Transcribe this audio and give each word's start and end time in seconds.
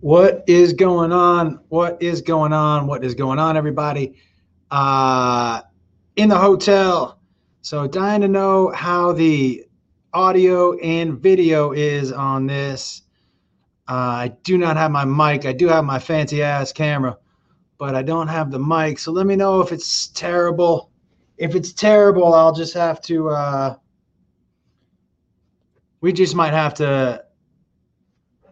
What 0.00 0.44
is 0.46 0.72
going 0.72 1.12
on? 1.12 1.60
What 1.68 2.02
is 2.02 2.22
going 2.22 2.54
on? 2.54 2.86
What 2.86 3.04
is 3.04 3.14
going 3.14 3.38
on, 3.38 3.58
everybody? 3.58 4.14
Uh, 4.70 5.60
in 6.16 6.30
the 6.30 6.38
hotel. 6.38 7.20
So, 7.60 7.86
dying 7.86 8.22
to 8.22 8.28
know 8.28 8.70
how 8.70 9.12
the 9.12 9.66
audio 10.14 10.78
and 10.78 11.20
video 11.20 11.72
is 11.72 12.12
on 12.12 12.46
this. 12.46 13.02
Uh, 13.86 13.92
I 13.92 14.36
do 14.42 14.56
not 14.56 14.78
have 14.78 14.90
my 14.90 15.04
mic. 15.04 15.44
I 15.44 15.52
do 15.52 15.68
have 15.68 15.84
my 15.84 15.98
fancy 15.98 16.42
ass 16.42 16.72
camera, 16.72 17.18
but 17.76 17.94
I 17.94 18.02
don't 18.02 18.28
have 18.28 18.50
the 18.50 18.58
mic. 18.58 18.98
So, 18.98 19.12
let 19.12 19.26
me 19.26 19.36
know 19.36 19.60
if 19.60 19.70
it's 19.70 20.08
terrible. 20.08 20.90
If 21.36 21.54
it's 21.54 21.74
terrible, 21.74 22.32
I'll 22.32 22.54
just 22.54 22.72
have 22.72 23.02
to. 23.02 23.28
Uh, 23.28 23.74
we 26.00 26.14
just 26.14 26.34
might 26.34 26.54
have 26.54 26.72
to 26.74 27.22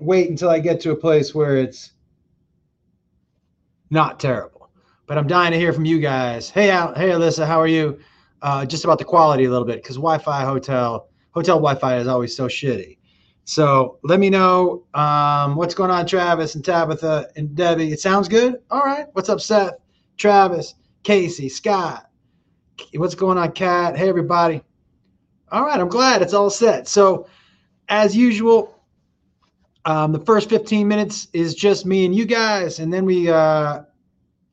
wait 0.01 0.31
until 0.31 0.51
I 0.51 0.59
get 0.59 0.81
to 0.83 0.93
a 0.93 0.97
place 0.97 1.35
where 1.35 1.57
it's 1.57 1.93
not 3.91 4.21
terrible. 4.21 4.71
But 5.07 5.19
I'm 5.19 5.27
dying 5.27 5.53
to 5.53 5.59
hear 5.59 5.73
from 5.73 5.85
you 5.85 6.01
guys. 6.01 6.51
Hey, 6.51 6.71
Al, 6.71 6.95
hey, 6.95 7.09
Alyssa, 7.11 7.47
how 7.47 7.61
are 7.61 7.67
you? 7.67 7.99
Uh, 8.41 8.65
just 8.65 8.85
about 8.85 8.99
the 8.99 9.05
quality 9.05 9.47
a 9.47 9.51
little 9.51 9.67
bit 9.67 9.83
because 9.83 9.97
Wi-Fi 9.97 10.45
hotel 10.45 11.09
hotel 11.33 11.57
Wi-Fi 11.57 11.97
is 11.97 12.07
always 12.07 12.37
so 12.37 12.47
shitty. 12.47 12.99
So 13.45 13.99
let 14.05 14.21
me 14.21 14.29
know 14.29 14.85
um, 14.95 15.57
what's 15.57 15.75
going 15.75 15.91
on, 15.91 16.07
Travis 16.07 16.55
and 16.55 16.65
Tabitha 16.65 17.31
and 17.37 17.55
Debbie. 17.55 17.91
It 17.91 17.99
sounds 17.99 18.29
good. 18.29 18.57
All 18.71 18.83
right. 18.83 19.07
What's 19.13 19.31
up, 19.31 19.41
Seth? 19.41 19.75
Travis, 20.19 20.75
Casey, 21.03 21.49
Scott. 21.49 22.11
What's 22.95 23.15
going 23.15 23.39
on, 23.39 23.53
Kat? 23.53 23.97
Hey, 23.97 24.09
everybody. 24.09 24.63
All 25.51 25.65
right. 25.65 25.81
I'm 25.81 25.89
glad 25.89 26.21
it's 26.21 26.35
all 26.35 26.51
set. 26.51 26.89
So, 26.89 27.27
as 27.89 28.15
usual, 28.15 28.78
um, 29.89 30.13
the 30.13 30.21
first 30.21 30.51
15 30.51 30.87
minutes 30.87 31.29
is 31.33 31.55
just 31.55 31.87
me 31.87 32.05
and 32.05 32.15
you 32.15 32.27
guys, 32.27 32.79
and 32.79 32.93
then 32.93 33.07
we 33.07 33.31
uh, 33.31 33.81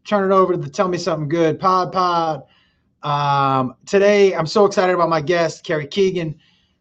turn 0.05 0.31
it 0.31 0.33
over 0.33 0.53
to 0.53 0.58
the 0.58 0.69
Tell 0.69 0.88
Me 0.88 0.97
Something 0.97 1.28
Good 1.28 1.59
pod 1.59 1.91
pod. 1.91 2.44
Um, 3.03 3.75
today, 3.86 4.33
I'm 4.33 4.47
so 4.47 4.63
excited 4.66 4.95
about 4.95 5.09
my 5.09 5.19
guest, 5.19 5.66
Carrie 5.66 5.88
Keegan. 5.88 6.39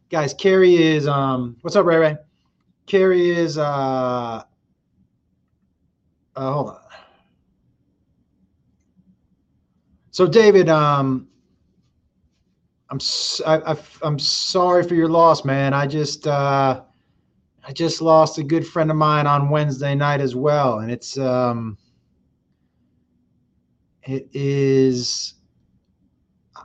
Guys, 0.08 0.32
Carrie 0.34 0.76
is, 0.76 1.08
um, 1.08 1.56
what's 1.62 1.74
up, 1.74 1.84
Ray 1.84 1.96
Ray? 1.96 2.16
Carrie 2.86 3.28
is, 3.28 3.58
uh, 3.58 4.44
uh, 6.36 6.52
hold 6.52 6.68
on. 6.68 6.80
So, 10.12 10.28
David, 10.28 10.68
um, 10.68 11.26
I'm 12.88 13.00
I, 13.44 13.72
I, 13.72 13.76
I'm 14.02 14.20
sorry 14.20 14.84
for 14.84 14.94
your 14.94 15.08
loss, 15.08 15.44
man. 15.44 15.74
I 15.74 15.88
just 15.88 16.28
uh, 16.28 16.82
I 17.66 17.72
just 17.72 18.02
lost 18.02 18.38
a 18.38 18.42
good 18.42 18.66
friend 18.66 18.90
of 18.90 18.96
mine 18.96 19.26
on 19.26 19.48
Wednesday 19.48 19.94
night 19.94 20.20
as 20.20 20.34
well, 20.34 20.80
and 20.80 20.90
it's 20.90 21.16
um, 21.16 21.78
it 24.02 24.28
is. 24.34 25.34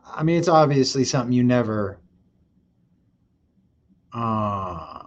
I 0.05 0.23
mean, 0.23 0.37
it's 0.37 0.49
obviously 0.49 1.05
something 1.05 1.31
you 1.31 1.43
never. 1.43 1.99
Uh, 4.13 5.03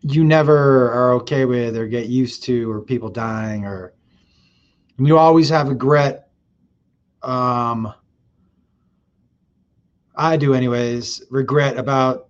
you 0.00 0.24
never 0.24 0.90
are 0.92 1.12
okay 1.14 1.44
with 1.44 1.76
or 1.76 1.86
get 1.86 2.06
used 2.06 2.42
to, 2.44 2.70
or 2.70 2.80
people 2.80 3.10
dying, 3.10 3.66
or 3.66 3.92
you 4.98 5.18
always 5.18 5.50
have 5.50 5.68
regret. 5.68 6.30
Um, 7.22 7.92
I 10.16 10.36
do, 10.36 10.54
anyways, 10.54 11.24
regret 11.30 11.76
about 11.76 12.28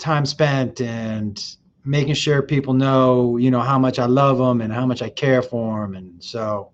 time 0.00 0.26
spent 0.26 0.80
and 0.80 1.56
making 1.84 2.14
sure 2.14 2.42
people 2.42 2.74
know, 2.74 3.36
you 3.36 3.50
know, 3.50 3.60
how 3.60 3.78
much 3.78 3.98
I 3.98 4.06
love 4.06 4.38
them 4.38 4.60
and 4.60 4.72
how 4.72 4.86
much 4.86 5.02
I 5.02 5.08
care 5.08 5.42
for 5.42 5.82
them. 5.82 5.94
And 5.94 6.22
so, 6.22 6.72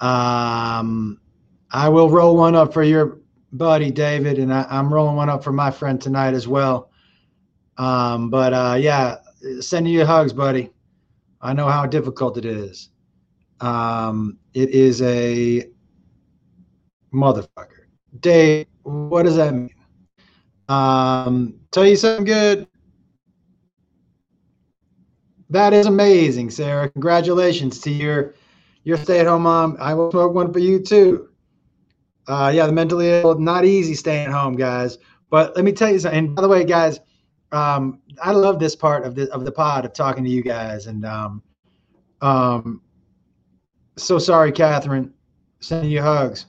um, 0.00 1.20
I 1.70 1.88
will 1.88 2.10
roll 2.10 2.36
one 2.36 2.54
up 2.54 2.72
for 2.72 2.82
your 2.82 3.18
buddy 3.52 3.90
David, 3.90 4.38
and 4.38 4.52
I, 4.52 4.66
am 4.70 4.92
rolling 4.92 5.16
one 5.16 5.28
up 5.28 5.42
for 5.42 5.52
my 5.52 5.70
friend 5.70 6.00
tonight 6.00 6.34
as 6.34 6.46
well. 6.46 6.90
Um, 7.78 8.30
but 8.30 8.52
uh, 8.52 8.76
yeah, 8.78 9.16
sending 9.60 9.92
you 9.92 10.04
hugs, 10.04 10.32
buddy. 10.32 10.70
I 11.40 11.52
know 11.52 11.68
how 11.68 11.86
difficult 11.86 12.36
it 12.36 12.44
is. 12.44 12.90
Um, 13.60 14.38
it 14.54 14.70
is 14.70 15.02
a 15.02 15.68
motherfucker. 17.12 17.86
Dave, 18.20 18.66
what 18.82 19.24
does 19.24 19.36
that 19.36 19.54
mean? 19.54 19.73
Um, 20.68 21.54
tell 21.70 21.86
you 21.86 21.96
something 21.96 22.24
good. 22.24 22.66
That 25.50 25.72
is 25.72 25.86
amazing, 25.86 26.50
Sarah. 26.50 26.88
Congratulations 26.88 27.78
to 27.80 27.90
your 27.90 28.34
your 28.84 28.96
stay-at-home 28.96 29.42
mom. 29.42 29.76
I 29.80 29.94
will 29.94 30.10
smoke 30.10 30.34
one 30.34 30.52
for 30.52 30.58
you 30.58 30.78
too. 30.78 31.28
Uh, 32.26 32.50
yeah, 32.54 32.66
the 32.66 32.72
mentally 32.72 33.08
ill, 33.08 33.38
not 33.38 33.64
easy 33.64 33.94
staying 33.94 34.30
home, 34.30 34.56
guys. 34.56 34.98
But 35.30 35.54
let 35.56 35.64
me 35.64 35.72
tell 35.72 35.90
you 35.90 35.98
something. 35.98 36.18
And 36.18 36.34
by 36.34 36.42
the 36.42 36.48
way, 36.48 36.64
guys, 36.64 37.00
um, 37.52 38.00
I 38.22 38.32
love 38.32 38.58
this 38.58 38.74
part 38.74 39.04
of 39.04 39.14
the 39.14 39.30
of 39.32 39.44
the 39.44 39.52
pod 39.52 39.84
of 39.84 39.92
talking 39.92 40.24
to 40.24 40.30
you 40.30 40.42
guys. 40.42 40.86
And 40.86 41.04
um, 41.04 41.42
um, 42.20 42.80
so 43.96 44.18
sorry, 44.18 44.52
Catherine. 44.52 45.12
Sending 45.60 45.90
you 45.90 46.02
hugs. 46.02 46.46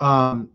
Um, 0.00 0.50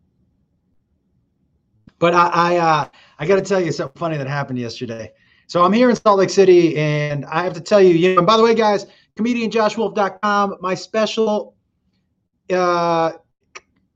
but 1.99 2.13
I 2.13 2.27
I, 2.27 2.57
uh, 2.57 2.87
I 3.19 3.27
got 3.27 3.35
to 3.35 3.41
tell 3.41 3.61
you 3.61 3.71
something 3.71 3.99
funny 3.99 4.17
that 4.17 4.27
happened 4.27 4.59
yesterday. 4.59 5.11
So 5.47 5.63
I'm 5.63 5.73
here 5.73 5.89
in 5.89 5.95
Salt 5.95 6.19
Lake 6.19 6.29
City, 6.29 6.77
and 6.77 7.25
I 7.25 7.43
have 7.43 7.53
to 7.53 7.61
tell 7.61 7.81
you, 7.81 7.93
you 7.93 8.13
know, 8.13 8.19
and 8.19 8.27
by 8.27 8.37
the 8.37 8.43
way, 8.43 8.53
guys, 8.53 8.85
comedianjoshwolf.com, 9.17 10.57
my 10.61 10.75
special 10.75 11.55
uh, 12.51 13.13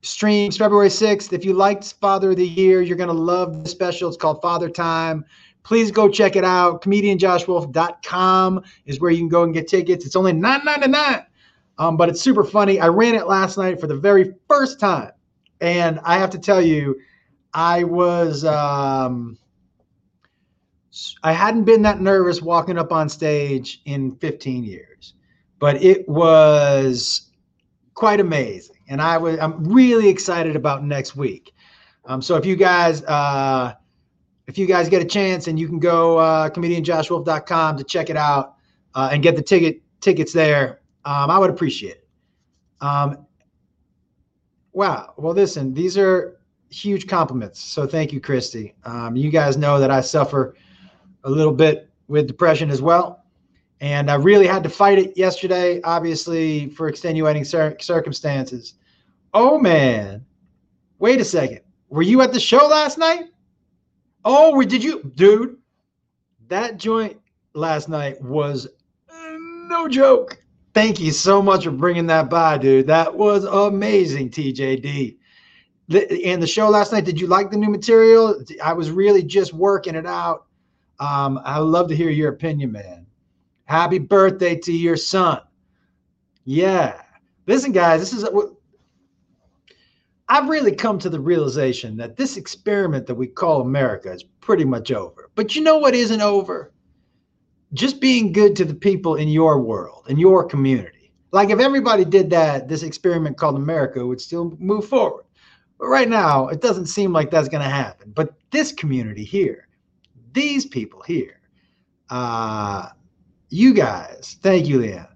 streams 0.02 0.56
February 0.56 0.88
6th. 0.88 1.32
If 1.32 1.44
you 1.44 1.54
liked 1.54 1.94
Father 2.00 2.32
of 2.32 2.36
the 2.36 2.46
Year, 2.46 2.82
you're 2.82 2.96
going 2.96 3.08
to 3.08 3.14
love 3.14 3.62
the 3.62 3.68
special. 3.68 4.08
It's 4.08 4.16
called 4.16 4.42
Father 4.42 4.68
Time. 4.68 5.24
Please 5.62 5.90
go 5.90 6.08
check 6.08 6.36
it 6.36 6.44
out. 6.44 6.82
Comedianjoshwolf.com 6.82 8.62
is 8.86 9.00
where 9.00 9.10
you 9.10 9.18
can 9.18 9.28
go 9.28 9.44
and 9.44 9.54
get 9.54 9.66
tickets. 9.66 10.04
It's 10.04 10.16
only 10.16 10.32
$9.99, 10.32 11.24
um, 11.78 11.96
but 11.96 12.08
it's 12.08 12.20
super 12.20 12.44
funny. 12.44 12.80
I 12.80 12.88
ran 12.88 13.14
it 13.14 13.26
last 13.26 13.56
night 13.56 13.80
for 13.80 13.86
the 13.86 13.96
very 13.96 14.34
first 14.46 14.78
time. 14.78 15.12
And 15.60 16.00
I 16.04 16.18
have 16.18 16.30
to 16.30 16.38
tell 16.38 16.60
you, 16.60 17.00
I 17.54 17.84
was 17.84 18.44
um, 18.44 19.38
I 21.22 21.32
hadn't 21.32 21.64
been 21.64 21.82
that 21.82 22.00
nervous 22.00 22.42
walking 22.42 22.76
up 22.76 22.92
on 22.92 23.08
stage 23.08 23.80
in 23.84 24.16
15 24.16 24.64
years, 24.64 25.14
but 25.60 25.82
it 25.82 26.08
was 26.08 27.30
quite 27.94 28.20
amazing, 28.20 28.76
and 28.88 29.00
I 29.00 29.16
was 29.18 29.38
I'm 29.38 29.64
really 29.64 30.08
excited 30.08 30.56
about 30.56 30.84
next 30.84 31.14
week. 31.14 31.54
Um, 32.06 32.20
so 32.20 32.34
if 32.34 32.44
you 32.44 32.56
guys 32.56 33.02
uh, 33.04 33.74
if 34.46 34.58
you 34.58 34.66
guys 34.66 34.88
get 34.88 35.00
a 35.00 35.06
chance 35.06 35.46
and 35.46 35.58
you 35.58 35.68
can 35.68 35.78
go 35.78 36.18
uh, 36.18 36.50
comedianjoshwolf.com 36.50 37.78
to 37.78 37.84
check 37.84 38.10
it 38.10 38.16
out 38.16 38.56
uh, 38.94 39.10
and 39.12 39.22
get 39.22 39.36
the 39.36 39.42
ticket 39.42 39.80
tickets 40.00 40.32
there, 40.32 40.80
um, 41.04 41.30
I 41.30 41.38
would 41.38 41.50
appreciate 41.50 41.96
it. 41.96 42.08
Um, 42.80 43.26
wow. 44.72 45.14
Well, 45.16 45.32
listen, 45.32 45.72
these 45.72 45.96
are 45.96 46.33
huge 46.74 47.06
compliments. 47.06 47.60
So 47.60 47.86
thank 47.86 48.12
you, 48.12 48.20
Christy. 48.20 48.74
Um, 48.84 49.16
you 49.16 49.30
guys 49.30 49.56
know 49.56 49.78
that 49.78 49.90
I 49.90 50.00
suffer 50.00 50.56
a 51.22 51.30
little 51.30 51.52
bit 51.52 51.88
with 52.08 52.26
depression 52.26 52.70
as 52.70 52.82
well. 52.82 53.24
And 53.80 54.10
I 54.10 54.14
really 54.14 54.46
had 54.46 54.62
to 54.64 54.68
fight 54.68 54.98
it 54.98 55.16
yesterday, 55.16 55.80
obviously, 55.82 56.70
for 56.70 56.88
extenuating 56.88 57.44
cir- 57.44 57.76
circumstances. 57.80 58.74
Oh, 59.32 59.58
man. 59.58 60.24
Wait 60.98 61.20
a 61.20 61.24
second. 61.24 61.60
Were 61.88 62.02
you 62.02 62.22
at 62.22 62.32
the 62.32 62.40
show 62.40 62.66
last 62.66 62.98
night? 62.98 63.24
Oh, 64.24 64.60
did 64.62 64.82
you? 64.82 65.02
Dude, 65.14 65.58
that 66.48 66.78
joint 66.78 67.18
last 67.52 67.88
night 67.88 68.20
was 68.22 68.68
no 69.68 69.88
joke. 69.88 70.38
Thank 70.72 70.98
you 70.98 71.12
so 71.12 71.40
much 71.42 71.64
for 71.64 71.70
bringing 71.70 72.06
that 72.06 72.30
by, 72.30 72.58
dude. 72.58 72.86
That 72.86 73.14
was 73.14 73.44
amazing, 73.44 74.30
TJD 74.30 75.18
and 75.88 76.42
the 76.42 76.46
show 76.46 76.68
last 76.68 76.92
night 76.92 77.04
did 77.04 77.20
you 77.20 77.26
like 77.26 77.50
the 77.50 77.56
new 77.56 77.70
material? 77.70 78.42
I 78.62 78.72
was 78.72 78.90
really 78.90 79.22
just 79.22 79.52
working 79.52 79.94
it 79.94 80.06
out. 80.06 80.46
Um, 81.00 81.40
i 81.44 81.58
love 81.58 81.88
to 81.88 81.96
hear 81.96 82.10
your 82.10 82.30
opinion 82.30 82.72
man. 82.72 83.06
Happy 83.64 83.98
birthday 83.98 84.56
to 84.56 84.72
your 84.72 84.96
son. 84.96 85.40
Yeah. 86.44 87.02
Listen 87.46 87.72
guys 87.72 88.00
this 88.00 88.12
is 88.12 88.26
i've 90.28 90.48
really 90.48 90.74
come 90.74 90.98
to 90.98 91.10
the 91.10 91.20
realization 91.20 91.98
that 91.98 92.16
this 92.16 92.38
experiment 92.38 93.06
that 93.06 93.14
we 93.14 93.26
call 93.26 93.60
america 93.60 94.10
is 94.10 94.24
pretty 94.40 94.64
much 94.64 94.90
over. 94.90 95.30
But 95.34 95.54
you 95.54 95.62
know 95.62 95.76
what 95.78 95.94
isn't 95.94 96.22
over? 96.22 96.72
Just 97.74 98.00
being 98.00 98.32
good 98.32 98.56
to 98.56 98.64
the 98.64 98.74
people 98.74 99.16
in 99.16 99.28
your 99.28 99.60
world 99.60 100.06
in 100.08 100.16
your 100.16 100.44
community. 100.44 101.12
Like 101.32 101.50
if 101.50 101.58
everybody 101.58 102.04
did 102.06 102.30
that 102.30 102.68
this 102.68 102.82
experiment 102.82 103.36
called 103.36 103.56
america 103.56 104.06
would 104.06 104.20
still 104.20 104.56
move 104.58 104.86
forward 104.86 105.24
but 105.78 105.86
right 105.86 106.08
now, 106.08 106.48
it 106.48 106.60
doesn't 106.60 106.86
seem 106.86 107.12
like 107.12 107.30
that's 107.30 107.48
going 107.48 107.62
to 107.62 107.68
happen. 107.68 108.12
But 108.14 108.34
this 108.50 108.72
community 108.72 109.24
here, 109.24 109.68
these 110.32 110.66
people 110.66 111.02
here, 111.02 111.40
Uh, 112.10 112.90
you 113.48 113.72
guys, 113.72 114.36
thank 114.42 114.66
you, 114.66 114.78
Leanne. 114.80 115.08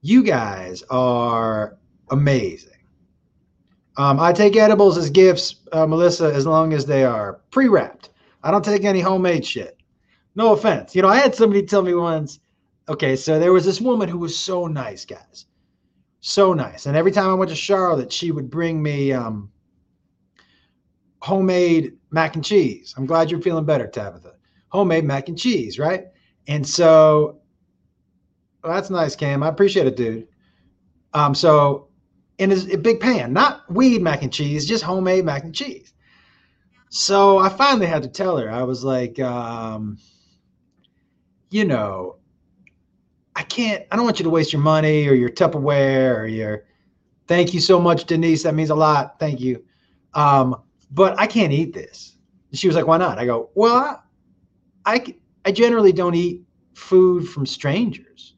You 0.00 0.22
guys 0.22 0.82
are 0.90 1.76
amazing. 2.10 2.78
Um, 3.96 4.18
I 4.18 4.32
take 4.32 4.56
edibles 4.56 4.96
as 4.96 5.10
gifts, 5.10 5.56
uh, 5.72 5.86
Melissa, 5.86 6.32
as 6.32 6.46
long 6.46 6.72
as 6.72 6.86
they 6.86 7.04
are 7.04 7.40
pre 7.50 7.68
wrapped. 7.68 8.10
I 8.42 8.50
don't 8.50 8.64
take 8.64 8.84
any 8.84 9.00
homemade 9.00 9.44
shit. 9.44 9.76
No 10.34 10.52
offense. 10.52 10.96
You 10.96 11.02
know, 11.02 11.08
I 11.08 11.16
had 11.16 11.34
somebody 11.34 11.62
tell 11.62 11.82
me 11.82 11.94
once, 11.94 12.40
okay, 12.88 13.16
so 13.16 13.38
there 13.38 13.52
was 13.52 13.64
this 13.64 13.80
woman 13.80 14.08
who 14.08 14.18
was 14.18 14.36
so 14.36 14.66
nice, 14.66 15.04
guys. 15.04 15.46
So 16.20 16.54
nice. 16.54 16.86
And 16.86 16.96
every 16.96 17.12
time 17.12 17.28
I 17.28 17.34
went 17.34 17.50
to 17.50 17.56
Charlotte, 17.56 18.12
she 18.12 18.30
would 18.30 18.48
bring 18.50 18.82
me 18.82 19.12
um, 19.12 19.50
homemade 21.22 21.96
mac 22.10 22.34
and 22.34 22.44
cheese. 22.44 22.94
I'm 22.96 23.06
glad 23.06 23.30
you're 23.30 23.40
feeling 23.40 23.64
better, 23.64 23.86
Tabitha. 23.86 24.34
Homemade 24.68 25.04
mac 25.04 25.28
and 25.28 25.38
cheese, 25.38 25.78
right? 25.78 26.06
And 26.46 26.66
so 26.66 27.40
well, 28.62 28.74
that's 28.74 28.90
nice, 28.90 29.16
Cam. 29.16 29.42
I 29.42 29.48
appreciate 29.48 29.86
it, 29.86 29.96
dude. 29.96 30.28
Um, 31.14 31.34
so 31.34 31.88
in 32.38 32.52
a, 32.52 32.76
big 32.76 33.00
pan, 33.00 33.32
not 33.32 33.70
weed 33.70 34.02
mac 34.02 34.22
and 34.22 34.32
cheese, 34.32 34.66
just 34.66 34.84
homemade 34.84 35.24
mac 35.24 35.44
and 35.44 35.54
cheese. 35.54 35.92
So 36.90 37.38
I 37.38 37.48
finally 37.48 37.86
had 37.86 38.02
to 38.02 38.08
tell 38.08 38.36
her. 38.36 38.50
I 38.50 38.62
was 38.62 38.84
like, 38.84 39.18
um, 39.20 39.98
you 41.50 41.64
know, 41.64 42.16
I 43.36 43.42
can't. 43.42 43.84
I 43.90 43.96
don't 43.96 44.04
want 44.04 44.18
you 44.18 44.24
to 44.24 44.30
waste 44.30 44.52
your 44.52 44.62
money 44.62 45.08
or 45.08 45.14
your 45.14 45.30
Tupperware 45.30 46.18
or 46.18 46.26
your. 46.26 46.64
Thank 47.28 47.54
you 47.54 47.60
so 47.60 47.80
much, 47.80 48.04
Denise. 48.04 48.42
That 48.42 48.54
means 48.54 48.70
a 48.70 48.74
lot. 48.74 49.20
Thank 49.20 49.40
you. 49.40 49.64
Um, 50.14 50.56
but 50.90 51.18
I 51.18 51.26
can't 51.26 51.52
eat 51.52 51.72
this. 51.72 52.16
She 52.52 52.66
was 52.66 52.76
like, 52.76 52.86
why 52.86 52.96
not? 52.96 53.18
I 53.18 53.26
go, 53.26 53.50
well, 53.54 54.02
I, 54.84 54.94
I, 54.94 55.14
I 55.44 55.52
generally 55.52 55.92
don't 55.92 56.14
eat 56.14 56.42
food 56.74 57.28
from 57.28 57.46
strangers. 57.46 58.34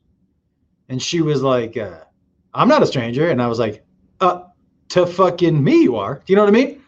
And 0.89 1.01
she 1.01 1.23
was 1.23 1.43
like, 1.43 1.77
uh, 1.77 2.01
I'm 2.53 2.69
not 2.69 2.83
a 2.83 2.87
stranger. 2.87 3.31
And 3.31 3.41
I 3.41 3.47
was 3.47 3.59
like, 3.59 3.85
uh, 4.21 4.43
to 4.91 5.07
fucking 5.07 5.63
me, 5.63 5.83
you 5.83 5.97
are. 5.97 6.17
Do 6.17 6.33
you 6.33 6.37
know 6.37 6.43
what 6.43 6.51
I 6.51 6.53
mean? 6.53 6.83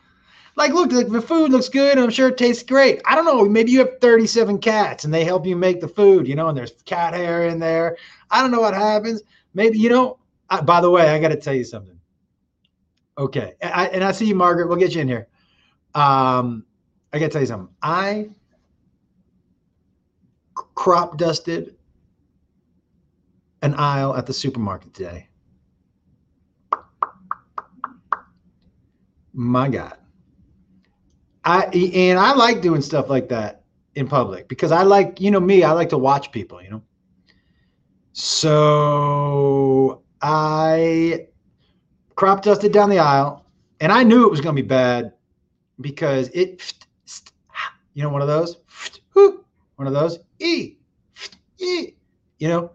Like, 0.56 0.72
look, 0.72 0.90
the, 0.90 1.04
the 1.04 1.22
food 1.22 1.50
looks 1.50 1.68
good. 1.68 1.98
I'm 1.98 2.10
sure 2.10 2.28
it 2.28 2.36
tastes 2.36 2.62
great. 2.62 3.00
I 3.06 3.14
don't 3.14 3.24
know. 3.24 3.44
Maybe 3.48 3.72
you 3.72 3.78
have 3.80 3.98
37 4.00 4.58
cats 4.58 5.04
and 5.04 5.12
they 5.12 5.24
help 5.24 5.46
you 5.46 5.56
make 5.56 5.80
the 5.80 5.88
food, 5.88 6.28
you 6.28 6.36
know, 6.36 6.48
and 6.48 6.56
there's 6.56 6.72
cat 6.84 7.14
hair 7.14 7.48
in 7.48 7.58
there. 7.58 7.96
I 8.30 8.40
don't 8.40 8.50
know 8.50 8.60
what 8.60 8.74
happens. 8.74 9.22
Maybe, 9.54 9.78
you 9.78 9.88
know, 9.88 10.18
I, 10.50 10.60
by 10.60 10.80
the 10.80 10.90
way, 10.90 11.08
I 11.08 11.18
got 11.18 11.28
to 11.28 11.36
tell 11.36 11.54
you 11.54 11.64
something. 11.64 11.98
Okay. 13.18 13.54
I, 13.62 13.86
and 13.88 14.04
I 14.04 14.12
see 14.12 14.26
you, 14.26 14.34
Margaret. 14.34 14.68
We'll 14.68 14.76
get 14.76 14.94
you 14.94 15.00
in 15.00 15.08
here. 15.08 15.28
Um, 15.94 16.64
I 17.12 17.18
got 17.18 17.26
to 17.26 17.30
tell 17.30 17.40
you 17.40 17.46
something. 17.46 17.74
I 17.82 18.30
crop 20.54 21.16
dusted 21.16 21.76
an 23.62 23.74
aisle 23.74 24.14
at 24.16 24.26
the 24.26 24.32
supermarket 24.32 24.92
today. 24.92 25.28
My 29.32 29.68
God. 29.68 29.96
I 31.44 31.66
and 31.66 32.18
I 32.18 32.34
like 32.34 32.62
doing 32.62 32.80
stuff 32.80 33.08
like 33.08 33.28
that 33.28 33.64
in 33.94 34.08
public 34.08 34.48
because 34.48 34.72
I 34.72 34.82
like, 34.82 35.20
you 35.20 35.30
know, 35.30 35.40
me, 35.40 35.62
I 35.62 35.72
like 35.72 35.90
to 35.90 35.98
watch 35.98 36.32
people, 36.32 36.62
you 36.62 36.70
know. 36.70 36.82
So 38.12 40.02
I 40.22 41.26
crop 42.14 42.42
dusted 42.42 42.72
down 42.72 42.90
the 42.90 42.98
aisle 42.98 43.44
and 43.80 43.92
I 43.92 44.04
knew 44.04 44.24
it 44.24 44.30
was 44.30 44.40
to 44.54 44.62
be 44.62 44.66
bad 44.66 45.12
because 45.80 46.28
it, 46.28 46.74
you 47.94 48.02
know, 48.02 48.08
one 48.08 48.22
of 48.22 48.28
those, 48.28 48.56
one 49.14 49.86
of 49.86 49.92
those, 49.92 50.18
e, 50.38 50.76
e, 51.58 51.92
you 52.38 52.48
know, 52.48 52.70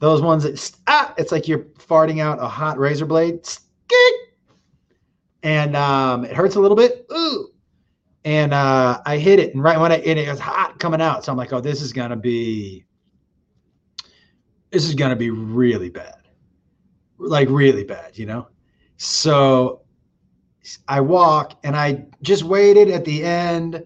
those 0.00 0.22
ones 0.22 0.44
that 0.44 0.78
ah, 0.86 1.14
it's 1.18 1.32
like 1.32 1.48
you're 1.48 1.64
farting 1.78 2.20
out 2.20 2.38
a 2.40 2.48
hot 2.48 2.78
razor 2.78 3.06
blade, 3.06 3.46
and 5.42 5.76
um, 5.76 6.24
it 6.24 6.32
hurts 6.32 6.56
a 6.56 6.60
little 6.60 6.76
bit. 6.76 7.06
Ooh, 7.12 7.52
and 8.24 8.54
uh, 8.54 9.00
I 9.04 9.16
hit 9.18 9.38
it, 9.38 9.54
and 9.54 9.62
right 9.62 9.78
when 9.78 9.92
I 9.92 9.96
and 9.96 10.18
it 10.18 10.28
was 10.28 10.40
hot 10.40 10.78
coming 10.78 11.00
out, 11.00 11.24
so 11.24 11.32
I'm 11.32 11.38
like, 11.38 11.52
oh, 11.52 11.60
this 11.60 11.82
is 11.82 11.92
gonna 11.92 12.16
be, 12.16 12.84
this 14.70 14.84
is 14.84 14.94
gonna 14.94 15.16
be 15.16 15.30
really 15.30 15.90
bad, 15.90 16.28
like 17.18 17.48
really 17.50 17.84
bad, 17.84 18.16
you 18.16 18.26
know. 18.26 18.48
So 18.98 19.82
I 20.88 21.00
walk, 21.00 21.58
and 21.64 21.76
I 21.76 22.06
just 22.22 22.42
waited 22.42 22.90
at 22.90 23.04
the 23.04 23.24
end 23.24 23.84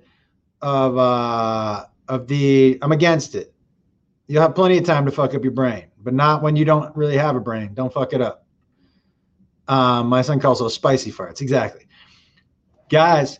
of 0.61 0.97
uh 0.97 1.87
of 2.09 2.29
the. 2.29 2.79
I'm 2.83 2.93
against 2.93 3.35
it. 3.35 3.55
You'll 4.27 4.43
have 4.43 4.55
plenty 4.55 4.79
of 4.79 4.85
time 4.85 5.05
to 5.05 5.11
fuck 5.11 5.35
up 5.35 5.43
your 5.43 5.53
brain 5.53 5.87
but 6.03 6.15
not 6.15 6.43
when 6.43 6.57
you 6.57 6.65
don't 6.65 6.95
really 6.97 7.17
have 7.17 7.37
a 7.37 7.41
brain. 7.41 7.75
Don't 7.75 7.93
fuck 7.93 8.13
it 8.13 8.21
up. 8.21 8.47
Um, 9.69 10.09
my 10.09 10.23
son 10.23 10.41
calls 10.41 10.59
those 10.59 10.75
spicy 10.75 11.13
farts. 11.13 11.41
Exactly. 11.41 11.87
Guys, 12.89 13.39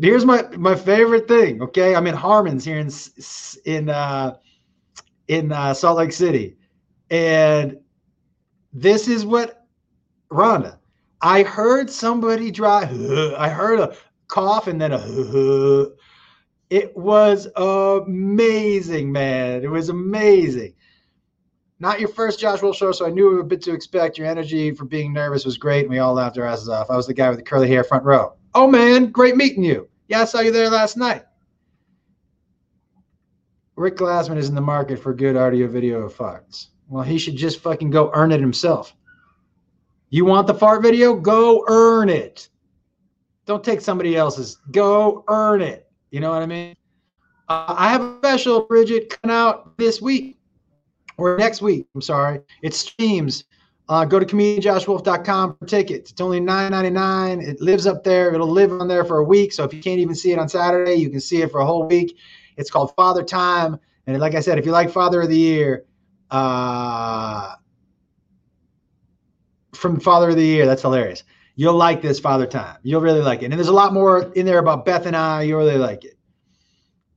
here's 0.00 0.24
my 0.24 0.42
my 0.56 0.74
favorite 0.74 1.28
thing. 1.28 1.62
Okay, 1.62 1.94
I'm 1.94 2.06
in 2.06 2.14
Harmon's 2.14 2.64
here 2.64 2.78
in 2.78 2.90
in 3.64 3.88
uh, 3.88 4.36
in 5.28 5.52
uh, 5.52 5.72
Salt 5.72 5.98
Lake 5.98 6.12
City, 6.12 6.56
and 7.10 7.78
this 8.72 9.08
is 9.08 9.24
what 9.24 9.66
Rhonda. 10.30 10.78
I 11.22 11.44
heard 11.44 11.88
somebody 11.88 12.50
drive. 12.50 12.90
I 13.38 13.48
heard 13.48 13.78
a 13.80 13.96
cough 14.28 14.66
and 14.66 14.80
then 14.80 14.92
a. 14.92 15.86
It 16.70 16.96
was 16.96 17.48
amazing, 17.56 19.12
man. 19.12 19.62
It 19.62 19.68
was 19.68 19.90
amazing. 19.90 20.72
Not 21.80 22.00
your 22.00 22.08
first 22.08 22.40
Josh 22.40 22.62
Wolf 22.62 22.76
show, 22.76 22.92
so 22.92 23.04
I 23.04 23.10
knew 23.10 23.40
a 23.40 23.44
bit 23.44 23.60
to 23.62 23.74
expect. 23.74 24.16
Your 24.16 24.26
energy 24.26 24.70
for 24.70 24.86
being 24.86 25.12
nervous 25.12 25.44
was 25.44 25.58
great, 25.58 25.80
and 25.80 25.90
we 25.90 25.98
all 25.98 26.14
laughed 26.14 26.38
our 26.38 26.46
asses 26.46 26.70
off. 26.70 26.88
I 26.88 26.96
was 26.96 27.06
the 27.06 27.12
guy 27.12 27.28
with 27.28 27.40
the 27.40 27.44
curly 27.44 27.68
hair 27.68 27.84
front 27.84 28.04
row. 28.04 28.36
Oh 28.54 28.66
man, 28.66 29.10
great 29.10 29.36
meeting 29.36 29.62
you. 29.62 29.86
Yeah, 30.08 30.22
I 30.22 30.24
saw 30.24 30.40
you 30.40 30.50
there 30.50 30.70
last 30.70 30.96
night. 30.96 31.24
Rick 33.76 33.96
Glassman 33.96 34.38
is 34.38 34.48
in 34.48 34.54
the 34.54 34.62
market 34.62 34.98
for 34.98 35.12
good 35.12 35.36
audio 35.36 35.66
video 35.66 36.00
of 36.02 36.16
farts. 36.16 36.68
Well, 36.88 37.04
he 37.04 37.18
should 37.18 37.36
just 37.36 37.60
fucking 37.60 37.90
go 37.90 38.10
earn 38.14 38.32
it 38.32 38.40
himself. 38.40 38.94
You 40.12 40.26
want 40.26 40.46
the 40.46 40.52
fart 40.52 40.82
video? 40.82 41.14
Go 41.14 41.64
earn 41.68 42.10
it. 42.10 42.50
Don't 43.46 43.64
take 43.64 43.80
somebody 43.80 44.14
else's. 44.14 44.58
Go 44.70 45.24
earn 45.28 45.62
it. 45.62 45.90
You 46.10 46.20
know 46.20 46.28
what 46.28 46.42
I 46.42 46.46
mean? 46.46 46.76
Uh, 47.48 47.74
I 47.78 47.88
have 47.88 48.02
a 48.02 48.18
special, 48.18 48.60
Bridget, 48.60 49.08
coming 49.08 49.34
out 49.34 49.78
this 49.78 50.02
week 50.02 50.38
or 51.16 51.38
next 51.38 51.62
week. 51.62 51.86
I'm 51.94 52.02
sorry. 52.02 52.40
It 52.60 52.74
streams. 52.74 53.44
Uh, 53.88 54.04
go 54.04 54.18
to 54.18 54.26
comedianjoshwolf.com 54.26 55.56
for 55.56 55.64
tickets. 55.64 56.10
It's 56.10 56.20
only 56.20 56.40
$9.99. 56.40 57.48
It 57.48 57.62
lives 57.62 57.86
up 57.86 58.04
there. 58.04 58.34
It'll 58.34 58.46
live 58.46 58.70
on 58.70 58.88
there 58.88 59.06
for 59.06 59.16
a 59.20 59.24
week. 59.24 59.50
So 59.54 59.64
if 59.64 59.72
you 59.72 59.80
can't 59.80 59.98
even 59.98 60.14
see 60.14 60.30
it 60.30 60.38
on 60.38 60.46
Saturday, 60.46 60.96
you 60.96 61.08
can 61.08 61.20
see 61.20 61.40
it 61.40 61.50
for 61.50 61.62
a 61.62 61.66
whole 61.66 61.86
week. 61.86 62.18
It's 62.58 62.70
called 62.70 62.94
Father 62.96 63.22
Time. 63.22 63.78
And 64.06 64.20
like 64.20 64.34
I 64.34 64.40
said, 64.40 64.58
if 64.58 64.66
you 64.66 64.72
like 64.72 64.90
Father 64.90 65.22
of 65.22 65.30
the 65.30 65.38
Year, 65.38 65.86
uh, 66.30 67.54
from 69.82 69.98
Father 70.00 70.30
of 70.30 70.36
the 70.36 70.44
Year, 70.44 70.64
that's 70.64 70.82
hilarious. 70.82 71.24
You'll 71.56 71.74
like 71.74 72.00
this 72.00 72.18
Father 72.18 72.46
Time. 72.46 72.78
You'll 72.82 73.02
really 73.02 73.20
like 73.20 73.42
it. 73.42 73.46
And 73.46 73.54
there's 73.54 73.68
a 73.68 73.72
lot 73.72 73.92
more 73.92 74.32
in 74.32 74.46
there 74.46 74.60
about 74.60 74.86
Beth 74.86 75.04
and 75.04 75.16
I. 75.16 75.42
You'll 75.42 75.58
really 75.58 75.76
like 75.76 76.04
it. 76.04 76.16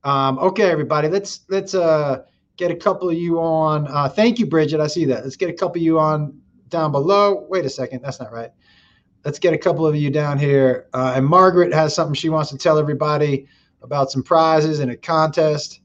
Um, 0.04 0.38
okay, 0.40 0.70
everybody, 0.70 1.08
let's 1.08 1.42
let's 1.48 1.74
uh 1.74 2.24
get 2.58 2.72
a 2.72 2.76
couple 2.76 3.10
of 3.10 3.16
you 3.16 3.40
on. 3.40 3.88
Uh, 3.88 4.10
thank 4.10 4.40
you, 4.40 4.46
Bridget. 4.46 4.80
I 4.82 4.88
see 4.88 5.06
that. 5.06 5.24
Let's 5.24 5.36
get 5.36 5.50
a 5.50 5.54
couple 5.54 5.78
of 5.78 5.84
you 5.84 6.00
on 6.00 6.40
down 6.70 6.92
below. 6.92 7.46
Wait 7.50 7.66
a 7.66 7.70
second. 7.70 8.02
That's 8.02 8.20
not 8.20 8.32
right. 8.32 8.50
Let's 9.24 9.40
get 9.40 9.54
a 9.54 9.58
couple 9.58 9.88
of 9.88 9.96
you 9.96 10.10
down 10.10 10.38
here. 10.38 10.88
Uh, 10.94 11.14
and 11.16 11.26
Margaret 11.26 11.74
has 11.74 11.96
something 11.96 12.14
she 12.14 12.30
wants 12.30 12.52
to 12.52 12.58
tell 12.58 12.78
everybody 12.78 13.48
about 13.82 14.12
some 14.12 14.22
prizes 14.24 14.80
in 14.80 14.90
a 14.90 14.98
contest. 14.98 15.82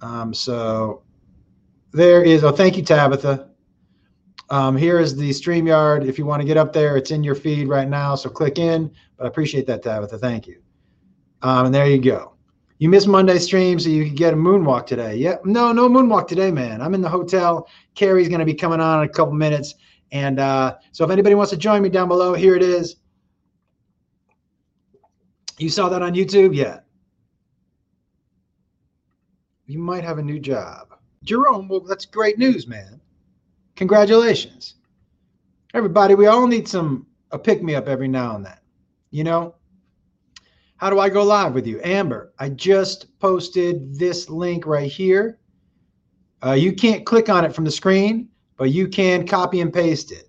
Um, 0.00 0.34
so 0.34 1.02
there 1.92 2.22
is. 2.22 2.44
Oh, 2.44 2.52
thank 2.52 2.76
you, 2.76 2.82
Tabitha. 2.82 3.51
Um, 4.52 4.76
here 4.76 5.00
is 5.00 5.16
the 5.16 5.30
StreamYard. 5.30 6.06
If 6.06 6.18
you 6.18 6.26
want 6.26 6.42
to 6.42 6.46
get 6.46 6.58
up 6.58 6.74
there, 6.74 6.98
it's 6.98 7.10
in 7.10 7.24
your 7.24 7.34
feed 7.34 7.68
right 7.68 7.88
now. 7.88 8.14
So 8.14 8.28
click 8.28 8.58
in. 8.58 8.94
But 9.16 9.24
I 9.24 9.28
appreciate 9.28 9.66
that, 9.66 9.82
Tabitha. 9.82 10.18
Thank 10.18 10.46
you. 10.46 10.60
Um, 11.40 11.66
and 11.66 11.74
there 11.74 11.86
you 11.86 11.98
go. 11.98 12.34
You 12.76 12.90
missed 12.90 13.08
Monday 13.08 13.38
stream, 13.38 13.80
so 13.80 13.88
you 13.88 14.04
could 14.04 14.16
get 14.16 14.34
a 14.34 14.36
moonwalk 14.36 14.84
today. 14.86 15.16
Yep. 15.16 15.46
No, 15.46 15.72
no 15.72 15.88
moonwalk 15.88 16.28
today, 16.28 16.50
man. 16.50 16.82
I'm 16.82 16.92
in 16.92 17.00
the 17.00 17.08
hotel. 17.08 17.66
Carrie's 17.94 18.28
going 18.28 18.40
to 18.40 18.44
be 18.44 18.52
coming 18.52 18.78
on 18.78 19.02
in 19.02 19.08
a 19.08 19.12
couple 19.12 19.32
minutes. 19.32 19.76
And 20.10 20.38
uh, 20.38 20.76
so 20.90 21.02
if 21.02 21.10
anybody 21.10 21.34
wants 21.34 21.50
to 21.52 21.56
join 21.56 21.80
me 21.80 21.88
down 21.88 22.08
below, 22.08 22.34
here 22.34 22.54
it 22.54 22.62
is. 22.62 22.96
You 25.56 25.70
saw 25.70 25.88
that 25.88 26.02
on 26.02 26.12
YouTube? 26.12 26.54
Yeah. 26.54 26.80
You 29.64 29.78
might 29.78 30.04
have 30.04 30.18
a 30.18 30.22
new 30.22 30.38
job. 30.38 30.88
Jerome, 31.24 31.68
well, 31.68 31.80
that's 31.80 32.04
great 32.04 32.36
news, 32.36 32.66
man. 32.66 33.00
Congratulations. 33.76 34.74
Everybody, 35.74 36.14
we 36.14 36.26
all 36.26 36.46
need 36.46 36.68
some 36.68 37.06
a 37.30 37.38
pick 37.38 37.62
me 37.62 37.74
up 37.74 37.88
every 37.88 38.08
now 38.08 38.36
and 38.36 38.44
then. 38.44 38.58
You 39.10 39.24
know, 39.24 39.54
how 40.76 40.90
do 40.90 40.98
I 40.98 41.08
go 41.08 41.22
live 41.22 41.54
with 41.54 41.66
you? 41.66 41.80
Amber, 41.82 42.32
I 42.38 42.50
just 42.50 43.18
posted 43.18 43.98
this 43.98 44.28
link 44.28 44.66
right 44.66 44.90
here. 44.90 45.38
Uh, 46.44 46.52
you 46.52 46.72
can't 46.72 47.06
click 47.06 47.28
on 47.28 47.44
it 47.44 47.54
from 47.54 47.64
the 47.64 47.70
screen, 47.70 48.28
but 48.56 48.70
you 48.70 48.88
can 48.88 49.26
copy 49.26 49.60
and 49.60 49.72
paste 49.72 50.12
it. 50.12 50.28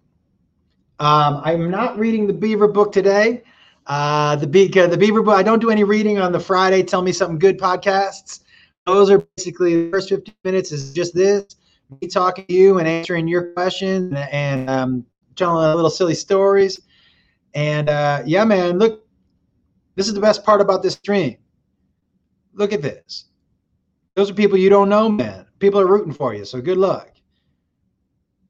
Um, 0.99 1.41
I'm 1.43 1.69
not 1.69 1.97
reading 1.97 2.27
the 2.27 2.33
Beaver 2.33 2.67
book 2.67 2.91
today. 2.91 3.43
Uh, 3.87 4.37
the 4.37 4.47
Be- 4.47 4.71
uh, 4.79 4.87
the 4.87 4.97
Beaver 4.97 5.21
book. 5.21 5.35
I 5.35 5.43
don't 5.43 5.59
do 5.59 5.69
any 5.69 5.83
reading 5.83 6.19
on 6.19 6.31
the 6.31 6.39
Friday. 6.39 6.83
Tell 6.83 7.01
me 7.01 7.11
something 7.11 7.39
good 7.39 7.59
podcasts. 7.59 8.41
Those 8.85 9.09
are 9.09 9.25
basically 9.35 9.85
the 9.85 9.91
first 9.91 10.09
15 10.09 10.33
minutes 10.43 10.71
is 10.71 10.93
just 10.93 11.13
this 11.13 11.55
me 12.01 12.07
talking 12.07 12.45
to 12.45 12.53
you 12.53 12.79
and 12.79 12.87
answering 12.87 13.27
your 13.27 13.53
questions 13.53 14.13
and, 14.31 14.69
um, 14.69 15.05
telling 15.35 15.75
little 15.75 15.89
silly 15.89 16.15
stories. 16.15 16.79
And 17.53 17.89
uh, 17.89 18.23
yeah, 18.25 18.45
man, 18.45 18.79
look, 18.79 19.05
this 19.95 20.07
is 20.07 20.13
the 20.13 20.21
best 20.21 20.43
part 20.43 20.61
about 20.61 20.83
this 20.83 20.93
stream. 20.93 21.37
Look 22.53 22.73
at 22.73 22.81
this. 22.81 23.25
Those 24.15 24.29
are 24.29 24.33
people 24.33 24.57
you 24.57 24.69
don't 24.69 24.89
know, 24.89 25.09
man. 25.09 25.45
People 25.59 25.79
are 25.79 25.87
rooting 25.87 26.13
for 26.13 26.33
you. 26.33 26.45
So 26.45 26.61
good 26.61 26.77
luck. 26.77 27.09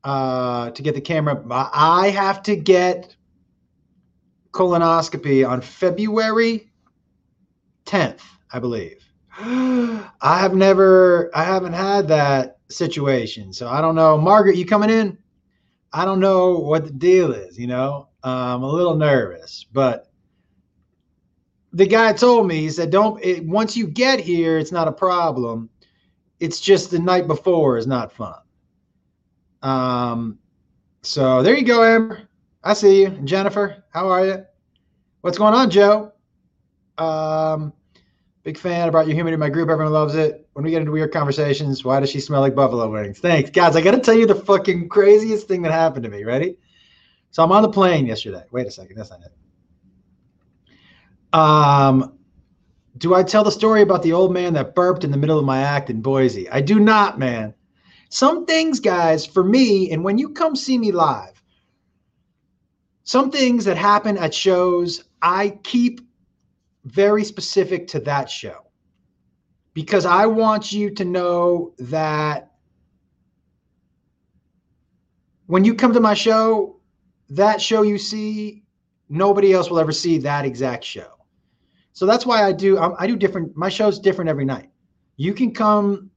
Uh, 0.03 0.69
to 0.71 0.81
get 0.81 0.95
the 0.95 1.01
camera, 1.01 1.41
I 1.49 2.09
have 2.09 2.43
to 2.43 2.57
get 2.57 3.15
colonoscopy 4.51 5.47
on 5.47 5.61
February 5.61 6.69
10th, 7.85 8.19
I 8.51 8.59
believe. 8.59 9.03
I 9.39 10.09
have 10.21 10.53
never, 10.53 11.31
I 11.33 11.43
haven't 11.43 11.73
had 11.73 12.09
that 12.09 12.52
situation. 12.73 13.53
So 13.53 13.67
I 13.67 13.81
don't 13.81 13.95
know. 13.95 14.17
Margaret, 14.17 14.57
you 14.57 14.65
coming 14.65 14.89
in? 14.89 15.17
I 15.91 16.05
don't 16.05 16.19
know 16.19 16.57
what 16.57 16.85
the 16.85 16.91
deal 16.91 17.31
is, 17.31 17.57
you 17.57 17.67
know? 17.67 18.09
I'm 18.23 18.63
a 18.63 18.67
little 18.67 18.95
nervous, 18.95 19.65
but 19.71 20.09
the 21.73 21.85
guy 21.85 22.13
told 22.13 22.47
me, 22.47 22.61
he 22.61 22.69
said, 22.69 22.89
don't, 22.89 23.23
it, 23.23 23.45
once 23.45 23.75
you 23.75 23.87
get 23.87 24.19
here, 24.19 24.57
it's 24.57 24.71
not 24.71 24.87
a 24.87 24.91
problem. 24.91 25.69
It's 26.39 26.59
just 26.59 26.91
the 26.91 26.99
night 26.99 27.27
before 27.27 27.77
is 27.77 27.87
not 27.87 28.11
fun. 28.11 28.35
Um, 29.61 30.39
so 31.01 31.43
there 31.43 31.55
you 31.55 31.65
go, 31.65 31.83
Amber. 31.83 32.27
I 32.63 32.73
see 32.73 33.01
you. 33.01 33.09
Jennifer, 33.23 33.83
how 33.91 34.09
are 34.09 34.25
you? 34.25 34.45
What's 35.21 35.37
going 35.37 35.53
on, 35.53 35.69
Joe? 35.69 36.13
Um, 36.97 37.73
big 38.43 38.57
fan. 38.57 38.87
I 38.87 38.89
brought 38.89 39.07
your 39.07 39.15
humidity 39.15 39.35
in 39.35 39.39
my 39.39 39.49
group. 39.49 39.69
Everyone 39.69 39.93
loves 39.93 40.15
it. 40.15 40.42
When 40.53 40.63
we 40.65 40.71
get 40.71 40.81
into 40.81 40.91
weird 40.91 41.11
conversations, 41.11 41.83
why 41.83 41.99
does 41.99 42.11
she 42.11 42.19
smell 42.19 42.41
like 42.41 42.53
buffalo 42.53 42.89
wings? 42.89 43.19
Thanks, 43.19 43.49
guys. 43.49 43.75
I 43.75 43.81
got 43.81 43.91
to 43.91 43.99
tell 43.99 44.13
you 44.13 44.27
the 44.27 44.35
fucking 44.35 44.87
craziest 44.89 45.47
thing 45.47 45.63
that 45.63 45.71
happened 45.71 46.03
to 46.03 46.09
me. 46.09 46.23
Ready? 46.23 46.57
So 47.31 47.43
I'm 47.43 47.51
on 47.51 47.63
the 47.63 47.69
plane 47.69 48.05
yesterday. 48.05 48.43
Wait 48.51 48.67
a 48.67 48.71
second. 48.71 48.95
That's 48.95 49.09
not 49.09 49.21
it. 49.21 49.33
Um, 51.33 52.19
do 52.99 53.15
I 53.15 53.23
tell 53.23 53.43
the 53.43 53.51
story 53.51 53.81
about 53.81 54.03
the 54.03 54.13
old 54.13 54.31
man 54.31 54.53
that 54.53 54.75
burped 54.75 55.03
in 55.03 55.09
the 55.09 55.17
middle 55.17 55.39
of 55.39 55.45
my 55.45 55.61
act 55.61 55.89
in 55.89 56.01
Boise? 56.01 56.47
I 56.49 56.61
do 56.61 56.79
not, 56.79 57.17
man. 57.17 57.55
Some 58.09 58.45
things, 58.45 58.79
guys, 58.79 59.25
for 59.25 59.43
me, 59.43 59.91
and 59.91 60.03
when 60.03 60.19
you 60.19 60.29
come 60.29 60.55
see 60.55 60.77
me 60.77 60.91
live, 60.91 61.41
some 63.03 63.31
things 63.31 63.65
that 63.65 63.75
happen 63.75 64.19
at 64.19 64.35
shows, 64.35 65.03
I 65.23 65.57
keep 65.63 66.01
very 66.85 67.23
specific 67.23 67.87
to 67.87 67.99
that 68.01 68.29
show 68.29 68.62
because 69.73 70.05
I 70.05 70.25
want 70.25 70.71
you 70.71 70.89
to 70.91 71.05
know 71.05 71.73
that 71.79 72.51
when 75.47 75.63
you 75.65 75.73
come 75.73 75.93
to 75.93 75.99
my 75.99 76.13
show, 76.13 76.79
that 77.29 77.61
show 77.61 77.81
you 77.81 77.97
see, 77.97 78.63
nobody 79.09 79.53
else 79.53 79.69
will 79.69 79.79
ever 79.79 79.91
see 79.91 80.17
that 80.19 80.45
exact 80.45 80.83
show. 80.83 81.07
So 81.93 82.05
that's 82.05 82.25
why 82.25 82.43
I 82.43 82.51
do 82.51 82.77
I 82.77 83.05
do 83.07 83.15
different. 83.15 83.55
My 83.55 83.69
show's 83.69 83.99
different 83.99 84.29
every 84.29 84.45
night. 84.45 84.69
You 85.17 85.33
can 85.33 85.53
come 85.53 86.09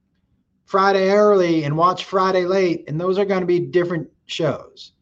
Friday 0.65 1.11
early 1.11 1.63
and 1.63 1.77
watch 1.77 2.05
Friday 2.05 2.45
late, 2.45 2.85
and 2.87 2.99
those 2.99 3.17
are 3.17 3.25
going 3.25 3.41
to 3.41 3.47
be 3.47 3.59
different 3.59 4.09
shows. 4.25 4.93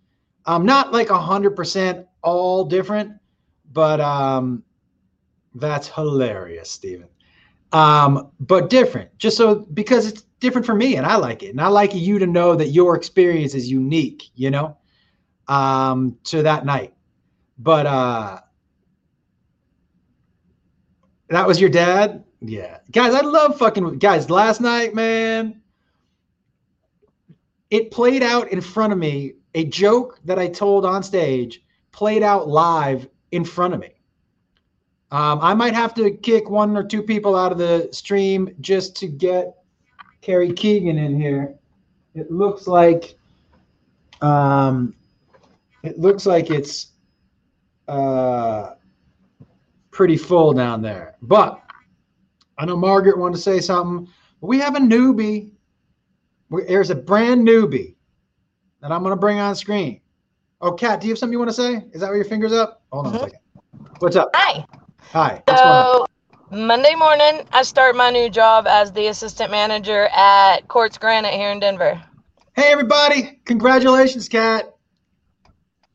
Um, 0.46 0.66
not 0.66 0.92
like 0.92 1.10
a 1.10 1.18
hundred 1.18 1.56
percent 1.56 2.06
all 2.22 2.66
different, 2.66 3.14
but 3.72 4.02
um, 4.02 4.64
that's 5.56 5.88
hilarious, 5.88 6.70
Stephen. 6.70 7.08
Um, 7.72 8.32
but 8.40 8.70
different, 8.70 9.18
just 9.18 9.36
so 9.38 9.56
because 9.56 10.08
it's 10.08 10.24
different 10.40 10.66
for 10.66 10.76
me 10.76 10.96
and 10.96 11.06
I 11.06 11.16
like 11.16 11.44
it. 11.44 11.50
And 11.50 11.60
I 11.60 11.68
like 11.68 11.94
you 11.94 12.20
to 12.20 12.28
know 12.28 12.56
that 12.56 12.70
your 12.70 12.96
experience 12.96 13.54
is 13.54 13.70
unique, 13.70 14.30
you 14.36 14.52
know, 14.52 14.78
um, 15.48 16.18
to 16.26 16.44
that 16.44 16.66
night. 16.66 16.94
But 17.58 17.86
uh 17.86 18.40
that 21.30 21.48
was 21.48 21.60
your 21.60 21.70
dad? 21.70 22.24
Yeah. 22.42 22.78
Guys, 22.92 23.14
I 23.14 23.22
love 23.22 23.58
fucking 23.58 23.98
guys. 23.98 24.30
Last 24.30 24.62
night, 24.62 24.94
man, 24.94 25.62
it 27.72 27.92
played 27.92 28.22
out 28.22 28.52
in 28.52 28.62
front 28.62 28.94
of 28.94 29.00
me. 29.00 29.34
A 29.56 29.64
joke 29.64 30.20
that 30.26 30.38
I 30.38 30.48
told 30.50 30.86
on 30.86 31.02
stage 31.02 31.62
played 31.94 32.22
out 32.24 32.48
live 32.50 33.08
in 33.32 33.46
front 33.46 33.74
of 33.74 33.80
me. 33.80 33.95
Um, 35.12 35.40
I 35.42 35.54
might 35.54 35.74
have 35.74 35.94
to 35.96 36.12
kick 36.12 36.50
one 36.50 36.76
or 36.76 36.84
two 36.84 37.02
people 37.02 37.36
out 37.36 37.52
of 37.52 37.58
the 37.58 37.90
stream 37.92 38.56
just 38.60 38.96
to 38.98 39.08
get 39.08 39.56
Carrie 40.22 40.52
Keegan 40.52 40.98
in 40.98 41.20
here. 41.20 41.56
It 42.16 42.32
looks 42.32 42.68
like 42.68 43.16
um, 44.22 44.96
it 45.84 46.00
looks 46.00 46.26
like 46.26 46.50
it's 46.50 46.94
uh, 47.88 48.72
pretty 49.92 50.18
full 50.18 50.54
down 50.54 50.82
there. 50.82 51.16
But 51.22 51.62
I 52.58 52.66
know 52.66 52.76
Margaret 52.76 53.18
wanted 53.18 53.36
to 53.36 53.42
say 53.42 53.60
something. 53.60 54.12
We 54.42 54.60
have 54.60 54.76
a 54.76 54.80
newbie. 54.80 55.52
There's 56.50 56.90
a 56.90 56.96
brand 56.96 57.48
newbie 57.48 57.96
that 58.82 58.92
I'm 58.92 59.02
going 59.02 59.12
to 59.12 59.20
bring 59.20 59.40
on 59.40 59.56
screen. 59.56 60.02
Oh, 60.62 60.72
Kat, 60.72 61.02
do 61.02 61.08
you 61.08 61.12
have 61.12 61.20
something 61.20 61.34
you 61.34 61.40
want 61.40 61.50
to 61.50 61.56
say? 61.56 61.86
Is 61.92 62.02
that 62.02 62.08
where 62.08 62.16
your 62.16 62.26
finger's 62.26 62.54
up? 62.54 62.82
Hold 62.92 63.08
on 63.08 63.14
mm-hmm. 63.14 63.24
a 63.24 63.30
second. 63.30 63.40
What's 64.00 64.16
up? 64.16 64.30
Hi. 64.34 64.66
Hi. 65.16 65.42
So 65.48 66.06
Monday 66.52 66.94
morning, 66.94 67.48
I 67.54 67.64
start 67.64 67.96
my 67.96 68.10
new 68.10 68.30
job 68.30 68.68
as 68.68 68.92
the 68.92 69.08
assistant 69.08 69.50
manager 69.50 70.08
at 70.08 70.68
Quartz 70.68 70.98
Granite 70.98 71.34
here 71.34 71.52
in 71.52 71.62
Denver. 71.62 72.04
Hey, 72.54 72.74
everybody. 72.74 73.40
Congratulations, 73.46 74.28
Kat. 74.28 74.76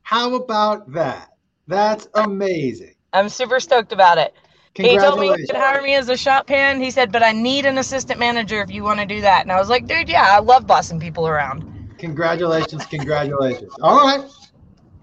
How 0.05 0.35
about 0.37 0.91
that? 0.95 1.29
That's 1.67 2.09
amazing. 2.15 2.95
I'm 3.13 3.29
super 3.29 3.61
stoked 3.61 3.93
about 3.93 4.17
it. 4.17 4.33
He 4.75 4.97
told 4.97 5.21
me 5.21 5.27
he 5.37 5.47
could 5.49 5.57
hire 5.57 5.83
me 5.83 5.97
as 5.97 6.09
a 6.09 6.17
shop 6.17 6.49
hand. 6.49 6.83
He 6.83 6.91
said, 6.91 7.13
but 7.13 7.23
I 7.23 7.33
need 7.33 7.67
an 7.67 7.77
assistant 7.77 8.19
manager 8.19 8.63
if 8.63 8.71
you 8.71 8.83
want 8.85 9.01
to 9.01 9.07
do 9.07 9.21
that. 9.21 9.43
And 9.43 9.53
I 9.53 9.59
was 9.59 9.69
like, 9.69 9.87
dude, 9.87 10.09
yeah, 10.09 10.29
I 10.31 10.39
love 10.39 10.67
bossing 10.67 10.99
people 10.99 11.29
around. 11.29 11.63
Congratulations. 11.99 12.87
Congratulations. 12.87 13.75
All 13.83 13.99
right. 13.99 14.27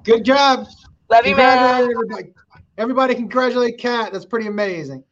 Good 0.03 0.25
job. 0.25 0.67
Love 1.07 1.27
you, 1.27 1.35
man. 1.35 1.59
Everybody. 1.59 2.33
Everybody 2.77 3.15
congratulate 3.15 3.77
Kat. 3.77 4.13
That's 4.13 4.25
pretty 4.25 4.47
amazing. 4.47 5.03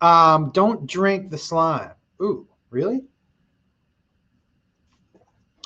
Um, 0.00 0.50
don't 0.52 0.86
drink 0.86 1.30
the 1.30 1.38
slime. 1.38 1.92
Ooh, 2.20 2.48
really? 2.70 3.02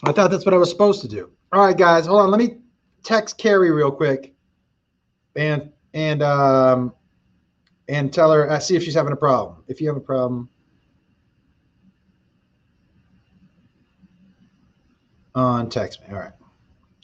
I 0.05 0.13
thought 0.13 0.31
that's 0.31 0.45
what 0.45 0.55
I 0.55 0.59
was 0.59 0.71
supposed 0.71 1.01
to 1.03 1.09
do. 1.09 1.31
All 1.53 1.65
right, 1.65 1.77
guys, 1.77 2.07
hold 2.07 2.21
on. 2.21 2.31
Let 2.31 2.39
me 2.39 2.59
text 3.03 3.39
Carrie 3.39 3.71
real 3.71 3.91
quick, 3.91 4.35
and 5.35 5.73
and 5.95 6.23
um, 6.23 6.93
and 7.89 8.13
tell 8.13 8.31
her. 8.31 8.49
Uh, 8.51 8.61
see 8.61 8.77
if 8.77 8.85
she's 8.85 8.95
having 8.95 9.13
a 9.13 9.17
problem. 9.17 9.65
If 9.67 9.81
you 9.81 9.89
have 9.89 9.97
a 9.97 10.01
problem, 10.01 10.49
on 15.35 15.69
text 15.71 16.01
me. 16.03 16.09
All 16.11 16.21
right. 16.21 16.33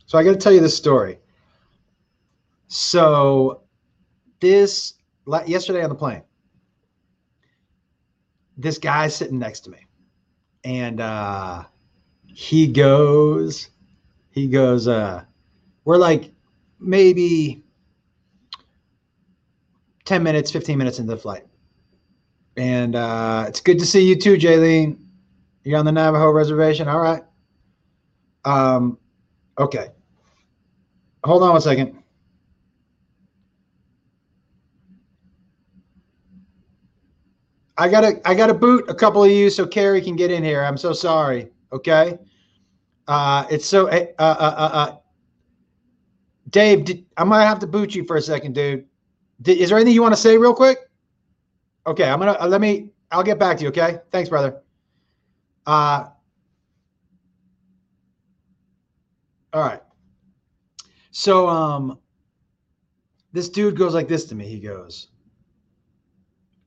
So 0.06 0.18
I 0.18 0.23
got 0.23 0.32
to 0.32 0.37
tell 0.37 0.52
you 0.52 0.61
this 0.61 0.76
story. 0.76 1.18
So 2.68 3.63
this 4.44 4.94
yesterday 5.46 5.82
on 5.82 5.88
the 5.88 5.94
plane 5.94 6.22
this 8.56 8.78
guy 8.78 9.08
sitting 9.08 9.38
next 9.38 9.60
to 9.60 9.70
me. 9.70 9.78
And 10.64 11.00
uh 11.00 11.64
he 12.26 12.66
goes 12.66 13.70
he 14.30 14.48
goes 14.48 14.88
uh 14.88 15.24
we're 15.84 15.98
like 15.98 16.32
maybe 16.80 17.62
10 20.04 20.22
minutes 20.22 20.50
15 20.50 20.78
minutes 20.78 20.98
into 20.98 21.14
the 21.14 21.20
flight. 21.20 21.44
And 22.56 22.96
uh 22.96 23.46
it's 23.48 23.60
good 23.60 23.78
to 23.78 23.86
see 23.86 24.06
you 24.06 24.16
too 24.16 24.36
jaylene. 24.36 24.98
You're 25.64 25.78
on 25.78 25.84
the 25.84 25.92
navajo 25.92 26.30
reservation. 26.30 26.88
All 26.88 27.00
right. 27.00 27.22
Um 28.44 28.98
okay. 29.58 29.88
Hold 31.24 31.42
on 31.42 31.52
one 31.52 31.60
second 31.60 32.02
I 37.76 37.88
gotta 37.88 38.21
I 38.28 38.35
gotta 38.35 38.54
boot 38.54 38.85
a 38.88 38.95
couple 38.95 39.25
of 39.25 39.31
you 39.31 39.50
so 39.50 39.66
Carrie 39.66 40.00
can 40.00 40.16
get 40.16 40.31
in 40.31 40.45
here. 40.45 40.62
I'm 40.62 40.76
so 40.76 40.93
sorry. 40.93 41.49
Okay. 41.73 42.19
Uh, 43.07 43.47
it's 43.50 43.66
so 43.66 43.88
uh, 43.88 44.07
uh, 44.19 44.37
uh, 44.38 44.71
uh 44.73 44.97
Dave, 46.50 46.85
did, 46.85 47.04
I 47.16 47.25
might 47.25 47.45
have 47.45 47.59
to 47.61 47.66
boot 47.66 47.95
you 47.95 48.04
for 48.04 48.16
a 48.16 48.23
second, 48.23 48.54
dude. 48.54 48.87
Did, 49.43 49.59
is 49.59 49.69
there 49.69 49.78
anything 49.78 49.95
you 49.95 50.02
want 50.02 50.14
to 50.14 50.21
say 50.21 50.38
real 50.38 50.54
quick? 50.54 50.78
Okay, 51.87 52.09
I'm 52.09 52.19
gonna 52.19 52.37
uh, 52.40 52.47
let 52.47 52.61
me. 52.61 52.90
I'll 53.11 53.23
get 53.23 53.38
back 53.38 53.59
to 53.59 53.62
you. 53.64 53.69
Okay, 53.69 53.99
thanks, 54.11 54.28
brother. 54.28 54.62
Uh, 55.66 56.07
All 59.54 59.62
right. 59.62 59.81
So 61.12 61.49
um 61.49 61.99
this 63.33 63.49
dude 63.49 63.76
goes 63.76 63.95
like 63.95 64.09
this 64.09 64.25
to 64.26 64.35
me. 64.35 64.47
He 64.47 64.59
goes 64.59 65.09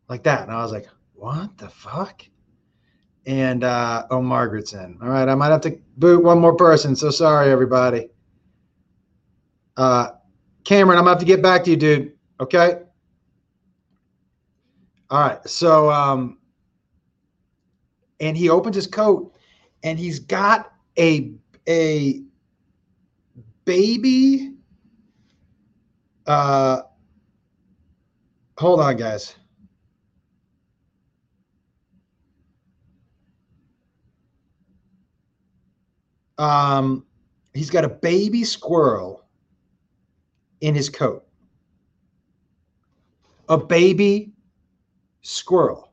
like 0.07 0.23
that. 0.23 0.43
And 0.43 0.51
I 0.51 0.61
was 0.63 0.71
like, 0.71 0.87
what 1.17 1.57
the 1.57 1.67
fuck? 1.67 2.23
And 3.25 3.63
uh 3.63 4.05
oh 4.11 4.21
Margaret's 4.21 4.73
in. 4.73 4.97
All 5.01 5.09
right, 5.09 5.27
I 5.27 5.35
might 5.35 5.49
have 5.49 5.61
to 5.61 5.77
boot 5.97 6.23
one 6.23 6.39
more 6.39 6.55
person. 6.55 6.95
So 6.95 7.09
sorry, 7.09 7.51
everybody. 7.51 8.07
Uh 9.75 10.11
Cameron, 10.63 10.97
I'm 10.97 11.03
gonna 11.03 11.15
have 11.15 11.19
to 11.19 11.25
get 11.25 11.41
back 11.41 11.63
to 11.65 11.71
you, 11.71 11.75
dude. 11.75 12.13
Okay. 12.39 12.79
All 15.09 15.21
right. 15.21 15.45
So 15.47 15.91
um 15.91 16.37
and 18.19 18.37
he 18.37 18.49
opens 18.49 18.75
his 18.75 18.87
coat 18.87 19.35
and 19.83 19.99
he's 19.99 20.19
got 20.19 20.71
a 20.97 21.33
a 21.67 22.21
baby 23.65 24.53
uh 26.27 26.81
hold 28.57 28.79
on 28.79 28.95
guys 28.95 29.35
um 36.37 37.05
he's 37.53 37.69
got 37.69 37.83
a 37.83 37.89
baby 37.89 38.43
squirrel 38.43 39.25
in 40.61 40.75
his 40.75 40.89
coat 40.89 41.25
a 43.49 43.57
baby 43.57 44.31
squirrel 45.21 45.91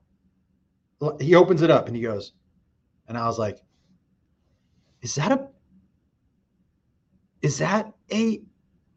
he 1.20 1.34
opens 1.34 1.62
it 1.62 1.70
up 1.70 1.86
and 1.86 1.96
he 1.96 2.02
goes 2.02 2.32
and 3.08 3.16
i 3.16 3.26
was 3.26 3.38
like 3.38 3.58
is 5.02 5.14
that 5.14 5.32
a 5.32 5.48
is 7.42 7.58
that 7.58 7.92
a 8.10 8.40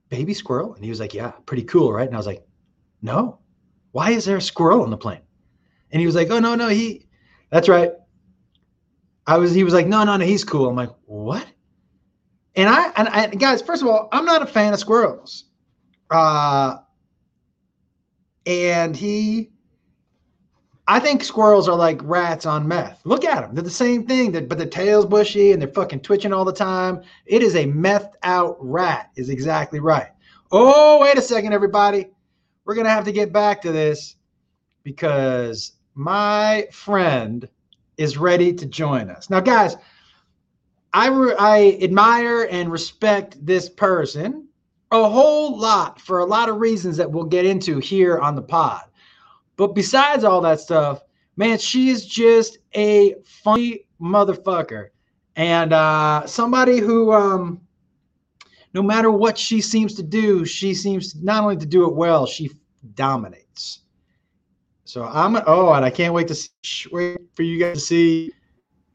baby 0.10 0.34
squirrel? 0.34 0.74
And 0.74 0.84
he 0.84 0.90
was 0.90 1.02
like, 1.02 1.14
yeah, 1.14 1.32
pretty 1.46 1.64
cool, 1.64 1.92
right? 1.92 2.08
And 2.08 2.16
I 2.16 2.18
was 2.18 2.26
like, 2.26 2.46
no, 3.02 3.40
why 3.92 4.12
is 4.12 4.24
there 4.24 4.38
a 4.38 4.42
squirrel 4.42 4.82
on 4.84 4.90
the 4.90 4.98
plane? 4.98 5.22
And 5.92 6.00
he 6.00 6.06
was 6.06 6.16
like, 6.16 6.30
oh, 6.30 6.40
no, 6.40 6.56
no, 6.56 6.70
he, 6.70 7.08
that's 7.50 7.68
right. 7.68 7.92
I 9.28 9.38
was, 9.38 9.54
he 9.54 9.64
was 9.66 9.74
like, 9.74 9.88
no, 9.88 10.04
no, 10.06 10.16
no, 10.16 10.26
he's 10.26 10.46
cool. 10.46 10.70
I'm 10.70 10.76
like, 10.76 10.90
what? 11.06 11.46
And 12.56 12.70
I, 12.70 12.92
and 12.96 13.10
I, 13.10 13.28
guys, 13.28 13.62
first 13.62 13.82
of 13.84 13.90
all, 13.90 14.08
I'm 14.12 14.26
not 14.26 14.42
a 14.42 14.48
fan 14.48 14.74
of 14.74 14.80
squirrels. 14.80 15.46
Uh, 16.10 16.78
and 18.46 18.96
he, 18.96 19.52
I 20.88 21.02
think 21.02 21.24
squirrels 21.24 21.68
are 21.68 21.76
like 21.76 22.00
rats 22.04 22.46
on 22.46 22.66
meth. 22.66 23.02
Look 23.04 23.26
at 23.26 23.42
them. 23.42 23.54
They're 23.54 23.64
the 23.64 23.70
same 23.70 24.08
thing, 24.08 24.32
but 24.32 24.58
the 24.58 24.66
tail's 24.66 25.06
bushy 25.06 25.52
and 25.52 25.62
they're 25.62 25.70
fucking 25.70 26.00
twitching 26.00 26.32
all 26.32 26.46
the 26.46 26.54
time. 26.54 27.04
It 27.26 27.44
is 27.44 27.56
a 27.56 27.66
methed 27.66 28.14
out 28.24 28.56
rat, 28.62 29.12
is 29.18 29.30
exactly 29.30 29.82
right. 29.82 30.08
Oh, 30.50 31.02
wait 31.02 31.18
a 31.18 31.22
second, 31.22 31.52
everybody. 31.52 32.08
We're 32.64 32.76
going 32.76 32.86
to 32.86 32.92
have 32.92 33.06
to 33.06 33.12
get 33.12 33.34
back 33.34 33.62
to 33.64 33.74
this 33.74 34.16
because 34.84 35.74
my 35.94 36.68
friend 36.72 37.48
is 37.98 38.18
ready 38.18 38.54
to 38.54 38.66
join 38.66 39.10
us. 39.10 39.30
Now, 39.30 39.40
guys, 39.40 39.76
I, 40.94 41.08
re- 41.08 41.36
I 41.38 41.78
admire 41.82 42.48
and 42.50 42.72
respect 42.72 43.44
this 43.46 43.70
person 43.70 44.48
a 44.92 45.10
whole 45.10 45.58
lot 45.58 46.00
for 46.00 46.20
a 46.20 46.26
lot 46.26 46.50
of 46.50 46.58
reasons 46.58 46.98
that 46.98 47.12
we'll 47.12 47.26
get 47.26 47.46
into 47.46 47.80
here 47.80 48.20
on 48.20 48.36
the 48.36 48.42
pod. 48.42 48.84
But 49.58 49.76
besides 49.76 50.24
all 50.24 50.42
that 50.42 50.60
stuff, 50.60 51.02
man, 51.36 51.58
she 51.58 51.90
is 51.90 52.06
just 52.06 52.60
a 52.74 53.16
funny 53.24 53.86
motherfucker. 54.00 54.90
And 55.36 55.74
uh, 55.74 56.26
somebody 56.26 56.80
who, 56.80 57.12
um, 57.12 57.62
no 58.74 58.82
matter 58.82 59.12
what 59.12 59.38
she 59.38 59.62
seems 59.62 59.94
to 59.96 60.04
do, 60.04 60.46
she 60.46 60.74
seems 60.74 61.16
not 61.16 61.44
only 61.44 61.58
to 61.58 61.66
do 61.66 61.86
it 61.86 61.96
well, 61.96 62.26
she 62.26 62.52
dominates. 62.96 63.80
So 64.88 65.04
I'm 65.04 65.36
oh, 65.48 65.74
and 65.74 65.84
I 65.84 65.90
can't 65.90 66.14
wait 66.14 66.30
to 66.30 66.36
see, 66.36 66.50
wait 66.94 67.18
for 67.36 67.44
you 67.44 67.60
guys 67.60 67.74
to 67.74 67.80
see 67.82 68.32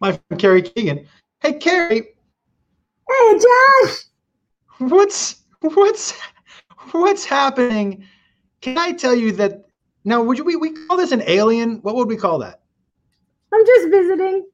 my 0.01 0.13
friend 0.13 0.41
Carrie 0.41 0.63
Keegan. 0.63 1.07
Hey, 1.41 1.53
Carrie. 1.53 2.15
Hey, 3.11 3.39
Josh. 3.39 3.97
What's 4.79 5.43
what's 5.61 6.15
what's 6.93 7.27
happening? 7.27 8.07
Can 8.63 8.79
I 8.79 8.93
tell 8.93 9.15
you 9.15 9.33
that 9.33 9.67
now, 10.05 10.23
would 10.23 10.39
you, 10.39 10.45
we, 10.45 10.57
we 10.57 10.73
call 10.73 10.97
this 10.97 11.13
an 11.13 11.23
alien? 11.27 11.81
What 11.83 11.95
would 11.95 12.09
we 12.09 12.17
call 12.17 12.39
that? 12.39 12.63
I'm 13.53 13.67
just 13.67 13.91
visiting. 13.91 14.47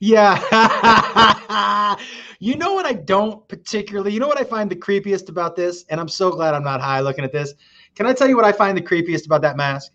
Yeah. 0.00 1.96
you 2.40 2.56
know 2.56 2.72
what 2.72 2.84
I 2.84 2.94
don't 2.94 3.46
particularly, 3.46 4.12
you 4.12 4.18
know 4.18 4.26
what 4.26 4.40
I 4.40 4.44
find 4.44 4.68
the 4.68 4.76
creepiest 4.76 5.28
about 5.28 5.54
this? 5.54 5.84
And 5.88 6.00
I'm 6.00 6.08
so 6.08 6.30
glad 6.30 6.54
I'm 6.54 6.64
not 6.64 6.80
high 6.80 7.00
looking 7.00 7.24
at 7.24 7.32
this. 7.32 7.54
Can 7.94 8.06
I 8.06 8.12
tell 8.12 8.28
you 8.28 8.34
what 8.34 8.44
I 8.44 8.52
find 8.52 8.76
the 8.76 8.82
creepiest 8.82 9.26
about 9.26 9.42
that 9.42 9.56
mask? 9.56 9.92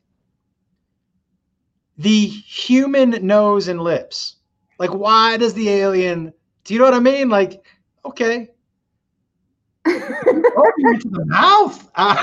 The 1.98 2.26
human 2.28 3.26
nose 3.26 3.68
and 3.68 3.82
lips. 3.82 4.38
Like, 4.80 4.94
why 4.94 5.38
does 5.38 5.54
the 5.54 5.70
alien, 5.70 6.34
do 6.64 6.74
you 6.74 6.80
know 6.80 6.86
what 6.86 6.94
I 6.94 7.00
mean? 7.00 7.30
Like, 7.30 7.64
okay. 8.04 8.50
Open 9.88 11.00
to 11.00 11.10
the 11.10 11.26
mouth. 11.28 11.90
Uh, 11.96 12.16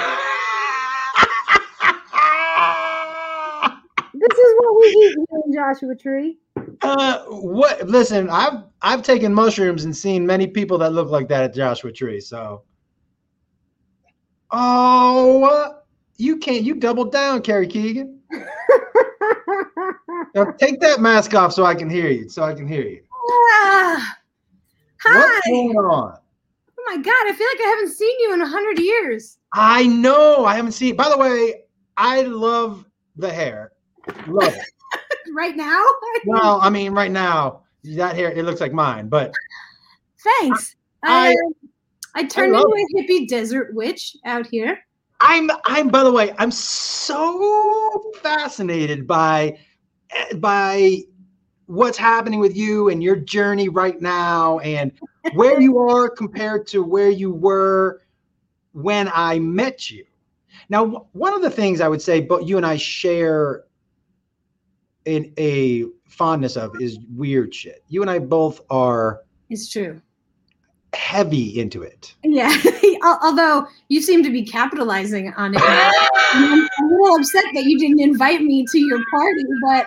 this 4.15 4.39
is 4.39 4.55
what 4.59 4.81
we 4.81 4.87
eat 4.87 5.17
here 5.17 5.41
in 5.47 5.53
Joshua 5.53 5.97
Tree. 5.97 6.39
Uh, 6.83 7.25
what? 7.29 7.89
Listen, 7.89 8.29
I've 8.31 8.65
I've 8.83 9.03
taken 9.03 9.33
mushrooms 9.33 9.85
and 9.85 9.97
seen 9.97 10.27
many 10.27 10.47
people 10.47 10.79
that 10.79 10.93
look 10.93 11.09
like 11.09 11.29
that 11.29 11.45
at 11.45 11.55
Joshua 11.55 11.93
Tree. 11.93 12.21
So, 12.21 12.63
oh, 14.51 15.45
uh, 15.45 15.79
you 16.17 16.37
can't. 16.39 16.63
You 16.65 16.75
doubled 16.75 17.13
down, 17.13 17.43
Carrie 17.43 17.69
Keegan. 17.69 18.21
now 20.35 20.45
take 20.59 20.81
that 20.81 21.01
mask 21.01 21.35
off 21.35 21.53
so 21.53 21.65
I 21.65 21.75
can 21.75 21.89
hear 21.89 22.09
you. 22.11 22.29
So 22.29 22.43
I 22.43 22.55
can 22.55 22.67
hear 22.67 22.83
you. 22.83 23.03
Ah, 23.31 24.17
hi. 25.01 25.19
What's 25.19 25.47
going 25.49 25.77
on? 25.77 26.19
Oh 26.79 26.83
my 26.87 26.97
god! 26.97 27.27
I 27.27 27.33
feel 27.33 27.47
like 27.47 27.61
I 27.61 27.69
haven't 27.71 27.93
seen 27.93 28.21
you 28.21 28.35
in 28.35 28.41
a 28.41 28.47
hundred 28.47 28.79
years. 28.79 29.39
I 29.53 29.87
know. 29.87 30.45
I 30.45 30.55
haven't 30.57 30.73
seen. 30.73 30.97
By 30.97 31.09
the 31.09 31.19
way, 31.19 31.65
I 31.97 32.23
love 32.23 32.85
the 33.17 33.33
hair. 33.33 33.73
Love 34.27 34.55
it. 34.55 34.67
right 35.35 35.57
now? 35.57 35.85
well, 36.27 36.61
I 36.61 36.71
mean, 36.71 36.93
right 36.93 37.11
now, 37.11 37.63
that 37.85 38.17
hair, 38.17 38.33
it 38.33 38.45
looks 38.45 38.61
like 38.61 38.73
mine, 38.73 39.09
but. 39.09 39.33
Thanks. 40.41 40.77
I, 41.03 41.35
I, 42.15 42.21
I 42.21 42.25
turned 42.25 42.55
I 42.57 42.61
into 42.61 42.69
a 42.69 43.03
hippie 43.03 43.29
desert 43.29 43.75
witch 43.75 44.17
out 44.25 44.47
here. 44.47 44.79
I'm, 45.23 45.51
I'm, 45.65 45.89
by 45.89 46.03
the 46.03 46.13
way, 46.13 46.35
I'm 46.39 46.51
so 46.51 48.13
fascinated 48.23 49.07
by, 49.07 49.57
by 50.37 50.99
what's 51.67 51.97
happening 51.97 52.41
with 52.41 52.57
you 52.57 52.89
and 52.89 53.03
your 53.03 53.17
journey 53.17 53.69
right 53.69 54.01
now 54.01 54.59
and 54.59 54.93
where 55.35 55.61
you 55.61 55.79
are 55.79 56.11
compared 56.11 56.67
to 56.69 56.83
where 56.83 57.09
you 57.09 57.33
were 57.33 58.03
when 58.73 59.09
I 59.15 59.39
met 59.39 59.91
you. 59.91 60.05
Now, 60.69 61.07
one 61.13 61.35
of 61.35 61.41
the 61.41 61.51
things 61.51 61.81
I 61.81 61.89
would 61.89 62.03
say, 62.03 62.21
but 62.21 62.49
you 62.49 62.57
and 62.57 62.67
I 62.67 62.77
share 62.77 63.65
in 65.05 65.33
a 65.39 65.85
fondness 66.09 66.57
of 66.57 66.81
is 66.81 66.99
weird 67.15 67.55
shit. 67.55 67.85
You 67.89 68.03
and 68.03 68.11
I 68.11 68.19
both 68.19 68.61
are. 68.71 69.21
It's 69.51 69.71
true. 69.71 70.03
Heavy 70.95 71.59
into 71.59 71.83
it. 71.83 72.15
Yeah. 72.23 72.55
Although 73.23 73.67
you 73.89 74.03
seem 74.03 74.23
to 74.23 74.31
be 74.31 74.45
capitalizing 74.45 75.33
on 75.35 75.55
it. 75.55 75.61
I'm 75.63 76.61
a 76.61 76.87
little 76.87 77.17
upset 77.17 77.45
that 77.55 77.65
you 77.65 77.79
didn't 77.79 78.01
invite 78.01 78.43
me 78.43 78.67
to 78.71 78.79
your 78.79 79.03
party, 79.11 79.45
but 79.63 79.87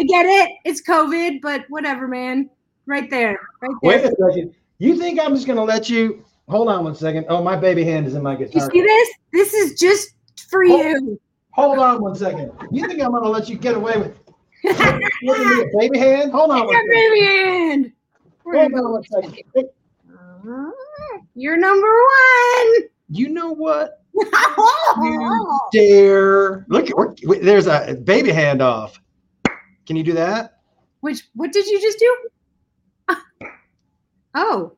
I 0.00 0.04
get 0.04 0.26
it. 0.26 0.50
It's 0.64 0.82
COVID, 0.82 1.40
but 1.40 1.64
whatever, 1.68 2.08
man. 2.08 2.50
Right 2.86 3.08
there. 3.08 3.38
Right 3.60 3.70
there. 3.82 4.00
Wait 4.00 4.04
a 4.04 4.08
second. 4.08 4.54
You 4.78 4.96
think 4.96 5.20
I'm 5.20 5.34
just 5.34 5.46
gonna 5.46 5.62
let 5.62 5.88
you 5.88 6.24
hold 6.48 6.68
on 6.68 6.82
one 6.84 6.94
second? 6.94 7.26
Oh, 7.28 7.42
my 7.42 7.56
baby 7.56 7.84
hand 7.84 8.06
is 8.06 8.14
in 8.14 8.22
my 8.22 8.34
guitar. 8.34 8.64
You 8.64 8.70
see 8.70 8.82
this? 8.82 9.08
This 9.32 9.54
is 9.54 9.78
just 9.78 10.14
for 10.50 10.66
hold, 10.66 10.80
you. 10.82 11.20
Hold 11.52 11.78
on 11.78 12.02
one 12.02 12.14
second. 12.14 12.50
You 12.70 12.86
think 12.88 13.00
I'm 13.00 13.12
gonna 13.12 13.28
let 13.28 13.48
you 13.48 13.56
get 13.56 13.74
away 13.74 13.96
with 13.96 14.18
baby 15.78 15.98
hand? 15.98 16.32
Hold 16.32 16.50
on. 16.50 16.68
Your 16.68 16.88
baby 16.88 17.20
hand. 17.20 17.92
Hold 18.44 18.74
on 18.74 18.92
one 18.92 19.04
second. 19.04 19.68
You're 21.34 21.56
number 21.56 21.86
one. 21.86 22.88
You 23.08 23.28
know 23.28 23.52
what? 23.52 24.02
you 24.14 25.58
dare. 25.72 26.66
Look, 26.68 26.88
there's 27.40 27.66
a 27.66 27.94
baby 27.94 28.30
hand 28.30 28.60
off. 28.62 29.00
Can 29.86 29.96
you 29.96 30.02
do 30.02 30.12
that? 30.12 30.60
Which, 31.00 31.28
what 31.34 31.52
did 31.52 31.66
you 31.66 31.80
just 31.80 31.98
do? 31.98 32.16
Oh, 34.34 34.72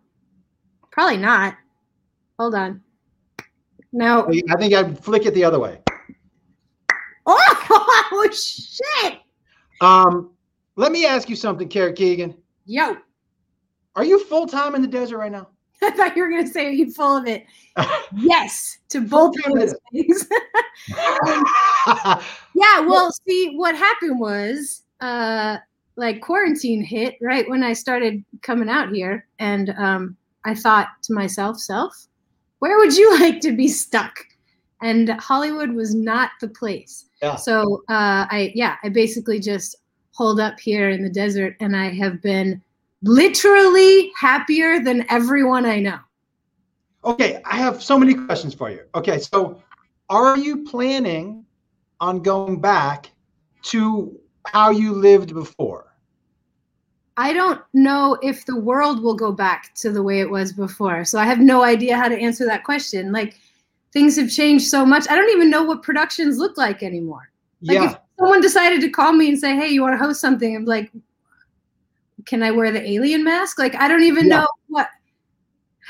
probably 0.90 1.16
not. 1.16 1.55
Hold 2.40 2.57
on. 2.57 2.83
No. 3.92 4.29
I 4.50 4.57
think 4.57 4.74
I'd 4.74 4.98
flick 4.98 5.27
it 5.27 5.35
the 5.35 5.44
other 5.44 5.61
way. 5.61 5.81
Oh, 7.27 8.31
shit. 8.33 9.20
Um, 9.81 10.33
let 10.77 10.92
me 10.92 11.07
ask 11.07 11.29
you 11.29 11.37
something, 11.37 11.68
Carrie 11.68 11.92
Keegan. 11.92 12.37
Yo. 12.66 12.96
Are 13.96 14.05
you 14.05 14.24
full 14.24 14.46
time 14.46 14.74
in 14.74 14.83
the 14.83 14.88
desert 14.88 15.18
right 15.18 15.33
now? 15.33 15.48
I 15.92 15.97
thought 15.97 16.16
you 16.16 16.23
were 16.23 16.31
going 16.31 16.47
to 16.47 16.51
say, 16.51 16.66
"Are 16.66 16.70
you 16.70 16.90
full 16.90 17.16
of 17.16 17.27
it?" 17.27 17.44
yes, 18.16 18.79
to 18.88 19.01
both 19.01 19.35
of 19.44 19.53
those 19.53 19.75
things. 19.92 20.27
yeah. 22.55 22.81
Well, 22.81 23.11
see, 23.27 23.55
what 23.57 23.75
happened 23.75 24.18
was, 24.18 24.83
uh, 25.01 25.59
like 25.97 26.23
quarantine 26.23 26.83
hit 26.83 27.16
right 27.20 27.49
when 27.49 27.62
I 27.62 27.73
started 27.75 28.25
coming 28.42 28.68
out 28.68 28.92
here, 28.92 29.27
and 29.38 29.70
um, 29.70 30.16
I 30.44 30.55
thought 30.55 30.88
to 31.03 31.12
myself, 31.12 31.59
"Self, 31.59 32.07
where 32.61 32.79
would 32.79 32.97
you 32.97 33.20
like 33.20 33.40
to 33.40 33.53
be 33.53 33.68
stuck?" 33.68 34.18
And 34.81 35.11
Hollywood 35.20 35.73
was 35.73 35.94
not 35.94 36.31
the 36.40 36.49
place. 36.49 37.07
Yeah. 37.23 37.37
So 37.37 37.83
uh, 37.88 38.27
I, 38.31 38.53
yeah, 38.55 38.77
I 38.83 38.88
basically 38.90 39.40
just 39.40 39.77
holed 40.12 40.40
up 40.40 40.61
here 40.61 40.90
in 40.90 41.03
the 41.03 41.11
desert, 41.11 41.57
and 41.61 41.77
I 41.77 41.92
have 41.94 42.23
been 42.23 42.62
literally 43.05 44.11
happier 44.19 44.81
than 44.81 45.07
everyone 45.11 45.67
I 45.67 45.79
know. 45.79 45.99
Okay, 47.05 47.43
I 47.45 47.57
have 47.57 47.83
so 47.83 47.99
many 47.99 48.14
questions 48.14 48.55
for 48.55 48.71
you. 48.71 48.81
Okay, 48.95 49.19
so 49.19 49.62
are 50.09 50.38
you 50.38 50.64
planning 50.64 51.45
on 52.01 52.23
going 52.23 52.61
back 52.61 53.11
to 53.64 54.19
how 54.47 54.71
you 54.71 54.93
lived 54.93 55.35
before? 55.35 55.95
I 57.17 57.33
don't 57.33 57.61
know 57.75 58.19
if 58.23 58.45
the 58.45 58.59
world 58.59 59.03
will 59.03 59.14
go 59.14 59.31
back 59.31 59.73
to 59.77 59.90
the 59.90 60.03
way 60.03 60.21
it 60.21 60.29
was 60.29 60.53
before. 60.53 61.05
So 61.05 61.19
I 61.19 61.25
have 61.25 61.38
no 61.38 61.62
idea 61.62 61.97
how 61.97 62.09
to 62.09 62.19
answer 62.19 62.45
that 62.47 62.64
question. 62.64 63.12
Like 63.12 63.38
things 63.93 64.17
have 64.17 64.31
changed 64.31 64.67
so 64.67 64.85
much. 64.85 65.09
I 65.09 65.14
don't 65.14 65.31
even 65.31 65.51
know 65.51 65.62
what 65.62 65.83
productions 65.83 66.38
look 66.38 66.57
like 66.57 66.83
anymore. 66.83 67.31
Like 67.62 67.77
yeah. 67.77 67.93
if 67.93 67.97
someone 68.19 68.40
decided 68.40 68.81
to 68.81 68.90
call 68.90 69.12
me 69.12 69.29
and 69.29 69.38
say, 69.38 69.55
"Hey, 69.55 69.69
you 69.69 69.81
want 69.81 69.95
to 69.95 70.05
host 70.05 70.21
something?" 70.21 70.57
I'm 70.57 70.64
like, 70.64 70.90
"Can 72.26 72.42
I 72.42 72.50
wear 72.50 72.70
the 72.70 72.88
alien 72.88 73.24
mask?" 73.24 73.58
Like 73.58 73.74
I 73.76 73.88
don't 73.88 74.02
even 74.02 74.26
Yeah. 74.26 74.40
know 74.40 74.48
what. 74.68 74.88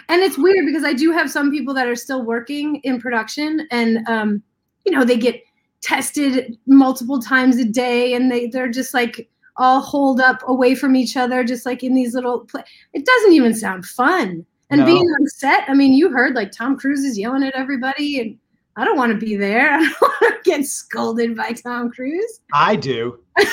And 0.08 0.22
it's 0.22 0.36
weird 0.36 0.66
because 0.66 0.84
I 0.84 0.92
do 0.92 1.12
have 1.12 1.30
some 1.30 1.50
people 1.50 1.72
that 1.74 1.86
are 1.86 1.96
still 1.96 2.22
working 2.24 2.76
in 2.84 3.00
production, 3.00 3.66
and 3.70 4.06
um, 4.08 4.42
you 4.84 4.92
know 4.92 5.04
they 5.04 5.16
get 5.16 5.42
tested 5.80 6.56
multiple 6.66 7.20
times 7.20 7.58
a 7.58 7.64
day, 7.64 8.14
and 8.14 8.30
they 8.30 8.46
they're 8.48 8.70
just 8.70 8.92
like 8.94 9.28
all 9.56 9.80
holed 9.80 10.20
up 10.20 10.42
away 10.48 10.74
from 10.74 10.96
each 10.96 11.16
other, 11.16 11.44
just 11.44 11.64
like 11.64 11.82
in 11.84 11.94
these 11.94 12.14
little. 12.14 12.40
Pla- 12.40 12.64
it 12.92 13.06
doesn't 13.06 13.32
even 13.32 13.54
sound 13.54 13.86
fun. 13.86 14.44
And 14.70 14.80
No. 14.80 14.86
being 14.86 15.04
on 15.06 15.26
set, 15.28 15.64
I 15.68 15.74
mean, 15.74 15.92
you 15.92 16.10
heard 16.10 16.34
like 16.34 16.50
Tom 16.50 16.76
Cruise 16.76 17.04
is 17.04 17.16
yelling 17.18 17.44
at 17.44 17.54
everybody, 17.54 18.18
and 18.18 18.36
I 18.76 18.84
don't 18.84 18.96
want 18.96 19.12
to 19.12 19.18
be 19.26 19.36
there. 19.36 19.70
I 19.74 19.78
don't 19.78 20.00
want 20.00 20.44
to 20.44 20.50
get 20.50 20.66
scolded 20.66 21.36
by 21.36 21.52
Tom 21.52 21.90
Cruise. 21.92 22.40
I 22.52 22.74
do. 22.74 23.20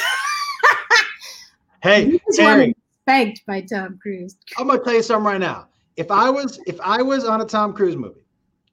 hey, 1.81 2.05
You 2.05 2.19
just 2.25 2.39
want 2.41 2.59
Terry, 2.59 2.75
spanked 3.01 3.45
by 3.45 3.61
Tom 3.61 3.99
Cruise. 4.01 4.37
I'm 4.57 4.67
gonna 4.67 4.83
tell 4.83 4.93
you 4.93 5.03
something 5.03 5.25
right 5.25 5.39
now. 5.39 5.67
If 5.97 6.11
I 6.11 6.29
was 6.29 6.59
if 6.67 6.79
I 6.81 7.01
was 7.01 7.25
on 7.25 7.41
a 7.41 7.45
Tom 7.45 7.73
Cruise 7.73 7.95
movie 7.95 8.25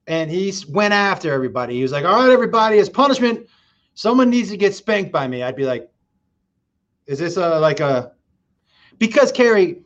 and 0.06 0.30
he 0.30 0.52
went 0.70 0.94
after 0.94 1.32
everybody, 1.32 1.74
he 1.74 1.82
was 1.82 1.92
like, 1.92 2.04
"All 2.04 2.22
right, 2.22 2.30
everybody, 2.30 2.78
as 2.78 2.88
punishment, 2.88 3.46
someone 3.94 4.30
needs 4.30 4.50
to 4.50 4.56
get 4.56 4.74
spanked 4.74 5.12
by 5.12 5.26
me." 5.26 5.42
I'd 5.42 5.56
be 5.56 5.64
like, 5.64 5.90
"Is 7.06 7.18
this 7.18 7.36
a 7.36 7.58
like 7.58 7.80
a?" 7.80 8.12
Because 8.98 9.30
Carrie, 9.30 9.82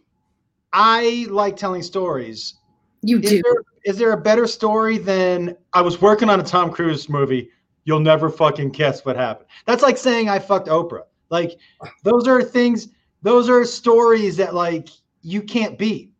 I 0.72 1.26
like 1.30 1.56
telling 1.56 1.82
stories. 1.82 2.54
You 3.02 3.18
Is 3.18 3.30
do. 3.30 3.42
there, 3.42 3.54
is 3.84 3.98
there 3.98 4.12
a 4.12 4.16
better 4.16 4.46
story 4.46 4.96
than 4.96 5.56
I 5.72 5.82
was 5.82 6.00
working 6.00 6.30
on 6.30 6.40
a 6.40 6.42
Tom 6.44 6.70
Cruise 6.70 7.08
movie? 7.08 7.50
You'll 7.84 8.00
never 8.00 8.30
fucking 8.30 8.70
guess 8.70 9.04
what 9.04 9.16
happened. 9.16 9.48
That's 9.66 9.82
like 9.82 9.98
saying 9.98 10.28
I 10.28 10.38
fucked 10.38 10.68
Oprah. 10.68 11.02
Like 11.30 11.58
those 12.04 12.28
are 12.28 12.42
things. 12.42 12.88
Those 13.22 13.48
are 13.48 13.64
stories 13.64 14.36
that 14.36 14.54
like 14.54 14.88
you 15.22 15.42
can't 15.42 15.78
beat. 15.78 16.10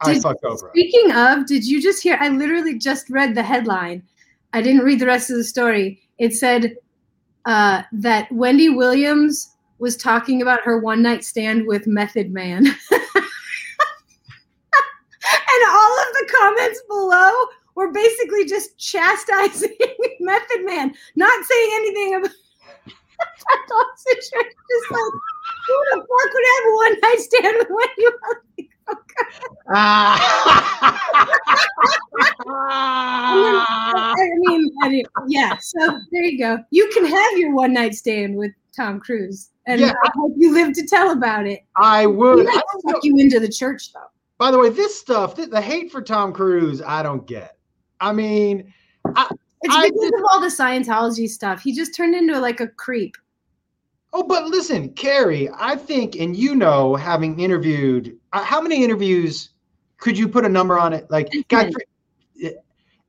I 0.00 0.14
Did- 0.14 0.22
fucked 0.22 0.42
Oprah. 0.42 0.70
Speaking 0.70 1.12
of, 1.12 1.46
did 1.46 1.64
you 1.64 1.80
just 1.80 2.02
hear? 2.02 2.18
I 2.20 2.28
literally 2.28 2.78
just 2.78 3.08
read 3.08 3.34
the 3.34 3.42
headline. 3.42 4.02
I 4.52 4.60
didn't 4.60 4.84
read 4.84 4.98
the 4.98 5.06
rest 5.06 5.30
of 5.30 5.36
the 5.36 5.44
story. 5.44 6.02
It 6.18 6.34
said 6.34 6.76
uh, 7.44 7.82
that 7.92 8.30
Wendy 8.32 8.68
Williams 8.68 9.54
was 9.78 9.96
talking 9.96 10.42
about 10.42 10.60
her 10.62 10.78
one 10.78 11.02
night 11.02 11.24
stand 11.24 11.66
with 11.66 11.86
Method 11.86 12.30
Man. 12.32 12.66
and 12.66 12.74
all 15.68 15.98
of 16.00 16.12
the 16.12 16.32
comments 16.38 16.82
below 16.88 17.32
were 17.74 17.90
basically 17.90 18.44
just 18.44 18.78
chastising 18.78 19.74
Method 20.20 20.64
Man, 20.64 20.94
not 21.16 21.44
saying 21.44 21.70
anything 21.74 22.14
about 22.16 22.30
situation. 23.96 24.50
Just 24.70 24.90
like, 24.90 25.12
who 25.66 25.76
the 25.92 25.96
fuck 25.96 26.30
would 26.34 26.46
have 26.52 26.64
a 26.64 26.72
one 26.76 27.00
night 27.00 27.20
stand 27.20 27.56
with 27.58 27.68
Williams? 27.70 28.18
Ah. 29.74 30.18
I 34.14 34.28
mean, 34.36 34.70
I 34.82 34.88
mean, 34.88 35.04
yeah. 35.28 35.56
So 35.60 35.98
there 36.10 36.22
you 36.22 36.38
go. 36.38 36.58
You 36.70 36.90
can 36.92 37.04
have 37.06 37.38
your 37.38 37.54
one 37.54 37.72
night 37.72 37.94
stand 37.94 38.36
with 38.36 38.52
Tom 38.76 39.00
Cruise, 39.00 39.50
and 39.66 39.80
Yeah. 39.80 39.92
I 40.04 40.10
hope 40.14 40.32
you 40.36 40.52
live 40.52 40.72
to 40.74 40.86
tell 40.86 41.10
about 41.10 41.46
it. 41.46 41.60
I 41.76 42.06
would. 42.06 42.46
I 42.48 42.60
know. 42.84 43.00
you 43.02 43.16
into 43.18 43.40
the 43.40 43.48
church, 43.48 43.92
though. 43.92 44.00
By 44.38 44.50
the 44.50 44.58
way, 44.58 44.70
this 44.70 44.98
stuff, 44.98 45.36
th- 45.36 45.50
the 45.50 45.60
hate 45.60 45.92
for 45.92 46.02
Tom 46.02 46.32
Cruise, 46.32 46.82
I 46.82 47.02
don't 47.02 47.26
get. 47.26 47.56
I 48.00 48.12
mean, 48.12 48.72
It's 49.62 49.74
I 49.74 49.88
because 49.88 50.12
of 50.18 50.24
all 50.30 50.40
the 50.40 50.48
Scientology 50.48 51.28
stuff. 51.28 51.62
He 51.62 51.72
just 51.72 51.94
turned 51.94 52.14
into 52.14 52.38
like 52.38 52.60
a 52.60 52.68
creep. 52.68 53.16
oh, 54.12 54.22
but 54.22 54.46
listen, 54.46 54.90
Carrie, 54.90 55.48
I 55.54 55.76
think, 55.76 56.16
and 56.16 56.36
you 56.36 56.54
know, 56.54 56.96
having 56.96 57.38
interviewed, 57.40 58.18
uh, 58.32 58.42
how 58.44 58.60
many 58.60 58.84
interviews 58.84 59.50
could 59.98 60.18
you 60.18 60.28
put 60.28 60.44
a 60.44 60.48
number 60.48 60.78
on 60.78 60.92
it? 60.92 61.10
Like, 61.10 61.32
God, 61.48 61.72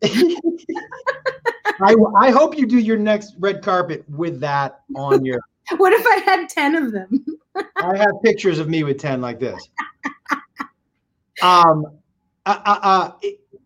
I, 0.04 1.96
I 2.16 2.30
hope 2.32 2.58
you 2.58 2.68
do 2.68 2.78
your 2.78 2.98
next 2.98 3.36
red 3.40 3.62
carpet 3.64 4.06
with 4.10 4.40
that 4.42 4.82
on 4.96 5.26
your. 5.26 5.40
What 5.78 5.94
if 5.94 6.06
I 6.06 6.18
had 6.30 6.50
ten 6.50 6.76
of 6.76 6.92
them? 6.92 7.26
I 7.78 7.98
have 7.98 8.22
pictures 8.24 8.60
of 8.60 8.70
me 8.70 8.84
with 8.84 8.98
10 8.98 9.22
like 9.22 9.40
this. 9.40 9.70
Um, 11.42 11.86
uh, 12.46 12.60
uh, 12.66 12.80
uh, 12.82 13.12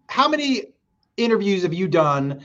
how 0.08 0.28
many 0.28 0.74
interviews 1.18 1.64
have 1.64 1.74
you 1.74 1.88
done? 1.88 2.44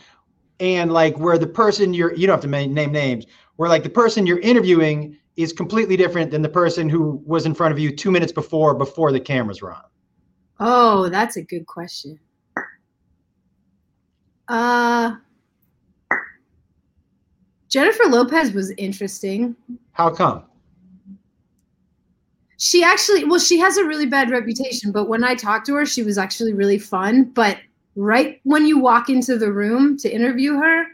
And 0.60 0.92
like 0.92 1.18
where 1.18 1.38
the 1.38 1.46
person 1.46 1.92
you're, 1.94 2.14
you 2.14 2.26
don't 2.26 2.34
have 2.34 2.42
to 2.42 2.66
name 2.66 2.92
names, 2.92 3.26
where 3.56 3.68
like 3.68 3.82
the 3.82 3.90
person 3.90 4.26
you're 4.26 4.40
interviewing 4.40 5.16
is 5.36 5.52
completely 5.52 5.96
different 5.96 6.30
than 6.30 6.42
the 6.42 6.48
person 6.48 6.88
who 6.88 7.22
was 7.24 7.46
in 7.46 7.54
front 7.54 7.72
of 7.72 7.78
you 7.78 7.94
two 7.94 8.10
minutes 8.10 8.32
before, 8.32 8.74
before 8.74 9.12
the 9.12 9.20
cameras 9.20 9.62
were 9.62 9.72
on. 9.72 9.82
Oh, 10.60 11.08
that's 11.08 11.36
a 11.36 11.42
good 11.42 11.66
question. 11.66 12.18
Uh, 14.48 15.16
Jennifer 17.68 18.04
Lopez 18.04 18.52
was 18.52 18.70
interesting. 18.72 19.56
How 19.92 20.10
come? 20.10 20.44
She 22.58 22.84
actually, 22.84 23.24
well, 23.24 23.40
she 23.40 23.58
has 23.58 23.78
a 23.78 23.84
really 23.84 24.06
bad 24.06 24.30
reputation, 24.30 24.92
but 24.92 25.08
when 25.08 25.24
I 25.24 25.34
talked 25.34 25.66
to 25.66 25.74
her, 25.74 25.86
she 25.86 26.02
was 26.02 26.18
actually 26.18 26.52
really 26.52 26.78
fun. 26.78 27.24
But 27.24 27.58
right 27.96 28.40
when 28.44 28.66
you 28.66 28.78
walk 28.78 29.08
into 29.08 29.38
the 29.38 29.52
room 29.52 29.96
to 29.98 30.12
interview 30.12 30.54
her, 30.54 30.86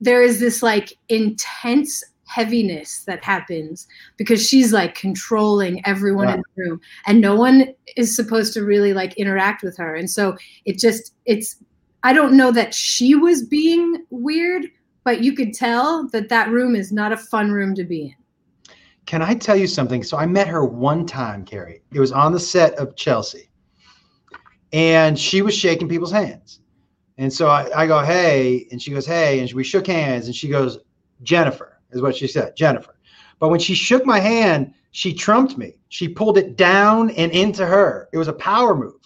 there 0.00 0.22
is 0.22 0.40
this 0.40 0.62
like 0.62 0.92
intense 1.08 2.02
heaviness 2.26 3.04
that 3.04 3.22
happens 3.22 3.86
because 4.16 4.46
she's 4.46 4.72
like 4.72 4.94
controlling 4.94 5.84
everyone 5.86 6.28
in 6.28 6.36
the 6.38 6.62
room 6.62 6.80
and 7.06 7.20
no 7.20 7.36
one 7.36 7.66
is 7.96 8.14
supposed 8.16 8.52
to 8.54 8.64
really 8.64 8.92
like 8.92 9.14
interact 9.16 9.62
with 9.62 9.76
her. 9.76 9.94
And 9.94 10.10
so 10.10 10.36
it 10.64 10.78
just, 10.78 11.14
it's, 11.26 11.56
I 12.02 12.12
don't 12.12 12.36
know 12.36 12.50
that 12.50 12.74
she 12.74 13.14
was 13.14 13.46
being 13.46 14.04
weird, 14.10 14.66
but 15.04 15.22
you 15.22 15.34
could 15.34 15.54
tell 15.54 16.08
that 16.08 16.28
that 16.28 16.50
room 16.50 16.74
is 16.74 16.92
not 16.92 17.12
a 17.12 17.16
fun 17.16 17.52
room 17.52 17.74
to 17.76 17.84
be 17.84 18.06
in. 18.06 18.74
Can 19.06 19.20
I 19.20 19.34
tell 19.34 19.56
you 19.56 19.66
something? 19.66 20.02
So 20.02 20.16
I 20.16 20.26
met 20.26 20.48
her 20.48 20.64
one 20.64 21.06
time, 21.06 21.44
Carrie. 21.44 21.82
It 21.92 22.00
was 22.00 22.10
on 22.10 22.32
the 22.32 22.40
set 22.40 22.74
of 22.74 22.96
Chelsea. 22.96 23.50
And 24.74 25.16
she 25.16 25.40
was 25.40 25.54
shaking 25.54 25.88
people's 25.88 26.10
hands. 26.10 26.58
And 27.16 27.32
so 27.32 27.46
I, 27.46 27.82
I 27.82 27.86
go, 27.86 28.00
hey. 28.00 28.66
And 28.72 28.82
she 28.82 28.90
goes, 28.90 29.06
hey. 29.06 29.38
And 29.38 29.50
we 29.52 29.62
shook 29.62 29.86
hands. 29.86 30.26
And 30.26 30.34
she 30.34 30.48
goes, 30.48 30.78
Jennifer, 31.22 31.80
is 31.92 32.02
what 32.02 32.16
she 32.16 32.26
said, 32.26 32.56
Jennifer. 32.56 32.96
But 33.38 33.50
when 33.50 33.60
she 33.60 33.76
shook 33.76 34.04
my 34.04 34.18
hand, 34.18 34.74
she 34.90 35.14
trumped 35.14 35.56
me. 35.56 35.74
She 35.90 36.08
pulled 36.08 36.38
it 36.38 36.56
down 36.56 37.10
and 37.10 37.30
into 37.30 37.64
her. 37.64 38.08
It 38.12 38.18
was 38.18 38.26
a 38.26 38.32
power 38.32 38.74
move. 38.74 39.00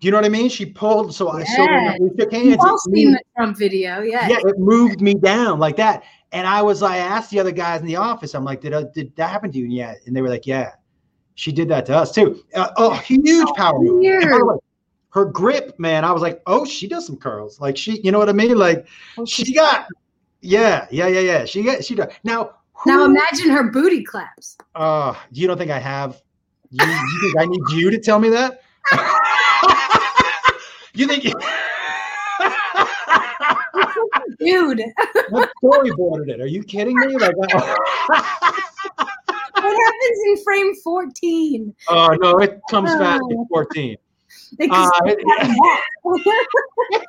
Do 0.00 0.06
you 0.06 0.10
know 0.10 0.18
what 0.18 0.26
I 0.26 0.30
mean? 0.30 0.50
She 0.50 0.66
pulled, 0.66 1.14
so 1.14 1.30
I 1.30 1.44
so 1.44 1.66
we 1.98 2.10
shook 2.18 2.32
hands. 2.32 2.46
You've 2.46 2.60
all 2.60 2.78
seen 2.78 3.12
moved- 3.12 3.18
the 3.18 3.24
Trump 3.36 3.58
video, 3.58 4.02
yeah. 4.02 4.28
yeah, 4.28 4.38
it 4.44 4.58
moved 4.58 5.00
me 5.00 5.14
down 5.14 5.58
like 5.58 5.76
that. 5.76 6.02
And 6.32 6.46
I 6.46 6.60
was 6.60 6.82
like, 6.82 6.92
I 6.92 6.98
asked 6.98 7.30
the 7.30 7.40
other 7.40 7.52
guys 7.52 7.80
in 7.80 7.86
the 7.86 7.96
office, 7.96 8.34
I'm 8.34 8.44
like, 8.44 8.60
did, 8.60 8.74
uh, 8.74 8.84
did 8.94 9.16
that 9.16 9.30
happen 9.30 9.50
to 9.52 9.58
you? 9.58 9.66
Yeah. 9.66 9.94
And 10.06 10.14
they 10.14 10.20
were 10.20 10.28
like, 10.28 10.46
yeah, 10.46 10.72
she 11.36 11.52
did 11.52 11.68
that 11.68 11.86
to 11.86 11.96
us 11.96 12.12
too. 12.12 12.44
Uh, 12.54 12.70
oh, 12.76 12.94
huge 12.96 13.48
power 13.56 13.78
move. 13.78 14.02
And 15.12 15.26
by 15.26 15.26
the 15.26 15.26
way, 15.26 15.26
her 15.26 15.26
grip, 15.26 15.78
man, 15.78 16.04
I 16.04 16.12
was 16.12 16.22
like, 16.22 16.40
oh, 16.46 16.64
she 16.64 16.86
does 16.88 17.06
some 17.06 17.16
curls. 17.16 17.60
Like 17.60 17.76
she, 17.76 18.00
you 18.02 18.12
know 18.12 18.18
what 18.18 18.28
I 18.28 18.32
mean? 18.32 18.56
Like 18.56 18.86
she 19.26 19.52
got, 19.54 19.86
yeah, 20.40 20.86
yeah, 20.90 21.06
yeah, 21.08 21.20
yeah. 21.20 21.44
She 21.44 21.62
got, 21.62 21.84
she 21.84 21.94
does. 21.94 22.12
Now, 22.24 22.54
who, 22.74 22.90
Now 22.90 23.04
imagine 23.04 23.50
her 23.50 23.70
booty 23.70 24.02
claps. 24.04 24.56
uh, 24.74 25.14
you 25.32 25.46
don't 25.46 25.58
think 25.58 25.70
I 25.70 25.78
have, 25.78 26.22
you, 26.70 26.84
you 26.86 27.20
think 27.22 27.38
I 27.38 27.46
need 27.46 27.62
you 27.70 27.90
to 27.90 27.98
tell 27.98 28.18
me 28.18 28.30
that? 28.30 28.62
You 30.92 31.06
think? 31.06 31.22
Dude, 34.40 34.82
what 35.30 35.50
storyboarded 35.62 36.30
it? 36.30 36.40
Are 36.40 36.46
you 36.46 36.64
kidding 36.64 36.98
me? 36.98 37.16
Like, 37.16 37.36
what 37.36 37.48
happens 39.56 40.18
in 40.26 40.36
frame 40.42 40.74
14? 40.82 41.74
oh 41.90 42.08
no, 42.20 42.38
it 42.40 42.60
comes 42.70 42.92
back 42.96 43.20
in 43.30 43.46
14. 43.46 43.96
Uh, 44.58 44.90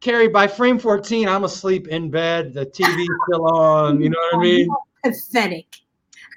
Carrie, 0.00 0.28
by 0.28 0.46
frame 0.46 0.78
14, 0.78 1.28
I'm 1.28 1.44
asleep 1.44 1.88
in 1.88 2.10
bed. 2.10 2.54
The 2.54 2.66
TV's 2.66 3.08
still 3.26 3.46
on. 3.46 4.00
You 4.00 4.10
know 4.10 4.18
what 4.32 4.38
I 4.38 4.42
mean? 4.42 4.68
Pathetic. 5.02 5.66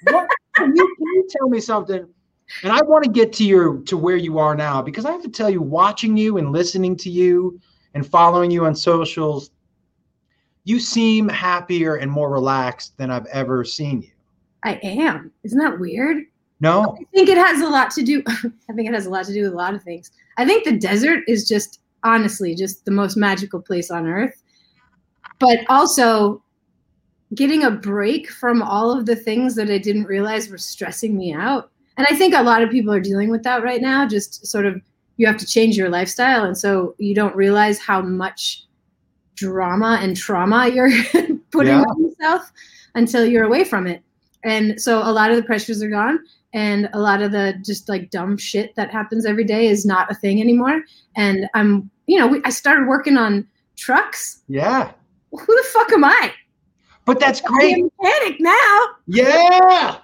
What, 0.10 0.28
can, 0.56 0.76
you, 0.76 0.96
can 0.98 1.08
you 1.08 1.28
tell 1.30 1.50
me 1.50 1.60
something? 1.60 2.08
And 2.64 2.72
I 2.72 2.82
want 2.82 3.04
to 3.04 3.10
get 3.10 3.32
to 3.34 3.44
your 3.44 3.80
to 3.84 3.96
where 3.96 4.16
you 4.16 4.40
are 4.40 4.56
now 4.56 4.82
because 4.82 5.06
I 5.06 5.12
have 5.12 5.22
to 5.22 5.30
tell 5.30 5.50
you, 5.50 5.62
watching 5.62 6.18
you 6.18 6.38
and 6.38 6.52
listening 6.52 6.96
to 6.98 7.10
you 7.10 7.60
and 7.94 8.06
following 8.06 8.50
you 8.50 8.66
on 8.66 8.76
socials, 8.76 9.52
you 10.64 10.80
seem 10.80 11.30
happier 11.30 11.96
and 11.96 12.12
more 12.12 12.30
relaxed 12.30 12.98
than 12.98 13.12
I've 13.12 13.28
ever 13.28 13.64
seen 13.64 14.02
you. 14.02 14.12
I 14.64 14.80
am. 14.84 15.32
Isn't 15.44 15.60
that 15.60 15.80
weird? 15.80 16.26
No, 16.60 16.98
I 17.00 17.04
think 17.14 17.30
it 17.30 17.38
has 17.38 17.62
a 17.62 17.70
lot 17.70 17.92
to 17.92 18.04
do. 18.04 18.22
I 18.28 18.74
think 18.74 18.90
it 18.90 18.94
has 18.94 19.06
a 19.06 19.10
lot 19.10 19.26
to 19.26 19.34
do 19.34 19.44
with 19.44 19.54
a 19.54 19.56
lot 19.56 19.74
of 19.74 19.82
things. 19.84 20.12
I 20.40 20.46
think 20.46 20.64
the 20.64 20.78
desert 20.78 21.24
is 21.28 21.48
just 21.48 21.82
honestly 22.04 22.56
just 22.56 22.86
the 22.86 22.92
most 22.92 23.18
magical 23.18 23.62
place 23.62 23.92
on 23.92 24.08
earth. 24.08 24.42
But 25.38 25.60
also 25.68 26.42
getting 27.36 27.64
a 27.66 27.72
break 27.72 28.30
from 28.30 28.62
all 28.62 28.98
of 28.98 29.06
the 29.06 29.18
things 29.18 29.54
that 29.56 29.70
I 29.70 29.78
didn't 29.78 30.06
realize 30.06 30.50
were 30.50 30.58
stressing 30.58 31.18
me 31.18 31.34
out. 31.34 31.72
And 31.98 32.08
I 32.10 32.16
think 32.16 32.34
a 32.34 32.42
lot 32.42 32.64
of 32.64 32.70
people 32.72 32.94
are 32.94 33.02
dealing 33.02 33.30
with 33.30 33.44
that 33.44 33.64
right 33.64 33.82
now. 33.82 34.08
Just 34.08 34.48
sort 34.48 34.66
of 34.66 34.82
you 35.18 35.28
have 35.28 35.36
to 35.38 35.46
change 35.46 35.78
your 35.78 35.90
lifestyle. 35.90 36.46
And 36.46 36.58
so 36.58 36.96
you 37.00 37.14
don't 37.14 37.36
realize 37.36 37.78
how 37.78 38.02
much 38.02 38.64
drama 39.36 40.00
and 40.02 40.16
trauma 40.16 40.68
you're 40.74 40.90
putting 41.52 41.74
Yeah. 41.74 41.82
on 41.82 42.02
yourself 42.02 42.50
until 42.96 43.26
you're 43.26 43.44
away 43.44 43.66
from 43.66 43.88
it. 43.88 44.02
And 44.46 44.82
so 44.82 45.00
a 45.00 45.12
lot 45.12 45.32
of 45.32 45.36
the 45.36 45.44
pressures 45.44 45.84
are 45.84 45.90
gone 45.90 46.20
and 46.54 46.90
a 46.94 47.00
lot 47.00 47.22
of 47.22 47.32
the 47.32 47.54
just 47.66 47.88
like 47.90 48.10
dumb 48.10 48.38
shit 48.38 48.76
that 48.76 48.90
happens 48.92 49.26
every 49.26 49.44
day 49.44 49.68
is 49.68 49.86
not 49.86 50.10
a 50.12 50.16
thing 50.16 50.42
anymore. 50.42 50.82
And 51.16 51.48
I'm, 51.54 51.90
you 52.08 52.18
know, 52.18 52.28
we, 52.28 52.42
I 52.46 52.50
started 52.50 52.88
working 52.88 53.18
on 53.18 53.48
trucks. 53.78 54.42
yeah, 54.48 54.92
Who 55.32 55.46
the 55.46 55.66
fuck 55.72 55.92
am 55.94 56.04
I? 56.06 56.34
but 57.06 57.20
that's 57.20 57.42
I'm 57.46 57.52
great. 57.54 57.78
a 57.78 57.84
mechanic 58.02 58.40
now. 58.40 58.82
Yeah, 59.08 59.98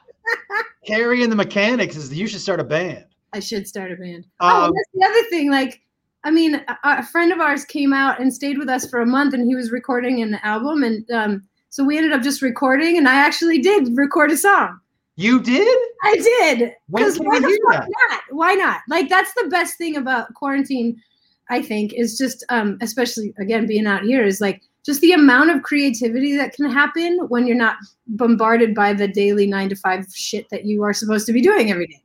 Carrie 0.87 1.23
and 1.23 1.31
the 1.31 1.35
Mechanics 1.35 1.95
is 1.95 2.13
you 2.13 2.27
should 2.27 2.41
start 2.41 2.59
a 2.59 2.63
band. 2.63 3.05
I 3.33 3.39
should 3.39 3.67
start 3.67 3.91
a 3.91 3.95
band. 3.95 4.25
oh, 4.39 4.65
Um, 4.65 4.71
that's 4.73 4.89
the 4.93 5.05
other 5.05 5.29
thing. 5.29 5.51
Like, 5.51 5.81
I 6.23 6.31
mean, 6.31 6.55
a, 6.55 6.77
a 6.83 7.03
friend 7.03 7.31
of 7.31 7.39
ours 7.39 7.65
came 7.65 7.93
out 7.93 8.19
and 8.19 8.33
stayed 8.33 8.57
with 8.57 8.69
us 8.69 8.89
for 8.89 9.01
a 9.01 9.05
month, 9.05 9.33
and 9.33 9.47
he 9.47 9.55
was 9.55 9.71
recording 9.71 10.21
an 10.23 10.35
album, 10.43 10.83
and 10.83 11.09
um, 11.11 11.43
so 11.69 11.83
we 11.83 11.97
ended 11.97 12.13
up 12.13 12.21
just 12.23 12.41
recording, 12.41 12.97
and 12.97 13.07
I 13.07 13.15
actually 13.15 13.59
did 13.59 13.95
record 13.97 14.31
a 14.31 14.37
song. 14.37 14.79
You 15.15 15.39
did? 15.39 15.77
I 16.03 16.15
did. 16.17 16.73
When 16.87 17.03
'Cause 17.03 17.17
can 17.17 17.25
why 17.25 17.39
the 17.39 17.59
fuck 17.71 17.87
not? 18.09 18.21
Why 18.31 18.53
not? 18.53 18.81
Like 18.89 19.09
that's 19.09 19.33
the 19.33 19.47
best 19.49 19.77
thing 19.77 19.95
about 19.95 20.33
quarantine, 20.33 21.01
I 21.49 21.61
think, 21.61 21.93
is 21.93 22.17
just 22.17 22.43
um, 22.49 22.77
especially 22.81 23.33
again 23.39 23.65
being 23.65 23.87
out 23.87 24.03
here 24.03 24.23
is 24.23 24.41
like 24.41 24.61
just 24.85 25.01
the 25.01 25.13
amount 25.13 25.51
of 25.51 25.63
creativity 25.63 26.35
that 26.35 26.53
can 26.53 26.69
happen 26.69 27.19
when 27.29 27.47
you're 27.47 27.55
not 27.55 27.77
bombarded 28.07 28.75
by 28.75 28.93
the 28.93 29.07
daily 29.07 29.47
nine 29.47 29.69
to 29.69 29.75
five 29.75 30.05
shit 30.13 30.47
that 30.51 30.65
you 30.65 30.83
are 30.83 30.93
supposed 30.93 31.25
to 31.25 31.33
be 31.33 31.41
doing 31.41 31.71
every 31.71 31.87
day. 31.87 32.01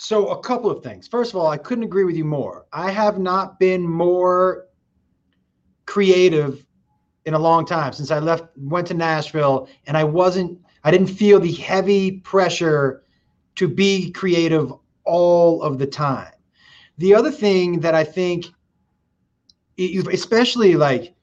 So 0.00 0.28
a 0.28 0.40
couple 0.40 0.70
of 0.70 0.82
things. 0.82 1.06
First 1.06 1.32
of 1.32 1.36
all, 1.36 1.46
I 1.46 1.56
couldn't 1.56 1.84
agree 1.84 2.04
with 2.04 2.16
you 2.16 2.24
more. 2.24 2.66
I 2.72 2.90
have 2.90 3.18
not 3.18 3.60
been 3.60 3.82
more 3.82 4.66
creative 5.86 6.66
in 7.26 7.34
a 7.34 7.38
long 7.38 7.64
time 7.64 7.92
since 7.92 8.10
I 8.10 8.18
left 8.18 8.44
went 8.56 8.86
to 8.88 8.94
Nashville 8.94 9.68
and 9.86 9.96
I 9.96 10.02
wasn't 10.02 10.58
I 10.84 10.90
didn't 10.90 11.08
feel 11.08 11.40
the 11.40 11.52
heavy 11.52 12.12
pressure 12.20 13.02
to 13.56 13.66
be 13.66 14.10
creative 14.12 14.72
all 15.04 15.62
of 15.62 15.78
the 15.78 15.86
time. 15.86 16.32
The 16.98 17.14
other 17.14 17.30
thing 17.30 17.80
that 17.80 17.94
I 17.94 18.04
think 18.04 18.46
especially 19.78 20.76
like 20.76 21.14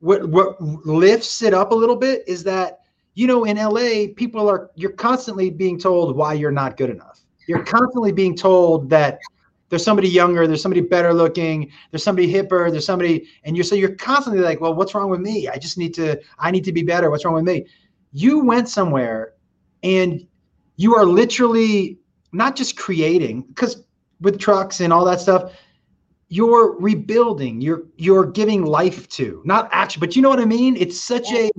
what 0.00 0.28
what 0.28 0.60
lifts 0.60 1.42
it 1.42 1.54
up 1.54 1.70
a 1.70 1.74
little 1.74 1.94
bit 1.94 2.24
is 2.26 2.42
that 2.42 2.80
you 3.14 3.28
know 3.28 3.44
in 3.44 3.56
LA 3.56 4.12
people 4.16 4.48
are 4.48 4.70
you're 4.74 4.90
constantly 4.90 5.50
being 5.50 5.78
told 5.78 6.16
why 6.16 6.32
you're 6.32 6.50
not 6.50 6.76
good 6.76 6.90
enough. 6.90 7.20
You're 7.46 7.64
constantly 7.64 8.10
being 8.10 8.36
told 8.36 8.90
that 8.90 9.20
there's 9.68 9.84
somebody 9.84 10.08
younger, 10.08 10.46
there's 10.46 10.62
somebody 10.62 10.80
better 10.80 11.12
looking, 11.12 11.70
there's 11.90 12.02
somebody 12.02 12.32
hipper, 12.32 12.70
there's 12.70 12.86
somebody, 12.86 13.28
and 13.44 13.56
you're 13.56 13.64
so 13.64 13.74
you're 13.74 13.94
constantly 13.94 14.42
like, 14.42 14.60
well, 14.60 14.74
what's 14.74 14.94
wrong 14.94 15.10
with 15.10 15.20
me? 15.20 15.48
I 15.48 15.56
just 15.56 15.76
need 15.76 15.92
to, 15.94 16.20
I 16.38 16.50
need 16.50 16.64
to 16.64 16.72
be 16.72 16.82
better. 16.82 17.10
What's 17.10 17.24
wrong 17.24 17.34
with 17.34 17.44
me? 17.44 17.66
You 18.16 18.40
went 18.40 18.66
somewhere 18.66 19.34
and 19.82 20.26
you 20.76 20.94
are 20.94 21.04
literally 21.04 21.98
not 22.32 22.56
just 22.56 22.74
creating, 22.78 23.42
because 23.42 23.84
with 24.22 24.38
trucks 24.38 24.80
and 24.80 24.90
all 24.90 25.04
that 25.04 25.20
stuff, 25.20 25.52
you're 26.28 26.80
rebuilding, 26.80 27.60
you're 27.60 27.82
you're 27.98 28.24
giving 28.24 28.64
life 28.64 29.06
to, 29.10 29.42
not 29.44 29.68
action, 29.70 30.00
but 30.00 30.16
you 30.16 30.22
know 30.22 30.30
what 30.30 30.40
I 30.40 30.46
mean? 30.46 30.76
It's 30.78 30.98
such 30.98 31.30
a 31.32 31.50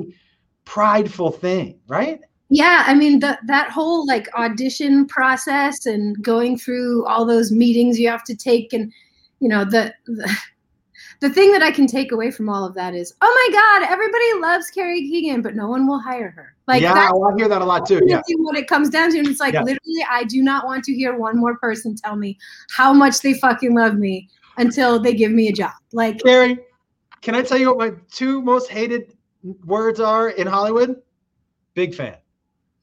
prideful 0.66 1.30
thing, 1.32 1.80
right? 1.88 2.20
Yeah, 2.50 2.84
I 2.88 2.96
mean 2.96 3.20
that 3.20 3.38
that 3.46 3.70
whole 3.70 4.08
like 4.08 4.28
audition 4.34 5.06
process 5.06 5.86
and 5.86 6.20
going 6.24 6.58
through 6.58 7.06
all 7.06 7.24
those 7.24 7.52
meetings 7.52 8.00
you 8.00 8.10
have 8.10 8.24
to 8.24 8.36
take 8.36 8.74
and 8.74 8.92
you 9.40 9.48
know 9.48 9.64
the, 9.64 9.94
the 10.08 10.28
the 11.20 11.30
thing 11.30 11.52
that 11.52 11.64
I 11.64 11.72
can 11.72 11.88
take 11.88 12.12
away 12.12 12.30
from 12.32 12.48
all 12.50 12.66
of 12.66 12.74
that 12.76 12.94
is, 12.94 13.14
oh 13.22 13.50
my 13.52 13.60
God, 13.60 13.92
everybody 13.92 14.34
loves 14.40 14.70
Carrie 14.70 15.02
Keegan, 15.02 15.42
but 15.42 15.56
no 15.56 15.68
one 15.68 15.88
will 15.88 16.00
hire 16.00 16.30
her. 16.30 16.56
Like 16.68 16.82
yeah, 16.82 16.94
that's 16.94 17.14
well, 17.14 17.34
I 17.34 17.38
hear 17.38 17.48
that 17.48 17.62
a 17.62 17.66
lot 17.66 17.88
too. 17.88 18.02
Yeah. 18.06 18.22
what 18.38 18.58
it 18.58 18.68
comes 18.68 18.90
down 18.90 19.12
to. 19.12 19.20
And 19.20 19.28
it's 19.28 19.40
like 19.40 19.54
Yeah. 19.54 19.64
literally, 19.64 20.06
I 20.10 20.26
do 20.26 20.44
not 20.44 20.66
want 20.66 20.84
to 20.86 20.94
hear 20.94 21.18
one 21.18 21.38
more 21.38 21.58
person 21.58 21.96
tell 21.96 22.16
me 22.16 22.38
how 22.70 22.94
much 22.94 23.22
they 23.22 23.34
fucking 23.34 23.74
love 23.74 23.96
me 23.96 24.30
until 24.58 25.00
they 25.00 25.14
give 25.14 25.32
me 25.32 25.48
a 25.48 25.54
job. 25.54 25.72
Like 25.94 26.22
Carrie, 26.24 26.60
can 27.22 27.36
I 27.36 27.42
tell 27.42 27.58
you 27.58 27.74
what 27.74 27.78
my 27.78 27.94
two 28.12 28.42
most 28.42 28.70
hated 28.70 29.16
words 29.66 30.00
are 30.00 30.30
in 30.30 30.46
Hollywood? 30.46 31.02
Big 31.74 31.96
fan. 31.96 32.18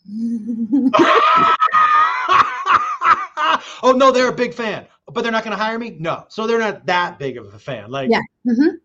oh 3.82 3.92
no, 3.94 4.10
they're 4.10 4.28
a 4.28 4.32
big 4.32 4.54
fan, 4.54 4.86
but 5.12 5.22
they're 5.22 5.32
not 5.32 5.44
going 5.44 5.56
to 5.56 5.62
hire 5.62 5.78
me. 5.78 5.96
No, 5.98 6.24
so 6.28 6.46
they're 6.46 6.58
not 6.58 6.86
that 6.86 7.18
big 7.18 7.36
of 7.36 7.52
a 7.54 7.58
fan. 7.58 7.90
Like 7.90 8.10
Yeah. 8.10 8.20
Mhm. 8.46 8.78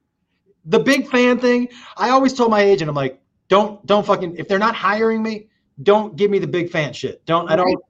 the 0.65 0.79
big 0.79 1.07
fan 1.09 1.39
thing. 1.39 1.69
I 1.97 2.09
always 2.09 2.33
told 2.33 2.51
my 2.51 2.61
agent, 2.61 2.89
I'm 2.89 2.95
like, 2.95 3.21
don't 3.47 3.83
don't 3.85 4.05
fucking 4.05 4.35
if 4.37 4.47
they're 4.47 4.59
not 4.59 4.75
hiring 4.75 5.23
me, 5.23 5.47
don't 5.83 6.15
give 6.15 6.29
me 6.29 6.39
the 6.39 6.47
big 6.47 6.69
fan 6.69 6.93
shit. 6.93 7.25
Don't 7.25 7.49
I 7.49 7.55
don't 7.55 7.81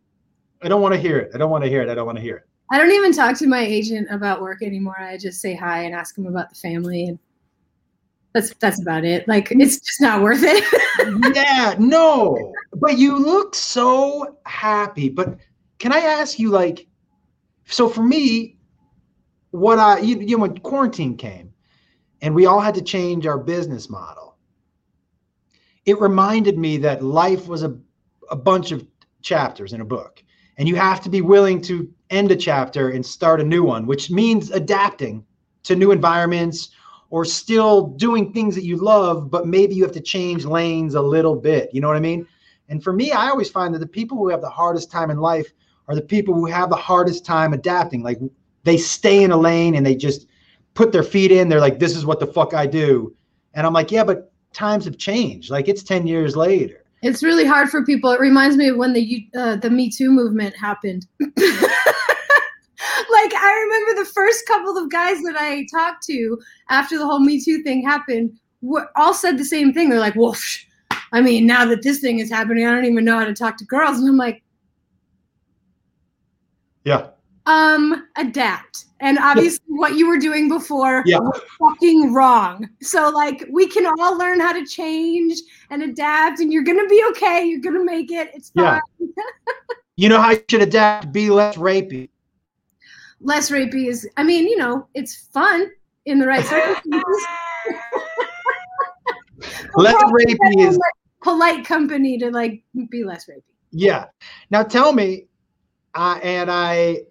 I 0.61 0.67
don't 0.67 0.81
want 0.81 0.93
to 0.93 0.99
hear 0.99 1.17
it. 1.17 1.31
I 1.33 1.37
don't 1.37 1.49
want 1.49 1.63
to 1.63 1.69
hear 1.69 1.81
it. 1.81 1.89
I 1.89 1.95
don't 1.95 2.05
want 2.05 2.17
to 2.17 2.21
hear 2.21 2.37
it. 2.37 2.43
I 2.71 2.77
don't 2.77 2.91
even 2.91 3.11
talk 3.11 3.37
to 3.39 3.47
my 3.47 3.61
agent 3.61 4.07
about 4.11 4.41
work 4.41 4.61
anymore. 4.61 4.99
I 4.99 5.17
just 5.17 5.41
say 5.41 5.55
hi 5.55 5.83
and 5.83 5.95
ask 5.95 6.17
him 6.17 6.27
about 6.27 6.49
the 6.49 6.55
family 6.55 7.05
and 7.05 7.17
that's 8.33 8.53
that's 8.55 8.79
about 8.81 9.05
it. 9.05 9.27
Like 9.27 9.51
it's 9.51 9.79
just 9.79 10.01
not 10.01 10.21
worth 10.21 10.43
it. 10.43 10.63
yeah, 11.35 11.75
no. 11.79 12.53
But 12.75 12.99
you 12.99 13.17
look 13.17 13.55
so 13.55 14.37
happy. 14.45 15.09
But 15.09 15.37
can 15.79 15.91
I 15.91 15.99
ask 15.99 16.37
you, 16.37 16.49
like, 16.51 16.85
so 17.69 17.89
for 17.89 18.03
me, 18.03 18.57
what 19.51 19.79
I, 19.79 19.99
you, 19.99 20.19
you 20.19 20.37
know, 20.37 20.41
when 20.43 20.57
quarantine 20.59 21.17
came 21.17 21.53
and 22.21 22.35
we 22.35 22.45
all 22.45 22.59
had 22.59 22.75
to 22.75 22.81
change 22.81 23.25
our 23.25 23.37
business 23.37 23.89
model, 23.89 24.37
it 25.85 25.99
reminded 25.99 26.57
me 26.57 26.77
that 26.77 27.03
life 27.03 27.47
was 27.47 27.63
a, 27.63 27.75
a 28.29 28.35
bunch 28.35 28.71
of 28.71 28.85
chapters 29.21 29.73
in 29.73 29.81
a 29.81 29.85
book. 29.85 30.23
And 30.57 30.67
you 30.67 30.75
have 30.75 31.01
to 31.01 31.09
be 31.09 31.21
willing 31.21 31.61
to 31.63 31.91
end 32.09 32.31
a 32.31 32.35
chapter 32.35 32.89
and 32.89 33.05
start 33.05 33.39
a 33.39 33.43
new 33.43 33.63
one, 33.63 33.85
which 33.85 34.11
means 34.11 34.51
adapting 34.51 35.23
to 35.63 35.75
new 35.75 35.91
environments 35.91 36.69
or 37.09 37.25
still 37.25 37.87
doing 37.87 38.31
things 38.31 38.55
that 38.55 38.63
you 38.63 38.77
love, 38.77 39.31
but 39.31 39.47
maybe 39.47 39.73
you 39.73 39.83
have 39.83 39.93
to 39.93 40.01
change 40.01 40.45
lanes 40.45 40.95
a 40.95 41.01
little 41.01 41.35
bit. 41.35 41.69
You 41.73 41.81
know 41.81 41.87
what 41.87 41.97
I 41.97 42.01
mean? 42.01 42.27
And 42.67 42.83
for 42.83 42.93
me, 42.93 43.11
I 43.11 43.29
always 43.29 43.49
find 43.49 43.73
that 43.73 43.79
the 43.79 43.87
people 43.87 44.17
who 44.17 44.29
have 44.29 44.41
the 44.41 44.49
hardest 44.49 44.91
time 44.91 45.09
in 45.09 45.17
life 45.17 45.51
are 45.89 45.95
the 45.95 46.01
people 46.01 46.35
who 46.35 46.45
have 46.45 46.69
the 46.69 46.75
hardest 46.75 47.25
time 47.25 47.51
adapting. 47.51 48.03
Like 48.03 48.19
they 48.63 48.77
stay 48.77 49.23
in 49.23 49.31
a 49.31 49.37
lane 49.37 49.75
and 49.75 49.85
they 49.85 49.95
just 49.95 50.27
put 50.75 50.91
their 50.91 51.03
feet 51.03 51.31
in. 51.31 51.49
They're 51.49 51.59
like, 51.59 51.79
this 51.79 51.97
is 51.97 52.05
what 52.05 52.19
the 52.19 52.27
fuck 52.27 52.53
I 52.53 52.67
do. 52.67 53.13
And 53.55 53.65
I'm 53.65 53.73
like, 53.73 53.91
yeah, 53.91 54.03
but 54.03 54.31
times 54.53 54.85
have 54.85 54.99
changed. 54.99 55.49
Like 55.49 55.67
it's 55.67 55.83
10 55.83 56.05
years 56.05 56.37
later. 56.37 56.85
it's 57.01 57.23
really 57.23 57.45
hard 57.45 57.69
for 57.69 57.83
people. 57.83 58.11
It 58.11 58.19
reminds 58.19 58.55
me 58.55 58.67
of 58.67 58.77
when 58.77 58.93
the 58.93 59.27
uh, 59.35 59.55
the 59.55 59.69
Me 59.69 59.89
Too 59.89 60.11
movement 60.11 60.55
happened. 60.55 61.07
like 61.19 61.33
I 63.33 63.67
remember 63.67 64.03
the 64.03 64.09
first 64.13 64.45
couple 64.45 64.77
of 64.77 64.91
guys 64.91 65.17
that 65.23 65.35
I 65.37 65.65
talked 65.73 66.05
to 66.05 66.39
after 66.69 66.97
the 66.99 67.05
whole 67.05 67.19
Me 67.19 67.43
Too 67.43 67.63
thing 67.63 67.83
happened 67.83 68.37
were 68.61 68.89
all 68.95 69.13
said 69.13 69.37
the 69.37 69.45
same 69.45 69.73
thing. 69.73 69.89
They're 69.89 69.99
like, 69.99 70.15
"Well, 70.15 70.35
I 71.13 71.21
mean, 71.21 71.47
now 71.47 71.65
that 71.65 71.81
this 71.81 71.99
thing 71.99 72.19
is 72.19 72.29
happening, 72.29 72.67
I 72.67 72.71
don't 72.75 72.85
even 72.85 73.05
know 73.05 73.17
how 73.17 73.25
to 73.25 73.33
talk 73.33 73.57
to 73.57 73.65
girls." 73.65 73.99
And 73.99 74.07
I'm 74.07 74.17
like, 74.17 74.43
Yeah. 76.89 77.09
um 77.45 78.07
adapt 78.17 78.85
and 78.99 79.17
obviously 79.19 79.63
what 79.67 79.93
you 79.95 80.07
were 80.09 80.17
doing 80.17 80.49
before 80.49 81.03
Yeah. 81.05 81.19
was 81.19 81.39
fucking 81.59 82.13
wrong 82.13 82.67
so 82.81 83.09
like 83.09 83.45
we 83.57 83.67
can 83.67 83.85
all 83.99 84.17
learn 84.17 84.39
how 84.39 84.51
to 84.53 84.65
change 84.65 85.35
and 85.69 85.83
adapt 85.83 86.39
and 86.41 86.51
you're 86.51 86.63
gonna 86.69 86.87
be 86.87 87.01
okay 87.11 87.45
you're 87.45 87.61
gonna 87.67 87.83
make 87.95 88.11
it 88.11 88.31
it's 88.33 88.49
fine 88.51 88.81
Yeah. 88.99 89.07
You 90.01 90.07
know 90.07 90.21
how 90.21 90.31
you 90.31 90.41
should 90.49 90.61
adapt, 90.61 91.11
be 91.11 91.29
less 91.29 91.57
rapey. 91.57 92.07
less 93.21 93.51
rapey 93.51 93.87
is 93.87 94.07
i 94.17 94.23
mean 94.23 94.47
you 94.47 94.57
know 94.57 94.87
it's 94.93 95.27
fun 95.37 95.69
in 96.05 96.19
the 96.19 96.27
right 96.27 96.45
circumstances 96.45 97.25
Less 99.75 100.01
rapey 100.17 100.67
is 100.67 100.79
polite 101.21 101.65
company 101.65 102.17
to 102.17 102.31
like 102.31 102.63
be 102.89 103.03
less 103.03 103.27
rapey 103.29 103.43
yeah. 103.71 104.05
Now 104.49 104.63
tell 104.63 104.93
me, 104.93 105.27
uh, 105.95 106.19
and 106.23 106.49
I, 106.51 107.01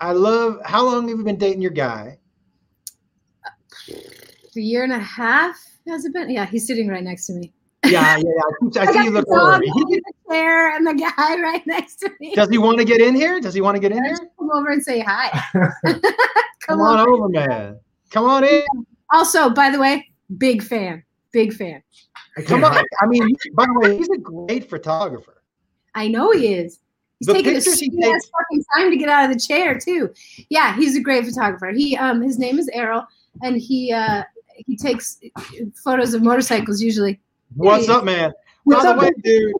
I 0.00 0.12
love. 0.12 0.60
How 0.64 0.84
long 0.84 1.08
have 1.08 1.18
you 1.18 1.24
been 1.24 1.36
dating 1.36 1.62
your 1.62 1.70
guy? 1.72 2.18
a 4.56 4.60
year 4.60 4.84
and 4.84 4.92
a 4.92 4.98
half 4.98 5.56
has 5.88 6.04
it 6.04 6.12
been 6.12 6.28
yeah 6.30 6.44
he's 6.44 6.66
sitting 6.66 6.88
right 6.88 7.02
next 7.02 7.26
to 7.26 7.32
me 7.32 7.52
Yeah, 7.86 8.16
yeah. 8.16 8.22
yeah. 8.70 8.82
I, 8.82 8.86
I 8.86 8.92
see 8.92 9.04
you 9.04 9.10
look 9.10 9.26
dog 9.26 9.38
over. 9.38 9.62
in 9.64 9.70
the 9.88 10.12
chair 10.30 10.76
and 10.76 10.86
the 10.86 10.94
guy 10.94 11.40
right 11.40 11.66
next 11.66 11.96
to 11.96 12.10
me 12.20 12.34
Does 12.34 12.48
he 12.50 12.58
want 12.58 12.78
to 12.78 12.84
get 12.84 13.00
in 13.00 13.14
here? 13.14 13.40
Does 13.40 13.54
he 13.54 13.60
want 13.60 13.76
to 13.76 13.80
get 13.80 13.92
in 13.92 14.04
here? 14.04 14.16
Come 14.38 14.50
over 14.54 14.68
and 14.70 14.82
say 14.82 15.00
hi 15.00 15.30
Come 15.54 16.00
come 16.60 16.80
on 16.80 17.00
on 17.00 17.08
over, 17.08 17.28
man. 17.28 17.80
Come 18.10 18.26
on 18.26 18.44
in. 18.44 18.62
Also, 19.12 19.50
by 19.50 19.68
the 19.70 19.80
way, 19.80 20.08
big 20.38 20.62
fan. 20.62 21.02
Big 21.32 21.52
fan. 21.52 21.82
Come 22.46 22.62
on. 22.62 22.84
I 23.00 23.06
mean, 23.06 23.28
by 23.54 23.66
the 23.66 23.80
way, 23.80 23.96
he's 23.96 24.08
a 24.10 24.18
great 24.18 24.70
photographer. 24.70 25.42
I 25.96 26.06
know 26.06 26.30
he 26.30 26.54
is. 26.54 26.78
He's 27.22 27.26
The 27.28 27.34
taking 27.34 27.52
a 27.52 27.54
pictures 27.54 27.78
he 27.78 27.88
sweet 27.88 28.04
ass 28.04 28.28
fucking 28.36 28.64
time 28.76 28.90
to 28.90 28.96
get 28.96 29.08
out 29.08 29.30
of 29.30 29.32
the 29.32 29.38
chair 29.38 29.78
too. 29.78 30.12
Yeah, 30.48 30.74
he's 30.74 30.96
a 30.96 31.00
great 31.00 31.24
photographer. 31.24 31.70
He 31.70 31.96
um 31.96 32.20
his 32.20 32.36
name 32.36 32.58
is 32.58 32.68
Errol 32.72 33.04
and 33.42 33.56
he 33.56 33.92
uh 33.92 34.24
he 34.56 34.76
takes 34.76 35.20
photos 35.84 36.14
of 36.14 36.22
motorcycles 36.22 36.82
usually. 36.82 37.20
What's 37.54 37.86
Hey. 37.86 37.92
up, 37.92 38.04
man? 38.04 38.32
What's 38.64 38.82
by 38.82 38.90
up, 38.90 38.96
the 38.98 39.02
way, 39.04 39.10
dude, 39.22 39.52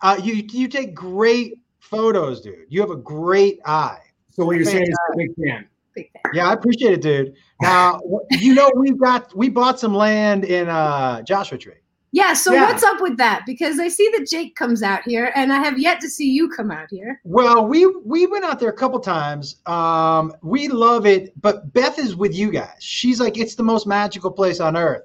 uh, 0.00 0.18
you 0.22 0.46
you 0.50 0.66
take 0.66 0.94
great 0.94 1.58
photos, 1.80 2.40
dude. 2.40 2.64
You 2.70 2.80
have 2.80 2.90
a 2.90 2.96
great 2.96 3.60
eye. 3.66 3.98
So 4.30 4.46
what 4.46 4.56
you're 4.56 4.64
saying 4.64 4.84
is 4.88 4.98
a 5.12 5.16
big 5.18 5.34
fan. 5.36 5.66
Big 5.94 6.10
fan. 6.10 6.32
Yeah, 6.32 6.48
I 6.48 6.54
appreciate 6.54 6.94
it, 6.94 7.02
dude. 7.02 7.34
Now, 7.60 8.00
you 8.30 8.54
know 8.54 8.70
we've 8.76 8.98
got 8.98 9.36
we 9.36 9.50
bought 9.50 9.78
some 9.78 9.94
land 9.94 10.44
in 10.46 10.68
uh 10.70 11.20
Joshua 11.22 11.58
Tree. 11.58 11.74
Yeah, 12.14 12.32
so 12.32 12.52
Yeah. 12.52 12.66
what's 12.66 12.84
up 12.84 13.00
with 13.00 13.16
that? 13.16 13.42
Because 13.44 13.80
I 13.80 13.88
see 13.88 14.08
that 14.16 14.28
Jake 14.28 14.54
comes 14.54 14.84
out 14.84 15.02
here 15.04 15.32
and 15.34 15.52
I 15.52 15.58
have 15.58 15.80
yet 15.80 16.00
to 16.00 16.08
see 16.08 16.30
you 16.30 16.48
come 16.48 16.70
out 16.70 16.86
here. 16.88 17.20
Well, 17.24 17.66
we 17.66 17.86
we 17.86 18.28
went 18.28 18.44
out 18.44 18.60
there 18.60 18.68
a 18.68 18.76
couple 18.76 19.00
times. 19.00 19.56
Um, 19.66 20.32
we 20.40 20.68
love 20.68 21.06
it, 21.06 21.32
but 21.42 21.72
Beth 21.72 21.98
is 21.98 22.14
with 22.14 22.32
you 22.32 22.52
guys. 22.52 22.76
She's 22.78 23.18
like, 23.18 23.36
it's 23.36 23.56
the 23.56 23.64
most 23.64 23.88
magical 23.88 24.30
place 24.30 24.60
on 24.60 24.76
earth. 24.76 25.02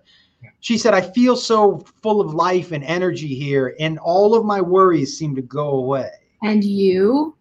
She 0.59 0.77
said, 0.77 0.93
I 0.93 1.01
feel 1.01 1.35
so 1.35 1.83
full 2.03 2.21
of 2.21 2.35
life 2.35 2.71
and 2.71 2.83
energy 2.83 3.33
here, 3.33 3.75
and 3.79 3.97
all 3.97 4.35
of 4.35 4.45
my 4.45 4.61
worries 4.61 5.17
seem 5.17 5.35
to 5.35 5.41
go 5.41 5.69
away. 5.77 6.11
And 6.43 6.63
you? 6.63 7.35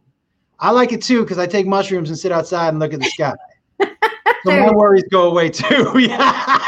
I 0.61 0.70
like 0.70 0.92
it 0.92 1.02
too 1.02 1.24
because 1.24 1.37
I 1.37 1.46
take 1.46 1.66
mushrooms 1.66 2.09
and 2.09 2.18
sit 2.18 2.33
outside 2.33 2.70
and 2.70 2.78
look 2.78 2.94
at 2.94 3.00
the 3.00 3.11
sky. 3.11 3.35
so 3.81 3.87
There 4.46 4.66
my 4.66 4.72
worries 4.72 5.04
go 5.11 5.28
away 5.28 5.50
too. 5.50 5.92
yeah. 5.98 6.59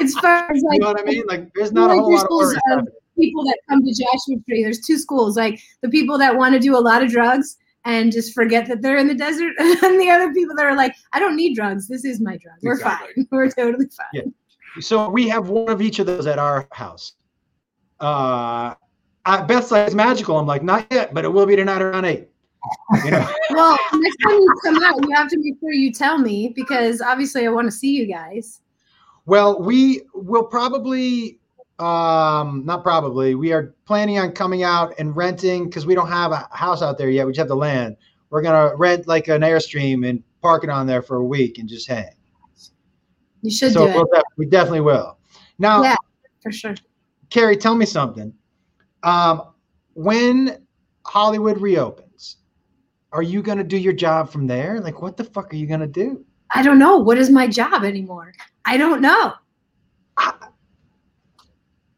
It's 0.00 0.18
far 0.18 0.50
as 0.50 0.62
you 0.62 0.68
like 0.68 0.80
know 0.80 0.88
what 0.88 1.00
I 1.00 1.04
mean? 1.04 1.24
Like, 1.26 1.52
there's 1.54 1.72
not 1.72 1.90
a 1.90 1.94
Like 1.94 2.00
whole 2.00 2.10
there's 2.10 2.20
lot 2.22 2.24
of 2.24 2.26
schools 2.26 2.42
worries. 2.46 2.56
of 2.56 2.62
happening. 2.78 2.94
people 3.18 3.44
that 3.44 3.58
come 3.68 3.84
to 3.84 3.90
Joshua 3.92 4.42
Tree. 4.48 4.62
There's 4.62 4.80
two 4.80 4.98
schools, 4.98 5.36
like 5.36 5.60
the 5.82 5.88
people 5.88 6.18
that 6.18 6.36
want 6.36 6.54
to 6.54 6.60
do 6.60 6.76
a 6.76 6.78
lot 6.80 7.02
of 7.02 7.10
drugs 7.10 7.56
and 7.84 8.12
just 8.12 8.34
forget 8.34 8.66
that 8.68 8.82
they're 8.82 8.98
in 8.98 9.08
the 9.08 9.14
desert, 9.14 9.54
and 9.58 9.98
the 10.00 10.10
other 10.10 10.32
people 10.34 10.54
that 10.56 10.66
are 10.66 10.76
like, 10.76 10.94
I 11.12 11.18
don't 11.18 11.34
need 11.36 11.54
drugs. 11.54 11.88
This 11.88 12.04
is 12.04 12.20
my 12.20 12.36
drug. 12.36 12.56
We're 12.62 12.72
Exactly. 12.74 13.14
fine. 13.14 13.28
We're 13.30 13.50
totally 13.50 13.86
fine. 13.86 14.06
Yeah. 14.12 14.22
So 14.80 15.08
we 15.08 15.28
have 15.28 15.48
one 15.48 15.68
of 15.70 15.80
each 15.82 15.98
of 15.98 16.06
those 16.06 16.26
at 16.26 16.38
our 16.38 16.68
house. 16.72 17.14
Uh, 18.00 18.74
I, 19.26 19.42
Beth's 19.42 19.70
like, 19.70 19.86
it's 19.86 19.94
magical. 19.94 20.38
I'm 20.38 20.46
like, 20.46 20.62
not 20.62 20.86
yet, 20.90 21.12
but 21.12 21.24
it 21.24 21.28
will 21.28 21.46
be 21.46 21.56
tonight 21.56 21.82
around 21.82 22.04
eight. 22.04 22.28
You 23.04 23.10
know? 23.12 23.26
Well, 23.50 23.76
next 23.94 24.16
time 24.22 24.32
you 24.34 24.54
come 24.64 24.82
out, 24.82 24.94
you 25.02 25.14
have 25.14 25.28
to 25.28 25.38
make 25.38 25.54
sure 25.60 25.72
you 25.72 25.92
tell 25.92 26.18
me 26.18 26.52
because 26.54 27.00
obviously 27.00 27.46
I 27.46 27.50
want 27.50 27.66
to 27.66 27.72
see 27.72 27.90
you 27.90 28.06
guys. 28.06 28.60
Well, 29.30 29.62
we 29.62 30.02
will 30.12 30.42
probably, 30.42 31.38
um, 31.78 32.64
not 32.66 32.82
probably, 32.82 33.36
we 33.36 33.52
are 33.52 33.76
planning 33.86 34.18
on 34.18 34.32
coming 34.32 34.64
out 34.64 34.92
and 34.98 35.14
renting 35.14 35.66
because 35.66 35.86
we 35.86 35.94
don't 35.94 36.08
have 36.08 36.32
a 36.32 36.48
house 36.50 36.82
out 36.82 36.98
there 36.98 37.10
yet. 37.10 37.24
We 37.28 37.30
just 37.32 37.38
have 37.38 37.46
the 37.46 37.54
land. 37.54 37.96
We're 38.30 38.42
gonna 38.42 38.74
rent 38.74 39.06
like 39.06 39.28
an 39.28 39.42
airstream 39.42 40.04
and 40.04 40.20
park 40.42 40.64
it 40.64 40.70
on 40.70 40.88
there 40.88 41.00
for 41.00 41.18
a 41.18 41.24
week 41.24 41.58
and 41.58 41.68
just 41.68 41.86
hang. 41.86 42.10
You 43.42 43.52
should 43.52 43.72
so 43.72 43.86
do 43.86 43.94
we'll 43.94 44.08
def- 44.12 44.24
we 44.36 44.46
definitely 44.46 44.80
will. 44.80 45.16
Now, 45.60 45.80
Yeah. 45.84 45.94
for 46.42 46.50
sure. 46.50 46.74
Carrie, 47.30 47.56
tell 47.56 47.76
me 47.76 47.86
something. 47.86 48.34
Um, 49.04 49.42
when 49.94 50.66
Hollywood 51.06 51.60
reopens, 51.60 52.38
are 53.12 53.22
you 53.22 53.42
going 53.42 53.58
to 53.58 53.64
do 53.64 53.76
your 53.76 53.92
job 53.92 54.28
from 54.28 54.48
there? 54.48 54.80
Like, 54.80 55.00
what 55.00 55.16
the 55.16 55.22
fuck 55.22 55.52
are 55.52 55.56
you 55.56 55.68
going 55.68 55.80
to 55.80 55.86
do? 55.86 56.24
I 56.52 56.64
don't 56.64 56.80
know. 56.80 56.96
What 56.98 57.16
is 57.16 57.30
my 57.30 57.46
job 57.46 57.84
anymore? 57.84 58.32
I 58.64 58.76
don't 58.76 59.00
know. 59.00 59.34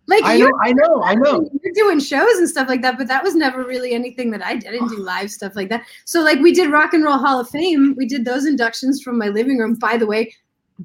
Like 0.09 0.25
I 0.25 0.37
know, 0.37 0.51
I 0.61 0.73
know, 0.73 1.03
I 1.03 1.15
know. 1.15 1.49
You're 1.63 1.73
doing 1.75 2.01
shows 2.01 2.37
and 2.39 2.49
stuff 2.49 2.69
like 2.69 2.83
that, 2.83 2.99
but 2.99 3.09
that 3.09 3.23
was 3.23 3.35
never 3.35 3.65
really 3.65 3.93
anything 3.93 4.31
that 4.33 4.45
I 4.45 4.57
did. 4.57 4.69
I 4.69 4.73
didn't 4.73 4.89
do 4.89 4.99
live 4.99 5.31
stuff 5.31 5.55
like 5.55 5.69
that. 5.71 5.87
So, 6.05 6.23
like, 6.23 6.41
we 6.41 6.53
did 6.53 6.71
Rock 6.71 6.93
and 6.93 7.05
Roll 7.05 7.19
Hall 7.19 7.41
of 7.41 7.49
Fame. 7.49 7.95
We 7.97 8.07
did 8.07 8.25
those 8.25 8.45
inductions 8.45 9.01
from 9.01 9.17
my 9.17 9.29
living 9.29 9.59
room. 9.59 9.75
By 9.77 9.97
the 9.97 10.07
way, 10.07 10.35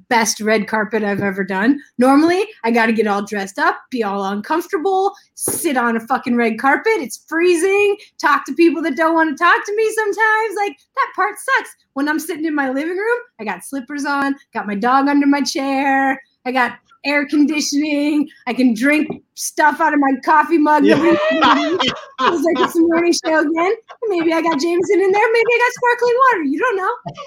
best 0.09 0.39
red 0.39 0.67
carpet 0.67 1.03
I've 1.03 1.21
ever 1.21 1.43
done. 1.43 1.79
Normally, 1.97 2.45
I 2.63 2.71
got 2.71 2.87
to 2.87 2.93
get 2.93 3.07
all 3.07 3.25
dressed 3.25 3.59
up, 3.59 3.77
be 3.89 4.03
all 4.03 4.23
uncomfortable, 4.23 5.13
sit 5.35 5.77
on 5.77 5.97
a 5.97 5.99
fucking 6.01 6.35
red 6.35 6.59
carpet. 6.59 6.93
It's 6.97 7.23
freezing. 7.27 7.97
Talk 8.19 8.45
to 8.45 8.53
people 8.53 8.81
that 8.83 8.95
don't 8.95 9.15
want 9.15 9.37
to 9.37 9.43
talk 9.43 9.65
to 9.65 9.75
me 9.75 9.91
sometimes. 9.93 10.55
Like, 10.55 10.77
that 10.95 11.11
part 11.15 11.35
sucks. 11.37 11.75
When 11.93 12.07
I'm 12.07 12.19
sitting 12.19 12.45
in 12.45 12.55
my 12.55 12.69
living 12.69 12.97
room, 12.97 13.17
I 13.39 13.43
got 13.43 13.63
slippers 13.63 14.05
on, 14.05 14.35
got 14.53 14.67
my 14.67 14.75
dog 14.75 15.07
under 15.07 15.27
my 15.27 15.41
chair, 15.41 16.21
I 16.45 16.51
got 16.51 16.77
air 17.03 17.25
conditioning. 17.27 18.29
I 18.47 18.53
can 18.53 18.73
drink 18.73 19.23
stuff 19.35 19.81
out 19.81 19.93
of 19.93 19.99
my 19.99 20.13
coffee 20.23 20.57
mug. 20.57 20.85
Yeah. 20.85 20.97
It 20.99 22.31
was 22.31 22.41
like 22.41 22.57
it's 22.57 22.75
a 22.75 22.79
morning 22.79 23.13
show 23.13 23.39
again. 23.39 23.75
Maybe 24.07 24.33
I 24.33 24.41
got 24.41 24.59
Jameson 24.59 24.99
in 24.99 25.11
there. 25.11 25.31
Maybe 25.31 25.45
I 25.53 25.59
got 25.59 25.73
sparkling 25.73 26.15
water. 26.25 26.43
You 26.43 26.59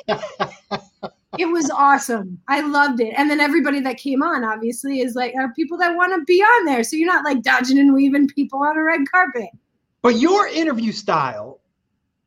don't 0.08 1.00
know. 1.02 1.10
it 1.38 1.46
was 1.46 1.70
awesome. 1.70 2.38
I 2.48 2.60
loved 2.60 3.00
it. 3.00 3.14
And 3.16 3.30
then 3.30 3.40
everybody 3.40 3.80
that 3.80 3.98
came 3.98 4.22
on, 4.22 4.42
obviously, 4.44 5.00
is 5.00 5.14
like 5.14 5.34
are 5.36 5.52
people 5.54 5.78
that 5.78 5.96
want 5.96 6.12
to 6.14 6.24
be 6.24 6.42
on 6.42 6.64
there. 6.64 6.82
So 6.82 6.96
you're 6.96 7.06
not 7.06 7.24
like 7.24 7.42
dodging 7.42 7.78
and 7.78 7.94
weaving 7.94 8.28
people 8.28 8.60
on 8.60 8.76
a 8.76 8.82
red 8.82 9.00
carpet. 9.10 9.50
But 10.02 10.16
your 10.16 10.48
interview 10.48 10.92
style, 10.92 11.60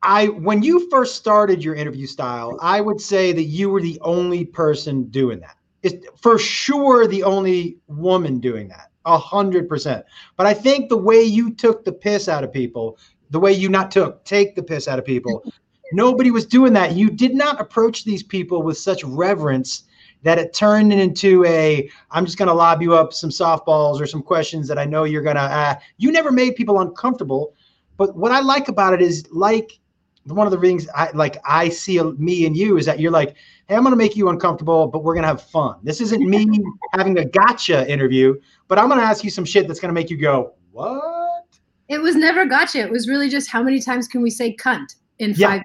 I 0.02 0.28
when 0.28 0.62
you 0.62 0.88
first 0.90 1.16
started 1.16 1.62
your 1.62 1.74
interview 1.74 2.06
style, 2.06 2.58
I 2.62 2.80
would 2.80 3.00
say 3.00 3.32
that 3.32 3.44
you 3.44 3.68
were 3.68 3.82
the 3.82 3.98
only 4.02 4.44
person 4.44 5.04
doing 5.04 5.40
that. 5.40 5.56
It's 5.82 6.06
for 6.18 6.38
sure 6.38 7.06
the 7.06 7.24
only 7.24 7.76
woman 7.88 8.40
doing 8.40 8.68
that. 8.68 8.90
A 9.04 9.18
hundred 9.18 9.68
percent. 9.68 10.06
But 10.36 10.46
I 10.46 10.54
think 10.54 10.88
the 10.88 10.96
way 10.96 11.22
you 11.22 11.52
took 11.52 11.84
the 11.84 11.92
piss 11.92 12.26
out 12.26 12.42
of 12.42 12.52
people, 12.52 12.98
the 13.28 13.40
way 13.40 13.52
you 13.52 13.68
not 13.68 13.90
took, 13.90 14.24
take 14.24 14.54
the 14.54 14.62
piss 14.62 14.88
out 14.88 14.98
of 14.98 15.04
people, 15.04 15.44
nobody 15.92 16.30
was 16.30 16.46
doing 16.46 16.72
that. 16.74 16.92
You 16.92 17.10
did 17.10 17.34
not 17.34 17.60
approach 17.60 18.04
these 18.04 18.22
people 18.22 18.62
with 18.62 18.78
such 18.78 19.04
reverence 19.04 19.84
that 20.22 20.38
it 20.38 20.54
turned 20.54 20.92
into 20.92 21.44
a 21.44 21.88
I'm 22.10 22.24
just 22.24 22.38
going 22.38 22.48
to 22.48 22.54
lob 22.54 22.80
you 22.82 22.94
up 22.94 23.12
some 23.12 23.30
softballs 23.30 24.00
or 24.00 24.06
some 24.06 24.22
questions 24.22 24.66
that 24.68 24.78
I 24.78 24.84
know 24.86 25.04
you're 25.04 25.22
going 25.22 25.36
to 25.36 25.42
uh, 25.42 25.74
you 25.98 26.10
never 26.10 26.32
made 26.32 26.56
people 26.56 26.80
uncomfortable 26.80 27.54
but 27.96 28.16
what 28.16 28.32
I 28.32 28.40
like 28.40 28.68
about 28.68 28.94
it 28.94 29.02
is 29.02 29.24
like 29.30 29.78
one 30.24 30.46
of 30.46 30.50
the 30.50 30.58
things 30.58 30.88
I 30.94 31.10
like 31.12 31.36
I 31.44 31.68
see 31.68 32.00
me 32.02 32.46
and 32.46 32.56
you 32.56 32.78
is 32.78 32.86
that 32.86 32.98
you're 32.98 33.12
like 33.12 33.36
hey 33.68 33.76
I'm 33.76 33.82
going 33.82 33.92
to 33.92 33.96
make 33.96 34.16
you 34.16 34.30
uncomfortable 34.30 34.86
but 34.86 35.04
we're 35.04 35.12
going 35.12 35.24
to 35.24 35.28
have 35.28 35.42
fun 35.42 35.76
this 35.82 36.00
isn't 36.00 36.26
me 36.26 36.48
having 36.94 37.18
a 37.18 37.24
gotcha 37.24 37.86
interview 37.90 38.34
but 38.66 38.78
I'm 38.78 38.88
going 38.88 39.00
to 39.00 39.06
ask 39.06 39.22
you 39.24 39.30
some 39.30 39.44
shit 39.44 39.68
that's 39.68 39.78
going 39.78 39.90
to 39.90 39.94
make 39.94 40.08
you 40.08 40.16
go 40.16 40.54
what 40.72 41.44
It 41.88 42.00
was 42.00 42.16
never 42.16 42.46
gotcha. 42.46 42.78
It 42.80 42.90
was 42.90 43.08
really 43.08 43.28
just 43.28 43.50
how 43.50 43.62
many 43.62 43.78
times 43.78 44.08
can 44.08 44.22
we 44.22 44.30
say 44.30 44.56
cunt 44.56 44.96
in 45.18 45.34
Yeah. 45.36 45.48
five 45.48 45.62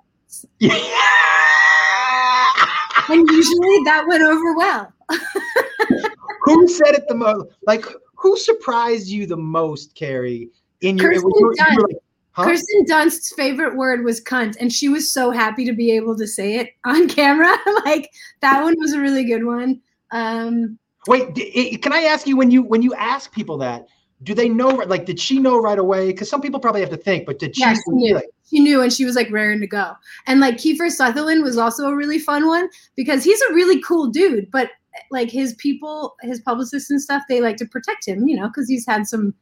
yeah. 0.60 0.78
and 3.10 3.28
usually 3.30 3.80
that 3.86 4.06
went 4.08 4.24
over 4.24 4.56
well. 4.56 4.94
who 6.44 6.68
said 6.68 6.94
it 6.94 7.08
the 7.08 7.16
most 7.16 7.48
like 7.66 7.86
who 8.16 8.38
surprised 8.38 9.08
you 9.08 9.26
the 9.26 9.38
most 9.38 9.96
Carrie 9.96 10.50
in 10.82 10.98
your 10.98 11.12
Kirsten 11.12 11.32
you 11.36 11.46
were- 11.46 11.54
you 11.54 11.58
Dunst. 11.58 11.78
like, 11.88 11.98
huh? 12.32 12.44
Kirsten 12.46 12.86
Dunst's 12.86 13.34
favorite 13.36 13.76
word 13.76 14.04
was 14.04 14.22
cunt, 14.22 14.56
and 14.60 14.72
she 14.72 14.90
was 14.90 15.12
so 15.12 15.32
happy 15.32 15.66
to 15.66 15.74
be 15.74 15.92
able 15.92 16.16
to 16.18 16.28
say 16.28 16.56
it 16.56 16.70
on 16.86 17.08
camera. 17.10 17.56
like 17.86 18.12
that 18.42 18.62
one 18.62 18.76
was 18.80 18.94
a 18.94 19.00
really 19.00 19.24
good 19.26 19.46
one. 19.46 19.82
Um, 20.12 20.78
Wait, 21.08 21.82
can 21.82 21.94
I 21.94 22.04
ask 22.04 22.28
you 22.28 22.38
when 22.38 22.52
you 22.52 22.62
when 22.62 22.82
you 22.82 22.94
ask 22.94 23.32
people 23.32 23.58
that, 23.60 23.88
do 24.24 24.34
they 24.34 24.50
know 24.50 24.70
like 24.70 25.06
did 25.06 25.20
she 25.20 25.40
know 25.40 25.58
right 25.58 25.80
away 25.80 26.08
because 26.08 26.30
some 26.30 26.42
people 26.42 26.60
probably 26.60 26.82
have 26.82 26.90
to 26.90 26.98
think 26.98 27.26
but 27.26 27.40
did 27.40 27.56
she, 27.56 27.62
Yeah, 27.62 27.74
she 27.74 27.82
knew. 27.88 28.16
like, 28.16 28.30
she 28.50 28.60
knew 28.60 28.82
and 28.82 28.92
she 28.92 29.06
was 29.06 29.16
like 29.16 29.30
raring 29.32 29.60
to 29.62 29.68
go. 29.68 29.94
And 30.28 30.40
like 30.40 30.56
Kiefer 30.58 30.90
Sutherland 30.90 31.44
was 31.44 31.58
also 31.58 31.88
a 31.88 31.96
really 31.96 32.20
fun 32.20 32.48
one 32.48 32.68
because 32.96 33.24
he's 33.24 33.42
a 33.42 33.54
really 33.54 33.82
cool 33.82 34.08
dude, 34.08 34.50
but 34.52 34.72
like 35.12 35.30
his 35.30 35.54
people, 35.56 36.16
his 36.22 36.42
publicists 36.42 36.90
and 36.90 37.02
stuff, 37.02 37.24
they 37.30 37.42
like 37.42 37.58
to 37.58 37.66
protect 37.66 38.08
him, 38.08 38.28
you 38.28 38.36
know, 38.36 38.48
because 38.48 38.68
he's 38.68 38.86
had 38.86 39.08
some 39.08 39.34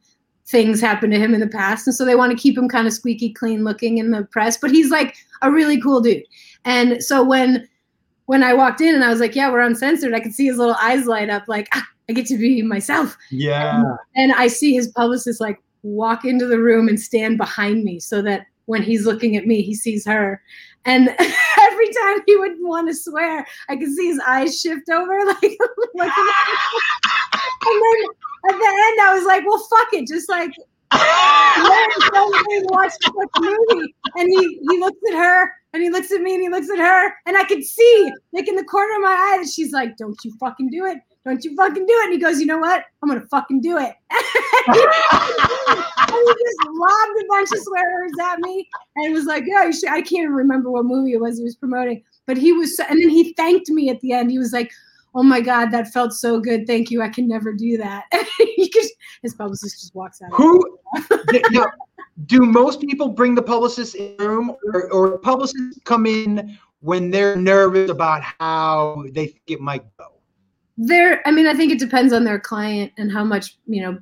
things 0.46 0.80
happen 0.80 1.10
to 1.10 1.18
him 1.18 1.34
in 1.34 1.40
the 1.40 1.46
past. 1.48 1.86
And 1.86 1.94
so 1.96 2.04
they 2.04 2.14
want 2.14 2.30
to 2.32 2.38
keep 2.42 2.56
him 2.56 2.68
kind 2.68 2.86
of 2.86 2.92
squeaky 2.92 3.32
clean 3.32 3.64
looking 3.64 3.98
in 3.98 4.10
the 4.10 4.24
press. 4.24 4.56
But 4.56 4.70
he's 4.70 4.90
like 4.90 5.16
a 5.42 5.50
really 5.50 5.80
cool 5.80 6.00
dude. 6.00 6.22
And 6.64 7.02
so 7.02 7.24
when 7.24 7.66
when 8.26 8.42
I 8.42 8.52
walked 8.52 8.82
in 8.82 8.94
and 8.94 9.02
I 9.02 9.08
was 9.08 9.20
like, 9.20 9.34
Yeah, 9.34 9.50
we're 9.50 9.60
uncensored, 9.60 10.14
I 10.14 10.20
could 10.20 10.34
see 10.34 10.46
his 10.46 10.58
little 10.58 10.76
eyes 10.80 11.06
light 11.06 11.30
up, 11.30 11.44
like, 11.48 11.68
ah, 11.74 11.86
I 12.08 12.12
get 12.14 12.26
to 12.26 12.38
be 12.38 12.62
myself. 12.62 13.16
yeah 13.30 13.82
And 14.16 14.32
I 14.32 14.46
see 14.48 14.74
his 14.74 14.88
publicist 14.88 15.40
like 15.40 15.60
walk 15.82 16.24
into 16.24 16.46
the 16.46 16.58
room 16.58 16.88
and 16.88 16.98
stand 16.98 17.38
behind 17.38 17.84
me 17.84 18.00
so 18.00 18.22
that 18.22 18.46
when 18.66 18.82
he's 18.82 19.06
looking 19.06 19.36
at 19.36 19.46
me, 19.46 19.62
he 19.62 19.74
sees 19.74 20.06
her. 20.06 20.42
And 20.84 21.08
every 21.60 21.88
time 22.02 22.20
he 22.26 22.36
would 22.36 22.52
want 22.60 22.88
to 22.88 22.94
swear, 22.94 23.46
I 23.68 23.76
could 23.76 23.92
see 23.94 24.08
his 24.08 24.20
eyes 24.26 24.60
shift 24.60 24.88
over. 24.90 25.18
Like, 25.94 26.12
and 27.66 27.82
then 27.82 27.98
at 28.50 28.56
the 28.56 28.68
end, 28.88 29.00
I 29.00 29.14
was 29.14 29.24
like, 29.26 29.44
well, 29.44 29.58
fuck 29.58 29.88
it. 29.92 30.06
Just 30.06 30.28
like, 30.28 30.52
let 30.92 31.90
him 31.96 32.10
tell 32.12 32.30
me 32.30 32.60
to 32.60 32.66
watch 32.70 32.92
the 33.00 33.28
movie. 33.40 33.94
And 34.14 34.28
he, 34.28 34.60
he 34.70 34.78
looks 34.78 35.00
at 35.10 35.16
her 35.16 35.52
and 35.72 35.82
he 35.82 35.90
looks 35.90 36.12
at 36.12 36.20
me 36.20 36.34
and 36.34 36.42
he 36.42 36.48
looks 36.48 36.70
at 36.70 36.78
her. 36.78 37.14
And 37.26 37.36
I 37.36 37.44
could 37.44 37.64
see, 37.64 38.12
like, 38.32 38.46
in 38.46 38.54
the 38.54 38.64
corner 38.64 38.94
of 38.96 39.02
my 39.02 39.10
eye, 39.10 39.38
that 39.42 39.50
she's 39.50 39.72
like, 39.72 39.96
don't 39.96 40.16
you 40.24 40.32
fucking 40.38 40.70
do 40.70 40.84
it. 40.86 40.98
Don't 41.28 41.44
you 41.44 41.54
fucking 41.54 41.84
do 41.84 41.92
it. 41.92 42.04
And 42.04 42.12
he 42.14 42.18
goes, 42.18 42.40
you 42.40 42.46
know 42.46 42.56
what? 42.56 42.84
I'm 43.02 43.08
going 43.10 43.20
to 43.20 43.26
fucking 43.28 43.60
do 43.60 43.76
it. 43.76 43.82
and 44.10 44.76
he 44.76 46.32
just 46.32 46.58
lobbed 46.70 47.20
a 47.20 47.24
bunch 47.28 47.52
of 47.52 47.58
swear 47.58 47.84
words 47.96 48.14
at 48.22 48.38
me 48.38 48.66
and 48.96 49.12
was 49.12 49.26
like, 49.26 49.44
yeah, 49.46 49.66
you 49.66 49.72
should. 49.74 49.90
I 49.90 50.00
can't 50.00 50.22
even 50.22 50.32
remember 50.32 50.70
what 50.70 50.86
movie 50.86 51.12
it 51.12 51.20
was 51.20 51.36
he 51.36 51.44
was 51.44 51.54
promoting. 51.54 52.02
But 52.26 52.38
he 52.38 52.52
was, 52.52 52.78
so, 52.78 52.84
and 52.88 52.98
then 52.98 53.10
he 53.10 53.34
thanked 53.34 53.68
me 53.68 53.90
at 53.90 54.00
the 54.00 54.14
end. 54.14 54.30
He 54.30 54.38
was 54.38 54.54
like, 54.54 54.72
oh 55.14 55.22
my 55.22 55.42
God, 55.42 55.70
that 55.70 55.88
felt 55.88 56.14
so 56.14 56.40
good. 56.40 56.66
Thank 56.66 56.90
you. 56.90 57.02
I 57.02 57.10
can 57.10 57.28
never 57.28 57.52
do 57.52 57.76
that. 57.76 58.04
he 58.38 58.70
just, 58.70 58.94
his 59.20 59.34
publicist 59.34 59.80
just 59.80 59.94
walks 59.94 60.22
out. 60.22 60.32
who 60.32 60.78
now, 61.50 61.66
do 62.24 62.40
most 62.40 62.80
people 62.80 63.08
bring 63.08 63.34
the 63.34 63.42
publicist 63.42 63.96
in 63.96 64.16
the 64.16 64.26
room 64.26 64.56
or, 64.72 64.90
or 64.90 65.18
publicists 65.18 65.78
come 65.84 66.06
in 66.06 66.58
when 66.80 67.10
they're 67.10 67.36
nervous 67.36 67.90
about 67.90 68.22
how 68.22 69.04
they 69.12 69.26
think 69.26 69.42
it 69.48 69.60
might 69.60 69.84
go 69.98 70.17
there 70.80 71.26
i 71.26 71.32
mean 71.32 71.46
i 71.46 71.54
think 71.54 71.72
it 71.72 71.78
depends 71.78 72.12
on 72.12 72.22
their 72.22 72.38
client 72.38 72.92
and 72.96 73.10
how 73.10 73.24
much 73.24 73.56
you 73.66 73.82
know 73.82 73.98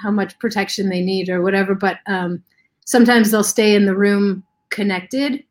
how 0.00 0.10
much 0.10 0.38
protection 0.38 0.88
they 0.88 1.02
need 1.02 1.28
or 1.28 1.42
whatever 1.42 1.74
but 1.74 1.98
um, 2.06 2.42
sometimes 2.84 3.30
they'll 3.30 3.44
stay 3.44 3.74
in 3.74 3.84
the 3.84 3.96
room 3.96 4.42
connected 4.70 5.44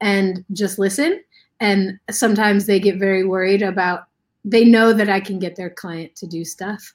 and 0.00 0.44
just 0.52 0.78
listen. 0.78 1.22
And 1.60 1.98
sometimes 2.10 2.66
they 2.66 2.80
get 2.80 2.98
very 2.98 3.24
worried 3.24 3.62
about 3.62 4.04
they 4.46 4.64
know 4.64 4.94
that 4.94 5.10
i 5.10 5.20
can 5.20 5.38
get 5.38 5.54
their 5.54 5.68
client 5.68 6.16
to 6.16 6.26
do 6.26 6.46
stuff. 6.46 6.94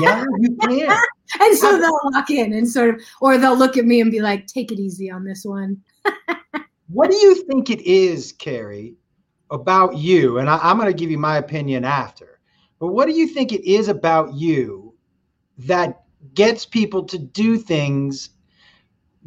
Yeah 0.00 0.24
you 0.38 0.56
can. 0.56 0.96
And 1.40 1.58
so 1.58 1.78
they'll 1.78 2.00
walk 2.04 2.30
in 2.30 2.54
and 2.54 2.66
sort 2.66 2.94
of 2.94 3.02
or 3.20 3.36
they'll 3.36 3.58
look 3.58 3.76
at 3.76 3.84
me 3.84 4.00
and 4.00 4.10
be 4.10 4.20
like 4.20 4.46
take 4.46 4.72
it 4.72 4.78
easy 4.78 5.10
on 5.10 5.24
this 5.24 5.44
one. 5.44 5.82
What 6.90 7.10
do 7.10 7.16
you 7.18 7.44
think 7.44 7.68
it 7.68 7.82
is 7.82 8.32
carrie 8.32 8.94
about 9.50 9.98
you? 9.98 10.38
And 10.38 10.48
I, 10.48 10.58
i'm 10.62 10.78
going 10.78 10.90
to 10.90 10.96
give 10.98 11.10
you 11.10 11.18
my 11.18 11.36
opinion 11.36 11.84
after 11.84 12.37
but 12.78 12.88
what 12.88 13.06
do 13.06 13.12
you 13.12 13.26
think 13.26 13.52
it 13.52 13.64
is 13.68 13.88
about 13.88 14.34
you 14.34 14.94
that 15.58 16.02
gets 16.34 16.64
people 16.64 17.04
to 17.04 17.18
do 17.18 17.58
things 17.58 18.30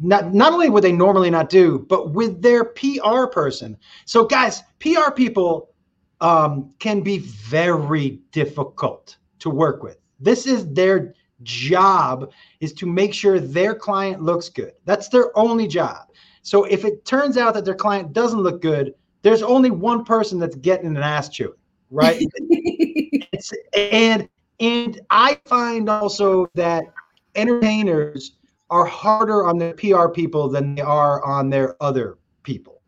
not 0.00 0.34
not 0.34 0.52
only 0.52 0.68
would 0.68 0.82
they 0.82 0.92
normally 0.92 1.30
not 1.30 1.48
do, 1.48 1.86
but 1.88 2.12
with 2.12 2.42
their 2.42 2.64
PR 2.64 3.26
person? 3.26 3.76
So, 4.04 4.24
guys, 4.24 4.62
PR 4.80 5.10
people 5.14 5.70
um, 6.20 6.72
can 6.78 7.02
be 7.02 7.18
very 7.18 8.20
difficult 8.32 9.16
to 9.40 9.50
work 9.50 9.82
with. 9.82 9.98
This 10.18 10.46
is 10.46 10.66
their 10.72 11.14
job 11.42 12.30
is 12.60 12.72
to 12.74 12.86
make 12.86 13.12
sure 13.12 13.40
their 13.40 13.74
client 13.74 14.22
looks 14.22 14.48
good. 14.48 14.72
That's 14.84 15.08
their 15.08 15.36
only 15.36 15.66
job. 15.66 16.08
So 16.42 16.64
if 16.64 16.84
it 16.84 17.04
turns 17.04 17.36
out 17.36 17.54
that 17.54 17.64
their 17.64 17.74
client 17.74 18.12
doesn't 18.12 18.40
look 18.40 18.62
good, 18.62 18.94
there's 19.22 19.42
only 19.42 19.70
one 19.70 20.04
person 20.04 20.38
that's 20.38 20.56
getting 20.56 20.86
an 20.86 20.96
ass 20.96 21.28
chewing, 21.28 21.54
right? 21.92 22.26
it's, 22.48 23.52
and 23.74 24.28
and 24.58 25.00
I 25.10 25.38
find 25.44 25.88
also 25.88 26.48
that 26.54 26.84
entertainers 27.34 28.32
are 28.70 28.86
harder 28.86 29.46
on 29.46 29.58
their 29.58 29.74
PR 29.74 30.08
people 30.08 30.48
than 30.48 30.74
they 30.74 30.82
are 30.82 31.24
on 31.24 31.50
their 31.50 31.80
other 31.82 32.18
people 32.42 32.80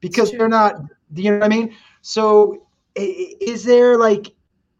because 0.00 0.32
they're 0.32 0.48
not. 0.48 0.82
You 1.14 1.32
know 1.32 1.38
what 1.38 1.44
I 1.44 1.48
mean? 1.48 1.74
So 2.02 2.66
is 2.96 3.64
there 3.64 3.98
like, 3.98 4.32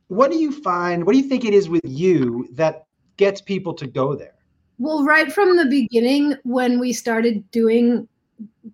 what 0.09 0.31
do 0.31 0.39
you 0.39 0.53
find? 0.53 1.05
What 1.05 1.13
do 1.13 1.19
you 1.19 1.29
think 1.29 1.45
it 1.45 1.55
is 1.55 1.69
with 1.69 1.83
you 1.85 2.49
that 2.53 2.87
gets 3.17 3.41
people 3.41 3.75
to 3.75 3.87
go 3.87 4.15
there? 4.15 4.35
Well, 4.79 5.05
right 5.05 5.31
from 5.31 5.57
the 5.57 5.67
beginning, 5.67 6.37
when 6.45 6.79
we 6.79 6.93
started 6.93 7.49
doing 7.51 8.09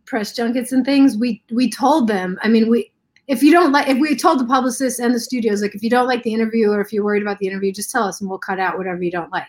press 0.04 0.34
junkets 0.34 0.70
and 0.72 0.84
things, 0.84 1.16
we 1.16 1.42
we 1.50 1.68
told 1.70 2.06
them. 2.06 2.38
I 2.42 2.48
mean, 2.48 2.70
we 2.70 2.92
if 3.28 3.42
you 3.42 3.50
don't 3.50 3.72
like, 3.72 3.88
if 3.88 3.98
we 3.98 4.14
told 4.16 4.38
the 4.38 4.44
publicists 4.46 5.00
and 5.00 5.14
the 5.14 5.20
studios, 5.20 5.60
like 5.62 5.74
if 5.74 5.82
you 5.82 5.90
don't 5.90 6.06
like 6.06 6.22
the 6.22 6.32
interview 6.32 6.70
or 6.70 6.80
if 6.80 6.92
you're 6.92 7.04
worried 7.04 7.22
about 7.22 7.38
the 7.38 7.46
interview, 7.46 7.72
just 7.72 7.90
tell 7.90 8.04
us 8.04 8.20
and 8.20 8.30
we'll 8.30 8.38
cut 8.38 8.60
out 8.60 8.78
whatever 8.78 9.02
you 9.02 9.10
don't 9.10 9.32
like. 9.32 9.48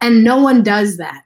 And 0.00 0.22
no 0.22 0.40
one 0.40 0.62
does 0.62 0.96
that 0.98 1.22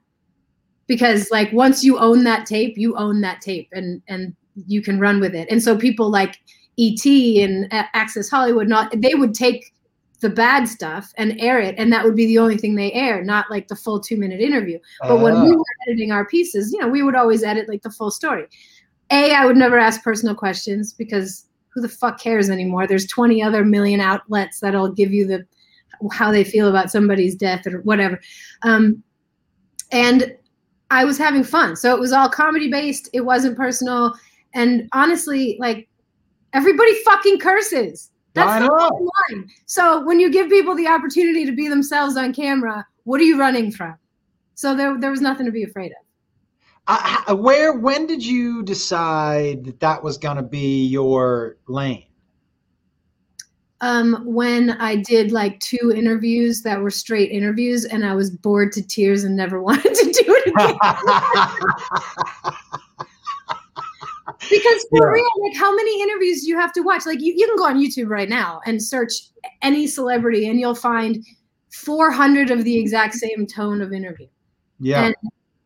because 0.86 1.30
like 1.30 1.52
once 1.52 1.84
you 1.84 1.98
own 1.98 2.24
that 2.24 2.46
tape, 2.46 2.78
you 2.78 2.96
own 2.96 3.20
that 3.22 3.40
tape 3.40 3.68
and 3.72 4.02
and 4.08 4.34
you 4.66 4.82
can 4.82 4.98
run 4.98 5.20
with 5.20 5.34
it. 5.34 5.50
And 5.50 5.62
so 5.62 5.76
people 5.76 6.10
like 6.10 6.38
ET 6.78 7.04
and 7.06 7.68
Access 7.70 8.28
Hollywood, 8.30 8.68
not 8.68 8.92
they 9.00 9.14
would 9.14 9.34
take 9.34 9.72
the 10.20 10.30
bad 10.30 10.66
stuff 10.68 11.12
and 11.16 11.38
air 11.40 11.58
it, 11.58 11.74
and 11.78 11.92
that 11.92 12.04
would 12.04 12.14
be 12.16 12.26
the 12.26 12.38
only 12.38 12.56
thing 12.56 12.74
they 12.74 12.92
air, 12.92 13.22
not 13.24 13.50
like 13.50 13.68
the 13.68 13.76
full 13.76 14.00
two 14.00 14.16
minute 14.16 14.40
interview. 14.40 14.78
But 15.00 15.20
when 15.20 15.34
we 15.42 15.50
Ah. 15.50 15.54
were 15.56 15.64
editing 15.86 16.12
our 16.12 16.24
pieces, 16.24 16.72
you 16.72 16.80
know, 16.80 16.88
we 16.88 17.02
would 17.02 17.14
always 17.16 17.42
edit 17.42 17.68
like 17.68 17.82
the 17.82 17.90
full 17.90 18.10
story. 18.10 18.46
A, 19.10 19.32
I 19.34 19.44
would 19.44 19.56
never 19.56 19.78
ask 19.78 20.02
personal 20.02 20.34
questions 20.34 20.92
because 20.92 21.46
who 21.74 21.80
the 21.80 21.88
fuck 21.88 22.20
cares 22.20 22.50
anymore? 22.50 22.86
There's 22.86 23.06
20 23.06 23.42
other 23.42 23.64
million 23.64 24.00
outlets 24.00 24.60
that'll 24.60 24.92
give 24.92 25.12
you 25.12 25.26
the 25.26 25.46
how 26.10 26.32
they 26.32 26.42
feel 26.42 26.68
about 26.68 26.90
somebody's 26.90 27.34
death 27.34 27.66
or 27.66 27.80
whatever. 27.82 28.20
Um, 28.62 29.02
and 29.92 30.34
I 30.90 31.04
was 31.04 31.16
having 31.16 31.44
fun. 31.44 31.76
So 31.76 31.94
it 31.94 32.00
was 32.00 32.12
all 32.12 32.28
comedy 32.28 32.70
based. 32.70 33.08
It 33.12 33.22
wasn't 33.22 33.56
personal. 33.56 34.14
And 34.54 34.88
honestly, 34.92 35.56
like 35.60 35.88
everybody 36.52 36.94
fucking 37.04 37.38
curses. 37.38 38.10
That's 38.34 38.62
the 38.62 38.68
bottom 38.68 39.08
line. 39.30 39.48
So 39.66 40.02
when 40.04 40.18
you 40.18 40.30
give 40.30 40.48
people 40.48 40.74
the 40.74 40.86
opportunity 40.86 41.44
to 41.44 41.52
be 41.52 41.68
themselves 41.68 42.16
on 42.16 42.32
camera, 42.32 42.86
what 43.04 43.20
are 43.20 43.24
you 43.24 43.38
running 43.38 43.70
from? 43.70 43.94
So 44.54 44.74
there, 44.74 44.98
there 44.98 45.10
was 45.10 45.20
nothing 45.20 45.44
to 45.44 45.52
be 45.52 45.64
afraid 45.64 45.92
of. 45.92 45.98
I, 46.88 47.32
where 47.32 47.72
when 47.78 48.06
did 48.06 48.24
you 48.24 48.62
decide 48.62 49.64
that 49.64 49.80
that 49.80 50.02
was 50.02 50.18
going 50.18 50.36
to 50.36 50.42
be 50.42 50.86
your 50.86 51.56
lane? 51.68 52.04
Um, 53.80 54.22
when 54.24 54.70
I 54.70 54.96
did 54.96 55.32
like 55.32 55.58
two 55.60 55.92
interviews 55.94 56.62
that 56.62 56.80
were 56.80 56.90
straight 56.90 57.30
interviews, 57.32 57.84
and 57.84 58.04
I 58.04 58.14
was 58.14 58.30
bored 58.30 58.72
to 58.72 58.82
tears 58.86 59.24
and 59.24 59.36
never 59.36 59.60
wanted 59.68 59.94
to 59.94 60.04
do 60.04 60.24
it 60.26 60.48
again. 60.48 60.78
because 64.50 64.86
for 64.90 65.06
Yeah. 65.08 65.12
real, 65.12 65.28
like 65.42 65.56
how 65.56 65.74
many 65.74 66.00
interviews 66.02 66.42
do 66.42 66.48
you 66.48 66.58
have 66.58 66.72
to 66.74 66.80
watch? 66.82 67.06
Like 67.06 67.20
you, 67.20 67.32
you 67.36 67.46
can 67.46 67.56
go 67.56 67.64
on 67.64 67.78
YouTube 67.80 68.08
right 68.08 68.28
now 68.28 68.60
and 68.66 68.82
search 68.82 69.14
any 69.62 69.86
celebrity, 69.86 70.48
and 70.48 70.60
you'll 70.60 70.74
find 70.74 71.24
400 71.72 72.50
of 72.50 72.64
the 72.64 72.76
exact 72.76 73.14
same 73.14 73.46
tone 73.46 73.80
of 73.80 73.92
interview. 73.92 74.26
yeah. 74.80 75.06
And 75.06 75.14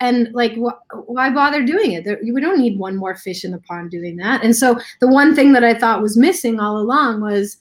and 0.00 0.28
like 0.32 0.52
wh- 0.54 1.08
why 1.08 1.30
bother 1.30 1.64
doing 1.64 1.92
it? 1.92 2.04
There, 2.04 2.18
we 2.22 2.40
don't 2.40 2.58
need 2.58 2.78
one 2.78 2.96
more 2.96 3.14
fish 3.14 3.44
in 3.44 3.50
the 3.50 3.58
pond 3.60 3.90
doing 3.90 4.16
that. 4.16 4.44
And 4.44 4.54
so 4.54 4.78
the 5.00 5.08
one 5.08 5.34
thing 5.34 5.52
that 5.52 5.64
i 5.64 5.74
thought 5.74 6.02
was 6.02 6.16
missing 6.16 6.60
all 6.60 6.78
along 6.78 7.20
was 7.20 7.56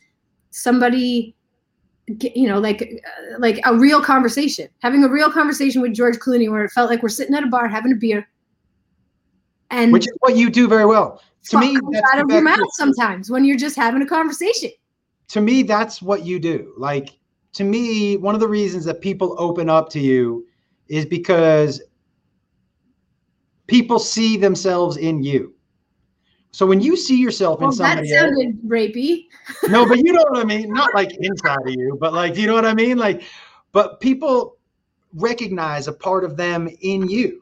somebody 0.52 1.36
you 2.08 2.48
know 2.48 2.60
like 2.60 2.82
uh, 2.82 3.40
like 3.40 3.60
a 3.66 3.76
real 3.76 4.02
conversation. 4.02 4.68
Having 4.80 5.04
a 5.04 5.10
real 5.10 5.32
conversation 5.32 5.82
with 5.82 5.94
george 5.94 6.18
clooney 6.18 6.50
where 6.50 6.64
it 6.64 6.72
felt 6.72 6.90
like 6.90 7.02
we're 7.02 7.10
sitting 7.10 7.36
at 7.36 7.44
a 7.44 7.48
bar 7.48 7.68
having 7.68 7.94
a 7.94 7.96
beer. 7.96 8.28
And 9.72 9.92
Which 9.92 10.08
is 10.08 10.14
what 10.20 10.36
you 10.36 10.50
do 10.50 10.68
very 10.68 10.86
well. 10.86 11.22
To 11.50 11.60
me, 11.60 11.78
that's 11.92 12.14
out 12.14 12.22
of 12.22 12.32
your 12.32 12.42
mouth 12.42 12.60
sometimes 12.74 13.30
when 13.30 13.46
you're 13.46 13.58
just 13.58 13.76
having 13.76 14.02
a 14.02 14.06
conversation. 14.06 14.72
To 15.30 15.42
me 15.42 15.64
that's 15.64 16.02
what 16.02 16.26
you 16.26 16.40
do. 16.40 16.74
Like 16.78 17.18
to 17.54 17.64
me 17.64 18.18
one 18.18 18.36
of 18.36 18.42
the 18.42 18.48
reasons 18.48 18.84
that 18.86 19.00
people 19.02 19.36
open 19.40 19.70
up 19.70 19.90
to 19.92 20.00
you 20.00 20.46
is 20.88 21.06
because 21.06 21.82
people 23.68 24.00
see 24.00 24.38
themselves 24.38 24.98
in 24.98 25.24
you 25.24 25.54
so 26.52 26.66
when 26.66 26.80
you 26.80 26.96
see 26.96 27.18
yourself 27.18 27.60
in 27.60 27.68
well 27.68 27.76
that 27.76 27.98
somebody 27.98 28.14
else, 28.14 28.30
sounded 28.30 28.62
rapey 28.64 29.26
no 29.70 29.86
but 29.88 29.98
you 30.00 30.14
know 30.14 30.24
what 30.30 30.40
i 30.40 30.44
mean 30.44 30.70
not 30.72 30.94
like 30.94 31.16
inside 31.20 31.62
of 31.66 31.74
you 31.74 31.98
but 32.00 32.14
like 32.14 32.36
you 32.36 32.48
know 32.48 32.54
what 32.54 32.66
i 32.66 32.74
mean 32.74 32.98
like 32.98 33.24
but 33.72 34.00
people 34.00 34.56
recognize 35.16 35.88
a 35.88 35.94
part 35.94 36.24
of 36.24 36.38
them 36.38 36.70
in 36.82 37.10
you. 37.10 37.42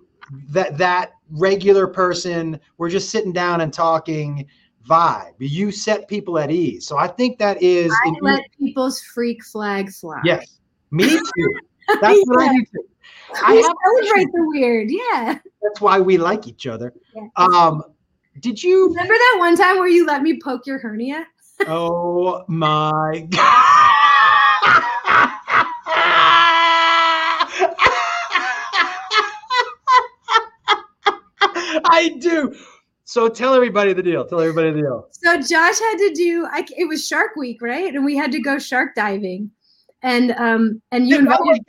That 0.49 0.77
that 0.77 1.11
regular 1.29 1.85
person, 1.85 2.59
we're 2.77 2.89
just 2.89 3.09
sitting 3.09 3.33
down 3.33 3.61
and 3.61 3.73
talking 3.73 4.47
vibe. 4.87 5.33
You 5.39 5.71
set 5.71 6.07
people 6.07 6.39
at 6.39 6.49
ease. 6.49 6.87
So 6.87 6.97
I 6.97 7.07
think 7.07 7.37
that 7.39 7.61
is. 7.61 7.93
I 8.05 8.13
let 8.21 8.45
people's 8.57 9.01
freak 9.01 9.43
flag 9.43 9.91
fly. 9.91 10.21
Yes, 10.23 10.59
me 10.91 11.07
too. 11.09 11.59
That's 12.01 12.21
what 12.25 12.41
I 12.41 12.53
do 12.53 12.65
too. 12.73 12.85
I 13.35 13.61
celebrate 13.61 14.31
the 14.31 14.45
weird. 14.47 14.91
Yeah. 14.91 15.39
That's 15.61 15.81
why 15.81 15.99
we 15.99 16.17
like 16.17 16.47
each 16.47 16.67
other. 16.67 16.93
Yeah. 17.15 17.27
Um, 17.35 17.83
did 18.39 18.61
you 18.61 18.87
remember 18.87 19.13
that 19.13 19.35
one 19.37 19.55
time 19.55 19.77
where 19.77 19.87
you 19.87 20.05
let 20.05 20.21
me 20.21 20.39
poke 20.41 20.65
your 20.65 20.79
hernia? 20.79 21.25
oh 21.67 22.43
my 22.47 23.27
god. 23.29 23.39
I 31.85 32.15
do. 32.19 32.55
So 33.05 33.29
tell 33.29 33.53
everybody 33.53 33.93
the 33.93 34.01
deal. 34.01 34.25
Tell 34.25 34.41
everybody 34.41 34.71
the 34.71 34.81
deal. 34.81 35.07
So 35.11 35.37
Josh 35.37 35.79
had 35.79 35.97
to 35.97 36.11
do. 36.15 36.47
I, 36.49 36.65
it 36.77 36.87
was 36.87 37.05
Shark 37.05 37.35
Week, 37.35 37.61
right? 37.61 37.93
And 37.93 38.03
we 38.03 38.17
had 38.17 38.31
to 38.31 38.39
go 38.39 38.57
shark 38.57 38.95
diving, 38.95 39.51
and 40.01 40.31
um 40.31 40.81
and 40.91 41.07
you 41.07 41.19
invited. 41.19 41.63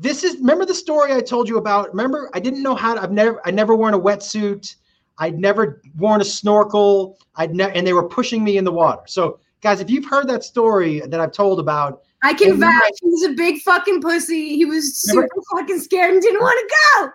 This 0.00 0.24
is 0.24 0.38
remember 0.38 0.64
the 0.64 0.74
story 0.74 1.12
I 1.12 1.20
told 1.20 1.46
you 1.46 1.58
about. 1.58 1.90
Remember, 1.90 2.30
I 2.32 2.40
didn't 2.40 2.62
know 2.62 2.74
how. 2.74 2.94
To, 2.94 3.02
I've 3.02 3.12
never. 3.12 3.46
I 3.46 3.50
never 3.50 3.76
worn 3.76 3.92
a 3.92 4.00
wetsuit. 4.00 4.74
I'd 5.18 5.38
never 5.38 5.82
worn 5.98 6.22
a 6.22 6.24
snorkel. 6.24 7.18
I'd 7.36 7.54
never, 7.54 7.70
and 7.72 7.86
they 7.86 7.92
were 7.92 8.08
pushing 8.08 8.42
me 8.42 8.56
in 8.56 8.64
the 8.64 8.72
water. 8.72 9.02
So, 9.06 9.40
guys, 9.60 9.80
if 9.80 9.90
you've 9.90 10.06
heard 10.06 10.26
that 10.28 10.42
story 10.42 11.00
that 11.00 11.20
I've 11.20 11.32
told 11.32 11.60
about, 11.60 12.02
I 12.22 12.32
can 12.32 12.58
vouch. 12.58 12.72
He 13.02 13.10
was 13.10 13.24
a 13.24 13.34
big 13.34 13.60
fucking 13.60 14.00
pussy. 14.00 14.56
He 14.56 14.64
was 14.64 14.98
super 14.98 15.18
remember, 15.18 15.42
fucking 15.52 15.80
scared 15.80 16.14
and 16.14 16.22
didn't 16.22 16.40
want 16.40 16.58
to 16.58 16.76
go. 17.02 17.10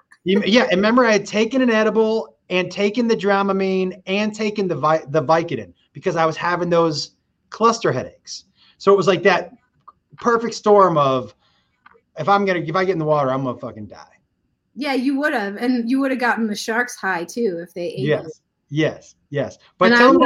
yeah, 0.45 0.63
and 0.69 0.75
remember 0.75 1.05
I 1.05 1.13
had 1.13 1.25
taken 1.25 1.63
an 1.63 1.71
edible 1.71 2.37
and 2.51 2.71
taken 2.71 3.07
the 3.07 3.15
Dramamine 3.15 3.99
and 4.05 4.33
taken 4.35 4.67
the 4.67 4.75
Vi- 4.75 5.05
the 5.07 5.23
Vicodin 5.23 5.73
because 5.91 6.15
I 6.15 6.25
was 6.27 6.37
having 6.37 6.69
those 6.69 7.15
cluster 7.49 7.91
headaches. 7.91 8.43
So 8.77 8.93
it 8.93 8.95
was 8.95 9.07
like 9.07 9.23
that 9.23 9.53
perfect 10.17 10.53
storm 10.53 10.99
of 10.99 11.33
if 12.17 12.29
I'm 12.29 12.45
gonna 12.45 12.59
if 12.59 12.75
I 12.75 12.85
get 12.85 12.93
in 12.93 12.99
the 12.99 13.05
water, 13.05 13.31
I'm 13.31 13.43
gonna 13.43 13.57
fucking 13.57 13.87
die. 13.87 14.15
Yeah, 14.75 14.93
you 14.93 15.17
would 15.19 15.33
have, 15.33 15.55
and 15.55 15.89
you 15.89 16.01
would 16.01 16.11
have 16.11 16.19
gotten 16.19 16.47
the 16.47 16.55
sharks 16.55 16.95
high 16.95 17.23
too 17.23 17.59
if 17.61 17.73
they 17.73 17.87
ate. 17.87 17.99
Yes, 17.99 18.41
you. 18.69 18.81
yes, 18.81 19.15
yes. 19.29 19.57
But 19.77 19.91
and 19.91 19.99
tell 19.99 20.11
them 20.11 20.21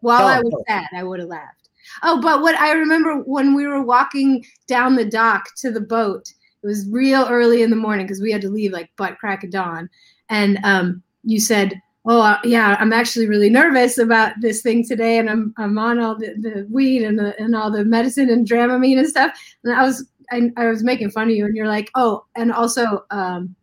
while 0.00 0.18
tell 0.18 0.28
I 0.28 0.40
was 0.40 0.64
sad, 0.68 0.88
I 0.94 1.02
would 1.02 1.20
have 1.20 1.28
laughed. 1.28 1.70
Oh, 2.02 2.20
but 2.20 2.42
what 2.42 2.54
I 2.56 2.72
remember 2.72 3.18
when 3.22 3.54
we 3.54 3.66
were 3.66 3.82
walking 3.82 4.44
down 4.66 4.96
the 4.96 5.04
dock 5.04 5.54
to 5.56 5.70
the 5.70 5.80
boat, 5.80 6.32
it 6.62 6.66
was 6.66 6.88
real 6.88 7.26
early 7.28 7.62
in 7.62 7.70
the 7.70 7.76
morning 7.76 8.06
because 8.06 8.20
we 8.20 8.32
had 8.32 8.42
to 8.42 8.50
leave 8.50 8.72
like 8.72 8.90
butt 8.96 9.18
crack 9.18 9.42
of 9.44 9.50
dawn, 9.50 9.88
and 10.28 10.58
um, 10.64 11.02
you 11.24 11.40
said, 11.40 11.80
"Oh, 12.04 12.20
uh, 12.20 12.38
yeah, 12.44 12.76
I'm 12.78 12.92
actually 12.92 13.26
really 13.26 13.50
nervous 13.50 13.98
about 13.98 14.34
this 14.40 14.62
thing 14.62 14.84
today, 14.86 15.18
and 15.18 15.30
I'm 15.30 15.54
I'm 15.56 15.78
on 15.78 15.98
all 15.98 16.16
the, 16.16 16.34
the 16.38 16.66
weed 16.70 17.04
and 17.04 17.18
the, 17.18 17.38
and 17.40 17.56
all 17.56 17.70
the 17.70 17.84
medicine 17.84 18.28
and 18.30 18.46
Dramamine 18.46 18.98
and 18.98 19.08
stuff." 19.08 19.32
And 19.64 19.72
I 19.72 19.82
was 19.82 20.06
I, 20.32 20.50
I 20.56 20.66
was 20.66 20.82
making 20.82 21.10
fun 21.10 21.28
of 21.28 21.36
you, 21.36 21.44
and 21.44 21.56
you're 21.56 21.68
like, 21.68 21.90
"Oh, 21.94 22.24
and 22.34 22.50
also, 22.52 23.04
um, 23.10 23.54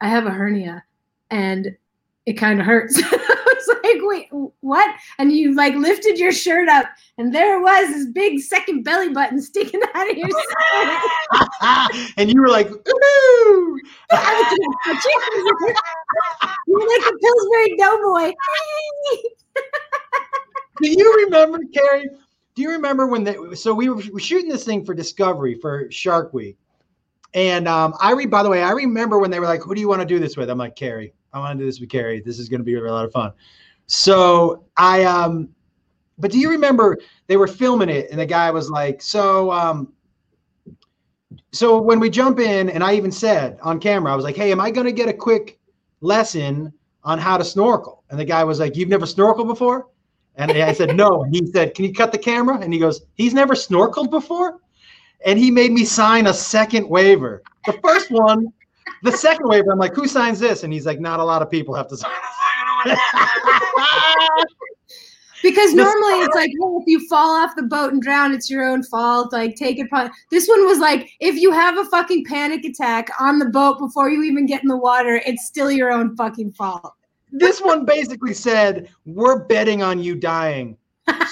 I 0.00 0.08
have 0.08 0.26
a 0.26 0.30
hernia, 0.30 0.82
and 1.30 1.76
it 2.24 2.34
kind 2.34 2.58
of 2.58 2.66
hurts." 2.66 3.00
I 3.12 3.44
was 3.68 3.78
like, 3.82 3.98
wait, 4.02 4.28
what? 4.60 4.96
And 5.18 5.32
you 5.32 5.54
like 5.54 5.74
lifted 5.74 6.18
your 6.18 6.32
shirt 6.32 6.68
up, 6.68 6.86
and 7.18 7.34
there 7.34 7.58
it 7.58 7.62
was, 7.62 7.88
this 7.88 8.06
big 8.06 8.40
second 8.40 8.82
belly 8.82 9.10
button 9.10 9.40
sticking 9.40 9.80
out 9.94 10.10
of 10.10 10.16
your 10.16 10.28
and 12.16 12.32
you 12.32 12.40
were 12.40 12.48
like, 12.48 12.68
ooh. 12.68 13.80
You're 16.66 16.88
like 16.88 17.06
a 17.06 17.18
Pillsbury 17.18 17.76
Doughboy. 17.78 18.32
Do 20.82 20.90
you 20.90 21.24
remember, 21.24 21.58
Carrie? 21.72 22.10
Do 22.56 22.62
you 22.62 22.70
remember 22.70 23.06
when 23.06 23.22
they? 23.22 23.36
So 23.54 23.72
we 23.72 23.88
were, 23.88 23.96
we 23.96 24.10
were 24.10 24.20
shooting 24.20 24.48
this 24.48 24.64
thing 24.64 24.84
for 24.84 24.94
Discovery 24.94 25.54
for 25.54 25.88
Shark 25.90 26.32
Week, 26.32 26.56
and 27.34 27.68
um, 27.68 27.94
I 28.00 28.12
read. 28.12 28.30
By 28.30 28.42
the 28.42 28.48
way, 28.48 28.62
I 28.62 28.72
remember 28.72 29.18
when 29.20 29.30
they 29.30 29.38
were 29.38 29.46
like, 29.46 29.62
"Who 29.62 29.74
do 29.74 29.80
you 29.80 29.88
want 29.88 30.00
to 30.00 30.06
do 30.06 30.18
this 30.18 30.36
with?" 30.36 30.50
I'm 30.50 30.58
like, 30.58 30.74
"Carrie." 30.74 31.12
I 31.32 31.38
want 31.38 31.58
to 31.58 31.62
do 31.62 31.66
this 31.66 31.80
with 31.80 31.90
Carrie. 31.90 32.20
This 32.20 32.38
is 32.38 32.48
going 32.48 32.60
to 32.60 32.64
be 32.64 32.74
a 32.74 32.80
lot 32.80 33.04
of 33.04 33.12
fun. 33.12 33.30
So 33.86 34.64
I 34.78 35.04
um, 35.04 35.50
but 36.18 36.30
do 36.30 36.38
you 36.38 36.50
remember 36.50 36.98
they 37.26 37.36
were 37.36 37.46
filming 37.46 37.88
it 37.88 38.08
and 38.10 38.18
the 38.18 38.26
guy 38.26 38.50
was 38.50 38.70
like, 38.70 39.02
so 39.02 39.52
um, 39.52 39.92
so 41.52 41.80
when 41.80 42.00
we 42.00 42.10
jump 42.10 42.38
in, 42.38 42.70
and 42.70 42.82
I 42.82 42.94
even 42.94 43.10
said 43.10 43.58
on 43.62 43.80
camera, 43.80 44.12
I 44.12 44.16
was 44.16 44.24
like, 44.24 44.36
hey, 44.36 44.52
am 44.52 44.60
I 44.60 44.70
going 44.70 44.86
to 44.86 44.92
get 44.92 45.08
a 45.08 45.12
quick 45.12 45.58
lesson 46.00 46.72
on 47.04 47.18
how 47.18 47.36
to 47.36 47.44
snorkel? 47.44 48.04
And 48.10 48.18
the 48.18 48.24
guy 48.24 48.44
was 48.44 48.60
like, 48.60 48.76
you've 48.76 48.88
never 48.88 49.06
snorkeled 49.06 49.46
before? 49.46 49.88
And 50.36 50.50
I 50.50 50.72
said, 50.72 50.94
no. 50.96 51.22
And 51.22 51.34
he 51.34 51.46
said, 51.46 51.74
can 51.74 51.84
you 51.84 51.92
cut 51.92 52.12
the 52.12 52.18
camera? 52.18 52.58
And 52.58 52.72
he 52.72 52.78
goes, 52.78 53.02
he's 53.14 53.32
never 53.32 53.54
snorkeled 53.54 54.10
before? 54.10 54.60
And 55.24 55.38
he 55.38 55.50
made 55.50 55.72
me 55.72 55.84
sign 55.84 56.26
a 56.26 56.34
second 56.34 56.88
waiver. 56.88 57.42
The 57.64 57.72
first 57.82 58.10
one 58.10 58.52
the 59.02 59.12
second 59.12 59.48
waiver, 59.48 59.72
I'm 59.72 59.78
like, 59.78 59.94
who 59.94 60.08
signs 60.08 60.40
this? 60.40 60.62
And 60.64 60.72
he's 60.72 60.86
like, 60.86 61.00
not 61.00 61.20
a 61.20 61.24
lot 61.24 61.42
of 61.42 61.50
people 61.50 61.74
have 61.74 61.88
to 61.88 61.96
sign. 61.96 62.10
because 65.42 65.74
normally 65.74 66.20
it's 66.20 66.34
like, 66.34 66.50
well, 66.58 66.78
if 66.80 66.86
you 66.86 67.06
fall 67.08 67.30
off 67.30 67.56
the 67.56 67.62
boat 67.62 67.92
and 67.92 68.02
drown, 68.02 68.32
it's 68.32 68.50
your 68.50 68.64
own 68.64 68.82
fault. 68.82 69.32
Like, 69.32 69.54
take 69.56 69.78
it. 69.78 69.88
This 70.30 70.46
one 70.48 70.66
was 70.66 70.78
like, 70.78 71.10
if 71.20 71.36
you 71.36 71.52
have 71.52 71.78
a 71.78 71.84
fucking 71.84 72.24
panic 72.24 72.64
attack 72.64 73.10
on 73.20 73.38
the 73.38 73.46
boat 73.46 73.78
before 73.78 74.10
you 74.10 74.22
even 74.24 74.46
get 74.46 74.62
in 74.62 74.68
the 74.68 74.76
water, 74.76 75.20
it's 75.26 75.46
still 75.46 75.70
your 75.70 75.92
own 75.92 76.16
fucking 76.16 76.52
fault. 76.52 76.94
This 77.30 77.60
one 77.60 77.84
basically 77.84 78.34
said, 78.34 78.88
we're 79.04 79.44
betting 79.44 79.82
on 79.82 80.02
you 80.02 80.14
dying. 80.14 80.76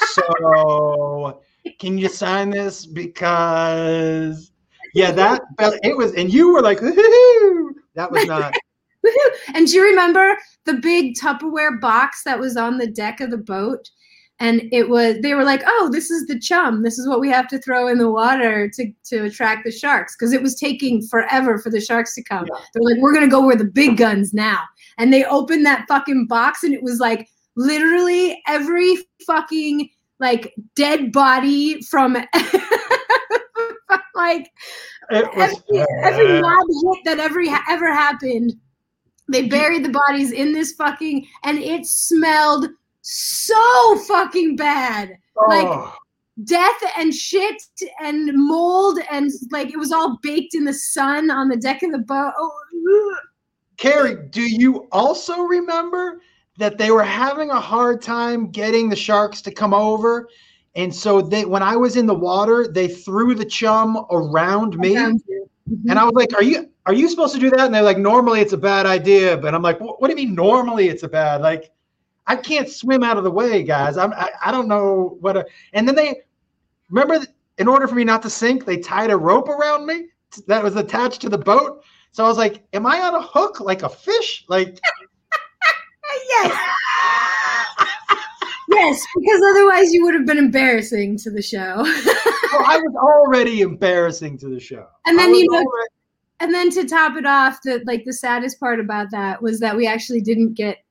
So, 0.07 1.41
can 1.79 1.99
you 1.99 2.09
sign 2.09 2.51
this? 2.51 2.87
Because 2.87 4.53
yeah, 4.95 5.11
that 5.13 5.43
it 5.83 5.97
was, 5.97 6.15
and 6.15 6.33
you 6.33 6.53
were 6.53 6.63
like, 6.63 6.81
that 6.81 8.11
was 8.11 8.27
not. 8.27 8.55
and 9.55 9.67
do 9.67 9.75
you 9.75 9.83
remember 9.83 10.37
the 10.65 10.75
big 10.75 11.15
Tupperware 11.17 11.81
box 11.81 12.23
that 12.25 12.39
was 12.39 12.57
on 12.57 12.79
the 12.79 12.87
deck 12.87 13.21
of 13.21 13.31
the 13.31 13.39
boat? 13.39 13.91
And 14.41 14.69
it 14.73 14.89
was 14.89 15.17
they 15.21 15.35
were 15.35 15.45
like, 15.45 15.63
oh, 15.65 15.91
this 15.93 16.11
is 16.11 16.27
the 16.27 16.39
chum. 16.39 16.83
This 16.83 16.99
is 16.99 17.09
what 17.09 17.21
we 17.21 17.29
have 17.31 17.47
to 17.49 17.59
throw 17.59 17.89
in 17.89 17.99
the 17.99 18.11
water 18.11 18.69
to 18.69 18.93
to 19.05 19.25
attract 19.25 19.65
the 19.65 19.71
sharks 19.71 20.17
because 20.17 20.33
it 20.33 20.43
was 20.43 20.59
taking 20.59 21.03
forever 21.07 21.59
for 21.59 21.71
the 21.71 21.81
sharks 21.81 22.15
to 22.17 22.23
come. 22.23 22.47
Yeah. 22.51 22.59
They're 22.73 22.83
like, 22.83 23.01
we're 23.01 23.15
gonna 23.15 23.29
go 23.29 23.45
where 23.45 23.57
the 23.57 23.65
big 23.65 23.97
guns 23.97 24.35
now. 24.35 24.61
And 24.99 25.13
they 25.13 25.25
opened 25.25 25.67
that 25.67 25.87
fucking 25.89 26.27
box, 26.27 26.63
and 26.63 26.75
it 26.75 26.83
was 26.83 27.01
like 27.01 27.29
literally 27.57 28.41
every 28.47 28.99
fucking 29.27 29.89
like 30.21 30.55
dead 30.75 31.13
body 31.13 31.83
from 31.83 32.15
like 34.15 34.51
every, 35.11 35.57
every 36.03 36.27
hit 36.27 36.99
that 37.05 37.19
every 37.19 37.49
ever 37.69 37.93
happened, 37.93 38.55
they 39.29 39.49
buried 39.49 39.85
the 39.85 40.01
bodies 40.09 40.33
in 40.33 40.53
this 40.53 40.73
fucking, 40.73 41.27
and 41.45 41.59
it 41.59 41.87
smelled 41.87 42.69
so 43.03 43.99
fucking 44.09 44.57
bad. 44.57 45.17
Oh. 45.37 45.47
Like 45.49 45.93
death 46.43 46.83
and 46.99 47.15
shit 47.15 47.63
and 48.01 48.31
mold 48.35 48.99
and 49.11 49.31
like 49.53 49.71
it 49.71 49.79
was 49.79 49.93
all 49.93 50.19
baked 50.21 50.55
in 50.55 50.65
the 50.65 50.75
sun 50.75 51.31
on 51.31 51.49
the 51.49 51.57
deck 51.57 51.83
of 51.83 51.93
the 51.93 51.99
boat. 51.99 52.33
Oh, 52.37 52.53
Carrie, 53.77 54.17
do 54.31 54.43
you 54.43 54.89
also 54.93 55.43
remember 55.43 56.21
that 56.59 56.79
they 56.79 56.91
were 56.91 57.03
having 57.03 57.51
a 57.51 57.61
hard 57.61 58.01
time 58.01 58.51
getting 58.51 58.89
the 58.89 58.97
sharks 58.97 59.43
to 59.43 59.51
come 59.51 59.75
over 59.75 60.29
and 60.77 60.95
so 60.95 61.21
they, 61.21 61.45
when 61.45 61.63
I 61.63 61.77
was 61.77 61.97
in 61.97 62.07
the 62.07 62.15
water, 62.15 62.67
they 62.67 62.89
threw 62.89 63.35
the 63.35 63.45
chum 63.45 64.07
around 64.11 64.77
me, 64.77 64.95
mm-hmm. 64.95 65.89
and 65.89 65.99
I 65.99 66.05
was 66.05 66.15
like, 66.15 66.35
"Are 66.35 66.43
you 66.43 66.69
are 66.87 66.93
you 66.93 67.09
supposed 67.09 67.35
to 67.35 67.41
do 67.41 67.49
that?" 67.51 67.61
And 67.61 67.75
they're 67.75 67.83
like, 67.83 67.99
"Normally 67.99 68.41
it's 68.41 68.53
a 68.53 68.59
bad 68.59 68.85
idea," 68.85 69.37
but 69.37 69.55
I'm 69.55 69.63
like, 69.63 69.79
"What 69.79 70.01
do 70.03 70.11
you 70.11 70.17
mean 70.17 70.35
normally 70.35 70.89
it's 70.89 71.05
a 71.05 71.09
bad? 71.09 71.43
Like, 71.43 71.71
I 72.27 72.35
can't 72.35 72.69
swim 72.69 73.05
out 73.05 73.19
of 73.19 73.25
the 73.25 73.31
way, 73.31 73.63
guys. 73.63 73.97
I'm 73.97 74.13
I, 74.15 74.31
I 74.45 74.51
don't 74.51 74.67
know 74.67 75.17
what." 75.21 75.37
A, 75.37 75.47
and 75.75 75.87
then 75.87 75.95
they 75.95 76.23
remember, 76.91 77.25
in 77.59 77.69
order 77.69 77.87
for 77.87 77.95
me 77.95 78.03
not 78.03 78.23
to 78.23 78.31
sink, 78.31 78.65
they 78.65 78.79
tied 78.79 79.11
a 79.11 79.17
rope 79.17 79.49
around 79.49 79.87
me 79.87 80.07
that 80.49 80.63
was 80.63 80.75
attached 80.75 81.21
to 81.21 81.29
the 81.29 81.39
boat. 81.39 81.85
So 82.15 82.25
I 82.25 82.29
was 82.29 82.39
like, 82.39 82.63
"Am 82.73 82.87
I 82.87 83.01
on 83.01 83.17
a 83.17 83.21
hook 83.21 83.59
like 83.59 83.83
a 83.83 83.89
fish?" 83.89 84.45
Like, 84.49 84.79
yes. 86.29 86.61
Yes, 88.71 89.05
because 89.19 89.43
otherwise 89.51 89.93
you 89.93 90.05
would 90.05 90.15
have 90.15 90.25
been 90.25 90.39
embarrassing 90.39 91.17
to 91.19 91.31
the 91.31 91.43
show. 91.43 91.75
well, 91.79 92.65
I 92.67 92.77
was 92.77 92.95
already 92.97 93.63
embarrassing 93.63 94.39
to 94.39 94.49
the 94.49 94.61
show. 94.61 94.87
And 95.07 95.19
then 95.19 95.35
you 95.35 95.45
know, 95.51 95.59
already- 95.59 95.89
and 96.39 96.55
then 96.55 96.71
to 96.71 96.85
top 96.85 97.17
it 97.17 97.27
off, 97.27 97.59
the 97.65 97.83
like 97.85 98.05
the 98.05 98.13
saddest 98.13 98.61
part 98.61 98.79
about 98.79 99.11
that 99.11 99.43
was 99.43 99.59
that 99.59 99.77
we 99.77 99.89
actually 99.89 100.21
didn't 100.21 100.55
get 100.55 100.85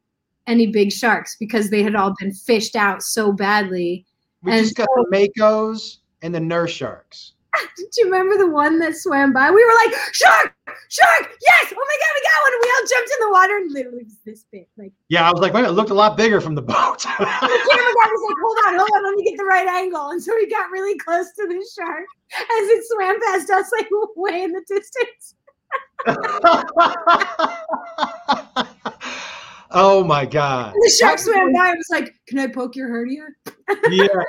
any 0.45 0.67
big 0.67 0.91
sharks 0.91 1.37
because 1.39 1.69
they 1.69 1.83
had 1.83 1.95
all 1.95 2.13
been 2.19 2.33
fished 2.33 2.75
out 2.75 3.01
so 3.01 3.31
badly. 3.31 4.05
We 4.41 4.51
and 4.51 4.61
just 4.61 4.75
got 4.75 4.89
so, 4.93 5.05
the 5.09 5.29
makos 5.37 5.99
and 6.21 6.35
the 6.35 6.41
nurse 6.41 6.71
sharks. 6.71 7.31
Did 7.77 7.89
you 7.97 8.05
remember 8.05 8.37
the 8.37 8.47
one 8.49 8.79
that 8.79 8.95
swam 8.95 9.33
by? 9.33 9.51
We 9.51 9.63
were 9.63 9.75
like, 9.85 9.93
shark, 10.11 10.55
shark, 10.89 11.37
yes! 11.41 11.71
Oh 11.71 11.75
my 11.75 11.97
god, 12.01 12.13
we 12.15 12.21
got 12.23 12.43
one! 12.43 12.53
And 12.53 12.61
we 12.61 12.69
all 12.69 12.85
jumped 12.89 13.11
in 13.11 13.19
the 13.19 13.29
water 13.31 13.57
and 13.57 13.71
literally 13.71 14.03
was 14.03 14.17
this 14.25 14.45
big. 14.51 14.67
Like 14.77 14.91
Yeah, 15.09 15.27
I 15.27 15.31
was 15.31 15.41
like, 15.41 15.53
wait, 15.53 15.65
it 15.65 15.71
looked 15.71 15.89
a 15.91 15.95
lot 15.95 16.17
bigger 16.17 16.41
from 16.41 16.55
the 16.55 16.61
boat. 16.61 16.99
the 17.03 17.07
camera 17.07 17.27
guy 17.27 18.09
was 18.09 18.23
like, 18.27 18.37
hold 18.41 18.57
on, 18.67 18.75
hold 18.79 18.89
on, 18.95 19.03
let 19.03 19.15
me 19.15 19.23
get 19.23 19.37
the 19.37 19.45
right 19.45 19.67
angle. 19.67 20.09
And 20.09 20.21
so 20.21 20.33
we 20.35 20.47
got 20.49 20.69
really 20.71 20.97
close 20.97 21.31
to 21.33 21.47
the 21.47 21.65
shark 21.75 22.05
as 22.33 22.69
it 22.69 22.83
swam 22.87 23.19
past 23.21 23.49
us, 23.49 23.71
like 23.71 23.87
way 24.15 24.43
in 24.43 24.51
the 24.51 24.61
distance. 24.67 25.35
oh 29.71 30.03
my 30.03 30.25
god. 30.25 30.73
And 30.73 30.83
the 30.83 30.89
shark 30.99 31.19
swam 31.19 31.53
by 31.53 31.69
and 31.69 31.77
was 31.77 31.87
like, 31.91 32.13
Can 32.27 32.39
I 32.39 32.47
poke 32.47 32.75
your 32.75 32.89
hernia? 32.89 33.27
yeah. 33.89 34.07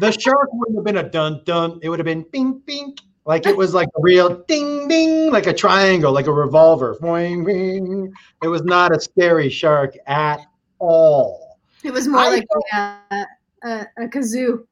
The 0.00 0.10
shark 0.12 0.48
wouldn't 0.52 0.78
have 0.78 0.84
been 0.84 0.96
a 0.98 1.08
dun 1.08 1.42
dun. 1.44 1.78
It 1.82 1.88
would 1.88 1.98
have 1.98 2.06
been 2.06 2.24
bing 2.32 2.62
bing. 2.64 2.96
Like 3.24 3.46
it 3.46 3.56
was 3.56 3.72
like 3.72 3.88
a 3.88 4.00
real 4.00 4.42
ding 4.48 4.88
ding, 4.88 5.30
like 5.30 5.46
a 5.46 5.52
triangle, 5.52 6.12
like 6.12 6.26
a 6.26 6.32
revolver. 6.32 6.96
Boing, 7.00 7.46
bing. 7.46 8.12
It 8.42 8.48
was 8.48 8.62
not 8.62 8.94
a 8.94 9.00
scary 9.00 9.48
shark 9.48 9.96
at 10.06 10.40
all. 10.78 11.58
It 11.84 11.92
was 11.92 12.08
more 12.08 12.20
I 12.20 12.28
like 12.28 12.46
a, 12.72 13.26
a, 13.64 13.86
a 13.98 14.08
kazoo. 14.08 14.64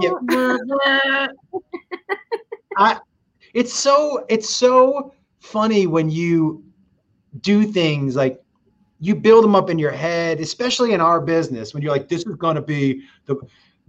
Yeah. 0.00 1.28
I, 2.76 3.00
it's 3.54 3.72
so 3.72 4.24
it's 4.28 4.48
so 4.48 5.14
funny 5.40 5.86
when 5.86 6.10
you 6.10 6.62
do 7.40 7.64
things 7.64 8.16
like 8.16 8.42
you 9.00 9.14
build 9.14 9.44
them 9.44 9.56
up 9.56 9.68
in 9.68 9.78
your 9.78 9.90
head, 9.90 10.40
especially 10.40 10.92
in 10.92 11.00
our 11.00 11.20
business 11.20 11.74
when 11.74 11.82
you're 11.82 11.90
like, 11.90 12.08
this 12.08 12.24
is 12.24 12.36
going 12.36 12.54
to 12.54 12.62
be 12.62 13.02
the 13.26 13.36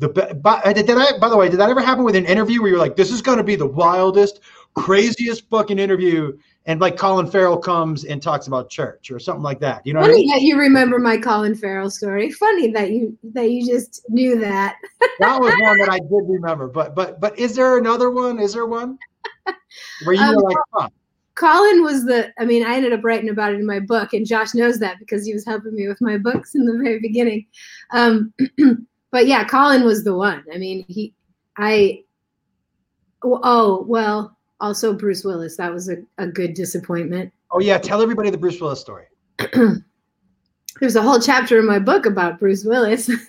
the 0.03 0.35
but 0.35 0.63
did 0.75 0.89
I 0.89 1.17
by 1.17 1.29
the 1.29 1.37
way 1.37 1.49
did 1.49 1.59
that 1.59 1.69
ever 1.69 1.81
happen 1.81 2.03
with 2.03 2.15
an 2.15 2.25
interview 2.25 2.61
where 2.61 2.71
you're 2.71 2.79
like, 2.79 2.95
this 2.95 3.11
is 3.11 3.21
going 3.21 3.37
to 3.37 3.43
be 3.43 3.55
the 3.55 3.65
wildest, 3.67 4.41
craziest 4.75 5.49
fucking 5.49 5.79
interview, 5.79 6.37
and 6.65 6.79
like 6.81 6.97
Colin 6.97 7.27
Farrell 7.27 7.57
comes 7.57 8.05
and 8.05 8.21
talks 8.21 8.47
about 8.47 8.69
church 8.69 9.11
or 9.11 9.19
something 9.19 9.43
like 9.43 9.59
that. 9.59 9.85
You 9.85 9.93
know 9.93 9.99
what 10.01 10.09
I 10.09 10.13
Funny 10.13 10.25
mean? 10.25 10.35
that 10.35 10.41
you 10.41 10.57
remember 10.59 10.99
my 10.99 11.17
Colin 11.17 11.55
Farrell 11.55 11.89
story. 11.89 12.31
Funny 12.31 12.71
that 12.71 12.91
you 12.91 13.17
that 13.33 13.51
you 13.51 13.65
just 13.65 14.05
knew 14.09 14.39
that. 14.39 14.77
That 15.19 15.39
was 15.39 15.53
one 15.61 15.77
that 15.77 15.89
I 15.89 15.99
did 15.99 16.23
remember. 16.27 16.67
But 16.67 16.95
but 16.95 17.19
but 17.19 17.37
is 17.37 17.55
there 17.55 17.77
another 17.77 18.09
one? 18.09 18.39
Is 18.39 18.53
there 18.53 18.65
one 18.65 18.97
where 20.05 20.15
you 20.15 20.21
Um, 20.21 20.35
were 20.35 20.41
like, 20.41 20.57
huh, 20.73 20.89
Colin 21.35 21.83
was 21.83 22.03
the 22.05 22.33
I 22.39 22.45
mean, 22.45 22.65
I 22.65 22.75
ended 22.75 22.93
up 22.93 23.03
writing 23.03 23.29
about 23.29 23.53
it 23.53 23.59
in 23.59 23.65
my 23.65 23.79
book, 23.79 24.13
and 24.13 24.25
Josh 24.25 24.53
knows 24.55 24.79
that 24.79 24.97
because 24.99 25.25
he 25.25 25.33
was 25.33 25.45
helping 25.45 25.75
me 25.75 25.87
with 25.87 26.01
my 26.01 26.17
books 26.17 26.55
in 26.55 26.65
the 26.65 26.77
very 26.83 26.99
beginning. 26.99 27.45
Um, 27.91 28.33
but 29.14 29.28
yeah, 29.28 29.45
Colin 29.45 29.84
was 29.84 30.03
the 30.03 30.16
one. 30.16 30.43
I 30.51 30.57
mean, 30.57 30.84
he 30.89 31.14
I 31.55 32.03
oh 33.22 33.86
well, 33.88 34.36
also 34.59 34.91
Bruce 34.91 35.24
Willis. 35.24 35.55
That 35.55 35.72
was 35.72 35.88
a, 35.88 35.97
a 36.18 36.26
good 36.26 36.55
disappointment. 36.55 37.32
oh 37.51 37.59
yeah, 37.59 37.78
tell 37.78 38.01
everybody 38.01 38.32
the 38.32 38.38
Bruce 38.38 38.59
Willis 38.59 38.82
story. 38.82 39.05
There's 40.80 40.95
a 40.95 41.01
whole 41.01 41.20
chapter 41.20 41.59
in 41.59 41.68
my 41.68 41.78
book 41.78 42.07
about 42.07 42.39
Bruce 42.39 42.66
Willis. 42.66 43.09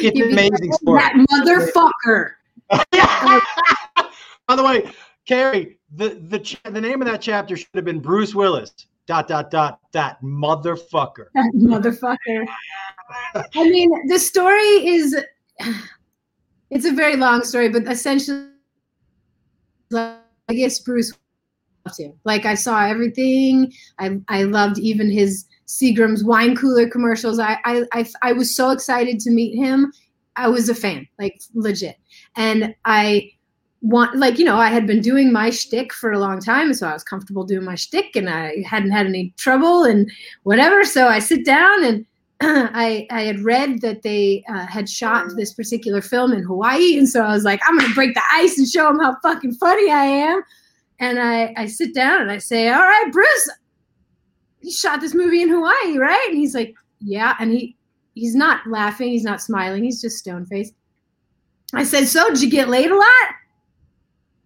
It's 0.00 0.20
an 0.20 0.32
amazing 0.32 0.70
like, 0.70 0.80
story. 0.80 1.00
That 1.00 1.72
motherfucker. 2.10 2.32
By 4.46 4.56
the 4.56 4.62
way, 4.62 4.90
Carrie, 5.26 5.78
the 5.94 6.20
the 6.28 6.38
ch- 6.38 6.60
the 6.64 6.80
name 6.80 7.00
of 7.00 7.08
that 7.08 7.20
chapter 7.20 7.56
should 7.56 7.68
have 7.74 7.84
been 7.84 8.00
Bruce 8.00 8.34
Willis. 8.34 8.72
Dot 9.06 9.26
dot 9.26 9.50
dot 9.50 9.80
that 9.92 10.20
motherfucker. 10.22 11.26
That 11.34 11.52
motherfucker. 11.56 12.46
I 13.34 13.68
mean, 13.68 13.90
the 14.08 14.18
story 14.18 14.86
is 14.86 15.16
it's 16.70 16.84
a 16.84 16.92
very 16.92 17.16
long 17.16 17.42
story, 17.42 17.68
but 17.68 17.86
essentially 17.90 18.48
I 19.94 20.54
guess 20.54 20.78
Bruce 20.80 21.12
loved 21.86 22.00
him. 22.00 22.12
Like 22.24 22.44
I 22.44 22.54
saw 22.54 22.86
everything. 22.86 23.72
I 23.98 24.18
I 24.28 24.42
loved 24.44 24.78
even 24.78 25.10
his 25.10 25.46
Seagram's 25.66 26.24
wine 26.24 26.56
cooler 26.56 26.88
commercials. 26.88 27.38
I 27.38 27.58
I 27.64 27.84
I, 27.92 28.06
I 28.22 28.32
was 28.32 28.54
so 28.54 28.70
excited 28.70 29.20
to 29.20 29.30
meet 29.30 29.56
him. 29.56 29.92
I 30.36 30.48
was 30.48 30.68
a 30.68 30.74
fan, 30.74 31.06
like 31.18 31.40
legit. 31.54 31.96
And 32.36 32.74
I 32.84 33.30
want 33.80 34.16
like 34.16 34.38
you 34.38 34.44
know 34.44 34.56
I 34.56 34.68
had 34.68 34.86
been 34.86 35.00
doing 35.00 35.32
my 35.32 35.50
shtick 35.50 35.92
for 35.92 36.12
a 36.12 36.18
long 36.18 36.40
time, 36.40 36.74
so 36.74 36.86
I 36.86 36.92
was 36.92 37.04
comfortable 37.04 37.44
doing 37.44 37.64
my 37.64 37.74
shtick, 37.74 38.16
and 38.16 38.28
I 38.28 38.62
hadn't 38.66 38.90
had 38.90 39.06
any 39.06 39.32
trouble 39.36 39.84
and 39.84 40.10
whatever. 40.42 40.84
So 40.84 41.08
I 41.08 41.18
sit 41.18 41.44
down 41.44 41.84
and 41.84 42.06
I 42.40 43.06
I 43.10 43.22
had 43.22 43.40
read 43.40 43.80
that 43.80 44.02
they 44.02 44.44
uh, 44.48 44.66
had 44.66 44.88
shot 44.88 45.26
this 45.34 45.52
particular 45.52 46.00
film 46.00 46.32
in 46.32 46.44
Hawaii, 46.44 46.96
and 46.96 47.08
so 47.08 47.22
I 47.22 47.32
was 47.32 47.42
like, 47.44 47.60
I'm 47.66 47.76
gonna 47.76 47.94
break 47.94 48.14
the 48.14 48.22
ice 48.32 48.58
and 48.58 48.68
show 48.68 48.84
them 48.86 49.00
how 49.00 49.16
fucking 49.22 49.54
funny 49.54 49.90
I 49.90 50.04
am. 50.04 50.42
And 51.00 51.18
I 51.18 51.52
I 51.56 51.66
sit 51.66 51.94
down 51.94 52.22
and 52.22 52.30
I 52.30 52.38
say, 52.38 52.68
All 52.68 52.80
right, 52.80 53.08
Bruce, 53.10 53.50
you 54.60 54.70
shot 54.70 55.00
this 55.00 55.14
movie 55.14 55.42
in 55.42 55.48
Hawaii, 55.48 55.98
right? 55.98 56.26
And 56.28 56.38
he's 56.38 56.54
like, 56.54 56.74
Yeah, 57.00 57.34
and 57.40 57.50
he 57.50 57.76
he's 58.14 58.36
not 58.36 58.66
laughing, 58.68 59.08
he's 59.08 59.24
not 59.24 59.42
smiling, 59.42 59.82
he's 59.82 60.00
just 60.00 60.18
stone 60.18 60.46
faced. 60.46 60.74
I 61.74 61.82
said, 61.82 62.06
So 62.06 62.28
did 62.28 62.40
you 62.40 62.50
get 62.50 62.68
laid 62.68 62.90
a 62.90 62.96
lot? 62.96 63.34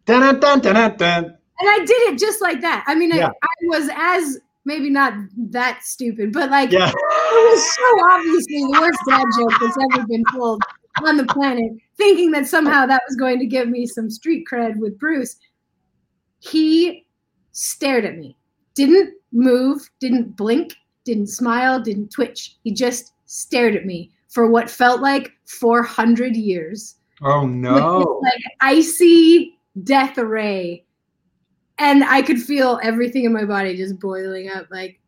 Dun, 0.07 0.41
dun, 0.41 0.61
dun, 0.61 0.75
dun, 0.75 0.97
dun. 0.97 1.25
And 1.25 1.71
I 1.71 1.79
did 1.79 2.13
it 2.13 2.19
just 2.19 2.41
like 2.41 2.61
that. 2.63 2.85
I 2.87 2.95
mean, 2.95 3.11
Yeah. 3.11 3.29
I, 3.29 3.47
I 3.47 3.67
was 3.67 3.89
as 3.95 4.39
maybe 4.65 4.91
not 4.91 5.15
that 5.51 5.81
stupid, 5.83 6.33
but 6.33 6.51
like 6.51 6.71
Yeah. 6.71 6.89
it 6.91 6.95
was 6.95 7.75
so 7.75 8.07
obviously 8.11 8.61
the 8.61 8.79
worst 8.81 8.99
dad 9.09 9.25
joke 9.39 9.53
that's 9.61 9.79
ever 9.95 10.07
been 10.07 10.25
told 10.33 10.63
on 11.05 11.17
the 11.17 11.25
planet, 11.27 11.73
thinking 11.97 12.31
that 12.33 12.47
somehow 12.47 12.87
that 12.87 13.03
was 13.09 13.17
going 13.17 13.39
to 13.39 13.47
give 13.47 13.69
me 13.69 13.87
some 13.87 14.11
street 14.11 14.47
cred 14.51 14.77
with 14.77 14.99
Bruce. 14.99 15.37
He 16.41 17.07
stared 17.53 18.05
at 18.05 18.19
me, 18.19 18.37
didn't 18.75 19.15
move, 19.33 19.89
didn't 20.01 20.37
blink, 20.37 20.75
didn't 21.05 21.29
smile, 21.29 21.81
didn't 21.81 22.11
twitch. 22.11 22.57
He 22.63 22.73
just 22.73 23.13
stared 23.27 23.75
at 23.77 23.87
me 23.87 24.11
for 24.29 24.47
what 24.51 24.71
felt 24.71 25.01
like 25.01 25.33
400 25.47 26.37
years 26.37 26.97
Oh 27.23 27.47
no. 27.47 28.21
like 28.23 28.41
icy 28.61 29.59
death 29.85 30.19
array. 30.19 30.85
And 31.83 32.05
I 32.05 32.23
could 32.23 32.41
feel 32.41 32.79
everything 32.85 33.25
in 33.25 33.33
my 33.33 33.45
body 33.45 33.77
just 33.77 33.99
boiling 33.99 34.49
up 34.49 34.69
like, 34.71 35.01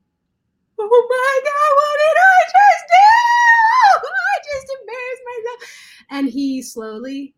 oh 0.77 1.07
my 1.09 1.41
God, 1.45 1.71
what 1.77 1.99
did 2.03 2.19
I 2.21 2.43
just 2.51 2.85
do? 2.91 4.09
I 4.11 4.35
just 4.43 4.67
embarrassed 4.81 5.23
myself. 5.31 5.61
And 6.11 6.29
he 6.29 6.61
slowly 6.63 7.33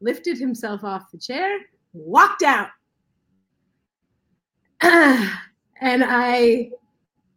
lifted 0.00 0.36
himself 0.36 0.82
off 0.82 1.12
the 1.12 1.18
chair, 1.18 1.60
walked 1.92 2.42
out. 2.42 2.70
and 4.82 5.30
I 5.80 6.70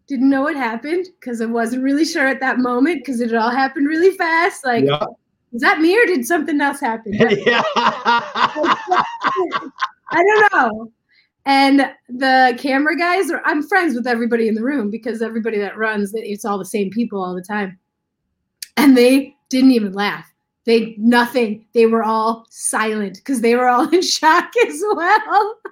didn't 0.08 0.32
know 0.32 0.42
what 0.42 0.56
happened 0.56 1.10
because 1.20 1.42
I 1.42 1.46
wasn't 1.46 1.84
really 1.84 2.06
sure 2.06 2.26
at 2.28 2.40
that 2.40 2.58
moment 2.58 3.02
because 3.06 3.22
it 3.22 3.36
all 3.36 3.52
happened 3.52 3.86
really 3.88 4.18
fast. 4.18 4.66
Like, 4.66 4.84
Yeah. 4.86 5.06
is 5.54 5.62
that 5.62 5.80
me 5.80 5.96
or 5.96 6.08
did 6.08 6.26
something 6.26 6.60
else 6.60 6.80
happen? 6.80 7.14
yeah. 7.46 7.62
I 10.12 10.24
don't 10.24 10.54
know. 10.54 10.92
And 11.50 11.92
the 12.08 12.56
camera 12.60 12.96
guys 12.96 13.32
are 13.32 13.42
I'm 13.44 13.64
friends 13.64 13.96
with 13.96 14.06
everybody 14.06 14.48
in 14.48 14.54
the 14.54 14.62
room 14.62 14.92
because 14.92 15.24
everybody 15.24 15.58
that 15.58 15.80
runs 15.80 16.12
it's 16.14 16.46
all 16.46 16.60
the 16.60 16.64
same 16.66 16.92
people 16.92 17.24
all 17.24 17.34
the 17.34 17.42
time. 17.42 17.80
And 18.78 18.96
they 18.96 19.36
didn't 19.50 19.72
even 19.72 19.94
laugh. 19.94 20.32
They 20.66 20.94
nothing. 21.00 21.66
They 21.74 21.88
were 21.88 22.04
all 22.04 22.46
silent 22.52 23.16
because 23.16 23.42
they 23.42 23.56
were 23.56 23.68
all 23.68 23.90
in 23.90 24.04
shock 24.04 24.52
as 24.68 24.80
well. 24.94 25.58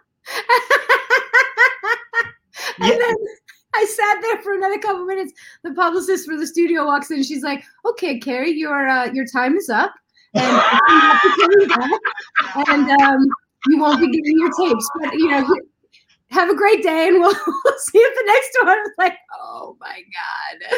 and 2.80 2.90
Yeah. 2.90 2.98
then 2.98 3.16
I 3.76 3.86
sat 3.86 4.20
there 4.24 4.42
for 4.42 4.54
another 4.54 4.80
couple 4.80 5.06
minutes. 5.06 5.32
The 5.62 5.76
publicist 5.76 6.26
for 6.26 6.38
the 6.38 6.48
studio 6.48 6.86
walks 6.88 7.12
in. 7.12 7.22
She's 7.22 7.44
like, 7.44 7.64
"Okay, 7.86 8.18
Carrie, 8.18 8.52
your 8.54 8.88
uh, 8.88 9.12
your 9.14 9.28
time 9.28 9.56
is 9.56 9.70
up, 9.70 9.94
and 10.34 10.44
you 10.90 11.00
have 11.02 11.22
to 11.22 11.68
come 11.68 11.90
back, 11.92 12.68
and 12.68 12.90
um, 13.04 13.28
you 13.68 13.80
won't 13.80 14.00
be 14.00 14.12
getting 14.12 14.38
your 14.40 14.52
tapes. 14.60 14.90
But 15.00 15.14
you 15.14 15.30
know, 15.30 15.48
have 16.30 16.50
a 16.50 16.56
great 16.56 16.84
day, 16.84 17.08
and 17.08 17.20
we'll, 17.20 17.34
we'll 17.66 17.78
see 17.78 18.00
you 18.00 18.08
at 18.08 18.16
the 18.16 18.24
next 18.28 18.58
one." 18.62 18.70
I 18.70 18.82
was 18.82 18.92
like, 18.98 19.18
"Oh 19.40 19.78
my 19.80 20.02
god!" 20.02 20.70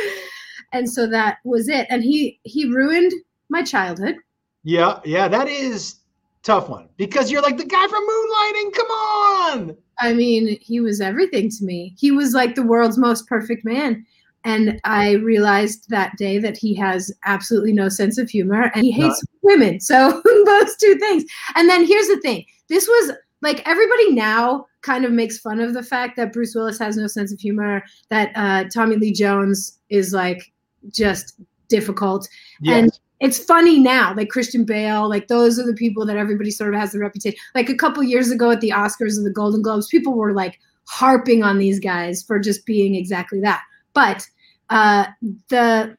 And 0.72 0.90
so 0.90 1.08
that 1.08 1.38
was 1.44 1.68
it. 1.68 1.88
And 1.90 2.04
he 2.04 2.40
he 2.44 2.66
ruined 2.70 3.12
my 3.50 3.64
childhood. 3.64 4.16
yeah, 4.64 5.00
yeah, 5.06 5.28
that 5.28 5.48
is 5.48 5.96
tough 6.44 6.70
one 6.70 6.88
because 6.98 7.32
you're 7.32 7.42
like 7.42 7.58
the 7.58 7.66
guy 7.66 7.88
from 7.88 8.08
Moonlighting. 8.08 8.74
Come 8.74 8.88
on. 8.92 9.78
I 10.00 10.14
mean, 10.14 10.58
he 10.62 10.80
was 10.80 11.02
everything 11.02 11.50
to 11.50 11.64
me. 11.66 11.94
He 11.98 12.12
was 12.12 12.34
like 12.34 12.56
the 12.56 12.64
world's 12.64 12.98
most 12.98 13.28
perfect 13.28 13.66
man. 13.66 14.06
And 14.46 14.80
I 14.86 15.14
realized 15.16 15.90
that 15.90 16.16
day 16.18 16.38
that 16.40 16.58
he 16.58 16.74
has 16.76 17.12
absolutely 17.26 17.74
no 17.74 17.90
sense 17.90 18.18
of 18.18 18.30
humor 18.30 18.72
and 18.74 18.84
he 18.86 18.92
hates 18.92 19.22
women. 19.42 19.82
So 19.82 20.22
those 20.46 20.76
two 20.78 20.96
things. 20.96 21.26
And 21.56 21.70
then 21.70 21.86
here's 21.86 22.08
the 22.08 22.22
thing 22.22 22.46
this 22.70 22.88
was 22.88 23.12
like 23.42 23.68
everybody 23.68 24.14
now 24.14 24.66
kind 24.82 25.06
of 25.06 25.12
makes 25.12 25.40
fun 25.40 25.60
of 25.60 25.74
the 25.74 25.84
fact 25.84 26.16
that 26.18 26.34
Bruce 26.34 26.56
Willis 26.56 26.80
has 26.80 26.98
no 26.98 27.08
sense 27.08 27.34
of 27.34 27.40
humor, 27.40 27.84
that 28.10 28.32
uh, 28.36 28.66
Tommy 28.74 28.96
Lee 28.96 29.14
Jones 29.14 29.80
is 29.90 30.14
like 30.14 30.52
just 30.90 31.40
difficult. 31.68 32.28
Yes. 32.62 32.78
And 32.78 33.00
it's 33.20 33.44
funny 33.44 33.80
now, 33.80 34.14
like 34.16 34.30
Christian 34.30 34.64
Bale, 34.64 35.10
like 35.10 35.28
those 35.28 35.60
are 35.60 35.66
the 35.66 35.74
people 35.74 36.06
that 36.06 36.18
everybody 36.18 36.52
sort 36.52 36.74
of 36.74 36.80
has 36.80 36.94
the 36.94 37.00
reputation. 37.00 37.38
Like 37.54 37.70
a 37.70 37.76
couple 37.76 38.02
years 38.04 38.32
ago 38.32 38.52
at 38.52 38.62
the 38.62 38.70
Oscars 38.70 39.18
and 39.18 39.26
the 39.26 39.32
Golden 39.32 39.62
Globes, 39.62 39.88
people 39.88 40.14
were 40.14 40.34
like 40.34 40.60
harping 40.86 41.44
on 41.44 41.58
these 41.58 41.80
guys 41.80 42.24
for 42.24 42.40
just 42.40 42.66
being 42.66 42.96
exactly 42.96 43.42
that. 43.42 43.62
But 43.94 44.26
uh, 44.70 45.08
the 45.50 45.98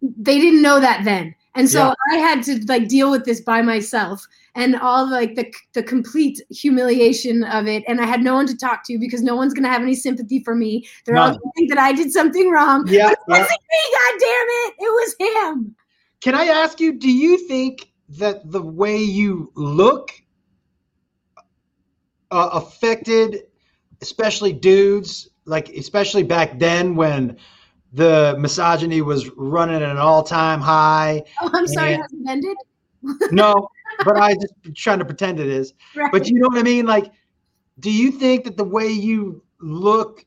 they 0.00 0.38
didn't 0.38 0.62
know 0.62 0.80
that 0.80 1.04
then, 1.04 1.34
and 1.54 1.68
so 1.68 1.78
yeah. 1.78 1.94
I 2.12 2.16
had 2.16 2.42
to 2.44 2.64
like 2.66 2.88
deal 2.88 3.10
with 3.10 3.24
this 3.24 3.40
by 3.40 3.62
myself 3.62 4.26
and 4.54 4.76
all 4.76 5.08
like 5.08 5.34
the 5.34 5.52
the 5.72 5.82
complete 5.82 6.40
humiliation 6.50 7.44
of 7.44 7.66
it. 7.66 7.84
And 7.86 8.00
I 8.00 8.06
had 8.06 8.22
no 8.22 8.34
one 8.34 8.46
to 8.46 8.56
talk 8.56 8.84
to 8.86 8.98
because 8.98 9.22
no 9.22 9.36
one's 9.36 9.54
gonna 9.54 9.68
have 9.68 9.82
any 9.82 9.94
sympathy 9.94 10.40
for 10.40 10.54
me. 10.54 10.86
They're 11.04 11.14
None. 11.14 11.32
all 11.32 11.38
gonna 11.38 11.52
think 11.56 11.70
that 11.70 11.78
I 11.78 11.92
did 11.92 12.12
something 12.12 12.50
wrong. 12.50 12.86
Yeah, 12.88 13.10
it 13.10 13.18
wasn't 13.26 13.48
me. 13.48 13.78
God 13.92 14.20
damn 14.20 14.46
it! 14.48 14.74
It 14.78 14.90
was 14.90 15.16
him. 15.20 15.76
Can 16.20 16.34
I 16.34 16.46
ask 16.46 16.80
you? 16.80 16.92
Do 16.92 17.10
you 17.10 17.46
think 17.48 17.90
that 18.10 18.50
the 18.50 18.62
way 18.62 18.96
you 18.96 19.50
look 19.54 20.10
uh, 22.30 22.50
affected, 22.52 23.44
especially 24.02 24.52
dudes, 24.52 25.28
like 25.44 25.68
especially 25.70 26.22
back 26.22 26.58
then 26.58 26.96
when 26.96 27.36
the 27.94 28.34
misogyny 28.38 29.02
was 29.02 29.30
running 29.36 29.76
at 29.76 29.82
an 29.82 29.98
all-time 29.98 30.60
high. 30.60 31.22
Oh, 31.40 31.50
I'm 31.54 31.66
sorry, 31.66 31.94
it 31.94 32.00
ended? 32.28 32.56
no, 33.30 33.68
but 34.04 34.16
I 34.16 34.34
just 34.34 34.54
trying 34.74 34.98
to 34.98 35.04
pretend 35.04 35.38
it 35.38 35.46
is. 35.46 35.74
Right. 35.94 36.10
But 36.10 36.28
you 36.28 36.38
know 36.40 36.48
what 36.48 36.58
I 36.58 36.62
mean? 36.62 36.86
Like, 36.86 37.12
do 37.78 37.90
you 37.90 38.10
think 38.10 38.44
that 38.44 38.56
the 38.56 38.64
way 38.64 38.88
you 38.88 39.42
look 39.60 40.24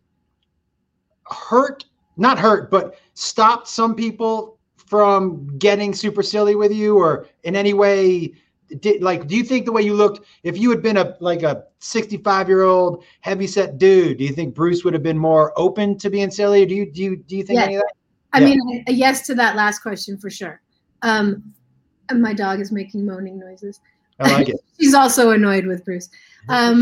hurt, 1.26 1.86
not 2.16 2.40
hurt, 2.40 2.72
but 2.72 2.96
stopped 3.16 3.68
some 3.68 3.96
people 3.96 4.58
from 4.78 5.48
getting 5.58 5.94
super 5.94 6.24
silly 6.24 6.56
with 6.56 6.72
you, 6.72 6.98
or 6.98 7.28
in 7.44 7.56
any 7.56 7.74
way? 7.74 8.34
Did, 8.80 9.02
like 9.02 9.28
do 9.28 9.38
you 9.38 9.44
think 9.44 9.66
the 9.66 9.72
way 9.72 9.82
you 9.82 9.94
looked 9.94 10.26
if 10.44 10.58
you 10.58 10.70
had 10.70 10.82
been 10.82 10.98
a 10.98 11.16
like 11.22 11.42
a 11.44 11.64
65 11.80 12.50
year 12.50 12.64
old 12.64 13.06
heavy 13.22 13.48
set 13.48 13.78
dude 13.78 14.18
do 14.18 14.26
you 14.26 14.34
think 14.34 14.54
bruce 14.54 14.84
would 14.84 14.94
have 14.94 15.04
been 15.04 15.18
more 15.18 15.54
open 15.56 15.98
to 16.00 16.10
being 16.10 16.30
silly 16.30 16.66
do 16.66 16.76
you 16.76 16.92
do 16.92 17.02
you 17.02 17.16
do 17.16 17.38
you 17.38 17.44
think 17.44 17.62
any 17.62 17.76
of 17.76 17.82
that 17.82 17.94
i 18.34 18.40
yeah. 18.40 18.46
mean 18.46 18.84
a 18.88 18.92
yes 18.92 19.26
to 19.26 19.36
that 19.36 19.56
last 19.56 19.80
question 19.80 20.18
for 20.18 20.30
sure 20.30 20.60
um 21.02 21.54
my 22.16 22.34
dog 22.34 22.60
is 22.60 22.72
making 22.72 23.06
moaning 23.06 23.40
noises. 23.40 23.80
I 24.20 24.32
like 24.32 24.50
it. 24.50 24.58
She's 24.80 24.94
also 24.94 25.32
annoyed 25.32 25.66
with 25.66 25.84
Bruce. 25.86 26.10
Um, 26.50 26.82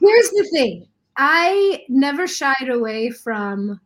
here's 0.00 0.30
the 0.30 0.48
thing 0.52 0.88
I 1.16 1.84
never 1.88 2.26
shied 2.26 2.68
away 2.68 3.10
from 3.10 3.80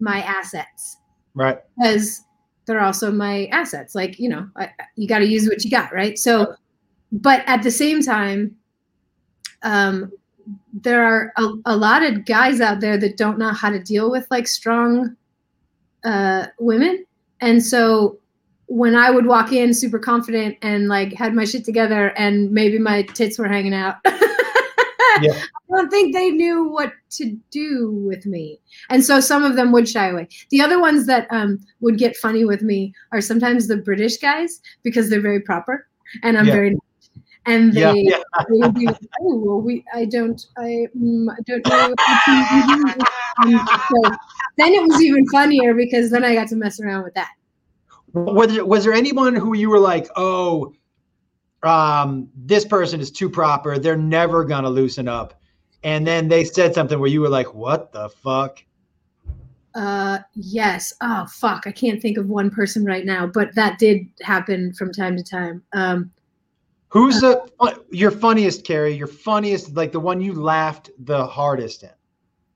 my 0.00 0.22
assets. 0.22 0.98
Right. 1.34 1.58
Because 1.76 2.24
they're 2.68 2.80
also 2.80 3.10
my 3.10 3.46
assets. 3.46 3.94
Like, 3.94 4.18
you 4.18 4.28
know, 4.28 4.48
I, 4.56 4.70
you 4.94 5.08
got 5.08 5.20
to 5.20 5.26
use 5.26 5.48
what 5.48 5.64
you 5.64 5.70
got. 5.70 5.92
Right. 5.92 6.18
So, 6.18 6.54
but 7.10 7.42
at 7.46 7.62
the 7.62 7.70
same 7.70 8.02
time, 8.02 8.54
um, 9.62 10.12
there 10.72 11.02
are 11.02 11.32
a, 11.36 11.48
a 11.64 11.76
lot 11.76 12.02
of 12.02 12.26
guys 12.26 12.60
out 12.60 12.80
there 12.80 12.98
that 12.98 13.16
don't 13.16 13.38
know 13.38 13.50
how 13.50 13.70
to 13.70 13.82
deal 13.82 14.10
with 14.10 14.26
like 14.30 14.46
strong 14.46 15.16
uh, 16.04 16.46
women. 16.58 17.04
And 17.40 17.64
so 17.64 18.18
when 18.66 18.94
I 18.94 19.10
would 19.10 19.24
walk 19.24 19.50
in 19.52 19.72
super 19.72 19.98
confident 19.98 20.58
and 20.60 20.88
like 20.88 21.14
had 21.14 21.34
my 21.34 21.46
shit 21.46 21.64
together 21.64 22.08
and 22.18 22.50
maybe 22.52 22.78
my 22.78 23.02
tits 23.02 23.38
were 23.38 23.48
hanging 23.48 23.74
out. 23.74 23.96
yeah. 25.22 25.32
I 25.32 25.76
don't 25.76 25.90
think 25.90 26.14
they 26.14 26.30
knew 26.30 26.64
what 26.68 26.92
to 27.10 27.36
do 27.50 27.92
with 27.92 28.26
me. 28.26 28.60
And 28.90 29.04
so 29.04 29.20
some 29.20 29.44
of 29.44 29.56
them 29.56 29.72
would 29.72 29.88
shy 29.88 30.08
away. 30.08 30.28
The 30.50 30.60
other 30.60 30.80
ones 30.80 31.06
that 31.06 31.26
um, 31.30 31.60
would 31.80 31.98
get 31.98 32.16
funny 32.16 32.44
with 32.44 32.62
me 32.62 32.94
are 33.12 33.20
sometimes 33.20 33.68
the 33.68 33.76
British 33.76 34.18
guys 34.18 34.60
because 34.82 35.10
they're 35.10 35.20
very 35.20 35.40
proper 35.40 35.86
and 36.22 36.38
I'm 36.38 36.46
yeah. 36.46 36.52
very 36.52 36.76
and 37.46 37.72
they, 37.72 38.02
yeah, 38.02 38.18
they 38.50 38.58
would 38.58 38.74
be 38.74 38.86
like, 38.86 38.98
oh 39.22 39.36
well 39.36 39.60
we 39.60 39.84
I 39.94 40.04
don't 40.04 40.44
I, 40.58 40.86
mm, 40.98 41.28
I 41.30 41.40
don't 41.46 41.66
know 41.66 41.94
so 43.88 44.16
then 44.58 44.72
it 44.74 44.82
was 44.82 45.00
even 45.00 45.26
funnier 45.28 45.72
because 45.72 46.10
then 46.10 46.24
I 46.24 46.34
got 46.34 46.48
to 46.48 46.56
mess 46.56 46.80
around 46.80 47.04
with 47.04 47.14
that 47.14 47.30
was 48.12 48.54
there, 48.54 48.64
was 48.64 48.84
there 48.84 48.92
anyone 48.92 49.34
who 49.34 49.54
you 49.56 49.70
were 49.70 49.78
like, 49.78 50.08
oh, 50.16 50.72
um, 51.62 52.28
this 52.36 52.64
person 52.64 53.00
is 53.00 53.10
too 53.10 53.28
proper. 53.28 53.78
They're 53.78 53.96
never 53.96 54.44
gonna 54.44 54.70
loosen 54.70 55.08
up. 55.08 55.40
And 55.82 56.06
then 56.06 56.28
they 56.28 56.44
said 56.44 56.74
something 56.74 56.98
where 56.98 57.08
you 57.08 57.20
were 57.20 57.28
like, 57.28 57.54
what 57.54 57.92
the 57.92 58.08
fuck? 58.08 58.62
Uh, 59.74 60.18
yes. 60.34 60.92
Oh, 61.00 61.26
fuck. 61.26 61.64
I 61.66 61.72
can't 61.72 62.02
think 62.02 62.18
of 62.18 62.28
one 62.28 62.50
person 62.50 62.84
right 62.84 63.04
now, 63.04 63.26
but 63.26 63.54
that 63.54 63.78
did 63.78 64.06
happen 64.22 64.72
from 64.72 64.92
time 64.92 65.16
to 65.16 65.22
time. 65.22 65.62
Um, 65.72 66.10
Who's 66.88 67.22
uh, 67.22 67.46
the 67.60 67.84
your 67.90 68.10
funniest, 68.10 68.64
Carrie? 68.64 68.94
Your 68.94 69.06
funniest, 69.06 69.76
like 69.76 69.92
the 69.92 70.00
one 70.00 70.20
you 70.20 70.32
laughed 70.32 70.90
the 71.04 71.26
hardest 71.26 71.82
in? 71.82 71.90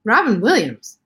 Robin 0.05 0.41
Williams. 0.41 0.99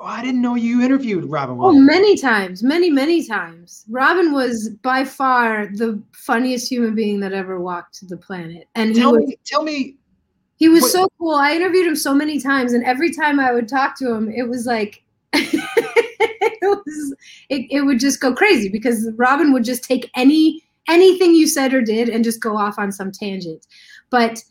Oh, 0.00 0.06
I 0.06 0.22
didn't 0.22 0.40
know 0.40 0.54
you 0.54 0.80
interviewed 0.80 1.26
Robin 1.26 1.56
oh, 1.56 1.66
Williams. 1.66 1.82
Oh, 1.82 1.92
many 1.92 2.16
times, 2.16 2.62
many, 2.62 2.88
many 2.88 3.26
times. 3.26 3.84
Robin 3.90 4.32
was 4.32 4.70
by 4.82 5.04
far 5.04 5.66
the 5.66 6.02
funniest 6.12 6.70
human 6.70 6.94
being 6.94 7.20
that 7.20 7.34
ever 7.34 7.60
walked 7.60 8.08
the 8.08 8.16
planet. 8.16 8.66
And 8.74 8.94
tell 8.94 9.12
was, 9.12 9.28
me, 9.28 9.36
tell 9.44 9.62
me. 9.62 9.96
He 10.56 10.70
was 10.70 10.82
what, 10.82 10.90
so 10.92 11.08
cool. 11.18 11.34
I 11.34 11.52
interviewed 11.52 11.86
him 11.86 11.96
so 11.96 12.14
many 12.14 12.40
times, 12.40 12.72
and 12.72 12.82
every 12.84 13.12
time 13.12 13.38
I 13.38 13.52
would 13.52 13.68
talk 13.68 13.98
to 13.98 14.10
him, 14.10 14.30
it 14.30 14.48
was 14.48 14.64
like 14.64 15.02
it 15.34 16.62
was 16.62 17.14
it, 17.50 17.66
it 17.70 17.82
would 17.82 18.00
just 18.00 18.20
go 18.20 18.34
crazy 18.34 18.70
because 18.70 19.10
Robin 19.16 19.52
would 19.52 19.64
just 19.64 19.84
take 19.84 20.10
any 20.16 20.62
anything 20.88 21.34
you 21.34 21.46
said 21.46 21.74
or 21.74 21.82
did 21.82 22.08
and 22.08 22.24
just 22.24 22.40
go 22.40 22.56
off 22.56 22.78
on 22.78 22.90
some 22.90 23.12
tangent. 23.12 23.66
But 24.08 24.42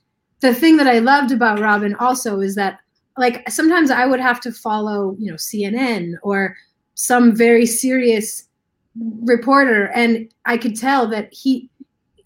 the 0.42 0.54
thing 0.54 0.78
that 0.78 0.88
I 0.88 1.00
loved 1.00 1.32
about 1.32 1.60
Robin 1.60 1.96
also 1.96 2.40
is 2.40 2.54
that 2.54 2.80
like 3.20 3.48
sometimes 3.50 3.92
I 3.92 4.06
would 4.06 4.22
have 4.22 4.40
to 4.42 4.52
follow, 4.52 5.16
you 5.20 5.30
know, 5.30 5.36
CNN 5.36 6.14
or 6.24 6.56
some 6.96 7.36
very 7.36 7.66
serious 7.66 8.48
reporter, 8.96 9.92
and 9.94 10.32
I 10.46 10.58
could 10.58 10.78
tell 10.78 11.06
that 11.08 11.32
he 11.34 11.70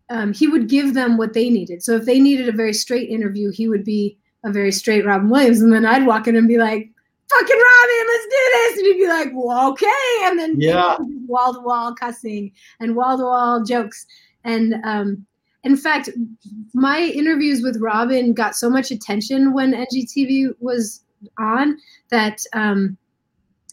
um, 0.09 0.33
he 0.33 0.47
would 0.47 0.69
give 0.69 0.93
them 0.93 1.17
what 1.17 1.33
they 1.33 1.49
needed. 1.49 1.81
So 1.81 1.95
if 1.95 2.05
they 2.05 2.19
needed 2.19 2.47
a 2.47 2.51
very 2.51 2.73
straight 2.73 3.09
interview, 3.09 3.49
he 3.51 3.67
would 3.67 3.83
be 3.83 4.17
a 4.45 4.51
very 4.51 4.71
straight 4.71 5.03
Robin 5.03 5.29
Williams, 5.29 5.61
and 5.61 5.73
then 5.73 5.85
I'd 5.85 6.05
walk 6.05 6.27
in 6.27 6.35
and 6.35 6.47
be 6.47 6.59
like, 6.59 6.91
"Fucking 7.29 7.61
Robin, 7.69 8.07
let's 8.07 8.25
do 8.25 8.43
this," 8.53 8.77
and 8.77 8.85
he'd 8.85 8.99
be 8.99 9.07
like, 9.07 9.31
well, 9.33 9.71
"Okay," 9.71 10.17
and 10.25 10.37
then 10.37 10.61
yeah, 10.61 10.97
wall 11.27 11.55
to 11.55 11.59
wall 11.59 11.95
cussing 11.95 12.51
and 12.79 12.95
wall 12.95 13.17
to 13.17 13.23
wall 13.23 13.63
jokes, 13.63 14.05
and 14.43 14.75
um, 14.83 15.25
in 15.63 15.77
fact, 15.77 16.09
my 16.73 16.99
interviews 16.99 17.61
with 17.61 17.79
Robin 17.79 18.33
got 18.33 18.55
so 18.55 18.69
much 18.69 18.91
attention 18.91 19.53
when 19.53 19.73
NGTV 19.73 20.55
was 20.59 21.01
on 21.39 21.77
that 22.09 22.41
um, 22.53 22.97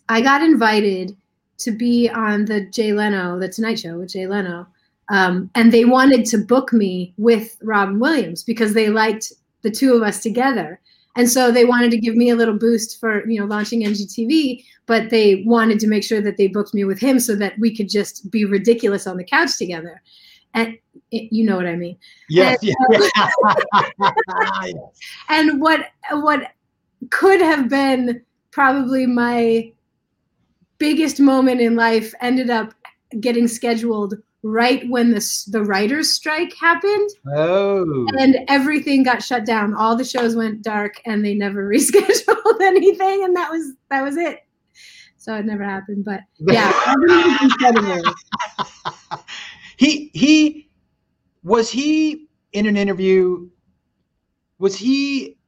I 0.08 0.20
got 0.20 0.42
invited 0.42 1.16
to 1.58 1.72
be 1.72 2.08
on 2.08 2.44
the 2.44 2.62
Jay 2.66 2.92
Leno, 2.92 3.38
the 3.38 3.48
Tonight 3.48 3.80
Show 3.80 3.98
with 3.98 4.10
Jay 4.12 4.26
Leno. 4.26 4.66
Um, 5.08 5.50
and 5.56 5.72
they 5.72 5.84
wanted 5.84 6.24
to 6.26 6.38
book 6.38 6.72
me 6.72 7.12
with 7.16 7.56
Robin 7.62 7.98
Williams 7.98 8.44
because 8.44 8.74
they 8.74 8.88
liked 8.88 9.32
the 9.62 9.70
two 9.70 9.94
of 9.94 10.02
us 10.02 10.22
together. 10.22 10.80
And 11.16 11.28
so 11.28 11.50
they 11.50 11.64
wanted 11.64 11.90
to 11.90 11.98
give 11.98 12.14
me 12.14 12.30
a 12.30 12.36
little 12.36 12.56
boost 12.56 13.00
for, 13.00 13.28
you 13.28 13.40
know, 13.40 13.46
launching 13.46 13.82
NGTV, 13.82 14.64
but 14.86 15.10
they 15.10 15.42
wanted 15.44 15.80
to 15.80 15.88
make 15.88 16.04
sure 16.04 16.20
that 16.20 16.36
they 16.36 16.46
booked 16.46 16.72
me 16.72 16.84
with 16.84 17.00
him 17.00 17.18
so 17.18 17.34
that 17.34 17.58
we 17.58 17.74
could 17.76 17.88
just 17.88 18.30
be 18.30 18.44
ridiculous 18.44 19.08
on 19.08 19.16
the 19.16 19.24
couch 19.24 19.58
together 19.58 20.00
and 20.54 20.78
it, 21.10 21.32
you 21.32 21.44
know 21.44 21.56
what 21.56 21.66
I 21.66 21.76
mean. 21.76 21.96
Yes. 22.28 22.58
And, 22.62 23.10
uh, 23.16 24.72
and 25.28 25.60
what 25.60 25.86
what 26.12 26.52
could 27.10 27.40
have 27.40 27.68
been 27.68 28.22
probably 28.50 29.06
my 29.06 29.72
biggest 30.78 31.20
moment 31.20 31.60
in 31.60 31.76
life 31.76 32.14
ended 32.20 32.50
up 32.50 32.74
getting 33.20 33.48
scheduled 33.48 34.14
right 34.42 34.88
when 34.88 35.10
the 35.10 35.44
the 35.48 35.62
writers 35.62 36.12
strike 36.12 36.54
happened. 36.54 37.10
Oh. 37.34 38.06
And 38.18 38.38
everything 38.48 39.02
got 39.02 39.22
shut 39.22 39.44
down. 39.44 39.74
All 39.74 39.96
the 39.96 40.04
shows 40.04 40.36
went 40.36 40.62
dark 40.62 41.00
and 41.06 41.24
they 41.24 41.34
never 41.34 41.68
rescheduled 41.68 42.60
anything 42.60 43.24
and 43.24 43.36
that 43.36 43.50
was 43.50 43.74
that 43.90 44.02
was 44.02 44.16
it. 44.16 44.40
So 45.20 45.34
it 45.34 45.44
never 45.44 45.62
happened, 45.62 46.06
but 46.06 46.20
yeah, 46.38 46.72
he 49.80 50.10
he 50.12 50.68
was 51.42 51.70
he 51.70 52.28
in 52.52 52.66
an 52.66 52.76
interview 52.76 53.48
was 54.58 54.76
he 54.76 55.38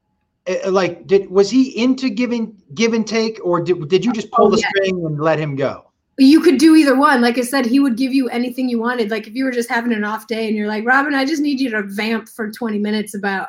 uh, 0.47 0.70
like 0.70 1.07
did 1.07 1.30
was 1.30 1.51
he 1.51 1.76
into 1.76 2.09
giving 2.09 2.57
give 2.72 2.95
and 2.95 3.07
take 3.07 3.39
or 3.45 3.61
did, 3.61 3.89
did 3.91 4.03
you 4.03 4.11
just 4.11 4.30
pull 4.30 4.47
oh, 4.47 4.51
the 4.51 4.59
yeah. 4.59 4.68
string 4.70 5.05
and 5.05 5.20
let 5.20 5.39
him 5.39 5.55
go? 5.55 5.85
You 6.16 6.41
could 6.41 6.57
do 6.57 6.74
either 6.76 6.97
one. 6.97 7.20
Like 7.20 7.37
i 7.37 7.43
said 7.43 7.66
he 7.66 7.78
would 7.78 7.99
give 7.99 8.14
you 8.14 8.30
anything 8.30 8.70
you 8.70 8.80
wanted. 8.80 9.11
Like 9.11 9.26
if 9.26 9.35
you 9.35 9.45
were 9.45 9.51
just 9.51 9.68
having 9.68 9.93
an 9.93 10.03
off 10.03 10.26
day 10.26 10.49
and 10.49 10.57
you're 10.57 10.68
like 10.68 10.87
robin 10.87 11.14
i 11.14 11.26
just 11.26 11.43
need 11.43 11.61
you 11.61 11.68
to 11.70 11.83
vamp 11.83 12.26
for 12.26 12.51
20 12.51 12.78
minutes 12.78 13.14
about 13.14 13.49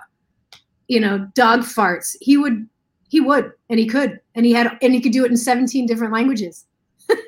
you 0.90 1.00
know 1.00 1.20
dog 1.34 1.62
farts 1.62 2.18
he 2.20 2.36
would 2.36 2.68
he 3.08 3.22
would 3.22 3.54
and 3.70 3.80
he 3.80 3.88
could 3.88 4.20
and 4.36 4.46
he 4.46 4.52
had 4.52 4.78
and 4.82 4.94
he 4.94 5.00
could 5.00 5.14
do 5.14 5.24
it 5.24 5.32
in 5.32 5.38
17 5.38 5.86
different 5.86 6.12
languages 6.12 6.66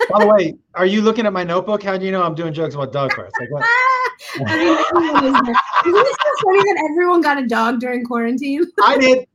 By 0.09 0.19
the 0.19 0.27
way, 0.27 0.55
are 0.75 0.86
you 0.86 1.01
looking 1.01 1.25
at 1.25 1.33
my 1.33 1.43
notebook? 1.43 1.83
How 1.83 1.97
do 1.97 2.05
you 2.05 2.11
know 2.11 2.23
I'm 2.23 2.36
doing 2.36 2.53
jokes 2.53 2.75
about 2.75 2.91
dog 2.91 3.11
farts? 3.11 3.31
Like 3.39 3.51
what? 3.51 3.65
I 4.47 4.57
mean, 4.57 4.77
everyone 4.95 5.25
is 5.25 5.33
there. 5.33 5.55
Isn't 5.86 6.07
it 6.07 6.17
so 6.23 6.43
funny 6.43 6.59
that 6.59 6.88
everyone 6.89 7.21
got 7.21 7.38
a 7.38 7.47
dog 7.47 7.79
during 7.79 8.05
quarantine? 8.05 8.65
I 8.83 8.97
did. 8.97 9.27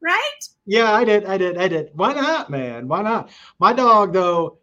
right? 0.00 0.40
Yeah, 0.66 0.92
I 0.92 1.04
did. 1.04 1.24
I 1.26 1.38
did. 1.38 1.58
I 1.58 1.68
did. 1.68 1.90
Why 1.94 2.12
not, 2.12 2.50
man? 2.50 2.88
Why 2.88 3.02
not? 3.02 3.30
My 3.58 3.72
dog, 3.72 4.12
though, 4.12 4.58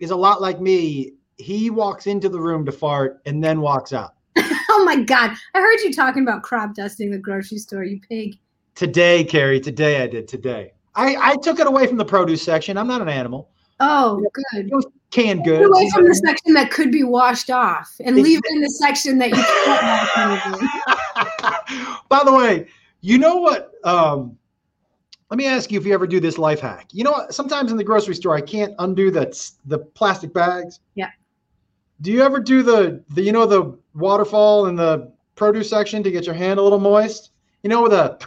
is 0.00 0.10
a 0.10 0.16
lot 0.16 0.40
like 0.40 0.60
me. 0.60 1.14
He 1.36 1.70
walks 1.70 2.06
into 2.06 2.28
the 2.28 2.40
room 2.40 2.64
to 2.66 2.72
fart 2.72 3.20
and 3.26 3.42
then 3.42 3.60
walks 3.60 3.92
out. 3.92 4.14
oh 4.36 4.82
my 4.84 4.96
god! 4.96 5.36
I 5.54 5.60
heard 5.60 5.80
you 5.80 5.92
talking 5.92 6.22
about 6.22 6.42
crop 6.42 6.74
dusting 6.74 7.10
the 7.10 7.18
grocery 7.18 7.58
store. 7.58 7.84
You 7.84 8.00
pig. 8.00 8.38
Today, 8.74 9.24
Carrie. 9.24 9.60
Today, 9.60 10.02
I 10.02 10.06
did. 10.06 10.28
Today, 10.28 10.72
I 10.94 11.16
I 11.16 11.36
took 11.36 11.60
it 11.60 11.66
away 11.66 11.86
from 11.86 11.96
the 11.96 12.04
produce 12.04 12.42
section. 12.42 12.76
I'm 12.76 12.86
not 12.86 13.02
an 13.02 13.08
animal. 13.08 13.50
Oh, 13.80 14.24
good. 14.52 14.72
Canned 15.10 15.44
Get 15.44 15.62
away 15.62 15.90
from 15.90 16.08
the 16.08 16.14
section 16.14 16.54
that 16.54 16.70
could 16.70 16.90
be 16.90 17.04
washed 17.04 17.50
off, 17.50 17.94
and 18.02 18.16
leave 18.16 18.38
it 18.42 18.54
in 18.54 18.62
the 18.62 18.70
section 18.70 19.18
that 19.18 19.28
you 19.28 19.42
can't. 21.76 21.98
By 22.08 22.24
the 22.24 22.32
way, 22.32 22.66
you 23.02 23.18
know 23.18 23.36
what? 23.36 23.72
Um, 23.84 24.38
let 25.28 25.36
me 25.36 25.46
ask 25.46 25.70
you 25.70 25.78
if 25.78 25.84
you 25.84 25.92
ever 25.92 26.06
do 26.06 26.18
this 26.18 26.38
life 26.38 26.60
hack. 26.60 26.88
You 26.92 27.04
know 27.04 27.10
what? 27.10 27.34
Sometimes 27.34 27.70
in 27.70 27.76
the 27.76 27.84
grocery 27.84 28.14
store, 28.14 28.34
I 28.34 28.40
can't 28.40 28.74
undo 28.78 29.10
the 29.10 29.52
the 29.66 29.78
plastic 29.78 30.32
bags. 30.32 30.80
Yeah. 30.94 31.10
Do 32.00 32.10
you 32.10 32.22
ever 32.22 32.40
do 32.40 32.62
the 32.62 33.02
the 33.10 33.22
you 33.22 33.32
know 33.32 33.46
the 33.46 33.78
waterfall 33.94 34.66
in 34.66 34.76
the 34.76 35.12
produce 35.34 35.68
section 35.68 36.02
to 36.02 36.10
get 36.10 36.24
your 36.26 36.34
hand 36.34 36.58
a 36.58 36.62
little 36.62 36.80
moist? 36.80 37.32
You 37.62 37.70
know 37.70 37.82
with 37.82 37.92
a 37.92 38.18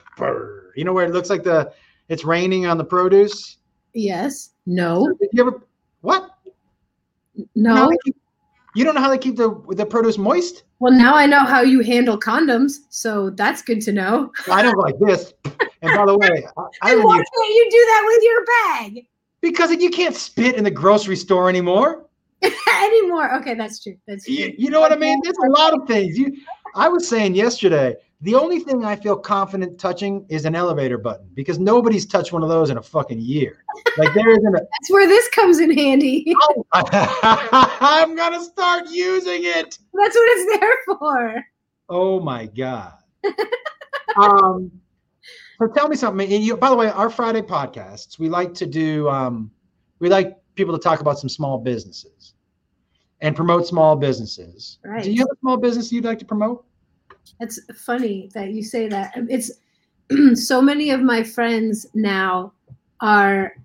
you 0.76 0.84
know 0.84 0.93
where 0.93 1.06
it 1.06 1.12
looks 1.12 1.30
like 1.30 1.43
the 1.43 1.74
it's 2.10 2.24
raining 2.24 2.66
on 2.66 2.78
the 2.78 2.86
produce. 2.86 3.58
Yes. 3.93 4.52
No. 4.66 5.13
Did 5.20 5.30
you 5.34 5.41
ever 5.47 5.63
what? 6.01 6.32
No. 7.55 7.89
They 7.89 7.97
keep- 8.05 8.16
You 8.76 8.84
don't 8.84 8.95
know 8.95 9.01
how 9.01 9.09
they 9.09 9.18
keep 9.18 9.36
the 9.38 9.61
the 9.70 9.86
produce 9.86 10.18
moist? 10.18 10.63
Well, 10.80 10.91
now 10.93 11.16
I 11.16 11.26
know 11.26 11.39
how 11.45 11.61
you 11.61 11.82
handle 11.82 12.20
condoms, 12.20 12.80
so 12.89 13.30
that's 13.30 13.61
good 13.61 13.82
to 13.82 13.91
know. 13.93 14.32
I 14.51 14.61
don't 14.61 14.78
like 14.78 14.99
this. 14.99 15.34
And 15.82 15.95
by 15.95 16.05
the 16.05 16.18
way, 16.18 16.45
I, 16.57 16.63
I 16.82 16.95
why 16.95 17.18
use- 17.18 17.28
can't 17.38 17.53
you 17.55 17.68
do 17.72 17.78
that 17.78 18.03
with 18.05 18.24
your 18.24 18.45
bag 18.45 19.07
because 19.41 19.72
you 19.72 19.89
can't 19.89 20.16
spit 20.16 20.55
in 20.55 20.63
the 20.63 20.72
grocery 20.72 21.16
store 21.16 21.47
anymore. 21.49 22.05
anymore? 22.84 23.34
Okay, 23.36 23.53
that's 23.53 23.82
true. 23.82 23.95
That's 24.07 24.26
true. 24.26 24.34
You, 24.34 24.53
you 24.57 24.70
know 24.70 24.80
what 24.82 24.91
I 24.91 24.97
mean? 24.97 25.20
There's 25.24 25.38
a 25.38 25.49
lot 25.51 25.74
of 25.74 25.88
things. 25.88 26.18
You, 26.18 26.36
I 26.76 26.89
was 26.89 27.07
saying 27.07 27.36
yesterday, 27.36 27.95
the 28.26 28.34
only 28.34 28.59
thing 28.59 28.84
I 28.84 28.95
feel 28.95 29.15
confident 29.15 29.80
touching 29.80 30.26
is 30.30 30.45
an 30.45 30.55
elevator 30.55 30.97
button 30.97 31.30
because 31.36 31.59
nobody's 31.59 32.07
touched 32.07 32.34
one 32.34 32.41
of 32.41 32.49
those 32.49 32.71
in 32.71 32.78
a 32.78 32.82
fucking 32.82 33.19
year. 33.19 33.63
Like 33.99 34.15
there 34.15 34.28
isn't 34.32 34.55
a. 34.55 34.59
That's 34.71 34.89
where 34.89 35.07
this 35.07 35.30
comes 35.30 35.59
in 35.59 35.71
handy. 35.71 36.34
oh, 36.41 36.65
I'm 36.73 38.15
gonna 38.15 38.43
start 38.43 38.86
using 38.89 39.41
it. 39.43 39.78
That's 39.93 40.15
what 40.15 40.38
it's 40.38 40.59
there 40.59 40.76
for. 40.88 41.45
Oh 41.88 42.19
my 42.19 42.47
god. 42.47 42.93
um, 44.15 44.71
so 45.59 45.67
tell 45.67 45.88
me 45.88 45.95
something. 45.95 46.34
And 46.34 46.43
you, 46.43 46.57
by 46.57 46.71
the 46.71 46.76
way, 46.76 46.89
our 46.89 47.11
Friday 47.11 47.43
podcasts, 47.43 48.17
we 48.17 48.28
like 48.28 48.55
to 48.55 48.65
do. 48.65 49.07
Um, 49.07 49.51
we 49.99 50.09
like 50.09 50.36
people 50.55 50.76
to 50.76 50.84
talk 50.84 50.99
about 50.99 51.19
some 51.19 51.30
small 51.30 51.59
businesses 51.59 52.34
and 53.21 53.36
promote 53.36 53.67
small 53.67 53.95
businesses. 53.95 54.80
Right. 54.84 55.03
Do 55.03 55.11
you 55.11 55.19
have 55.19 55.30
a 55.32 55.39
small 55.41 55.57
business 55.57 55.91
you'd 55.91 56.05
like 56.05 56.17
to 56.19 56.26
promote? 56.26 56.65
It's 57.39 57.59
funny 57.76 58.30
that 58.34 58.51
you 58.51 58.63
say 58.63 58.88
that. 58.88 59.13
It's 59.30 59.51
so 60.47 60.61
many 60.61 60.89
of 60.91 61.01
my 61.01 61.23
friends 61.23 61.86
now 61.93 62.53
are 63.01 63.55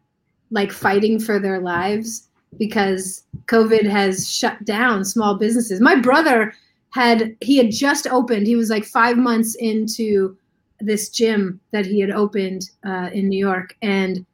like 0.51 0.73
fighting 0.73 1.21
for 1.21 1.39
their 1.39 1.61
lives 1.61 2.29
because 2.59 3.25
COVID 3.47 3.85
has 3.89 4.33
shut 4.33 4.65
down 4.65 5.05
small 5.05 5.37
businesses. 5.37 5.81
My 5.81 5.95
brother 5.95 6.53
had 6.91 7.37
he 7.41 7.57
had 7.57 7.71
just 7.71 8.07
opened. 8.09 8.47
He 8.47 8.57
was 8.57 8.71
like 8.71 8.85
five 8.85 9.17
months 9.17 9.55
into 9.57 10.37
this 10.81 11.09
gym 11.11 11.61
that 11.73 11.87
he 11.87 12.01
had 12.01 12.11
opened 12.11 12.71
uh, 12.85 13.11
in 13.13 13.29
New 13.29 13.39
York, 13.39 13.77
and 13.83 14.27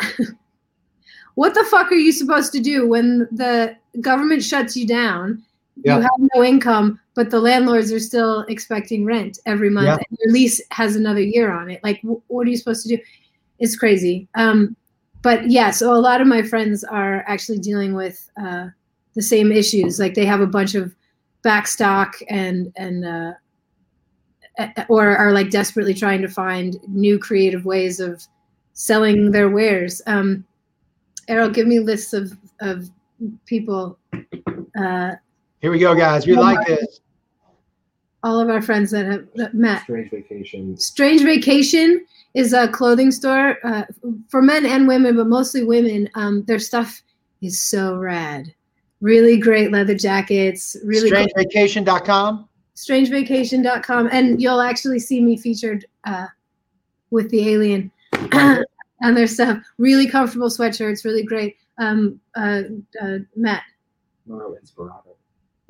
what 1.34 1.54
the 1.54 1.64
fuck 1.64 1.92
are 1.92 1.96
you 1.96 2.12
supposed 2.12 2.52
to 2.52 2.60
do 2.60 2.88
when 2.88 3.28
the 3.30 3.76
government 4.00 4.42
shuts 4.42 4.76
you 4.76 4.86
down? 4.86 5.42
Yeah. 5.84 5.96
You 5.96 6.02
have 6.02 6.30
no 6.34 6.42
income, 6.42 6.98
but 7.20 7.28
the 7.28 7.38
landlords 7.38 7.92
are 7.92 8.00
still 8.00 8.46
expecting 8.48 9.04
rent 9.04 9.40
every 9.44 9.68
month, 9.68 9.88
Yeah. 9.88 9.96
and 9.96 10.18
your 10.24 10.32
lease 10.32 10.58
has 10.70 10.96
another 10.96 11.20
year 11.20 11.52
on 11.52 11.70
it. 11.70 11.78
Like, 11.84 12.00
wh- 12.00 12.30
what 12.30 12.46
are 12.46 12.50
you 12.50 12.56
supposed 12.56 12.82
to 12.86 12.96
do? 12.96 13.02
It's 13.58 13.76
crazy. 13.76 14.26
Um, 14.36 14.74
but 15.20 15.50
yeah, 15.50 15.70
so 15.70 15.92
a 15.92 16.00
lot 16.00 16.22
of 16.22 16.26
my 16.26 16.40
friends 16.40 16.82
are 16.82 17.22
actually 17.26 17.58
dealing 17.58 17.92
with 17.92 18.30
uh, 18.42 18.68
the 19.12 19.20
same 19.20 19.52
issues. 19.52 20.00
Like 20.00 20.14
they 20.14 20.24
have 20.24 20.40
a 20.40 20.46
bunch 20.46 20.74
of 20.74 20.94
backstock 21.44 22.12
and 22.30 22.72
and 22.76 23.04
uh, 23.04 23.32
or 24.88 25.14
are 25.14 25.32
like 25.32 25.50
desperately 25.50 25.92
trying 25.92 26.22
to 26.22 26.28
find 26.28 26.78
new 26.88 27.18
creative 27.18 27.66
ways 27.66 28.00
of 28.00 28.26
selling 28.72 29.30
their 29.30 29.50
wares. 29.50 30.00
Um, 30.06 30.42
Errol, 31.28 31.50
give 31.50 31.66
me 31.66 31.80
lists 31.80 32.14
of 32.14 32.32
of 32.60 32.88
people. 33.44 33.98
Uh, 34.74 35.16
Here 35.60 35.70
we 35.70 35.78
go, 35.78 35.94
guys. 35.94 36.26
We 36.26 36.34
like 36.34 36.66
this. 36.66 37.00
All 38.22 38.38
of 38.38 38.48
our 38.48 38.62
friends 38.62 38.90
that 38.90 39.06
have 39.06 39.26
that 39.36 39.54
met. 39.54 39.82
Strange 39.82 40.10
vacation. 40.10 40.76
Strange 40.76 41.22
Vacation 41.22 42.04
is 42.34 42.52
a 42.52 42.68
clothing 42.68 43.10
store 43.10 43.56
uh, 43.64 43.84
for 44.28 44.42
men 44.42 44.66
and 44.66 44.86
women, 44.86 45.16
but 45.16 45.26
mostly 45.26 45.64
women. 45.64 46.08
Um, 46.14 46.44
their 46.44 46.58
stuff 46.58 47.02
is 47.40 47.60
so 47.60 47.96
rad. 47.96 48.54
Really 49.00 49.38
great 49.38 49.72
leather 49.72 49.94
jackets. 49.94 50.76
Really 50.84 51.10
cool. 51.10 51.26
StrangeVacation.com. 51.36 52.48
strangevacation.com 52.76 54.08
and 54.12 54.42
you'll 54.42 54.60
actually 54.60 54.98
see 54.98 55.20
me 55.20 55.36
featured 55.36 55.86
uh, 56.04 56.26
with 57.10 57.30
the 57.30 57.48
alien 57.48 57.90
on 58.32 59.14
their 59.14 59.26
stuff 59.26 59.58
really 59.78 60.06
comfortable 60.06 60.48
sweatshirts 60.48 61.04
really 61.04 61.22
great 61.22 61.56
um, 61.78 62.20
uh, 62.36 62.62
uh, 63.02 63.18
matt 63.36 63.62
Moto 64.26 64.54
Inspirato. 64.62 65.14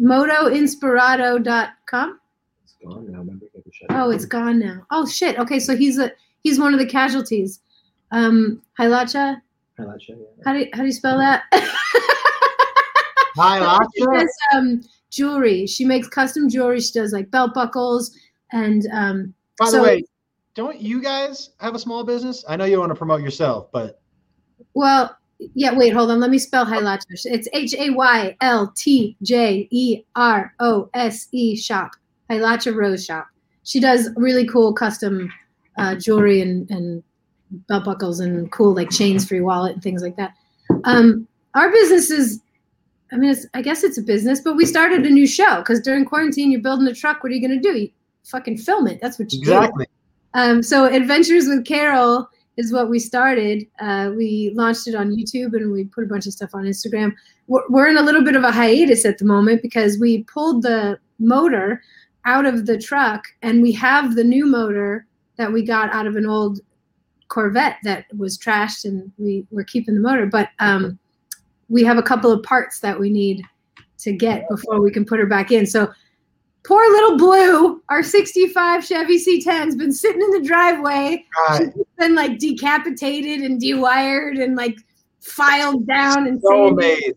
motoinspirado.com 0.01 2.11
It's 2.11 2.21
gone 2.85 3.11
now. 3.11 3.19
Remember, 3.19 3.45
you 3.45 3.51
had 3.55 3.65
to 3.65 3.73
shut 3.73 3.89
oh 3.91 4.11
it 4.11 4.17
it's 4.17 4.25
gone 4.25 4.59
now 4.59 4.87
oh 4.91 5.07
shit 5.07 5.39
okay 5.39 5.59
so 5.59 5.77
he's 5.77 5.99
a 5.99 6.13
he's 6.43 6.59
one 6.59 6.73
of 6.73 6.81
the 6.81 6.87
casualties 6.87 7.61
um 8.13 8.63
hilacha 8.79 9.13
down. 9.13 9.43
Highlight 9.79 10.03
show, 10.03 10.13
yeah. 10.15 10.45
how 10.45 10.53
do 10.53 10.59
you, 10.61 10.69
how 10.73 10.81
do 10.81 10.87
you 10.87 10.93
spell 10.93 11.19
that 11.19 11.45
Hi, 13.37 13.79
she 13.97 14.05
does 14.05 14.37
um, 14.55 14.83
jewelry 15.11 15.67
she 15.67 15.85
makes 15.85 16.09
custom 16.09 16.49
jewelry 16.49 16.81
she 16.81 16.93
does 16.93 17.13
like 17.13 17.31
belt 17.31 17.55
buckles 17.55 18.15
and 18.53 18.87
um, 18.93 19.35
By 19.59 19.71
the 19.71 19.83
way, 19.83 20.05
don't 20.55 20.81
you 20.81 21.01
guys 21.01 21.51
have 21.59 21.75
a 21.75 21.79
small 21.79 22.05
business? 22.05 22.45
I 22.49 22.57
know 22.57 22.65
you 22.65 22.79
want 22.79 22.91
to 22.91 22.97
promote 22.97 23.23
yourself, 23.23 23.71
but 23.73 24.01
Well, 24.75 25.17
yeah, 25.55 25.73
wait, 25.73 25.91
hold 25.91 26.11
on. 26.11 26.21
Let 26.21 26.31
me 26.31 26.39
spell 26.39 26.67
Hayltje. 26.67 27.05
It's 27.25 27.49
H 27.53 27.75
A 27.75 27.91
Y 27.91 28.37
L 28.41 28.73
T 28.77 29.17
J 29.23 29.69
E 29.71 30.03
R 30.17 30.53
O 30.61 30.91
S 30.95 31.29
E 31.33 31.57
shop. 31.57 31.93
Hayltje 32.31 32.75
Rose 32.75 33.05
Shop. 33.05 33.27
She 33.65 33.81
does 33.81 34.09
really 34.17 34.47
cool 34.47 34.73
custom 34.73 35.33
uh, 35.79 35.95
jewelry 35.97 36.41
and, 36.41 36.71
and 36.71 37.03
belt 37.69 37.85
buckles 37.85 38.21
and 38.21 38.51
cool 38.53 38.75
like 38.75 38.91
chains 38.91 39.27
for 39.27 39.35
your 39.35 39.45
wallet 39.45 39.75
and 39.75 39.83
things 39.83 40.03
like 40.03 40.17
that. 40.17 40.35
Um, 40.85 41.27
our 41.55 41.71
business 41.71 42.11
is, 42.11 42.41
I 43.13 43.17
mean, 43.17 43.31
it's, 43.31 43.47
I 43.55 43.63
guess 43.63 43.83
it's 43.83 43.99
a 43.99 44.03
business, 44.03 44.41
but 44.41 44.57
we 44.57 44.65
started 44.65 45.05
a 45.05 45.11
new 45.11 45.27
show 45.27 45.59
because 45.59 45.81
during 45.81 46.05
quarantine, 46.05 46.53
you're 46.53 46.61
building 46.61 46.87
a 46.87 46.95
truck. 46.95 47.23
What 47.23 47.33
are 47.33 47.35
you 47.35 47.47
going 47.47 47.61
to 47.61 47.73
do? 47.73 47.77
You 47.77 47.91
fucking 48.25 48.59
film 48.59 48.87
it. 48.87 49.01
That's 49.01 49.19
what 49.19 49.33
you 49.33 49.45
do. 49.45 49.53
exactly. 49.53 49.87
Um, 50.35 50.63
so 50.63 50.85
Adventures 50.85 51.47
with 51.49 51.65
Carol 51.65 52.29
is 52.57 52.73
what 52.73 52.89
we 52.89 52.99
started. 52.99 53.67
Uh, 53.81 54.13
we 54.17 54.53
launched 54.55 54.87
it 54.87 54.95
on 54.95 55.11
YouTube 55.11 55.55
and 55.55 55.73
we 55.73 55.85
put 55.85 56.05
a 56.05 56.07
bunch 56.07 56.27
of 56.27 56.33
stuff 56.33 56.51
on 56.55 56.65
Instagram. 56.65 57.13
We're, 57.49 57.67
we're 57.69 57.89
in 57.89 57.97
a 57.97 58.03
little 58.03 58.23
bit 58.23 58.37
of 58.37 58.45
a 58.45 58.53
hiatus 58.53 59.05
at 59.05 59.19
the 59.19 59.25
moment 59.25 59.63
because 59.63 59.99
we 59.99 60.25
pulled 60.25 60.63
the 60.63 60.99
motor 61.19 61.83
out 62.25 62.47
of 62.47 62.67
the 62.67 62.79
truck 62.79 63.25
and 63.43 63.63
we 63.63 63.73
have 63.73 64.15
the 64.15 64.25
new 64.25 64.47
motor 64.47 65.07
that 65.37 65.53
we 65.53 65.65
got 65.65 65.91
out 65.93 66.07
of 66.07 66.17
an 66.17 66.27
old 66.27 66.61
Corvette 67.29 67.77
that 67.85 68.07
was 68.17 68.37
trashed 68.37 68.85
and 68.85 69.11
we 69.19 69.47
were 69.51 69.65
keeping 69.65 69.95
the 69.95 70.01
motor. 70.01 70.27
But 70.27 70.49
um, 70.59 70.99
we 71.69 71.85
have 71.85 71.97
a 71.99 72.03
couple 72.03 72.31
of 72.33 72.43
parts 72.43 72.81
that 72.81 72.99
we 72.99 73.09
need 73.11 73.43
to 73.99 74.13
get 74.13 74.49
before 74.49 74.81
we 74.81 74.91
can 74.91 75.05
put 75.05 75.21
her 75.21 75.27
back 75.27 75.51
in. 75.53 75.65
So 75.67 75.93
poor 76.63 76.83
little 76.91 77.17
blue 77.17 77.83
our 77.89 78.03
65 78.03 78.85
chevy 78.85 79.17
c10's 79.19 79.77
been 79.77 79.91
sitting 79.93 80.21
in 80.21 80.31
the 80.33 80.43
driveway 80.47 81.25
Right. 81.49 81.73
been 81.99 82.15
like 82.15 82.39
decapitated 82.39 83.41
and 83.41 83.59
dewired 83.59 84.43
and 84.43 84.57
like 84.57 84.77
filed 85.23 85.87
down 85.87 86.27
and 86.27 86.39
So 86.43 86.69
amazing. 86.69 87.15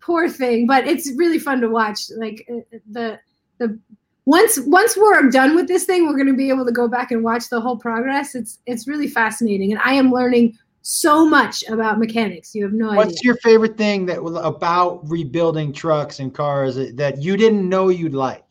poor 0.00 0.30
thing 0.30 0.66
but 0.66 0.86
it's 0.86 1.12
really 1.14 1.38
fun 1.38 1.60
to 1.60 1.68
watch 1.68 2.04
like 2.16 2.46
uh, 2.50 2.60
the 2.90 3.20
the 3.58 3.78
once 4.26 4.58
once 4.66 4.96
we're 4.96 5.30
done 5.30 5.56
with 5.56 5.66
this 5.66 5.84
thing 5.84 6.06
we're 6.06 6.16
going 6.16 6.26
to 6.26 6.34
be 6.34 6.50
able 6.50 6.66
to 6.66 6.72
go 6.72 6.86
back 6.86 7.10
and 7.10 7.24
watch 7.24 7.48
the 7.48 7.60
whole 7.60 7.76
progress 7.76 8.34
it's 8.34 8.58
it's 8.66 8.86
really 8.86 9.08
fascinating 9.08 9.72
and 9.72 9.80
i 9.82 9.92
am 9.92 10.10
learning 10.10 10.56
so 10.88 11.26
much 11.26 11.64
about 11.64 11.98
mechanics. 11.98 12.54
You 12.54 12.62
have 12.62 12.72
no 12.72 12.90
idea. 12.90 12.96
What's 12.96 13.24
your 13.24 13.34
favorite 13.38 13.76
thing 13.76 14.06
that 14.06 14.20
about 14.22 15.00
rebuilding 15.10 15.72
trucks 15.72 16.20
and 16.20 16.32
cars 16.32 16.76
that 16.76 17.20
you 17.20 17.36
didn't 17.36 17.68
know 17.68 17.88
you'd 17.88 18.14
like? 18.14 18.44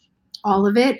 All 0.44 0.68
of 0.68 0.76
it. 0.76 1.00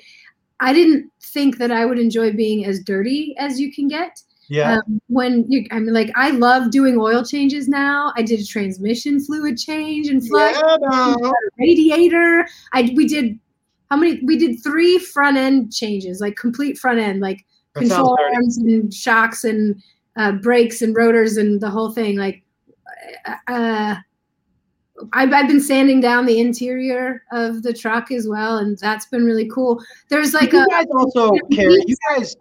I 0.62 0.72
didn't 0.72 1.12
think 1.22 1.58
that 1.58 1.72
I 1.72 1.86
would 1.86 2.00
enjoy 2.00 2.32
being 2.32 2.66
as 2.66 2.80
dirty 2.80 3.36
as 3.38 3.60
you 3.60 3.70
can 3.74 3.90
get. 3.90 4.18
Yeah. 4.48 4.78
Um, 4.78 5.02
when 5.08 5.44
you, 5.52 5.66
I 5.72 5.80
mean, 5.80 5.94
like, 5.94 6.10
I 6.16 6.30
love 6.30 6.72
doing 6.72 6.98
oil 6.98 7.26
changes 7.26 7.68
now. 7.68 8.14
I 8.16 8.22
did 8.22 8.40
a 8.40 8.46
transmission 8.46 9.20
fluid 9.20 9.58
change 9.58 10.08
and 10.08 10.26
flush, 10.26 10.56
yeah, 10.56 10.78
no. 10.80 11.34
radiator. 11.60 12.48
I 12.72 12.94
we 12.96 13.08
did 13.08 13.38
how 13.90 13.98
many? 13.98 14.22
We 14.24 14.38
did 14.38 14.64
three 14.64 14.98
front 14.98 15.38
end 15.38 15.74
changes, 15.74 16.22
like 16.22 16.36
complete 16.36 16.78
front 16.78 17.00
end, 17.00 17.22
like 17.22 17.46
That 17.74 17.82
control 17.82 18.18
arms 18.34 18.58
and 18.58 18.94
shocks 18.94 19.44
and 19.44 19.82
uh, 20.16 20.34
brakes 20.34 20.82
and 20.82 20.96
rotors 20.96 21.38
and 21.38 21.62
the 21.62 21.70
whole 21.70 21.92
thing. 21.92 22.18
Like, 22.18 22.44
uh, 23.48 23.96
I've, 25.14 25.34
I've 25.34 25.48
been 25.48 25.62
sanding 25.62 26.00
down 26.00 26.26
the 26.26 26.40
interior 26.40 27.24
of 27.32 27.64
the 27.64 27.74
truck 27.74 28.12
as 28.12 28.28
well, 28.28 28.58
and 28.58 28.78
that's 28.78 29.06
been 29.08 29.26
really 29.26 29.50
cool. 29.50 29.84
There's 30.10 30.34
like 30.34 30.54
you 30.54 30.64
a 30.64 30.68
guys 30.68 30.88
also, 30.96 31.32
Carrie, 31.52 31.84
you 31.86 31.96
guys, 32.10 32.36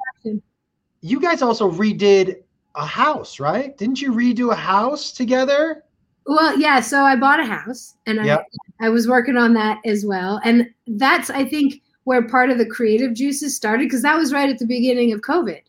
you 1.00 1.20
guys 1.20 1.42
also 1.42 1.70
redid 1.70 2.36
a 2.74 2.86
house, 2.86 3.38
right? 3.38 3.76
Didn't 3.76 4.00
you 4.00 4.12
redo 4.12 4.52
a 4.52 4.56
house 4.56 5.12
together? 5.12 5.84
well, 6.26 6.58
yeah. 6.58 6.80
So 6.80 7.02
I 7.02 7.16
bought 7.16 7.40
a 7.40 7.44
house, 7.44 7.96
and 8.06 8.24
Yep. 8.24 8.46
I 8.80 8.86
I 8.86 8.88
was 8.90 9.08
working 9.08 9.36
on 9.36 9.54
that 9.54 9.78
as 9.84 10.04
well, 10.04 10.40
and 10.44 10.68
that's 10.86 11.30
I 11.30 11.44
think 11.44 11.82
where 12.04 12.26
part 12.26 12.50
of 12.50 12.58
the 12.58 12.66
creative 12.66 13.14
juices 13.14 13.56
started 13.56 13.84
because 13.84 14.02
that 14.02 14.16
was 14.16 14.32
right 14.32 14.50
at 14.50 14.58
the 14.58 14.66
beginning 14.66 15.12
of 15.12 15.20
COVID. 15.22 15.60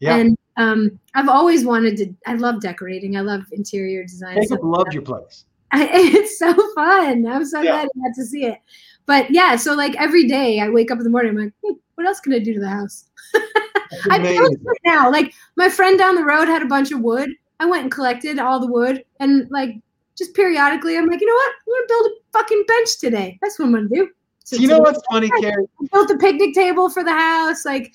Yeah. 0.00 0.16
And 0.16 0.38
um, 0.56 0.98
I've 1.14 1.28
always 1.28 1.64
wanted 1.64 1.96
to. 1.98 2.14
I 2.26 2.34
love 2.34 2.60
decorating. 2.60 3.16
I 3.16 3.20
love 3.20 3.42
interior 3.52 4.02
design. 4.04 4.34
Jacob 4.42 4.60
So- 4.60 4.66
loved 4.66 4.92
your 4.94 5.02
place. 5.02 5.44
it's 5.74 6.38
so 6.38 6.52
fun. 6.74 7.26
I'm 7.26 7.44
so 7.46 7.62
Yeah. 7.62 7.70
glad 7.72 7.88
I 7.96 8.08
got 8.08 8.14
to 8.16 8.24
see 8.26 8.44
it. 8.44 8.58
But 9.06 9.30
yeah, 9.30 9.56
so 9.56 9.74
like 9.74 9.94
every 9.96 10.28
day 10.28 10.60
I 10.60 10.68
wake 10.68 10.90
up 10.90 10.98
in 10.98 11.04
the 11.04 11.10
morning, 11.10 11.30
I'm 11.30 11.44
like, 11.44 11.52
hmm, 11.64 11.72
what 11.94 12.06
else 12.06 12.20
can 12.20 12.32
I 12.34 12.38
do 12.38 12.52
to 12.54 12.60
the 12.60 12.68
house? 12.68 13.06
I 14.10 14.18
it 14.20 14.78
now. 14.84 15.10
Like 15.10 15.34
my 15.56 15.68
friend 15.68 15.98
down 15.98 16.14
the 16.14 16.24
road 16.24 16.46
had 16.48 16.62
a 16.62 16.66
bunch 16.66 16.92
of 16.92 17.00
wood. 17.00 17.30
I 17.60 17.66
went 17.66 17.84
and 17.84 17.92
collected 17.92 18.38
all 18.38 18.60
the 18.60 18.66
wood 18.66 19.04
and 19.20 19.50
like 19.50 19.76
just 20.22 20.34
periodically 20.34 20.96
I'm 20.96 21.06
like, 21.08 21.20
you 21.20 21.26
know 21.26 21.34
what? 21.34 21.52
I'm 21.52 21.74
gonna 21.74 21.86
build 21.88 22.06
a 22.06 22.38
fucking 22.38 22.64
bench 22.68 22.98
today. 23.00 23.38
That's 23.42 23.58
what 23.58 23.66
I'm 23.66 23.72
gonna 23.72 23.88
do. 23.88 24.08
So 24.44 24.56
you 24.56 24.68
know 24.68 24.78
what's 24.78 25.00
funny, 25.10 25.30
Carrie? 25.40 25.66
I 25.80 25.86
built 25.92 26.10
a 26.10 26.18
picnic 26.18 26.54
table 26.54 26.90
for 26.90 27.04
the 27.04 27.12
house. 27.12 27.64
Like 27.64 27.92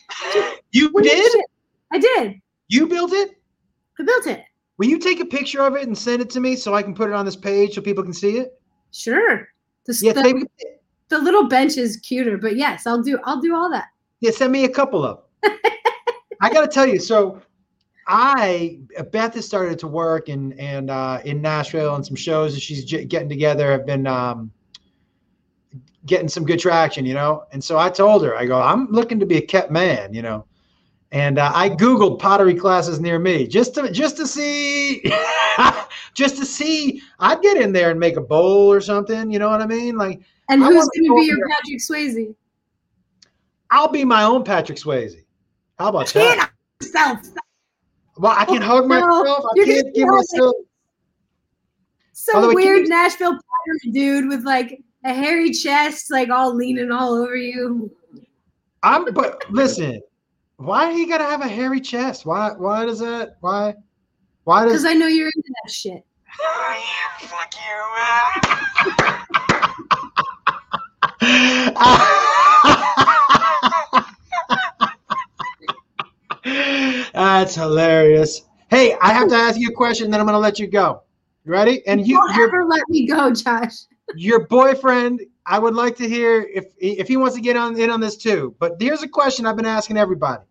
You 0.72 0.92
did? 1.02 1.42
I 1.92 2.00
did. 2.00 2.42
You 2.68 2.88
built 2.88 3.14
it? 3.14 3.32
I 4.00 4.04
built 4.04 4.28
it. 4.28 4.44
Will 4.78 4.88
you 4.88 5.00
take 5.00 5.20
a 5.20 5.26
picture 5.26 5.62
of 5.62 5.76
it 5.76 5.88
and 5.88 5.98
send 5.98 6.22
it 6.22 6.30
to 6.32 6.40
me 6.40 6.56
so 6.56 6.74
I 6.76 6.84
can 6.84 6.94
put 6.94 7.10
it 7.10 7.14
on 7.16 7.26
this 7.26 7.36
page 7.36 7.76
so 7.76 7.82
people 7.82 8.04
can 8.04 8.14
see 8.14 8.38
it? 8.38 8.60
Sure. 8.92 9.48
The, 9.86 10.00
Yeah, 10.02 10.14
the, 10.14 10.46
the 11.10 11.18
little 11.20 11.48
bench 11.48 11.78
is 11.78 11.98
cuter, 11.98 12.38
but 12.38 12.58
yes, 12.58 12.86
I'll 12.86 13.02
do 13.02 13.18
I'll 13.24 13.42
do 13.42 13.56
all 13.56 13.70
that. 13.72 13.88
yeah, 14.20 14.32
send 14.32 14.52
me 14.52 14.66
a 14.66 14.70
couple 14.70 15.04
of. 15.04 15.22
I 16.42 16.50
got 16.52 16.62
to 16.62 16.68
tell 16.68 16.86
you, 16.86 17.00
so 17.00 17.42
I 18.08 18.80
Beth 19.12 19.34
has 19.36 19.46
started 19.46 19.78
to 19.80 19.88
work 19.88 20.30
in 20.30 20.54
and 20.54 20.90
uh, 20.90 21.20
in 21.26 21.42
Nashville 21.42 21.96
and 21.96 22.06
some 22.06 22.16
shows 22.16 22.54
that 22.54 22.62
she's 22.62 22.86
j- 22.86 23.04
getting 23.04 23.28
together 23.28 23.70
have 23.72 23.86
been 23.86 24.08
um, 24.08 24.52
getting 26.06 26.30
some 26.30 26.46
good 26.46 26.60
traction, 26.60 27.06
you 27.06 27.14
know. 27.14 27.44
And 27.52 27.62
so 27.62 27.78
I 27.78 27.90
told 27.90 28.24
her, 28.24 28.36
I 28.36 28.46
go, 28.46 28.62
I'm 28.62 28.88
looking 28.92 29.20
to 29.20 29.26
be 29.26 29.38
a 29.38 29.42
kept 29.42 29.72
man, 29.72 30.14
you 30.14 30.22
know. 30.22 30.46
And 31.12 31.38
uh, 31.38 31.52
I 31.54 31.70
googled 31.70 32.20
pottery 32.20 32.56
classes 32.56 33.00
near 33.00 33.20
me 33.20 33.46
just 33.46 33.76
to 33.76 33.92
just 33.92 34.16
to 34.18 34.28
see, 34.28 35.04
just 36.14 36.38
to 36.38 36.46
see. 36.46 37.02
I'd 37.20 37.42
get 37.42 37.58
in 37.58 37.74
there 37.74 37.92
and 37.92 38.00
make 38.00 38.16
a 38.16 38.22
bowl 38.22 38.72
or 38.72 38.80
something, 38.80 39.32
you 39.32 39.40
know 39.40 39.50
what 39.50 39.62
I 39.62 39.68
mean? 39.68 39.98
Like 39.98 40.22
And 40.50 40.64
I 40.64 40.68
who's 40.68 40.88
going 40.96 41.10
to 41.10 41.16
be 41.16 41.26
your 41.26 41.38
there. 41.38 41.48
Patrick 41.58 41.80
Swayze? 41.80 42.36
I'll 43.70 43.90
be 43.90 44.06
my 44.06 44.24
own 44.24 44.46
Patrick 44.46 44.78
Swayze. 44.78 45.24
How 45.78 45.90
about 45.90 46.08
that? 46.14 46.52
yourself. 46.82 47.20
Well, 48.18 48.34
I 48.36 48.46
can 48.46 48.62
hug 48.62 48.88
No, 48.88 49.00
myself. 49.00 49.46
I 49.46 49.50
you're 49.56 49.66
can't 49.66 49.94
give 49.94 50.08
myself. 50.08 50.56
Some 52.14 52.36
By 52.36 52.42
the 52.42 52.48
way, 52.48 52.64
can 52.64 52.74
weird 52.74 52.90
Nashville 52.90 53.34
pottery 53.34 53.92
dude 53.92 54.28
with 54.28 54.44
like 54.44 54.82
a 55.06 55.14
hairy 55.14 55.52
chest, 55.52 56.10
like 56.10 56.30
all 56.30 56.56
leaning 56.56 56.92
all 56.92 57.14
over 57.14 57.36
you. 57.36 57.92
I'm 58.82 59.14
but 59.14 59.44
listen, 59.52 60.02
why 60.58 60.92
you 60.92 61.08
gotta 61.08 61.26
have 61.26 61.42
a 61.42 61.48
hairy 61.48 61.80
chest? 61.80 62.26
Why 62.26 62.52
why 62.58 62.86
does 62.86 63.00
that 63.00 63.38
why 63.42 63.76
why 64.46 64.64
does 64.64 64.74
Because 64.74 64.86
I 64.86 64.94
know 64.94 65.08
you're 65.08 65.28
into 65.28 65.54
that 65.64 65.72
shit. 65.72 66.04
fuck 67.22 67.54
you. 71.70 72.14
That's 77.38 77.54
hilarious. 77.54 78.42
Hey, 78.72 78.98
I 79.00 79.14
have 79.14 79.30
to 79.30 79.36
ask 79.36 79.60
you 79.60 79.70
a 79.70 79.72
question, 79.72 80.10
then 80.10 80.20
I'm 80.20 80.26
gonna 80.26 80.40
let 80.40 80.58
you 80.58 80.66
go. 80.66 81.04
You 81.46 81.52
ready? 81.52 81.86
And 81.86 82.06
you 82.08 82.16
Don't 82.16 82.36
ever 82.40 82.66
let 82.66 82.82
me 82.90 83.06
go, 83.06 83.32
Josh. 83.32 83.74
your 84.16 84.48
boyfriend, 84.48 85.22
I 85.46 85.60
would 85.60 85.76
like 85.76 85.96
to 85.98 86.10
hear 86.10 86.48
if 86.52 86.66
if 86.80 87.08
he 87.08 87.16
wants 87.16 87.36
to 87.36 87.42
get 87.42 87.56
on 87.56 87.80
in 87.80 87.92
on 87.92 88.00
this 88.00 88.18
too. 88.18 88.56
But 88.58 88.78
here's 88.80 89.04
a 89.04 89.08
question 89.08 89.46
I've 89.46 89.56
been 89.56 89.68
asking 89.68 89.98
everybody. 89.98 90.42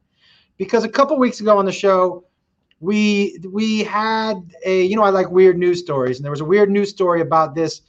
Because 0.59 0.85
a 0.85 0.89
couple 0.89 1.19
weeks 1.19 1.41
ago 1.41 1.59
on 1.59 1.65
the 1.65 1.73
show, 1.73 2.25
we 2.79 3.37
we 3.51 3.83
had 3.83 4.37
a 4.65 4.85
you 4.85 4.95
know 4.95 5.03
I 5.03 5.11
like 5.11 5.29
weird 5.29 5.59
news 5.59 5.81
stories, 5.81 6.19
and 6.19 6.25
there 6.25 6.31
was 6.31 6.41
a 6.41 6.45
weird 6.45 6.71
news 6.71 6.91
story 6.91 7.21
about 7.21 7.57
this 7.57 7.83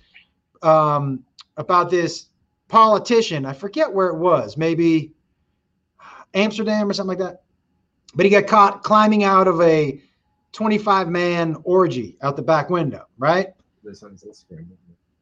um 0.63 1.23
about 1.57 1.91
this 1.91 2.29
politician. 2.67 3.45
I 3.45 3.53
forget 3.53 3.93
where 3.93 4.07
it 4.07 4.17
was, 4.17 4.57
maybe 4.57 5.13
Amsterdam 6.33 6.89
or 6.89 6.93
something 6.93 7.15
like 7.15 7.19
that. 7.19 7.43
But 8.17 8.25
he 8.25 8.31
got 8.31 8.47
caught 8.47 8.83
climbing 8.83 9.23
out 9.23 9.47
of 9.47 9.61
a 9.61 10.01
25 10.51 11.07
man 11.07 11.55
orgy 11.63 12.17
out 12.23 12.35
the 12.35 12.41
back 12.41 12.71
window, 12.71 13.05
right? 13.19 13.49
This 13.83 14.01
on 14.01 14.17
Instagram. 14.17 14.65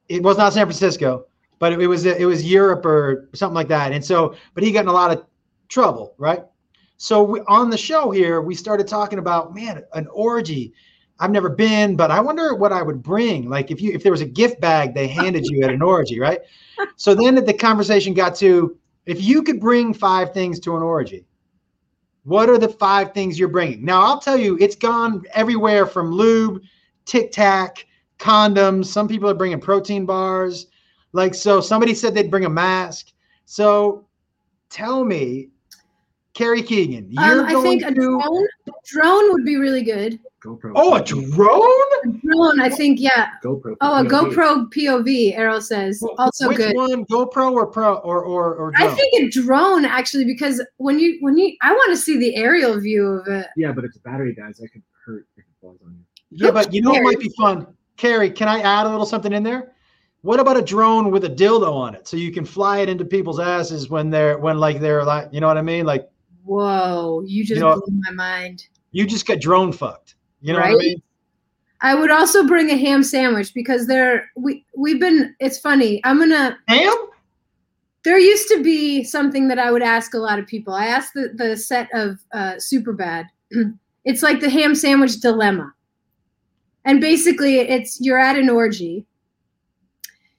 it 0.07 0.23
was 0.23 0.37
not 0.37 0.53
San 0.53 0.65
Francisco, 0.65 1.25
but 1.59 1.73
it, 1.73 1.81
it 1.81 1.87
was 1.87 2.05
it 2.05 2.25
was 2.25 2.49
Europe 2.49 2.85
or 2.85 3.29
something 3.33 3.53
like 3.53 3.67
that. 3.67 3.91
And 3.91 4.03
so, 4.03 4.33
but 4.53 4.63
he 4.63 4.71
got 4.71 4.83
in 4.83 4.87
a 4.87 4.93
lot 4.93 5.11
of 5.11 5.25
trouble, 5.67 6.15
right? 6.17 6.43
So 6.95 7.21
we, 7.21 7.41
on 7.41 7.69
the 7.69 7.77
show 7.77 8.11
here, 8.11 8.39
we 8.41 8.55
started 8.55 8.87
talking 8.87 9.19
about 9.19 9.53
man, 9.53 9.83
an 9.93 10.07
orgy. 10.13 10.71
I've 11.19 11.31
never 11.31 11.49
been, 11.49 11.97
but 11.97 12.11
I 12.11 12.21
wonder 12.21 12.55
what 12.55 12.71
I 12.71 12.81
would 12.81 13.03
bring. 13.03 13.49
Like 13.49 13.71
if 13.71 13.81
you 13.81 13.91
if 13.91 14.03
there 14.03 14.11
was 14.13 14.21
a 14.21 14.25
gift 14.25 14.61
bag 14.61 14.93
they 14.93 15.09
handed 15.09 15.45
you 15.47 15.63
at 15.63 15.69
an 15.69 15.81
orgy, 15.81 16.19
right? 16.19 16.39
So 16.97 17.13
then 17.13 17.35
the 17.35 17.53
conversation 17.53 18.13
got 18.13 18.35
to 18.35 18.77
if 19.05 19.21
you 19.21 19.43
could 19.43 19.59
bring 19.59 19.93
five 19.93 20.33
things 20.33 20.59
to 20.61 20.75
an 20.75 20.83
orgy, 20.83 21.25
what 22.25 22.49
are 22.49 22.57
the 22.57 22.67
five 22.67 23.13
things 23.13 23.39
you're 23.39 23.47
bringing? 23.47 23.85
Now 23.85 24.01
I'll 24.01 24.19
tell 24.19 24.37
you, 24.37 24.57
it's 24.59 24.75
gone 24.75 25.23
everywhere 25.33 25.85
from 25.85 26.11
lube, 26.11 26.61
Tic 27.05 27.31
Tac, 27.31 27.85
condoms. 28.19 28.87
Some 28.87 29.07
people 29.07 29.29
are 29.29 29.35
bringing 29.35 29.61
protein 29.61 30.05
bars. 30.05 30.67
Like, 31.13 31.33
so 31.33 31.61
somebody 31.61 31.93
said 31.93 32.13
they'd 32.13 32.31
bring 32.31 32.45
a 32.45 32.49
mask. 32.49 33.13
So 33.45 34.05
tell 34.69 35.05
me, 35.05 35.49
Carrie 36.33 36.63
Keegan, 36.63 37.07
you're 37.09 37.41
Um, 37.41 37.45
I 37.45 37.53
going 37.53 37.79
think 37.79 37.83
a 37.83 37.93
drone, 37.93 38.47
drone 38.85 39.31
would 39.31 39.45
be 39.45 39.55
really 39.55 39.83
good. 39.83 40.19
GoPro. 40.45 40.71
Oh, 40.75 40.93
a 40.95 41.03
drone? 41.03 41.61
A 42.05 42.17
drone, 42.25 42.59
I 42.61 42.69
think, 42.69 42.99
yeah. 42.99 43.29
GoPro. 43.43 43.75
Oh, 43.81 43.99
a 43.99 44.03
POV. 44.03 44.33
GoPro 44.33 44.73
POV. 44.73 45.35
Errol 45.37 45.61
says 45.61 46.03
also 46.19 46.49
Which 46.49 46.57
good. 46.57 46.75
one, 46.75 47.05
GoPro 47.05 47.51
or 47.53 47.65
Pro 47.67 47.95
or 47.95 48.23
or 48.23 48.53
or 48.55 48.71
I 48.77 48.87
think 48.89 49.13
a 49.15 49.29
drone 49.29 49.85
actually 49.85 50.25
because 50.25 50.63
when 50.77 50.99
you 50.99 51.17
when 51.21 51.37
you 51.37 51.55
I 51.61 51.71
want 51.71 51.91
to 51.91 51.97
see 51.97 52.17
the 52.17 52.35
aerial 52.35 52.79
view 52.79 53.05
of 53.07 53.27
it. 53.27 53.47
Yeah, 53.57 53.71
but 53.71 53.83
if 53.85 53.93
the 53.93 53.99
battery 53.99 54.35
dies, 54.35 54.61
I 54.63 54.67
could 54.67 54.83
hurt. 55.05 55.27
It 55.37 55.41
could 55.41 55.55
fall 55.61 55.77
on 55.85 55.93
you. 56.31 56.45
yeah, 56.45 56.51
but 56.51 56.73
you 56.73 56.81
know 56.81 56.91
what 56.91 57.03
might 57.03 57.19
be 57.19 57.31
fun, 57.37 57.65
Carrie. 57.97 58.29
Can 58.29 58.47
I 58.47 58.59
add 58.61 58.85
a 58.85 58.89
little 58.89 59.05
something 59.05 59.33
in 59.33 59.41
there? 59.43 59.71
What 60.21 60.39
about 60.39 60.57
a 60.57 60.61
drone 60.61 61.11
with 61.11 61.23
a 61.25 61.29
dildo 61.29 61.71
on 61.71 61.93
it, 61.95 62.07
so 62.07 62.17
you 62.17 62.31
can 62.31 62.45
fly 62.45 62.79
it 62.79 62.89
into 62.89 63.05
people's 63.05 63.39
asses 63.39 63.89
when 63.89 64.09
they're 64.09 64.37
when 64.39 64.57
like 64.59 64.79
they're 64.79 65.03
like, 65.03 65.29
you 65.31 65.39
know 65.39 65.47
what 65.47 65.57
I 65.57 65.61
mean? 65.61 65.85
Like 65.85 66.09
Whoa, 66.43 67.23
you 67.25 67.43
just 67.45 67.59
know- 67.61 67.81
blew 67.85 67.99
my 68.07 68.11
mind. 68.11 68.67
you 68.91 69.05
just 69.05 69.25
get 69.25 69.39
drone 69.41 69.71
fucked. 69.71 70.14
You 70.45 70.53
know 70.53 70.59
what 70.59 70.69
I 70.69 70.75
mean? 70.75 71.01
I 71.81 71.95
would 71.95 72.11
also 72.11 72.45
bring 72.45 72.69
a 72.69 72.77
ham 72.77 73.01
sandwich 73.01 73.51
because 73.51 73.87
there 73.87 74.29
we 74.35 74.63
we've 74.77 74.99
been 74.99 75.35
it's 75.39 75.57
funny. 75.57 76.01
I'm 76.03 76.19
gonna 76.19 76.55
Ham? 76.67 76.95
there 78.03 78.19
used 78.19 78.47
to 78.49 78.61
be 78.61 79.03
something 79.03 79.47
that 79.47 79.57
I 79.57 79.71
would 79.71 79.81
ask 79.81 80.13
a 80.13 80.19
lot 80.19 80.37
of 80.37 80.45
people. 80.45 80.75
I 80.75 80.85
asked 80.85 81.15
the, 81.15 81.31
the 81.33 81.57
set 81.57 81.89
of 81.95 82.19
uh, 82.31 82.53
Superbad. 82.57 83.25
it's 84.05 84.21
like 84.21 84.39
the 84.39 84.49
ham 84.49 84.75
sandwich 84.75 85.19
dilemma. 85.19 85.73
And 86.85 87.01
basically 87.01 87.57
it's 87.57 87.99
you're 87.99 88.19
at 88.19 88.37
an 88.37 88.47
orgy. 88.47 89.03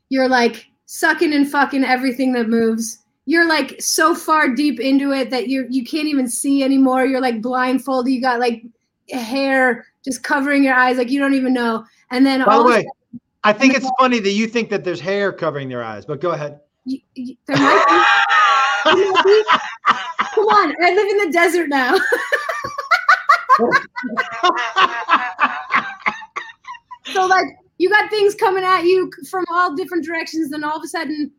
You're 0.09 0.29
like 0.29 0.67
sucking 0.87 1.33
and 1.33 1.51
fucking 1.51 1.83
everything 1.83 2.33
that 2.35 2.49
moves. 2.49 3.01
You're 3.25 3.49
like 3.49 3.83
so 3.83 4.15
far 4.15 4.55
deep 4.55 4.79
into 4.79 5.11
it 5.11 5.31
that 5.31 5.49
you 5.49 5.67
you 5.69 5.85
can't 5.85 6.07
even 6.07 6.29
see 6.29 6.63
anymore. 6.63 7.05
You're 7.07 7.21
like 7.21 7.43
blindfolded. 7.43 8.13
You 8.13 8.21
got 8.21 8.39
like 8.39 8.63
hair 9.11 9.85
just 10.07 10.23
covering 10.23 10.65
your 10.65 10.75
eyes 10.75 10.97
like 10.97 11.11
you 11.11 11.21
don't 11.21 11.35
even 11.35 11.53
know. 11.53 11.85
And 12.11 12.25
then 12.25 12.43
By 12.45 12.55
all 12.55 12.63
the 12.63 12.71
way, 12.71 12.87
I 13.45 13.53
think 13.53 13.75
it's 13.75 13.91
funny 13.99 14.21
that 14.21 14.31
you 14.31 14.47
think 14.47 14.71
that 14.71 14.85
there's 14.85 15.01
hair 15.01 15.33
covering 15.33 15.69
their 15.69 15.83
eyes, 15.83 16.07
but 16.07 16.21
go 16.21 16.31
ahead. 16.31 16.61
you, 16.85 17.01
you, 17.15 17.37
there 17.47 17.57
might 17.57 18.05
be, 18.87 19.11
might 19.11 19.25
be- 19.25 19.45
Come 20.35 20.45
on, 20.45 20.75
I 20.83 20.95
live 20.95 21.09
in 21.09 21.19
the 21.27 21.33
desert 21.33 21.69
now. 21.69 21.97
so 27.13 27.27
like 27.27 27.47
you 27.79 27.89
got 27.89 28.11
things 28.11 28.35
coming 28.35 28.65
at 28.65 28.85
you 28.85 29.11
from 29.29 29.45
all 29.51 29.75
different 29.75 30.05
directions, 30.05 30.51
then 30.51 30.63
all 30.63 30.77
of 30.77 30.85
a 30.85 30.89
sudden 30.89 31.33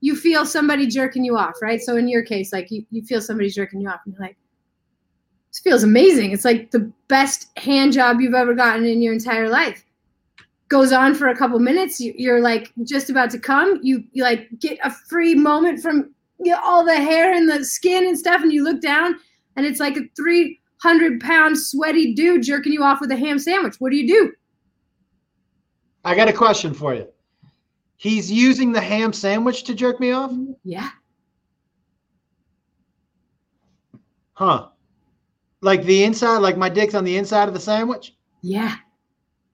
you 0.00 0.14
feel 0.14 0.46
somebody 0.46 0.86
jerking 0.86 1.24
you 1.24 1.36
off, 1.36 1.54
right? 1.62 1.80
So 1.80 1.96
in 1.96 2.08
your 2.08 2.22
case, 2.22 2.52
like 2.52 2.70
you, 2.70 2.84
you 2.90 3.02
feel 3.02 3.20
somebody 3.20 3.50
jerking 3.50 3.80
you 3.80 3.88
off, 3.88 4.00
and 4.04 4.14
you're 4.14 4.22
like, 4.22 4.36
this 5.56 5.62
feels 5.62 5.82
amazing. 5.82 6.32
It's 6.32 6.44
like 6.44 6.70
the 6.70 6.92
best 7.08 7.48
hand 7.58 7.94
job 7.94 8.20
you've 8.20 8.34
ever 8.34 8.52
gotten 8.52 8.84
in 8.84 9.00
your 9.00 9.14
entire 9.14 9.48
life. 9.48 9.82
Goes 10.68 10.92
on 10.92 11.14
for 11.14 11.28
a 11.28 11.36
couple 11.36 11.58
minutes. 11.60 11.98
You, 11.98 12.12
you're 12.16 12.42
like 12.42 12.72
just 12.82 13.08
about 13.08 13.30
to 13.30 13.38
come. 13.38 13.80
You 13.82 14.04
you 14.12 14.22
like 14.22 14.48
get 14.58 14.78
a 14.84 14.90
free 14.90 15.34
moment 15.34 15.80
from 15.80 16.14
you 16.40 16.52
know, 16.52 16.60
all 16.62 16.84
the 16.84 16.96
hair 16.96 17.32
and 17.32 17.48
the 17.48 17.64
skin 17.64 18.06
and 18.06 18.18
stuff, 18.18 18.42
and 18.42 18.52
you 18.52 18.64
look 18.64 18.82
down, 18.82 19.14
and 19.56 19.64
it's 19.64 19.80
like 19.80 19.96
a 19.96 20.02
300 20.14 21.20
pound 21.20 21.58
sweaty 21.58 22.12
dude 22.12 22.42
jerking 22.42 22.72
you 22.72 22.82
off 22.82 23.00
with 23.00 23.10
a 23.10 23.16
ham 23.16 23.38
sandwich. 23.38 23.76
What 23.78 23.90
do 23.90 23.96
you 23.96 24.06
do? 24.06 24.32
I 26.04 26.14
got 26.14 26.28
a 26.28 26.34
question 26.34 26.74
for 26.74 26.94
you. 26.94 27.08
He's 27.96 28.30
using 28.30 28.72
the 28.72 28.80
ham 28.80 29.14
sandwich 29.14 29.64
to 29.64 29.74
jerk 29.74 30.00
me 30.00 30.10
off? 30.12 30.32
Yeah. 30.64 30.90
Huh. 34.34 34.68
Like 35.62 35.82
the 35.84 36.04
inside, 36.04 36.38
like 36.38 36.56
my 36.56 36.68
dick's 36.68 36.94
on 36.94 37.04
the 37.04 37.16
inside 37.16 37.48
of 37.48 37.54
the 37.54 37.60
sandwich? 37.60 38.14
Yeah. 38.42 38.74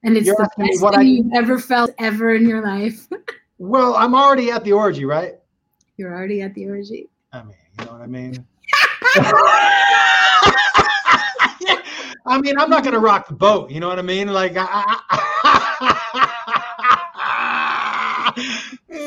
And 0.04 0.16
it's 0.16 0.26
You're 0.26 0.34
the 0.36 0.48
best 0.58 0.82
what 0.82 0.94
thing 0.94 1.00
I- 1.00 1.02
you've 1.04 1.32
ever 1.34 1.58
felt 1.58 1.92
ever 1.98 2.34
in 2.34 2.46
your 2.48 2.62
life. 2.62 3.08
Well, 3.58 3.94
I'm 3.94 4.12
already 4.16 4.50
at 4.50 4.64
the 4.64 4.72
orgy, 4.72 5.04
right? 5.04 5.34
You're 5.96 6.12
already 6.12 6.40
at 6.42 6.52
the 6.54 6.66
orgy. 6.68 7.08
I 7.32 7.44
mean, 7.44 7.54
you 7.78 7.84
know 7.84 7.92
what 7.92 8.00
I 8.00 8.06
mean? 8.08 8.32
I 12.26 12.40
mean, 12.40 12.58
I'm 12.58 12.68
not 12.68 12.82
gonna 12.82 12.98
rock 12.98 13.28
the 13.28 13.34
boat. 13.34 13.70
You 13.70 13.78
know 13.78 13.86
what 13.88 14.00
I 14.00 14.02
mean? 14.02 14.26
Like, 14.32 14.54
I, 14.56 14.82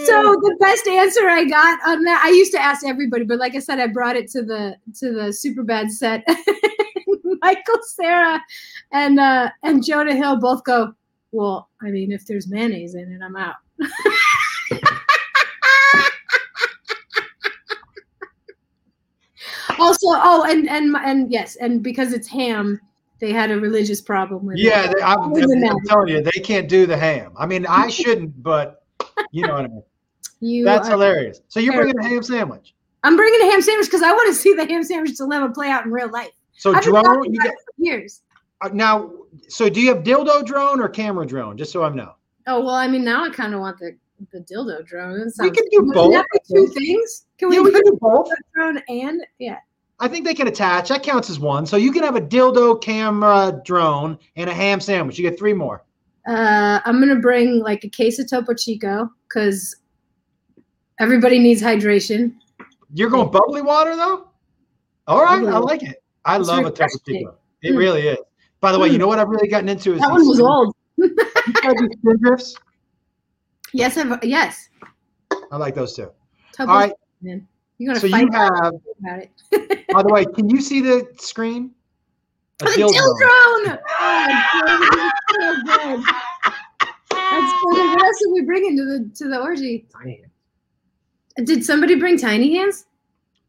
So 0.06 0.36
the 0.36 0.56
best 0.62 0.88
answer 0.88 1.28
I 1.28 1.44
got 1.46 1.80
on 1.86 2.04
that, 2.04 2.22
I 2.24 2.30
used 2.30 2.54
to 2.54 2.62
ask 2.62 2.86
everybody, 2.86 3.26
but 3.26 3.38
like 3.40 3.56
I 3.56 3.60
said, 3.60 3.80
I 3.82 3.88
brought 3.88 4.16
it 4.16 4.30
to 4.32 4.42
the 4.44 4.78
to 5.00 5.12
the 5.12 5.34
Superbad 5.34 5.90
set. 5.90 6.24
Michael, 7.42 7.80
Cera, 7.84 8.42
and 8.92 9.20
uh 9.20 9.50
and 9.64 9.84
Jonah 9.84 10.16
Hill 10.16 10.38
both 10.40 10.64
go, 10.64 10.94
Well, 11.32 11.70
I 11.82 11.92
mean, 11.92 12.12
if 12.12 12.26
there's 12.26 12.48
mayonnaise 12.48 12.96
in 12.96 13.12
it, 13.12 13.22
I'm 13.24 13.36
out. 13.36 13.56
also, 19.80 20.08
oh, 20.08 20.46
and 20.50 20.70
and 20.70 20.96
and 20.96 21.32
yes, 21.32 21.56
and 21.58 21.84
because 21.84 22.14
it's 22.14 22.28
ham, 22.28 22.80
they 23.20 23.32
had 23.32 23.52
a 23.52 23.60
religious 23.60 24.02
problem 24.02 24.46
with 24.46 24.58
yeah, 24.58 24.90
it. 24.90 24.96
they, 24.98 25.04
I'm, 25.04 25.34
I'm 25.34 25.86
telling 25.86 26.10
you, 26.10 26.22
they 26.22 26.40
can't 26.42 26.68
do 26.68 26.86
the 26.86 26.98
ham. 26.98 27.34
I 27.38 27.46
mean, 27.46 27.66
I 27.66 27.88
shouldn't, 27.90 28.42
but 28.42 28.84
you 29.32 29.46
know 29.46 29.54
what 29.54 29.66
I 29.66 29.68
mean. 29.68 29.84
you 30.40 30.66
That's 30.66 30.88
hilarious. 30.88 31.42
So 31.48 31.60
you're 31.60 31.74
Fair. 31.74 31.84
bringing 31.84 32.00
a 32.00 32.08
ham 32.08 32.24
sandwich. 32.24 32.74
I'm 33.04 33.16
bringing 33.16 33.42
a 33.42 33.52
ham 33.52 33.62
sandwich 33.62 33.88
because 33.88 34.02
I 34.02 34.12
want 34.12 34.28
to 34.28 34.34
see 34.34 34.54
the 34.54 34.66
ham 34.66 34.84
sandwich 34.84 35.16
dilemma 35.18 35.52
play 35.52 35.70
out 35.70 35.86
in 35.86 35.92
real 35.92 36.10
life. 36.10 36.32
So 36.56 36.74
I've 36.74 36.84
drone, 36.84 37.34
you 37.34 37.40
get 37.42 37.56
years. 37.78 38.22
uh, 38.62 38.70
now. 38.74 39.12
So 39.50 39.70
do 39.70 39.82
you 39.82 39.94
have 39.94 40.04
dildo 40.04 40.46
drone 40.46 40.80
or 40.80 40.88
camera 40.90 41.26
drone? 41.26 41.58
Just 41.58 41.72
so 41.72 41.84
I 41.84 41.90
know. 41.90 42.16
Oh 42.48 42.60
well, 42.62 42.76
I 42.76 42.88
mean, 42.88 43.04
now 43.04 43.26
I 43.26 43.30
kind 43.30 43.54
of 43.54 43.60
want 43.60 43.78
the 43.80 43.98
the 44.32 44.40
dildo 44.40 44.86
drone. 44.86 45.30
We 45.40 45.52
can 45.52 45.66
do 45.72 45.92
both. 45.94 46.24
two 46.50 46.68
things? 46.68 47.26
Can 47.38 47.50
we 47.50 47.56
Yeah, 47.58 47.62
we 47.64 47.72
can 47.72 47.82
do 47.84 47.98
both. 48.00 48.30
drone 48.54 48.82
and 48.88 49.26
yeah? 49.40 49.60
I 50.00 50.08
think 50.08 50.26
they 50.26 50.34
can 50.34 50.48
attach. 50.48 50.90
That 50.90 51.04
counts 51.04 51.30
as 51.30 51.40
one. 51.40 51.66
So 51.66 51.78
you 51.78 51.92
can 51.92 52.04
have 52.04 52.16
a 52.16 52.22
dildo 52.22 52.82
camera 52.82 53.62
drone 53.66 54.18
and 54.36 54.50
a 54.50 54.54
ham 54.54 54.80
sandwich. 54.80 55.18
You 55.18 55.30
get 55.30 55.38
three 55.40 55.54
more. 55.54 55.84
Uh, 56.28 56.80
I'm 56.86 57.00
gonna 57.00 57.20
bring 57.20 57.60
like 57.60 57.84
a 57.84 57.90
case 57.90 58.20
of 58.20 58.30
Topo 58.30 58.54
Chico 58.54 59.10
because 59.28 59.76
everybody 61.00 61.40
needs 61.40 61.62
hydration. 61.62 62.34
You're 62.94 63.10
going 63.10 63.30
bubbly 63.32 63.62
water 63.62 63.96
though? 63.96 64.30
All 65.08 65.22
right, 65.24 65.46
I 65.46 65.58
like 65.60 65.84
it. 65.84 66.02
I 66.26 66.38
It's 66.40 66.48
love 66.48 66.66
a 66.66 66.72
Topo. 66.72 66.88
Chico. 67.08 67.38
It 67.62 67.72
Mm. 67.74 67.78
really 67.78 68.08
is. 68.08 68.18
By 68.60 68.72
the 68.72 68.80
way, 68.80 68.88
you 68.90 68.96
Mm. 68.96 69.00
know 69.02 69.08
what 69.08 69.20
I've 69.20 69.28
really 69.30 69.48
gotten 69.48 69.70
into 69.70 69.94
is 69.94 70.00
That 70.02 70.12
one 70.12 70.28
was 70.28 70.40
old. 70.40 70.76
you 70.98 71.16
guys 71.62 71.74
do 71.78 71.90
Spindrifts. 72.04 72.56
Yes, 73.74 73.98
I've, 73.98 74.24
yes. 74.24 74.70
I 75.52 75.58
like 75.58 75.76
those 75.76 75.96
too. 75.96 76.10
Topo 76.54 76.72
All 76.72 76.78
right. 76.80 76.94
man. 77.22 77.48
You're 77.78 77.90
gonna 77.90 78.00
So 78.00 78.08
fight 78.10 78.22
you 78.22 78.32
have. 78.32 78.74
about 79.02 79.20
it. 79.20 79.88
By 79.92 80.02
the 80.04 80.10
way, 80.10 80.26
can 80.26 80.50
you 80.50 80.62
see 80.62 80.82
the 80.82 81.08
screen? 81.20 81.72
A 82.62 82.66
the. 82.66 82.72
Dildrone! 82.78 83.80
Oh, 84.00 84.42
so 85.32 85.56
good. 85.66 86.04
That's 87.12 87.52
funny. 87.62 87.90
What 87.90 88.02
else 88.04 88.20
did 88.22 88.32
we 88.32 88.42
bring 88.46 88.66
into 88.66 88.86
the 88.86 89.12
to 89.16 89.28
the 89.28 89.40
orgy? 89.42 89.86
Tiny 89.92 90.22
hands. 90.22 91.48
Did 91.50 91.66
somebody 91.66 91.96
bring 91.96 92.18
tiny 92.18 92.56
hands? 92.56 92.86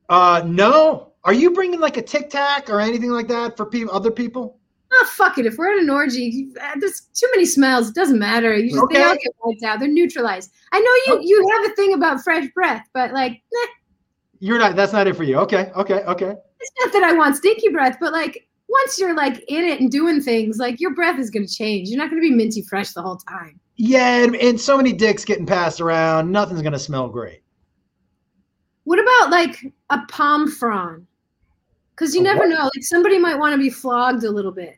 Uh, 0.09 0.43
no. 0.45 1.06
Are 1.27 1.35
you 1.35 1.51
bringing 1.51 1.81
like 1.81 1.97
a 1.97 2.03
Tic 2.03 2.31
Tac 2.31 2.71
or 2.71 2.81
anything 2.81 3.11
like 3.11 3.27
that 3.29 3.57
for 3.57 3.67
people, 3.67 3.93
other 3.93 4.11
people? 4.13 4.59
Oh 4.93 5.07
fuck 5.11 5.37
it! 5.39 5.45
If 5.47 5.57
we're 5.59 5.73
at 5.77 5.83
an 5.83 5.91
orgy, 5.91 6.49
uh, 6.63 6.75
there's 6.79 7.01
too 7.13 7.27
many 7.35 7.45
smells. 7.45 7.89
It 7.89 7.95
doesn't 7.97 8.21
matter. 8.21 8.57
You 8.57 8.71
just, 8.71 8.87
They 8.91 9.03
all 9.03 9.11
Okay. 9.11 9.19
get 9.25 9.33
wiped 9.45 9.63
out. 9.65 9.81
They're 9.81 9.89
neutralized. 9.89 10.53
I 10.73 10.79
know 10.79 11.15
you 11.15 11.29
you 11.29 11.51
have 11.53 11.71
a 11.73 11.75
thing 11.75 11.93
about 11.95 12.23
fresh 12.23 12.47
breath, 12.55 12.87
but 12.95 13.13
like, 13.13 13.33
eh, 13.33 13.67
You're 14.39 14.59
not. 14.59 14.77
That's 14.77 14.93
not 14.93 15.09
it 15.09 15.17
for 15.17 15.25
you. 15.25 15.37
Okay. 15.39 15.73
Okay. 15.75 16.03
Okay. 16.05 16.35
it's 16.61 16.73
not 16.85 16.93
that 16.93 17.03
I 17.03 17.13
want 17.13 17.35
stinky 17.37 17.69
breath, 17.71 17.97
but 18.01 18.13
like 18.13 18.47
once 18.69 18.97
you're 18.99 19.15
like 19.17 19.43
in 19.49 19.65
it 19.65 19.81
and 19.81 19.91
doing 19.91 20.21
things, 20.21 20.59
like 20.59 20.81
your 20.81 20.95
breath 20.95 21.19
is 21.19 21.31
gonna 21.31 21.49
change. 21.49 21.89
You're 21.89 21.99
not 21.99 22.09
gonna 22.09 22.23
be 22.23 22.31
minty 22.31 22.63
fresh 22.63 22.93
the 22.93 23.03
whole 23.03 23.17
time. 23.17 23.59
Yeah, 23.75 24.23
and, 24.23 24.37
and 24.37 24.61
so 24.61 24.77
many 24.77 24.93
dicks 24.93 25.25
getting 25.25 25.47
passed 25.47 25.81
around. 25.81 26.31
Nothing's 26.31 26.63
gonna 26.63 26.79
smell 26.79 27.09
great. 27.09 27.43
What 28.85 29.01
about 29.01 29.31
like 29.31 29.73
a 29.91 29.99
palm 30.09 30.49
frond? 30.49 31.07
Because 31.97 32.15
you 32.15 32.23
never 32.23 32.41
what? 32.41 32.51
know. 32.51 32.65
Like 32.65 32.83
somebody 32.83 33.19
might 33.19 33.39
want 33.39 33.53
to 33.55 33.59
be 33.59 33.71
flogged 33.71 34.25
a 34.25 34.31
little 34.31 34.53
bit. 34.53 34.77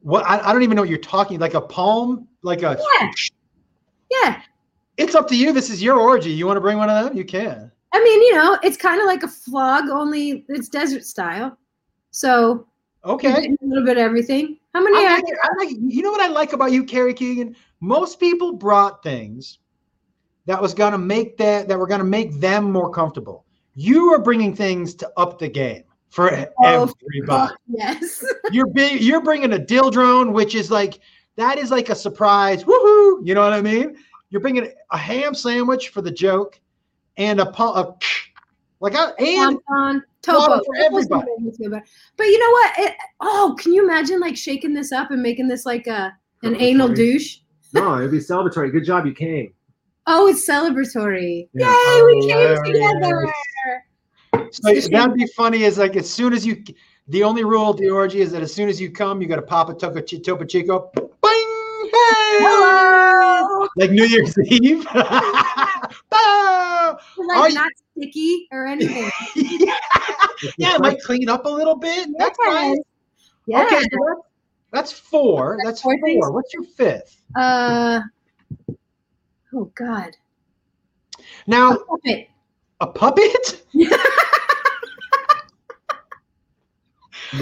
What? 0.00 0.24
I, 0.26 0.48
I 0.48 0.52
don't 0.52 0.62
even 0.62 0.74
know 0.74 0.82
what 0.82 0.88
you're 0.88 0.98
talking. 0.98 1.38
Like 1.38 1.54
a 1.54 1.60
palm? 1.60 2.26
Like 2.42 2.62
a? 2.62 2.76
Yeah. 3.00 3.10
Yeah. 4.10 4.42
It's 4.96 5.14
up 5.14 5.28
to 5.28 5.36
you. 5.36 5.52
This 5.52 5.70
is 5.70 5.80
your 5.82 5.98
orgy. 5.98 6.30
You 6.30 6.46
want 6.46 6.56
to 6.56 6.60
bring 6.60 6.76
one 6.76 6.90
of 6.90 7.04
them? 7.04 7.16
You 7.16 7.24
can. 7.24 7.70
I 7.92 8.02
mean, 8.02 8.22
you 8.22 8.34
know, 8.34 8.58
it's 8.62 8.76
kind 8.76 9.00
of 9.00 9.06
like 9.06 9.22
a 9.22 9.28
flog, 9.28 9.88
only 9.90 10.44
it's 10.48 10.68
desert 10.68 11.04
style. 11.04 11.56
So 12.10 12.66
Okay. 13.04 13.46
a 13.46 13.64
little 13.64 13.84
bit 13.84 13.96
of 13.96 14.02
everything. 14.02 14.58
How 14.74 14.82
many? 14.82 14.96
I 14.96 15.12
are 15.12 15.14
like. 15.14 15.24
I 15.42 15.48
like. 15.58 15.76
You 15.80 16.02
know 16.02 16.10
what 16.10 16.20
I 16.20 16.28
like 16.28 16.52
about 16.52 16.72
you, 16.72 16.84
Carrie 16.84 17.14
Keegan? 17.14 17.54
Most 17.80 18.18
people 18.18 18.52
brought 18.52 19.02
things 19.02 19.58
that 20.46 20.60
was 20.60 20.74
gonna 20.74 20.98
make 20.98 21.36
that 21.36 21.68
that 21.68 21.78
were 21.78 21.86
gonna 21.86 22.04
make 22.04 22.40
them 22.40 22.70
more 22.72 22.90
comfortable. 22.90 23.44
You 23.74 24.12
are 24.12 24.18
bringing 24.18 24.54
things 24.54 24.94
to 24.96 25.10
up 25.16 25.38
the 25.38 25.48
game 25.48 25.84
for 26.12 26.30
Oh, 26.62 26.92
everybody. 27.10 27.52
Oh, 27.52 27.56
yes. 27.68 28.24
you're 28.52 28.66
big, 28.66 29.00
you're 29.02 29.22
bringing 29.22 29.54
a 29.54 29.58
dill 29.58 29.90
drone, 29.90 30.32
which 30.32 30.54
is 30.54 30.70
like 30.70 31.00
that 31.36 31.58
is 31.58 31.70
like 31.70 31.88
a 31.88 31.94
surprise. 31.94 32.62
Woohoo! 32.64 33.26
You 33.26 33.34
know 33.34 33.40
what 33.42 33.54
I 33.54 33.62
mean? 33.62 33.96
You're 34.30 34.42
bringing 34.42 34.70
a 34.90 34.98
ham 34.98 35.34
sandwich 35.34 35.88
for 35.88 36.02
the 36.02 36.10
joke, 36.10 36.60
and 37.16 37.40
a, 37.40 37.46
pu- 37.46 37.62
a 37.64 37.96
like 38.80 38.94
a, 38.94 39.14
and 39.18 39.58
Tampon, 39.58 39.94
Water 39.94 40.06
topo. 40.22 40.60
for 40.64 40.76
everybody. 40.76 41.24
what 41.30 41.40
makes 41.40 41.58
me 41.58 41.64
feel 41.64 41.70
better. 41.70 41.84
But 42.16 42.24
you 42.24 42.38
know 42.38 42.50
what? 42.50 42.78
It, 42.78 42.94
oh, 43.20 43.56
can 43.58 43.72
you 43.72 43.82
imagine 43.82 44.20
like 44.20 44.36
shaking 44.36 44.74
this 44.74 44.92
up 44.92 45.10
and 45.10 45.22
making 45.22 45.48
this 45.48 45.64
like 45.64 45.86
a 45.86 46.12
an 46.42 46.60
anal 46.60 46.88
Celebratory. 46.88 46.96
douche? 46.96 47.36
No, 47.72 47.96
it'd 47.98 48.10
be 48.10 48.18
celebratory. 48.18 48.70
Good 48.70 48.84
job, 48.84 49.06
you 49.06 49.14
came. 49.14 49.54
Oh, 50.06 50.26
it's 50.28 50.46
celebratory. 50.48 51.48
Yeah. 51.54 51.68
Yay, 51.70 52.02
we 52.02 52.12
oh, 52.12 52.26
came 52.26 52.38
Hilarious. 52.38 52.60
together. 53.00 53.32
So 54.52 54.72
that'd 54.72 55.14
be 55.14 55.26
funny. 55.36 55.62
Is 55.64 55.78
like 55.78 55.96
as 55.96 56.08
soon 56.10 56.32
as 56.32 56.44
you, 56.46 56.62
the 57.08 57.22
only 57.24 57.42
rule 57.44 57.70
of 57.70 57.76
the 57.78 57.90
orgy 57.90 58.20
is 58.20 58.30
that 58.32 58.42
as 58.42 58.52
soon 58.54 58.68
as 58.68 58.80
you 58.80 58.90
come, 58.90 59.20
you 59.22 59.28
got 59.28 59.36
to 59.36 59.42
pop 59.42 59.68
a 59.68 59.74
Topo 59.74 60.00
Chi- 60.02 60.18
Topo 60.18 60.44
Chico. 60.44 60.90
Bing! 60.94 61.08
Hey! 61.22 62.38
Hello. 62.40 63.68
Like 63.76 63.90
New 63.90 64.04
Year's 64.04 64.36
Eve. 64.46 64.84
Bow! 64.94 66.98
Like 67.18 67.38
Are 67.38 67.48
you- 67.48 67.54
not 67.54 67.70
sticky 67.96 68.48
or 68.52 68.66
anything. 68.66 69.10
yeah, 69.36 69.76
yeah, 70.56 70.74
it 70.76 70.80
might 70.80 71.00
clean 71.02 71.28
up 71.28 71.44
a 71.46 71.48
little 71.48 71.76
bit. 71.76 72.08
That's 72.18 72.38
fine. 72.44 72.76
Yeah. 73.46 73.64
Okay, 73.64 73.80
so 73.80 73.88
that's, 73.90 74.20
that's 74.72 74.92
four. 74.92 75.58
That's 75.64 75.82
four 75.82 75.96
four. 75.98 76.08
things? 76.08 76.26
What's 76.30 76.54
your 76.54 76.64
fifth? 76.64 77.16
Uh. 77.36 78.00
Oh 79.54 79.64
God. 79.74 80.16
Now, 81.46 81.76
Puppet. 81.88 82.28
a 82.80 82.86
puppet? 82.86 83.62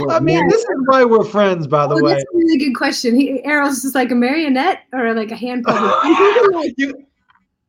I 0.08 0.20
mean, 0.20 0.46
this 0.48 0.60
is 0.60 0.68
why 0.86 1.04
we're 1.04 1.24
friends, 1.24 1.66
by 1.66 1.86
the 1.86 1.94
Oh, 1.96 2.02
way. 2.02 2.12
that's 2.12 2.22
a 2.22 2.36
really 2.36 2.58
good 2.58 2.74
question. 2.74 3.16
He, 3.16 3.42
Errol's 3.44 3.82
just 3.82 3.94
like 3.94 4.10
a 4.10 4.14
marionette 4.14 4.82
or 4.92 5.14
like 5.14 5.30
a 5.32 5.36
hand 5.36 5.64
puppet. 5.64 5.98
I'm 6.02 6.16
thinking 6.16 6.52
like, 6.52 6.74
You- 6.76 7.06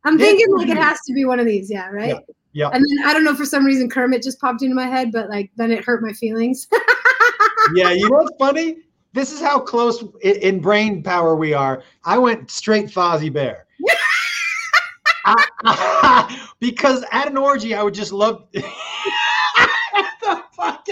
I'm 0.04 0.18
thinking 0.18 0.52
like 0.56 0.68
it 0.68 0.76
has 0.76 1.00
to 1.06 1.12
be 1.14 1.24
one 1.24 1.38
of 1.40 1.46
these, 1.46 1.70
yeah, 1.70 1.88
right? 1.88 2.16
yeah. 2.52 2.68
And 2.72 2.84
then 2.84 3.06
I 3.06 3.12
don't 3.12 3.24
know 3.24 3.34
for 3.36 3.44
some 3.44 3.64
reason 3.64 3.88
Kermit 3.88 4.22
just 4.22 4.40
popped 4.40 4.62
into 4.62 4.74
my 4.74 4.86
head, 4.86 5.12
but 5.12 5.28
like 5.30 5.50
then 5.56 5.70
it 5.70 5.84
hurt 5.84 6.02
my 6.02 6.12
feelings. 6.12 6.66
yeah, 7.74 7.90
you 7.90 8.08
know 8.08 8.16
what's 8.16 8.36
funny? 8.38 8.78
This 9.14 9.30
is 9.32 9.40
how 9.40 9.60
close 9.60 10.02
i- 10.24 10.28
in 10.28 10.60
brain 10.60 11.02
power 11.02 11.36
we 11.36 11.54
are. 11.54 11.82
I 12.04 12.18
went 12.18 12.50
straight 12.50 12.86
Fozzie 12.86 13.32
Bear. 13.32 13.66
I- 15.24 16.48
because 16.58 17.04
at 17.12 17.28
an 17.28 17.36
orgy, 17.36 17.74
I 17.74 17.82
would 17.82 17.94
just 17.94 18.12
love. 18.12 18.46
the 18.52 18.62
fuck? 20.56 20.86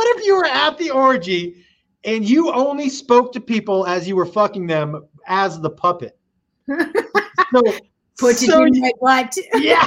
What 0.00 0.18
if 0.18 0.26
you 0.26 0.34
were 0.34 0.46
at 0.46 0.78
the 0.78 0.88
orgy 0.88 1.62
and 2.04 2.26
you 2.26 2.50
only 2.50 2.88
spoke 2.88 3.34
to 3.34 3.40
people 3.40 3.86
as 3.86 4.08
you 4.08 4.16
were 4.16 4.24
fucking 4.24 4.66
them 4.66 5.06
as 5.26 5.60
the 5.60 5.68
puppet? 5.68 6.18
So, 7.52 7.60
Put 8.16 8.40
it 8.42 8.46
so 8.46 8.62
in 8.62 8.78
my 8.78 8.92
butt. 9.00 9.36
yeah. 9.54 9.84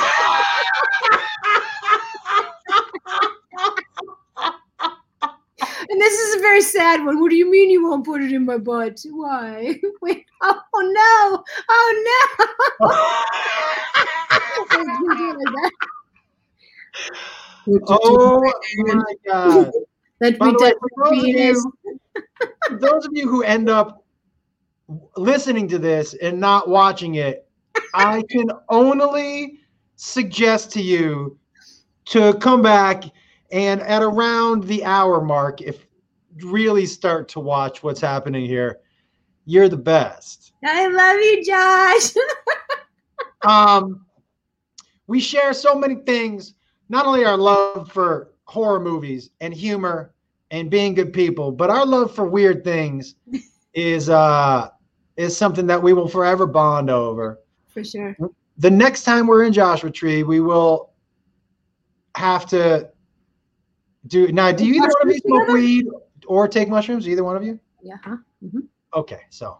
And 5.89 6.01
this 6.01 6.13
is 6.13 6.35
a 6.35 6.39
very 6.39 6.61
sad 6.61 7.05
one. 7.05 7.21
What 7.21 7.29
do 7.29 7.37
you 7.37 7.49
mean 7.49 7.69
you 7.69 7.87
won't 7.87 8.05
put 8.05 8.21
it 8.21 8.33
in 8.33 8.45
my 8.45 8.57
butt? 8.57 8.99
Why? 9.09 9.79
Wait. 10.01 10.25
Oh, 10.41 10.59
oh 10.73 10.81
no. 10.81 11.41
Oh 11.69 12.03
no. 12.81 12.89
oh 17.87 18.51
my 18.77 19.13
god. 19.25 19.71
Let 20.23 20.39
By 20.39 20.45
me 20.45 20.51
the 20.53 20.63
way, 20.63 20.73
those 21.03 21.19
of 21.19 21.27
you- 21.27 21.73
those 22.79 23.05
of 23.05 23.11
you 23.13 23.27
who 23.27 23.43
end 23.43 23.69
up 23.69 24.05
listening 25.17 25.67
to 25.67 25.77
this 25.77 26.13
and 26.13 26.39
not 26.39 26.69
watching 26.69 27.15
it, 27.15 27.45
I 27.93 28.23
can 28.29 28.49
only 28.69 29.59
suggest 29.97 30.71
to 30.71 30.81
you 30.81 31.37
to 32.05 32.35
come 32.35 32.61
back 32.61 33.03
and 33.51 33.81
at 33.81 34.01
around 34.01 34.63
the 34.63 34.85
hour 34.85 35.19
mark, 35.19 35.59
if 35.61 35.85
really 36.37 36.85
start 36.85 37.27
to 37.29 37.41
watch 37.41 37.83
what's 37.83 37.99
happening 37.99 38.45
here, 38.45 38.79
you're 39.43 39.67
the 39.67 39.75
best. 39.75 40.53
I 40.63 40.87
love 40.87 41.19
you, 41.19 41.43
Josh. 41.43 42.13
Um, 43.45 44.05
we 45.07 45.19
share 45.19 45.51
so 45.51 45.75
many 45.75 45.95
things, 45.95 46.53
not 46.87 47.05
only 47.05 47.25
our 47.25 47.35
love 47.35 47.91
for 47.91 48.32
horror 48.53 48.79
movies 48.79 49.31
and 49.41 49.51
humor 49.51 50.13
and 50.51 50.69
being 50.69 50.93
good 50.93 51.11
people, 51.11 51.51
but 51.51 51.71
our 51.71 51.85
love 51.85 52.13
for 52.13 52.25
weird 52.25 52.63
things 52.63 53.15
is 53.73 54.09
uh 54.09 54.69
is 55.17 55.35
something 55.35 55.65
that 55.67 55.81
we 55.81 55.93
will 55.93 56.07
forever 56.07 56.45
bond 56.45 56.89
over. 56.91 57.39
For 57.67 57.83
sure. 57.83 58.15
The 58.59 58.69
next 58.69 59.03
time 59.03 59.25
we're 59.25 59.43
in 59.45 59.53
Joshua 59.53 59.89
Tree, 59.89 60.21
we 60.21 60.39
will 60.39 60.91
have 62.15 62.45
to 62.47 62.89
do 64.05 64.31
now. 64.31 64.51
Do 64.51 64.65
you 64.67 64.75
either 64.75 64.93
one 64.99 65.09
of 65.09 65.15
you 65.15 65.19
smoke 65.19 65.47
weed 65.47 65.87
or 66.27 66.47
take 66.47 66.69
mushrooms? 66.69 67.07
Either 67.07 67.23
one 67.23 67.35
of 67.35 67.43
you? 67.43 67.59
Yeah. 67.81 67.95
Huh? 68.03 68.17
Okay, 68.93 69.21
so 69.31 69.57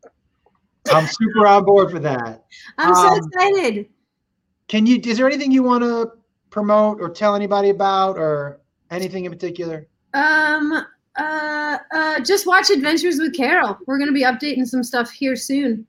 I'm 0.90 1.06
super 1.06 1.46
on 1.46 1.64
board 1.64 1.90
for 1.90 1.98
that. 1.98 2.44
I'm 2.78 2.94
so 2.94 3.08
Um, 3.08 3.18
excited. 3.18 3.90
Can 4.68 4.86
you? 4.86 4.98
Is 5.04 5.18
there 5.18 5.26
anything 5.26 5.52
you 5.52 5.62
want 5.62 5.84
to 5.84 6.12
promote 6.52 7.00
or 7.00 7.08
tell 7.10 7.34
anybody 7.34 7.70
about, 7.70 8.16
or 8.16 8.60
anything 8.92 9.24
in 9.24 9.32
particular? 9.32 9.88
Um. 10.14 10.84
Uh. 11.16 11.78
Uh. 11.92 12.20
Just 12.20 12.46
watch 12.46 12.70
Adventures 12.70 13.18
with 13.18 13.34
Carol. 13.34 13.76
We're 13.86 13.98
gonna 13.98 14.12
be 14.12 14.22
updating 14.22 14.64
some 14.66 14.84
stuff 14.84 15.10
here 15.10 15.34
soon. 15.34 15.84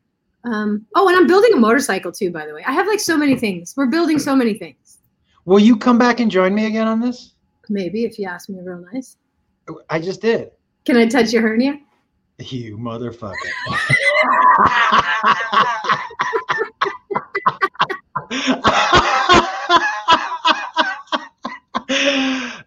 Um. 0.45 0.87
Oh, 0.95 1.07
and 1.07 1.15
I'm 1.15 1.27
building 1.27 1.53
a 1.53 1.57
motorcycle 1.57 2.11
too. 2.11 2.31
By 2.31 2.47
the 2.47 2.53
way, 2.55 2.63
I 2.65 2.71
have 2.71 2.87
like 2.87 2.99
so 2.99 3.15
many 3.15 3.35
things. 3.35 3.75
We're 3.77 3.85
building 3.87 4.17
so 4.17 4.35
many 4.35 4.55
things. 4.55 4.97
Will 5.45 5.59
you 5.59 5.77
come 5.77 5.99
back 5.99 6.19
and 6.19 6.31
join 6.31 6.55
me 6.55 6.65
again 6.65 6.87
on 6.87 6.99
this? 6.99 7.35
Maybe 7.69 8.05
if 8.05 8.17
you 8.17 8.27
ask 8.27 8.49
me 8.49 8.59
real 8.61 8.83
nice. 8.93 9.17
I 9.89 9.99
just 9.99 10.21
did. 10.21 10.51
Can 10.85 10.97
I 10.97 11.05
touch 11.05 11.31
your 11.31 11.41
hernia? 11.41 11.79
You 12.39 12.77
motherfucker. 12.77 13.33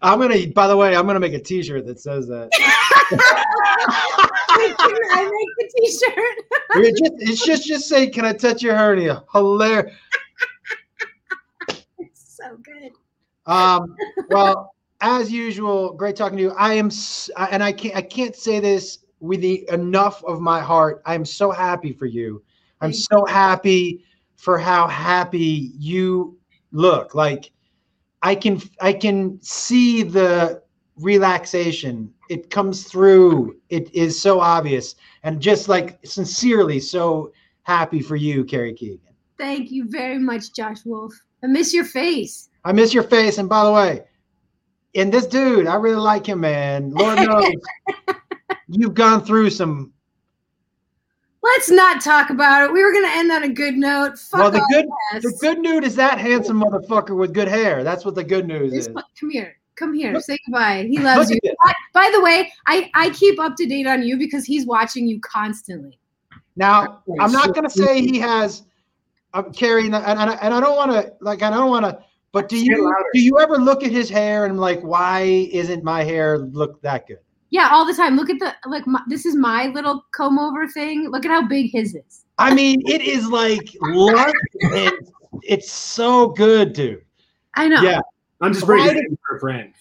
I'm 0.07 0.19
gonna. 0.19 0.47
By 0.47 0.67
the 0.67 0.77
way, 0.77 0.95
I'm 0.95 1.05
gonna 1.05 1.19
make 1.19 1.33
a 1.33 1.39
T-shirt 1.39 1.85
that 1.85 1.99
says 1.99 2.27
that. 2.27 2.49
I 4.49 5.23
make 5.23 5.49
the 5.57 5.69
T-shirt? 5.77 6.45
It's 6.75 6.99
just, 6.99 7.13
it's 7.17 7.45
just, 7.45 7.67
just 7.67 7.89
say, 7.89 8.07
"Can 8.07 8.25
I 8.25 8.33
touch 8.33 8.61
your 8.61 8.75
hernia?" 8.75 9.23
Hilarious. 9.33 9.93
It's 11.99 12.37
so 12.37 12.57
good. 12.63 12.91
Um, 13.45 13.95
well, 14.29 14.73
as 15.01 15.31
usual, 15.31 15.93
great 15.93 16.15
talking 16.15 16.37
to 16.37 16.43
you. 16.43 16.51
I 16.51 16.73
am, 16.73 16.89
and 17.51 17.61
I 17.61 17.73
can't, 17.73 17.95
I 17.95 18.01
can't 18.01 18.35
say 18.35 18.59
this 18.59 18.99
with 19.19 19.41
the 19.41 19.67
enough 19.69 20.23
of 20.23 20.39
my 20.39 20.61
heart. 20.61 21.01
I 21.05 21.15
am 21.15 21.25
so 21.25 21.51
happy 21.51 21.91
for 21.91 22.05
you. 22.05 22.43
I'm 22.81 22.93
so 22.93 23.25
happy 23.25 24.05
for 24.35 24.57
how 24.57 24.87
happy 24.87 25.71
you 25.77 26.37
look. 26.71 27.15
Like 27.15 27.51
I 28.21 28.35
can, 28.35 28.61
I 28.81 28.93
can 28.93 29.39
see 29.41 30.03
the 30.03 30.61
relaxation. 30.97 32.13
It 32.29 32.49
comes 32.49 32.83
through. 32.83 33.57
It 33.69 33.93
is 33.93 34.19
so 34.21 34.39
obvious, 34.39 34.95
and 35.23 35.41
just 35.41 35.69
like 35.69 35.99
sincerely, 36.05 36.79
so 36.79 37.31
happy 37.63 38.01
for 38.01 38.15
you, 38.15 38.43
Carrie 38.43 38.73
Keegan. 38.73 38.99
Thank 39.37 39.71
you 39.71 39.85
very 39.87 40.17
much, 40.17 40.53
Josh 40.53 40.83
Wolf. 40.85 41.13
I 41.43 41.47
miss 41.47 41.73
your 41.73 41.85
face. 41.85 42.49
I 42.65 42.71
miss 42.71 42.93
your 42.93 43.03
face. 43.03 43.37
And 43.37 43.47
by 43.47 43.63
the 43.63 43.71
way, 43.71 44.03
and 44.95 45.13
this 45.13 45.27
dude, 45.27 45.67
I 45.67 45.75
really 45.75 45.97
like 45.97 46.25
him, 46.25 46.39
man. 46.41 46.91
Lord 46.91 47.19
knows 47.27 47.53
you've 48.67 48.93
gone 48.93 49.23
through 49.23 49.51
some. 49.51 49.93
Let's 51.53 51.69
not 51.69 52.01
talk 52.01 52.29
about 52.29 52.63
it. 52.63 52.73
We 52.73 52.83
were 52.83 52.91
gonna 52.91 53.11
end 53.11 53.31
on 53.31 53.43
a 53.43 53.49
good 53.49 53.75
note. 53.75 54.19
Fuck 54.19 54.39
well, 54.39 54.51
the 54.51 54.65
good, 54.71 54.85
this. 55.13 55.23
the 55.23 55.37
good 55.39 55.59
news 55.59 55.85
is 55.85 55.95
that 55.95 56.19
handsome 56.19 56.61
motherfucker 56.61 57.15
with 57.15 57.33
good 57.33 57.47
hair. 57.47 57.83
That's 57.83 58.03
what 58.03 58.15
the 58.15 58.23
good 58.23 58.47
news 58.47 58.73
is. 58.73 58.89
come 59.19 59.29
here. 59.29 59.57
Come 59.75 59.93
here. 59.93 60.11
Look- 60.13 60.23
Say 60.23 60.37
goodbye. 60.45 60.87
He 60.89 60.97
loves 60.97 61.29
you. 61.29 61.39
Look 61.43 61.55
By, 61.63 61.73
by 61.93 62.11
the 62.11 62.21
way, 62.21 62.51
I, 62.65 62.89
I 62.95 63.11
keep 63.11 63.39
up 63.39 63.55
to 63.57 63.65
date 63.65 63.85
on 63.85 64.01
you 64.01 64.17
because 64.17 64.43
he's 64.43 64.65
watching 64.65 65.07
you 65.07 65.19
constantly. 65.21 65.99
Now, 66.55 67.03
I'm 67.19 67.31
not 67.31 67.53
going 67.53 67.63
to 67.63 67.69
say 67.69 68.01
he 68.01 68.17
has 68.17 68.63
uh, 69.35 69.43
Carrie, 69.43 69.85
and, 69.85 69.95
and, 69.95 70.19
and 70.19 70.53
I 70.53 70.59
don't 70.59 70.75
want 70.75 70.91
to 70.91 71.13
like, 71.21 71.43
I 71.43 71.51
don't 71.51 71.69
want 71.69 71.85
to. 71.85 71.99
But 72.31 72.49
do 72.49 72.57
you 72.57 72.93
do 73.13 73.21
you 73.21 73.39
ever 73.39 73.57
look 73.57 73.83
at 73.83 73.91
his 73.91 74.09
hair 74.09 74.45
and 74.45 74.59
like, 74.59 74.81
why 74.81 75.21
isn't 75.51 75.83
my 75.83 76.03
hair 76.03 76.39
look 76.39 76.81
that 76.81 77.07
good? 77.07 77.19
Yeah, 77.49 77.69
all 77.71 77.85
the 77.85 77.93
time. 77.93 78.15
Look 78.15 78.29
at 78.29 78.39
the 78.39 78.53
like. 78.69 78.85
My, 78.85 79.01
this 79.07 79.25
is 79.25 79.35
my 79.35 79.67
little 79.67 80.05
comb 80.11 80.37
over 80.37 80.67
thing. 80.67 81.09
Look 81.09 81.25
at 81.25 81.31
how 81.31 81.47
big 81.47 81.71
his 81.71 81.95
is. 81.95 82.25
I 82.37 82.53
mean, 82.53 82.81
it 82.85 83.01
is 83.01 83.27
like 83.27 83.69
lush 83.81 84.33
and 84.61 84.93
it's 85.43 85.71
so 85.71 86.29
good, 86.29 86.73
dude. 86.73 87.03
I 87.55 87.67
know. 87.67 87.81
Yeah. 87.81 88.01
I'm 88.41 88.53
just 88.53 88.67
Why 88.67 88.83
bringing 88.83 89.11
it 89.11 89.19
for 89.25 89.37
a 89.37 89.39
friend. 89.39 89.73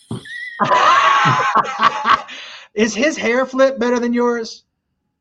is 2.74 2.94
his 2.94 3.16
hair 3.16 3.44
flip 3.44 3.78
better 3.78 3.98
than 3.98 4.14
yours? 4.14 4.64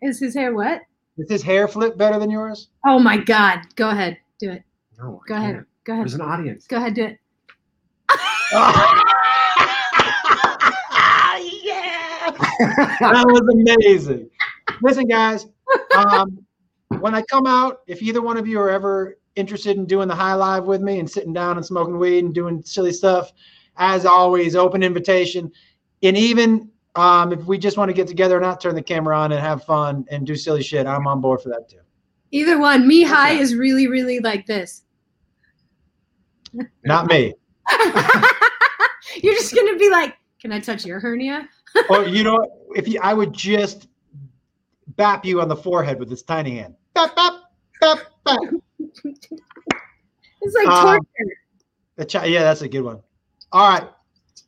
Is 0.02 0.20
his 0.20 0.34
hair 0.34 0.54
what? 0.54 0.82
Is 1.18 1.30
his 1.30 1.42
hair 1.42 1.68
flip 1.68 1.98
better 1.98 2.20
than 2.20 2.30
yours? 2.30 2.70
Oh 2.86 3.00
my 3.00 3.18
God. 3.18 3.62
Go 3.76 3.90
ahead. 3.90 4.18
Do 4.40 4.52
it. 4.52 4.64
No, 4.98 5.22
Go 5.28 5.36
ahead. 5.36 5.56
can't. 5.56 5.68
Go 5.84 5.94
ahead. 5.94 6.06
There's 6.06 6.14
an 6.14 6.22
audience. 6.22 6.68
Go 6.68 6.78
ahead. 6.78 6.94
Do 6.94 7.06
it. 7.06 7.20
that 12.40 13.26
was 13.28 13.76
amazing. 13.78 14.30
Listen, 14.82 15.08
guys, 15.08 15.48
um, 15.96 16.46
when 17.00 17.16
I 17.16 17.22
come 17.24 17.48
out, 17.48 17.82
if 17.88 18.02
either 18.02 18.22
one 18.22 18.38
of 18.38 18.48
you 18.48 18.60
are 18.60 18.70
ever 18.70 19.18
interested 19.36 19.78
in 19.78 19.86
doing 19.86 20.08
the 20.08 20.16
high 20.16 20.34
live 20.34 20.66
with 20.66 20.82
me 20.82 21.00
and 21.00 21.10
sitting 21.10 21.34
down 21.34 21.58
and 21.58 21.66
smoking 21.66 21.98
weed 21.98 22.24
and 22.24 22.34
doing 22.34 22.62
silly 22.64 22.94
stuff, 22.94 23.32
as 23.78 24.06
always, 24.06 24.56
open 24.56 24.84
invitation. 24.84 25.52
And 26.04 26.18
even 26.18 26.70
um, 26.96 27.34
if 27.34 27.44
we 27.46 27.58
just 27.58 27.78
want 27.78 27.90
to 27.90 27.94
get 27.94 28.08
together 28.08 28.38
and 28.38 28.44
not 28.44 28.62
turn 28.62 28.76
the 28.76 28.82
camera 28.82 29.18
on 29.18 29.32
and 29.32 29.42
have 29.42 29.64
fun 29.64 30.06
and 30.10 30.26
do 30.26 30.36
silly 30.36 30.64
shit, 30.64 30.88
I'm 30.88 31.08
on 31.08 31.20
board 31.22 31.42
for 31.42 31.50
that 31.50 31.70
too. 31.70 31.80
Either 32.32 32.60
one. 32.60 32.88
Me 32.88 33.04
high 33.04 33.32
Okay. 33.34 33.40
is 33.40 33.56
really, 33.56 33.88
really 33.88 34.20
like 34.20 34.46
this. 34.46 34.84
Not 36.84 37.08
me. 37.08 37.34
You're 39.22 39.34
just 39.34 39.54
gonna 39.56 39.78
be 39.78 39.90
like, 39.90 40.16
"Can 40.46 40.52
I 40.52 40.60
touch 40.60 40.86
your 40.86 41.00
hernia?" 41.00 41.50
or 41.90 42.04
you 42.06 42.24
know, 42.24 42.38
if 42.76 42.88
you, 42.88 43.00
I 43.02 43.16
would 43.16 43.34
just 43.34 43.88
bap 44.90 45.26
you 45.26 45.42
on 45.42 45.48
the 45.48 45.56
forehead 45.56 45.98
with 45.98 46.08
this 46.08 46.22
tiny 46.22 46.60
hand. 46.60 46.76
Bap, 46.94 47.16
bap, 47.16 47.34
bap, 47.82 47.98
bap. 48.24 48.38
It's 50.42 50.54
like 50.54 50.68
Um, 50.68 50.98
torture. 51.00 51.36
The 51.96 52.06
chi- 52.06 52.26
yeah, 52.26 52.44
that's 52.44 52.62
a 52.62 52.68
good 52.68 52.82
one. 52.82 53.02
All 53.52 53.72
right. 53.72 53.90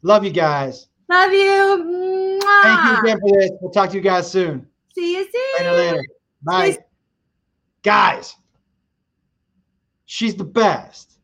Love 0.04 0.24
you 0.24 0.30
guys. 0.30 0.86
Love 1.10 1.34
you. 1.34 2.40
Mwah. 2.44 2.62
Thank 2.62 2.86
you 2.86 3.00
again 3.00 3.20
for 3.20 3.40
this. 3.40 3.52
We'll 3.60 3.72
talk 3.72 3.90
to 3.90 3.96
you 3.96 4.02
guys 4.02 4.32
soon. 4.32 4.68
See 4.94 5.18
you 5.18 5.24
soon. 5.24 5.66
Later, 5.66 5.96
later. 5.96 6.04
Bye. 6.44 6.78
Guys, 7.82 8.36
she's 10.06 10.36
the 10.36 10.44
best. 10.44 11.18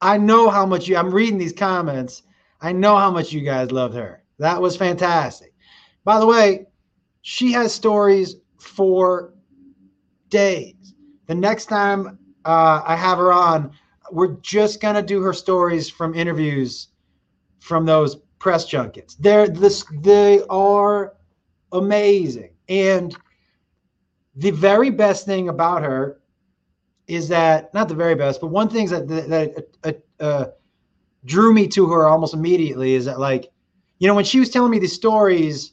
I 0.00 0.16
know 0.16 0.48
how 0.48 0.64
much 0.64 0.88
you, 0.88 0.96
I'm 0.96 1.12
reading 1.12 1.36
these 1.36 1.52
comments. 1.52 2.22
I 2.60 2.72
know 2.72 2.96
how 2.96 3.10
much 3.10 3.32
you 3.32 3.40
guys 3.40 3.70
loved 3.72 3.94
her. 3.94 4.24
That 4.38 4.60
was 4.60 4.76
fantastic. 4.76 5.54
By 6.04 6.18
the 6.18 6.26
way, 6.26 6.66
she 7.22 7.52
has 7.52 7.72
stories 7.72 8.36
for 8.58 9.34
days. 10.28 10.94
The 11.26 11.34
next 11.34 11.66
time 11.66 12.18
uh, 12.44 12.82
I 12.84 12.96
have 12.96 13.18
her 13.18 13.32
on, 13.32 13.72
we're 14.10 14.36
just 14.40 14.80
gonna 14.80 15.02
do 15.02 15.20
her 15.22 15.32
stories 15.32 15.88
from 15.88 16.14
interviews 16.14 16.88
from 17.60 17.84
those 17.84 18.16
press 18.38 18.64
junkets. 18.64 19.14
They're 19.16 19.48
this 19.48 19.84
they 20.00 20.42
are 20.48 21.14
amazing. 21.72 22.50
And 22.68 23.16
the 24.36 24.50
very 24.50 24.90
best 24.90 25.26
thing 25.26 25.48
about 25.48 25.82
her 25.82 26.20
is 27.06 27.28
that 27.28 27.72
not 27.74 27.88
the 27.88 27.94
very 27.94 28.14
best, 28.14 28.40
but 28.40 28.48
one 28.48 28.68
thing 28.68 28.86
that 28.88 29.08
that 29.08 29.66
uh, 29.84 30.22
uh, 30.22 30.46
drew 31.24 31.52
me 31.52 31.66
to 31.68 31.86
her 31.88 32.06
almost 32.06 32.34
immediately 32.34 32.94
is 32.94 33.04
that 33.04 33.18
like, 33.18 33.50
you 33.98 34.06
know, 34.06 34.14
when 34.14 34.24
she 34.24 34.40
was 34.40 34.50
telling 34.50 34.70
me 34.70 34.78
these 34.78 34.92
stories, 34.92 35.72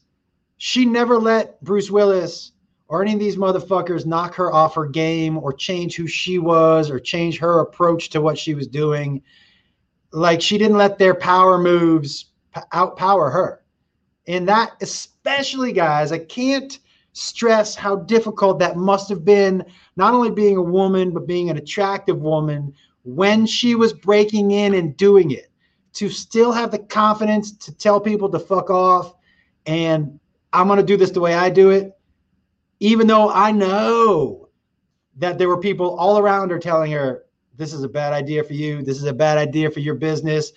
she 0.58 0.86
never 0.86 1.18
let 1.18 1.62
Bruce 1.64 1.92
Willis 1.92 2.52
or 2.88 3.02
any 3.02 3.14
of 3.14 3.20
these 3.20 3.38
motherfuckers 3.38 4.06
knock 4.06 4.36
her 4.36 4.54
off 4.54 4.76
her 4.76 4.86
game 4.86 5.38
or 5.38 5.54
change 5.54 5.96
who 5.96 6.08
she 6.08 6.40
was 6.40 6.90
or 6.90 7.00
change 7.00 7.40
her 7.40 7.60
approach 7.60 8.10
to 8.10 8.22
what 8.22 8.38
she 8.38 8.54
was 8.54 8.68
doing. 8.68 9.22
Like 10.12 10.42
she 10.42 10.58
didn't 10.58 10.78
let 10.78 10.98
their 10.98 11.16
power 11.16 11.58
moves 11.58 12.32
outpower 12.74 13.32
her. 13.32 13.64
And 14.28 14.48
that, 14.48 14.74
especially 14.82 15.72
guys, 15.72 16.12
I 16.12 16.20
can't 16.20 16.80
stress 17.14 17.76
how 17.76 17.96
difficult 17.96 18.60
that 18.60 18.76
must 18.76 19.10
have 19.10 19.24
been, 19.24 19.64
not 19.96 20.14
only 20.14 20.32
being 20.32 20.58
a 20.58 20.62
woman, 20.62 21.12
but 21.12 21.28
being 21.28 21.50
an 21.50 21.58
attractive 21.58 22.22
woman 22.22 22.74
when 23.06 23.46
she 23.46 23.76
was 23.76 23.94
breaking 23.94 24.52
in 24.52 24.74
and 24.74 24.98
doing 24.98 25.32
it. 25.32 25.50
To 25.94 26.10
still 26.10 26.52
have 26.52 26.72
the 26.72 26.80
confidence 26.80 27.54
to 27.54 27.74
tell 27.74 28.02
people 28.02 28.28
to 28.30 28.40
fuck 28.40 28.70
off 28.70 29.14
and 29.66 30.20
I'm 30.52 30.68
going 30.68 30.78
to 30.78 30.86
do 30.86 30.98
this 30.98 31.12
the 31.12 31.22
way 31.22 31.34
I 31.34 31.50
do 31.50 31.70
it 31.70 31.96
even 32.80 33.08
though 33.08 33.30
I 33.30 33.52
know 33.52 34.50
that 35.18 35.38
there 35.38 35.48
were 35.48 35.60
people 35.60 35.98
all 35.98 36.18
around 36.18 36.52
her 36.52 36.60
telling 36.60 36.92
her, 36.92 37.26
this 37.58 37.74
is 37.74 37.84
a 37.84 37.90
bad 37.90 38.12
idea 38.12 38.44
for 38.44 38.54
you. 38.54 38.82
This 38.82 38.98
is 38.98 39.06
a 39.06 39.14
bad 39.14 39.38
idea 39.38 39.72
for 39.72 39.80
your 39.80 39.96
business. 39.96 40.52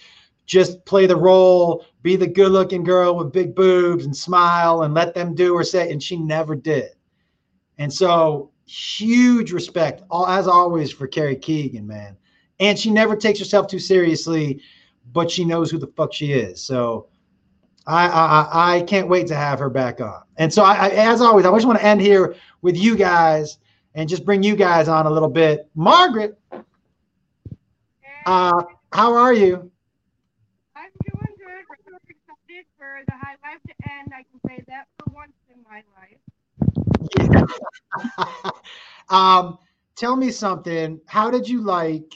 Just 0.46 0.84
play 0.84 1.06
the 1.06 1.16
role, 1.16 1.84
be 2.02 2.16
the 2.16 2.26
good 2.26 2.50
looking 2.50 2.82
girl 2.82 3.14
with 3.14 3.32
big 3.32 3.54
boobs 3.54 4.04
and 4.04 4.16
smile 4.16 4.82
and 4.82 4.94
let 4.94 5.14
them 5.14 5.34
do 5.34 5.54
or 5.54 5.62
say. 5.62 5.92
And 5.92 6.02
she 6.02 6.16
never 6.16 6.56
did. 6.56 6.90
And 7.76 7.92
so, 7.92 8.50
huge 8.66 9.52
respect, 9.52 10.02
as 10.26 10.48
always, 10.48 10.90
for 10.90 11.06
Carrie 11.06 11.36
Keegan, 11.36 11.86
man. 11.86 12.16
And 12.60 12.78
she 12.78 12.90
never 12.90 13.16
takes 13.16 13.38
herself 13.38 13.68
too 13.68 13.78
seriously, 13.78 14.62
but 15.12 15.30
she 15.30 15.44
knows 15.44 15.70
who 15.70 15.78
the 15.78 15.86
fuck 15.88 16.12
she 16.12 16.32
is. 16.32 16.62
So, 16.62 17.08
I, 17.86 18.06
I 18.08 18.76
I 18.76 18.82
can't 18.82 19.08
wait 19.08 19.26
to 19.28 19.34
have 19.34 19.58
her 19.60 19.70
back 19.70 20.00
on. 20.00 20.22
And 20.36 20.52
so, 20.52 20.62
I, 20.62 20.74
I, 20.74 20.88
as 20.90 21.20
always, 21.20 21.46
I 21.46 21.52
just 21.52 21.66
want 21.66 21.78
to 21.78 21.84
end 21.84 22.00
here 22.00 22.34
with 22.60 22.76
you 22.76 22.96
guys 22.96 23.58
and 23.94 24.08
just 24.08 24.24
bring 24.24 24.42
you 24.42 24.56
guys 24.56 24.88
on 24.88 25.06
a 25.06 25.10
little 25.10 25.28
bit. 25.28 25.68
Margaret, 25.74 26.38
uh, 28.26 28.62
how 28.92 29.14
are 29.14 29.32
you? 29.32 29.70
I'm 30.76 30.90
doing 31.02 31.34
good. 31.38 31.64
We're 31.68 31.76
so 31.86 31.96
excited 32.08 32.66
for 32.76 33.02
the 33.06 33.12
high 33.12 33.36
life 33.42 33.60
to 33.66 33.74
end. 33.90 34.12
I 34.14 34.22
can 34.22 34.40
say 34.46 34.62
that 34.68 34.86
for 34.98 35.10
once 35.12 35.32
in 35.48 35.64
my 35.68 35.82
life. 35.96 36.18
um, 39.08 39.58
tell 39.96 40.16
me 40.16 40.30
something. 40.30 41.00
How 41.06 41.30
did 41.30 41.48
you 41.48 41.62
like? 41.62 42.14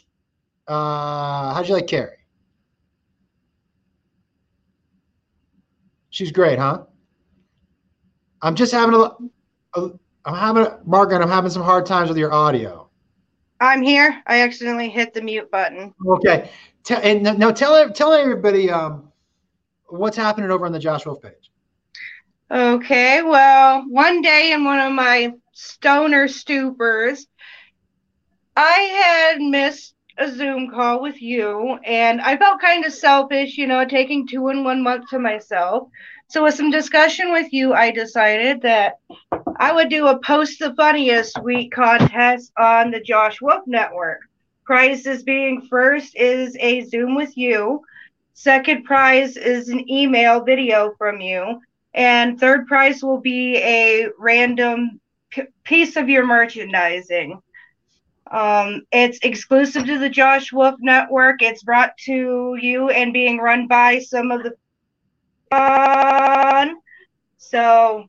Uh, 0.66 1.54
how'd 1.54 1.68
you 1.68 1.74
like 1.74 1.86
Carrie? 1.86 2.16
She's 6.10 6.30
great, 6.30 6.58
huh? 6.58 6.84
I'm 8.42 8.54
just 8.54 8.72
having 8.72 8.94
a, 8.94 9.10
a 9.78 9.90
I'm 10.24 10.34
having 10.34 10.64
a, 10.64 10.78
Margaret. 10.84 11.22
I'm 11.22 11.28
having 11.28 11.50
some 11.50 11.62
hard 11.62 11.86
times 11.86 12.08
with 12.08 12.18
your 12.18 12.32
audio. 12.32 12.88
I'm 13.60 13.82
here. 13.82 14.22
I 14.26 14.42
accidentally 14.42 14.88
hit 14.88 15.14
the 15.14 15.22
mute 15.22 15.50
button. 15.50 15.94
Okay, 16.06 16.50
and 16.90 17.22
now 17.22 17.50
tell 17.50 17.90
tell 17.90 18.12
everybody 18.12 18.70
um, 18.70 19.10
what's 19.86 20.16
happening 20.16 20.50
over 20.50 20.66
on 20.66 20.72
the 20.72 20.78
Josh 20.78 21.06
Wolf 21.06 21.22
page. 21.22 21.50
Okay, 22.50 23.22
well, 23.22 23.84
one 23.88 24.20
day 24.20 24.52
in 24.52 24.64
one 24.64 24.78
of 24.78 24.92
my 24.92 25.32
stoner 25.52 26.28
stupors, 26.28 27.26
I 28.54 29.32
had 29.32 29.40
missed 29.40 29.94
a 30.22 30.30
Zoom 30.30 30.70
call 30.70 31.02
with 31.02 31.20
you, 31.20 31.78
and 31.84 32.20
I 32.20 32.36
felt 32.36 32.60
kind 32.60 32.84
of 32.84 32.92
selfish, 32.92 33.58
you 33.58 33.66
know, 33.66 33.84
taking 33.84 34.26
two 34.26 34.48
in 34.48 34.64
one 34.64 34.82
month 34.82 35.08
to 35.10 35.18
myself. 35.18 35.88
So, 36.28 36.44
with 36.44 36.54
some 36.54 36.70
discussion 36.70 37.32
with 37.32 37.52
you, 37.52 37.74
I 37.74 37.90
decided 37.90 38.62
that 38.62 38.98
I 39.58 39.72
would 39.72 39.88
do 39.90 40.06
a 40.06 40.18
post 40.20 40.58
the 40.60 40.74
funniest 40.74 41.42
week 41.42 41.72
contest 41.72 42.52
on 42.58 42.90
the 42.90 43.00
Josh 43.00 43.40
Wolf 43.40 43.62
Network. 43.66 44.20
Prizes 44.64 45.22
being 45.24 45.62
first 45.68 46.16
is 46.16 46.56
a 46.60 46.82
Zoom 46.82 47.16
with 47.16 47.36
you. 47.36 47.82
Second 48.34 48.84
prize 48.84 49.36
is 49.36 49.68
an 49.68 49.90
email 49.90 50.42
video 50.44 50.94
from 50.98 51.20
you. 51.20 51.60
And 51.94 52.38
third 52.40 52.66
prize 52.66 53.02
will 53.02 53.20
be 53.20 53.56
a 53.58 54.08
random 54.18 55.00
p- 55.30 55.42
piece 55.64 55.96
of 55.96 56.08
your 56.08 56.26
merchandising. 56.26 57.40
Um, 58.30 58.82
it's 58.92 59.18
exclusive 59.22 59.84
to 59.86 59.98
the 59.98 60.08
Josh 60.08 60.52
Wolf 60.52 60.76
Network. 60.80 61.42
It's 61.42 61.62
brought 61.62 61.96
to 62.04 62.56
you 62.60 62.88
and 62.90 63.12
being 63.12 63.38
run 63.38 63.66
by 63.66 63.98
some 63.98 64.30
of 64.30 64.42
the 64.42 64.54
fun. 65.50 66.76
So 67.36 68.06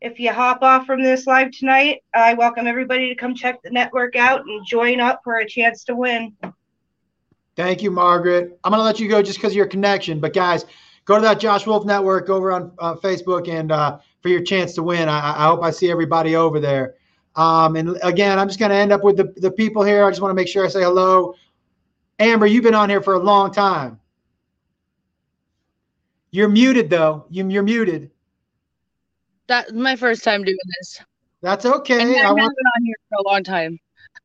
if 0.00 0.18
you 0.18 0.32
hop 0.32 0.62
off 0.62 0.86
from 0.86 1.02
this 1.02 1.26
live 1.26 1.50
tonight, 1.50 2.02
I 2.14 2.34
welcome 2.34 2.66
everybody 2.66 3.08
to 3.08 3.14
come 3.14 3.34
check 3.34 3.62
the 3.62 3.70
network 3.70 4.16
out 4.16 4.42
and 4.46 4.64
join 4.66 5.00
up 5.00 5.20
for 5.24 5.38
a 5.38 5.48
chance 5.48 5.84
to 5.84 5.96
win. 5.96 6.36
Thank 7.56 7.82
you, 7.82 7.90
Margaret. 7.90 8.58
I'm 8.64 8.70
going 8.70 8.80
to 8.80 8.84
let 8.84 9.00
you 9.00 9.08
go 9.08 9.22
just 9.22 9.38
because 9.38 9.52
of 9.52 9.56
your 9.56 9.66
connection. 9.66 10.20
But 10.20 10.34
guys, 10.34 10.66
go 11.06 11.16
to 11.16 11.22
that 11.22 11.40
Josh 11.40 11.66
Wolf 11.66 11.84
Network 11.86 12.28
over 12.28 12.52
on 12.52 12.72
uh, 12.78 12.94
Facebook 12.96 13.48
and 13.48 13.72
uh, 13.72 13.98
for 14.22 14.28
your 14.28 14.42
chance 14.42 14.74
to 14.74 14.82
win. 14.82 15.08
I, 15.08 15.44
I 15.44 15.46
hope 15.46 15.62
I 15.62 15.70
see 15.70 15.90
everybody 15.90 16.36
over 16.36 16.60
there. 16.60 16.94
Um, 17.36 17.76
and 17.76 17.98
again, 18.02 18.38
I'm 18.38 18.48
just 18.48 18.58
going 18.58 18.70
to 18.70 18.76
end 18.76 18.92
up 18.92 19.04
with 19.04 19.18
the, 19.18 19.32
the 19.36 19.50
people 19.50 19.82
here. 19.82 20.04
I 20.04 20.10
just 20.10 20.22
want 20.22 20.30
to 20.30 20.34
make 20.34 20.48
sure 20.48 20.64
I 20.64 20.68
say 20.68 20.82
hello. 20.82 21.34
Amber, 22.18 22.46
you've 22.46 22.64
been 22.64 22.74
on 22.74 22.88
here 22.88 23.02
for 23.02 23.14
a 23.14 23.18
long 23.18 23.52
time. 23.52 24.00
You're 26.30 26.48
muted 26.48 26.90
though. 26.90 27.26
You, 27.30 27.48
you're 27.48 27.62
muted. 27.62 28.10
That's 29.46 29.72
my 29.72 29.96
first 29.96 30.24
time 30.24 30.42
doing 30.42 30.56
this. 30.80 31.00
That's 31.42 31.64
okay. 31.66 32.00
And 32.00 32.26
I 32.26 32.30
I've 32.30 32.36
been 32.36 32.44
on 32.44 32.84
here 32.84 32.96
for 33.08 33.18
a 33.20 33.28
long 33.30 33.44
time. 33.44 33.78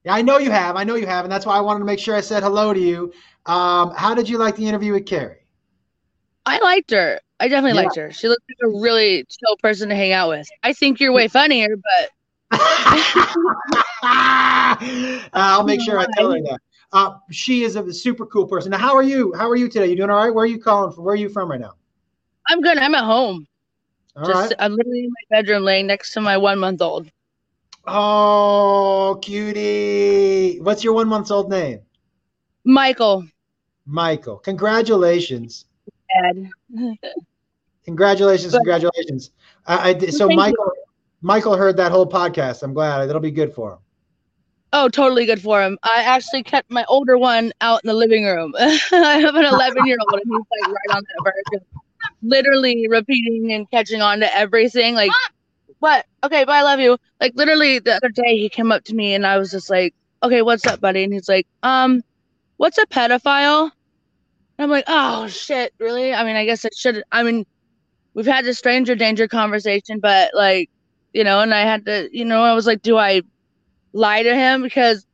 Yeah, 0.04 0.16
I 0.16 0.22
know 0.22 0.40
you 0.40 0.50
have. 0.50 0.76
I 0.78 0.84
know 0.84 0.96
you 0.96 1.06
have, 1.06 1.26
and 1.26 1.32
that's 1.32 1.46
why 1.46 1.56
I 1.56 1.62
wanted 1.62 1.80
to 1.80 1.86
make 1.86 2.00
sure 2.00 2.16
I 2.16 2.22
said 2.22 2.42
hello 2.42 2.74
to 2.74 2.80
you. 2.80 3.14
Um, 3.46 3.94
how 3.96 4.16
did 4.16 4.28
you 4.28 4.38
like 4.38 4.56
the 4.56 4.68
interview 4.68 4.94
with 4.94 5.06
Carrie? 5.06 5.38
I 6.46 6.58
liked 6.60 6.92
her. 6.92 7.20
I 7.40 7.48
definitely 7.48 7.78
Yeah. 7.78 7.84
liked 7.84 7.96
her. 7.98 8.12
She 8.12 8.28
looked 8.28 8.44
like 8.50 8.70
a 8.70 8.80
really 8.82 9.26
chill 9.30 9.58
person 9.62 9.90
to 9.90 9.96
hang 9.96 10.12
out 10.12 10.30
with. 10.30 10.48
I 10.64 10.74
think 10.74 11.00
you're 11.00 11.12
way 11.12 11.28
funnier, 11.28 11.68
but 11.76 12.10
I'll 15.34 15.64
make 15.64 15.82
sure 15.82 16.00
I 16.00 16.06
tell 16.18 16.32
her 16.32 16.42
that. 16.42 16.60
Uh, 16.94 17.14
she 17.32 17.64
is 17.64 17.78
a 17.78 17.94
super 17.94 18.26
cool 18.26 18.46
person. 18.46 18.72
Now, 18.72 18.78
how 18.78 18.96
are 18.96 19.04
you? 19.04 19.34
How 19.34 19.50
are 19.50 19.56
you 19.56 19.70
today? 19.70 19.88
You 19.88 19.96
doing 19.96 20.10
all 20.10 20.18
right? 20.18 20.34
Where 20.34 20.44
are 20.44 20.48
you 20.48 20.60
calling 20.60 20.94
from? 20.94 21.06
Where 21.06 21.14
are 21.14 21.18
you 21.18 21.30
from 21.30 21.50
right 21.50 21.62
now? 21.62 21.74
I'm 22.50 22.62
good. 22.62 22.78
I'm 22.78 22.94
at 22.96 23.06
home. 23.06 23.48
All 24.18 24.26
Just 24.26 24.50
right. 24.50 24.56
I'm 24.60 24.76
literally 24.76 25.06
in 25.06 25.10
my 25.10 25.38
bedroom 25.38 25.64
laying 25.64 25.88
next 25.88 26.12
to 26.14 26.22
my 26.22 26.38
one 26.38 26.60
month 26.60 26.82
old. 26.82 27.10
Oh, 27.88 29.18
cutie. 29.22 30.60
What's 30.60 30.84
your 30.84 30.94
one 30.94 31.08
month 31.08 31.32
old 31.32 31.50
name? 31.50 31.80
Michael. 32.66 33.26
Michael. 33.86 34.38
Congratulations. 34.38 35.66
Dad. 36.14 36.50
Congratulations. 37.86 38.52
But- 38.52 38.60
Congratulations. 38.60 39.32
I, 39.66 39.92
I 39.92 40.00
so 40.10 40.28
Michael. 40.28 40.72
you. 40.76 40.81
Michael, 41.22 41.56
heard 41.56 41.78
that 41.78 41.92
whole 41.92 42.08
podcast. 42.08 42.64
I'm 42.64 42.74
glad. 42.74 43.06
That'll 43.06 43.22
be 43.22 43.32
good 43.32 43.54
for 43.54 43.74
him. 43.74 43.80
Oh, 44.74 44.88
totally 44.88 45.26
good 45.26 45.42
for 45.42 45.62
him. 45.62 45.78
I 45.84 46.04
actually 46.04 46.44
kept 46.44 46.72
my 46.72 46.86
older 46.88 47.18
one 47.18 47.52
out 47.62 47.82
in 47.84 47.90
the 47.90 47.94
living 47.94 48.26
room. 48.26 48.54
I 48.60 49.20
have 49.20 49.36
an 49.36 49.46
11 49.46 49.86
year 49.86 49.98
old 50.00 50.22
and 50.22 50.24
he's 50.26 50.64
like 50.64 50.74
right 50.74 50.96
on 50.96 51.04
that 51.04 51.34
verge, 51.52 51.62
literally 52.22 52.88
repeating 52.88 53.52
and 53.52 53.70
catching 53.70 54.02
on 54.02 54.22
to 54.22 54.36
everything. 54.36 54.96
Like, 54.96 55.12
what? 55.80 56.06
Okay, 56.24 56.46
bye. 56.46 56.60
I 56.60 56.64
love 56.64 56.80
you. 56.80 56.98
Like, 57.20 57.34
literally 57.36 57.80
the 57.80 57.96
other 57.96 58.10
day 58.10 58.38
he 58.38 58.48
came 58.48 58.72
up 58.72 58.86
to 58.86 58.96
me 58.96 59.14
and 59.14 59.28
I 59.28 59.38
was 59.38 59.52
just 59.52 59.70
like, 59.70 59.94
okay, 60.24 60.42
what's 60.42 60.66
up, 60.66 60.80
buddy? 60.80 61.04
And 61.04 61.14
he's 61.14 61.28
like, 61.28 61.48
um, 61.64 62.02
what's 62.58 62.78
a 62.78 62.86
pedophile? 62.86 63.72
I'm 64.58 64.70
like, 64.70 64.86
oh 64.88 65.28
shit, 65.28 65.74
really? 65.80 66.14
I 66.14 66.24
mean, 66.24 66.36
I 66.36 66.46
guess 66.46 66.64
I 66.64 66.70
should. 66.76 67.04
I 67.12 67.24
mean, 67.24 67.46
we've 68.14 68.28
had 68.28 68.46
the 68.46 68.54
stranger 68.54 68.96
danger 68.96 69.28
conversation, 69.28 70.00
but 70.00 70.32
like, 70.34 70.70
you 71.14 71.24
know, 71.24 71.42
and 71.42 71.54
I 71.54 71.62
had 71.62 71.86
to, 71.86 72.10
you 72.12 72.26
know, 72.26 72.42
I 72.44 72.54
was 72.54 72.66
like, 72.66 72.82
do 72.82 72.98
I 72.98 73.22
lie 73.94 74.24
to 74.24 74.36
him 74.36 74.62
because 74.62 75.06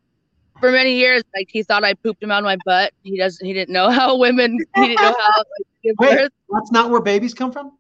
for 0.60 0.72
many 0.72 0.96
years, 0.96 1.24
like 1.36 1.50
he 1.52 1.64
thought 1.64 1.84
I 1.84 1.94
pooped 1.94 2.22
him 2.22 2.32
out 2.32 2.40
of 2.40 2.46
my 2.46 2.58
butt. 2.66 2.94
He 3.04 3.18
doesn't. 3.18 3.46
He 3.46 3.54
didn't 3.54 3.74
know 3.74 3.90
how 3.90 4.18
women. 4.18 4.58
He 4.76 4.88
didn't 4.88 5.02
know 5.02 5.16
how. 5.18 5.34
Like, 5.38 5.68
give 5.84 5.96
Wait, 6.00 6.16
birth. 6.16 6.32
that's 6.50 6.72
not 6.72 6.90
where 6.90 7.02
babies 7.02 7.34
come 7.34 7.52
from. 7.52 7.78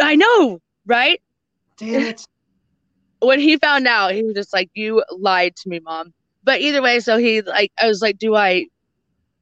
I 0.00 0.16
know, 0.16 0.60
right? 0.86 1.20
Damn 1.76 2.02
it. 2.02 2.24
when 3.20 3.38
he 3.38 3.56
found 3.56 3.86
out, 3.86 4.12
he 4.14 4.22
was 4.22 4.34
just 4.34 4.52
like, 4.52 4.70
"You 4.74 5.04
lied 5.10 5.56
to 5.56 5.68
me, 5.68 5.80
mom." 5.80 6.12
But 6.42 6.60
either 6.60 6.82
way, 6.82 7.00
so 7.00 7.18
he 7.18 7.42
like, 7.42 7.72
I 7.80 7.86
was 7.86 8.00
like, 8.00 8.18
"Do 8.18 8.34
I 8.34 8.66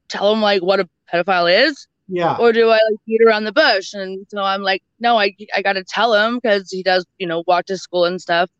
tell 0.09 0.33
him 0.33 0.41
like 0.41 0.63
what 0.63 0.81
a 0.81 0.89
pedophile 1.13 1.67
is, 1.67 1.87
Yeah. 2.09 2.37
or 2.39 2.53
do 2.53 2.69
I 2.71 2.79
like 2.91 3.01
beat 3.07 3.21
around 3.23 3.45
the 3.45 3.53
bush?" 3.53 3.93
And 3.95 4.27
so 4.29 4.43
I'm 4.43 4.63
like, 4.63 4.83
"No, 5.01 5.19
I 5.19 5.35
I 5.55 5.63
got 5.63 5.75
to 5.75 5.85
tell 5.85 6.15
him 6.15 6.37
because 6.37 6.71
he 6.71 6.83
does, 6.83 7.05
you 7.19 7.27
know, 7.27 7.45
walk 7.47 7.67
to 7.67 7.77
school 7.79 8.05
and 8.05 8.21
stuff." 8.21 8.51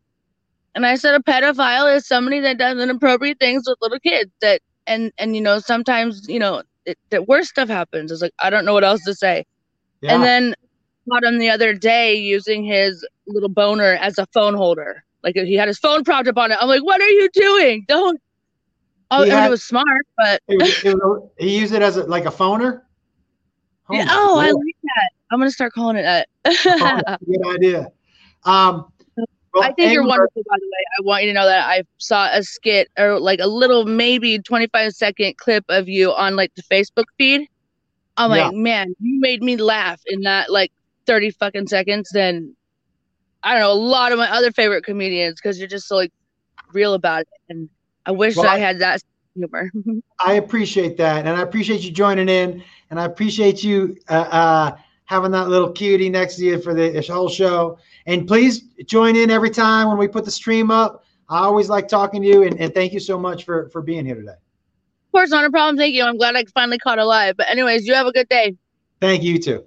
And 0.75 0.85
I 0.85 0.95
said, 0.95 1.15
"A 1.15 1.19
pedophile 1.19 1.93
is 1.95 2.07
somebody 2.07 2.39
that 2.41 2.57
does 2.57 2.79
inappropriate 2.79 3.39
things 3.39 3.63
with 3.67 3.77
little 3.81 3.99
kids. 3.99 4.31
That 4.41 4.61
and 4.87 5.11
and 5.17 5.35
you 5.35 5.41
know 5.41 5.59
sometimes 5.59 6.27
you 6.29 6.39
know 6.39 6.61
it, 6.85 6.97
that 7.09 7.27
worse 7.27 7.49
stuff 7.49 7.69
happens." 7.69 8.11
It's 8.11 8.21
like 8.21 8.33
I 8.39 8.49
don't 8.49 8.65
know 8.65 8.73
what 8.73 8.83
else 8.83 9.03
to 9.05 9.15
say. 9.15 9.45
Yeah. 10.01 10.13
And 10.15 10.23
then 10.23 10.55
caught 11.09 11.23
him 11.23 11.39
the 11.39 11.49
other 11.49 11.73
day 11.73 12.13
using 12.15 12.63
his 12.63 13.05
little 13.27 13.49
boner 13.49 13.93
as 13.95 14.17
a 14.19 14.27
phone 14.27 14.53
holder. 14.53 15.03
Like 15.23 15.35
he 15.35 15.55
had 15.55 15.67
his 15.67 15.79
phone 15.79 16.03
propped 16.03 16.27
up 16.27 16.37
on 16.37 16.51
it. 16.51 16.57
I'm 16.61 16.67
like, 16.69 16.83
what 16.83 17.01
are 17.01 17.09
you 17.09 17.29
doing? 17.33 17.83
Don't. 17.87 18.21
Oh, 19.11 19.23
He 19.23 19.31
I 19.31 19.33
mean, 19.33 19.39
had- 19.39 19.47
it 19.47 19.49
was 19.49 19.63
smart, 19.63 20.05
but 20.17 20.39
It 20.47 20.61
was- 20.61 20.83
it 20.85 20.95
was- 20.95 21.29
he 21.39 21.59
used 21.59 21.73
it 21.73 21.81
as 21.81 21.97
a, 21.97 22.03
like 22.03 22.25
a 22.25 22.31
phoner. 22.31 22.81
Oh, 23.91 24.39
I 24.39 24.51
like 24.51 24.75
that. 24.83 25.09
I'm 25.31 25.39
gonna 25.39 25.51
start 25.51 25.73
calling 25.73 25.97
it 25.97 26.03
that. 26.03 26.27
Oh, 26.45 27.01
a 27.05 27.17
good 27.25 27.55
idea. 27.55 27.87
Um, 28.45 28.91
well, 29.53 29.63
I 29.63 29.71
think 29.73 29.91
you're 29.93 30.05
wonderful, 30.05 30.43
by 30.47 30.55
the 30.59 30.65
way. 30.65 30.83
I 30.99 31.01
want 31.03 31.23
you 31.23 31.29
to 31.29 31.33
know 31.33 31.45
that 31.45 31.67
I 31.67 31.83
saw 31.97 32.29
a 32.31 32.43
skit 32.43 32.89
or 32.97 33.19
like 33.19 33.39
a 33.39 33.47
little, 33.47 33.85
maybe 33.85 34.39
25 34.39 34.91
second 34.93 35.37
clip 35.37 35.65
of 35.69 35.89
you 35.89 36.11
on 36.13 36.35
like 36.35 36.53
the 36.55 36.61
Facebook 36.63 37.05
feed. 37.17 37.47
I'm 38.17 38.31
Yeah. 38.31 38.47
like, 38.47 38.55
man, 38.55 38.93
you 38.99 39.19
made 39.19 39.41
me 39.41 39.57
laugh 39.57 40.01
in 40.05 40.21
that 40.21 40.51
like 40.51 40.71
30 41.07 41.31
fucking 41.31 41.67
seconds. 41.67 42.09
Then 42.13 42.55
I 43.43 43.53
don't 43.53 43.61
know 43.61 43.71
a 43.71 43.73
lot 43.73 44.11
of 44.11 44.19
my 44.19 44.31
other 44.31 44.51
favorite 44.51 44.83
comedians 44.83 45.35
because 45.41 45.57
you're 45.57 45.67
just 45.67 45.87
so 45.87 45.95
like 45.95 46.11
real 46.73 46.93
about 46.93 47.21
it. 47.21 47.27
And 47.49 47.69
I 48.05 48.11
wish 48.11 48.35
Well, 48.35 48.47
I- 48.47 48.59
had 48.59 48.79
that 48.79 49.01
humor. 49.39 49.71
I 50.25 50.33
appreciate 50.33 50.97
that, 50.97 51.25
and 51.25 51.37
I 51.37 51.41
appreciate 51.41 51.81
you 51.81 51.91
joining 51.91 52.29
in, 52.29 52.63
and 52.89 52.99
I 52.99 53.05
appreciate 53.05 53.63
you 53.63 53.97
uh, 54.09 54.13
uh, 54.13 54.77
having 55.05 55.31
that 55.31 55.49
little 55.49 55.71
cutie 55.71 56.09
next 56.09 56.35
to 56.35 56.45
you 56.45 56.61
for 56.61 56.73
the 56.73 57.01
whole 57.09 57.29
show. 57.29 57.79
And 58.05 58.27
please 58.27 58.61
join 58.85 59.15
in 59.15 59.29
every 59.31 59.49
time 59.49 59.87
when 59.87 59.97
we 59.97 60.07
put 60.07 60.25
the 60.25 60.31
stream 60.31 60.71
up. 60.71 61.03
I 61.29 61.39
always 61.39 61.69
like 61.69 61.87
talking 61.87 62.21
to 62.21 62.27
you, 62.27 62.43
and, 62.43 62.59
and 62.59 62.73
thank 62.73 62.93
you 62.93 62.99
so 62.99 63.17
much 63.17 63.45
for 63.45 63.69
for 63.69 63.81
being 63.81 64.05
here 64.05 64.15
today. 64.15 64.31
of 64.31 65.11
course, 65.11 65.29
not 65.29 65.45
a 65.45 65.49
problem. 65.49 65.77
Thank 65.77 65.95
you. 65.95 66.03
I'm 66.03 66.17
glad 66.17 66.35
I 66.35 66.43
finally 66.53 66.79
caught 66.79 66.99
a 66.99 67.05
live. 67.05 67.37
But 67.37 67.49
anyways, 67.49 67.87
you 67.87 67.93
have 67.93 68.07
a 68.07 68.11
good 68.11 68.29
day. 68.29 68.55
Thank 69.01 69.23
you 69.23 69.39
too. 69.39 69.65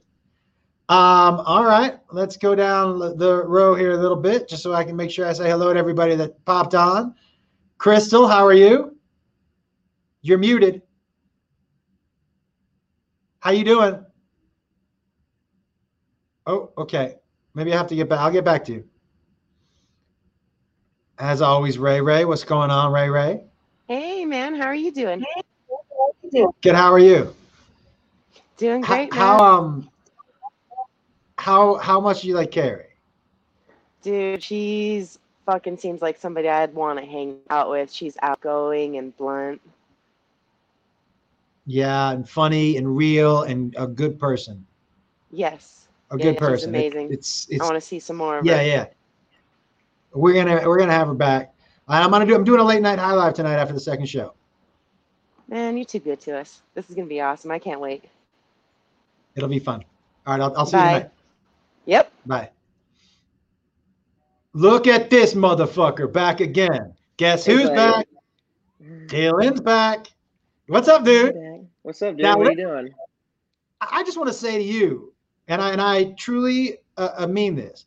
Um, 0.88 1.40
all 1.46 1.64
right, 1.64 1.98
let's 2.10 2.36
go 2.36 2.54
down 2.54 2.98
the 2.98 3.44
row 3.46 3.74
here 3.74 3.92
a 3.92 3.96
little 3.96 4.16
bit, 4.16 4.48
just 4.48 4.62
so 4.62 4.74
I 4.74 4.84
can 4.84 4.94
make 4.94 5.10
sure 5.10 5.26
I 5.26 5.32
say 5.32 5.48
hello 5.48 5.72
to 5.72 5.78
everybody 5.78 6.16
that 6.16 6.44
popped 6.44 6.74
on. 6.74 7.14
Crystal, 7.78 8.28
how 8.28 8.44
are 8.44 8.52
you? 8.52 8.94
You're 10.22 10.38
muted. 10.38 10.82
How 13.40 13.50
you 13.50 13.64
doing? 13.64 14.04
Oh, 16.46 16.70
okay. 16.78 17.16
Maybe 17.54 17.72
I 17.72 17.76
have 17.76 17.88
to 17.88 17.96
get 17.96 18.08
back. 18.08 18.20
I'll 18.20 18.30
get 18.30 18.44
back 18.44 18.64
to 18.66 18.72
you. 18.72 18.84
As 21.18 21.42
always, 21.42 21.78
Ray 21.78 22.00
Ray, 22.00 22.24
what's 22.24 22.44
going 22.44 22.70
on, 22.70 22.92
Ray 22.92 23.10
Ray? 23.10 23.44
Hey 23.88 24.24
man, 24.24 24.54
how 24.54 24.66
are 24.66 24.74
you 24.74 24.90
doing? 24.90 25.24
Good. 26.32 26.74
How 26.74 26.90
are 26.92 26.98
you? 26.98 27.34
Doing 28.56 28.80
great, 28.80 29.12
man. 29.12 29.20
how 29.20 29.38
um 29.38 29.90
how 31.36 31.76
how 31.76 32.00
much 32.00 32.22
do 32.22 32.28
you 32.28 32.34
like 32.34 32.50
Carrie? 32.50 32.86
Dude, 34.02 34.42
she's 34.42 35.18
fucking 35.46 35.78
seems 35.78 36.00
like 36.00 36.16
somebody 36.16 36.48
I'd 36.48 36.74
want 36.74 36.98
to 36.98 37.04
hang 37.04 37.38
out 37.50 37.70
with. 37.70 37.92
She's 37.92 38.16
outgoing 38.22 38.96
and 38.96 39.16
blunt. 39.16 39.60
Yeah, 41.66 42.10
and 42.10 42.28
funny 42.28 42.76
and 42.76 42.96
real 42.96 43.42
and 43.42 43.74
a 43.78 43.86
good 43.86 44.18
person. 44.18 44.66
Yes. 45.30 45.86
A 46.10 46.18
Yeah, 46.18 46.24
good 46.24 46.38
person. 46.38 46.74
It- 46.74 46.78
amazing. 46.92 47.12
it's 47.12 47.48
I 47.52 47.62
want 47.64 47.74
to 47.76 47.80
see 47.80 47.98
some 48.00 48.16
more 48.16 48.38
of 48.38 48.44
yeah, 48.46 48.60
yeah. 48.62 48.86
We're 50.12 50.34
gonna 50.34 50.68
we're 50.68 50.78
gonna 50.78 50.92
have 50.92 51.08
her 51.08 51.14
back. 51.14 51.54
And 51.88 52.02
I'm 52.04 52.10
gonna 52.10 52.26
do 52.26 52.34
I'm 52.34 52.44
doing 52.44 52.60
a 52.60 52.64
late 52.64 52.82
night 52.82 52.98
high 52.98 53.12
live 53.12 53.34
tonight 53.34 53.56
after 53.56 53.74
the 53.74 53.80
second 53.80 54.06
show. 54.06 54.34
Man, 55.48 55.76
you're 55.76 55.84
too 55.86 55.98
good 56.00 56.20
to 56.20 56.38
us. 56.38 56.62
This 56.74 56.88
is 56.90 56.94
gonna 56.96 57.06
be 57.08 57.20
awesome. 57.20 57.50
I 57.50 57.58
can't 57.58 57.80
wait. 57.80 58.04
It'll 59.36 59.48
be 59.48 59.58
fun. 59.58 59.84
All 60.26 60.34
right, 60.36 60.42
I'll, 60.42 60.56
I'll 60.56 60.66
see 60.66 60.76
you 60.76 60.82
Bye. 60.82 60.92
tonight. 60.98 61.10
Yep. 61.86 62.12
Bye. 62.26 62.50
Look 64.52 64.86
at 64.86 65.08
this 65.10 65.34
motherfucker 65.34 66.12
back 66.12 66.40
again. 66.40 66.94
Guess 67.16 67.46
who's 67.46 67.70
back? 67.70 68.06
Dylan's 69.06 69.60
back. 69.60 70.08
What's 70.66 70.88
up, 70.88 71.04
dude? 71.04 71.34
What's 71.82 72.00
up, 72.02 72.16
dude? 72.16 72.22
Now, 72.22 72.38
what 72.38 72.46
are 72.46 72.50
you 72.50 72.56
doing? 72.56 72.94
I 73.80 74.04
just 74.04 74.16
want 74.16 74.28
to 74.28 74.34
say 74.34 74.56
to 74.56 74.62
you, 74.62 75.12
and 75.48 75.60
I 75.60 75.72
and 75.72 75.80
I 75.80 76.12
truly 76.12 76.78
uh, 76.96 77.10
uh, 77.16 77.26
mean 77.26 77.56
this. 77.56 77.86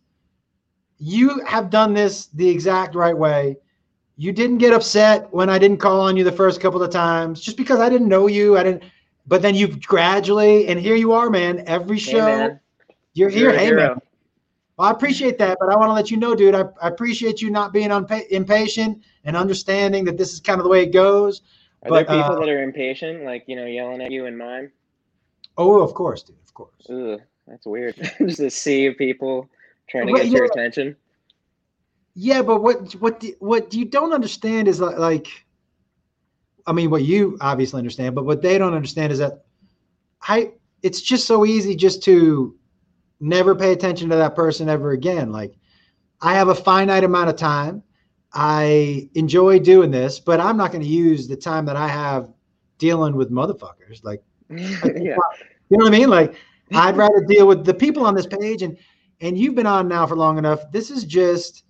You 0.98 1.44
have 1.46 1.70
done 1.70 1.94
this 1.94 2.28
the 2.28 2.48
exact 2.48 2.96
right 2.96 3.18
way. 3.18 3.58
You 4.18 4.34
didn't 4.34 4.58
get 4.58 4.74
upset 4.74 5.32
when 5.34 5.50
I 5.50 5.58
didn't 5.58 5.78
call 5.78 6.02
on 6.02 6.18
you 6.18 6.24
the 6.26 6.32
first 6.32 6.60
couple 6.60 6.84
of 6.84 6.92
times, 6.92 7.40
just 7.40 7.56
because 7.56 7.80
I 7.80 7.88
didn't 7.90 8.10
know 8.10 8.28
you. 8.28 8.58
I 8.58 8.64
didn't. 8.64 8.84
But 9.28 9.42
then 9.42 9.56
you 9.56 9.68
gradually, 9.68 10.68
and 10.68 10.80
here 10.80 10.96
you 10.96 11.14
are, 11.14 11.30
man. 11.30 11.64
Every 11.66 11.98
Hey, 11.98 12.12
show, 12.12 12.26
man. 12.26 12.60
you're 13.14 13.30
You're 13.30 13.52
here. 13.52 13.58
Hey, 13.58 13.66
hero. 13.68 13.88
man. 13.88 14.02
Well, 14.78 14.90
I 14.90 14.92
appreciate 14.92 15.38
that, 15.38 15.58
but 15.60 15.70
I 15.70 15.78
want 15.78 15.90
to 15.90 15.94
let 15.94 16.12
you 16.12 16.18
know, 16.18 16.36
dude. 16.36 16.54
I, 16.54 16.66
I 16.82 16.90
appreciate 16.90 17.42
you 17.42 17.50
not 17.50 17.72
being 17.72 17.90
unpa- 17.90 18.28
impatient 18.28 19.04
and 19.24 19.38
understanding 19.38 20.04
that 20.04 20.18
this 20.18 20.34
is 20.34 20.42
kind 20.42 20.60
of 20.60 20.66
the 20.66 20.70
way 20.70 20.84
it 20.84 20.92
goes. 20.92 21.42
Are 21.86 21.90
But, 21.90 22.08
there 22.08 22.18
people 22.18 22.36
uh, 22.36 22.40
that 22.40 22.50
are 22.50 22.64
impatient, 22.64 23.24
like 23.24 23.44
you 23.48 23.56
know, 23.56 23.66
yelling 23.66 24.02
at 24.02 24.12
you 24.12 24.26
and 24.26 24.36
mime? 24.38 24.72
Oh, 25.58 25.82
of 25.82 25.94
course, 25.94 26.24
dude. 26.24 26.36
Of 26.44 26.54
course. 26.54 26.74
Ugh, 26.90 27.22
that's 27.48 27.66
weird. 27.66 27.96
Just 28.20 28.40
a 28.40 28.50
sea 28.50 28.88
of 28.88 28.98
people 28.98 29.48
trying 29.88 30.08
to 30.08 30.14
But, 30.14 30.24
get 30.24 30.32
your 30.32 30.46
attention. 30.46 30.96
Yeah, 32.16 32.42
but 32.42 32.64
what 32.64 32.94
what 32.94 33.20
do- 33.20 33.36
what 33.40 33.74
you 33.74 33.86
don't 33.86 34.14
understand 34.14 34.68
is 34.68 34.80
like, 34.80 34.98
like 34.98 35.28
I 36.66 36.74
mean, 36.74 36.90
what 36.90 37.04
you 37.04 37.38
obviously 37.40 37.78
understand, 37.78 38.16
but 38.16 38.26
what 38.26 38.42
they 38.42 38.58
don't 38.58 38.74
understand 38.74 39.12
is 39.14 39.20
that 39.20 39.46
I 40.28 40.54
it's 40.82 41.02
just 41.02 41.28
so 41.28 41.46
easy 41.46 41.76
just 41.76 42.02
to 42.04 42.56
never 43.20 43.54
pay 43.54 43.74
attention 43.74 44.10
to 44.10 44.16
that 44.16 44.36
person 44.36 44.70
ever 44.70 44.92
again. 44.92 45.32
Like 45.32 45.54
I 46.22 46.34
have 46.34 46.48
a 46.48 46.56
finite 46.56 47.04
amount 47.04 47.30
of 47.30 47.36
time. 47.36 47.84
I 48.36 49.10
enjoy 49.16 49.60
doing 49.60 49.92
this, 49.92 50.20
but 50.20 50.42
I'm 50.42 50.58
not 50.58 50.72
going 50.72 50.84
to 50.84 50.90
use 50.90 51.28
the 51.28 51.38
time 51.38 51.66
that 51.66 51.78
I 51.78 51.88
have 51.88 52.30
dealing 52.78 53.16
with 53.16 53.32
motherfuckers. 53.32 54.04
Like 54.04 54.22
yeah. 54.50 54.76
you 55.70 55.78
know 55.78 55.86
what 55.86 55.88
I 55.88 55.98
mean? 55.98 56.10
Like 56.10 56.36
I'd 56.74 56.98
rather 56.98 57.24
deal 57.26 57.48
with 57.48 57.66
the 57.66 57.74
people 57.74 58.06
on 58.06 58.14
this 58.14 58.28
page 58.28 58.62
and 58.62 58.78
and 59.22 59.38
you've 59.38 59.56
been 59.56 59.66
on 59.66 59.88
now 59.88 60.06
for 60.06 60.18
long 60.18 60.38
enough. 60.38 60.70
This 60.74 60.92
is 60.92 61.06
just 61.06 61.64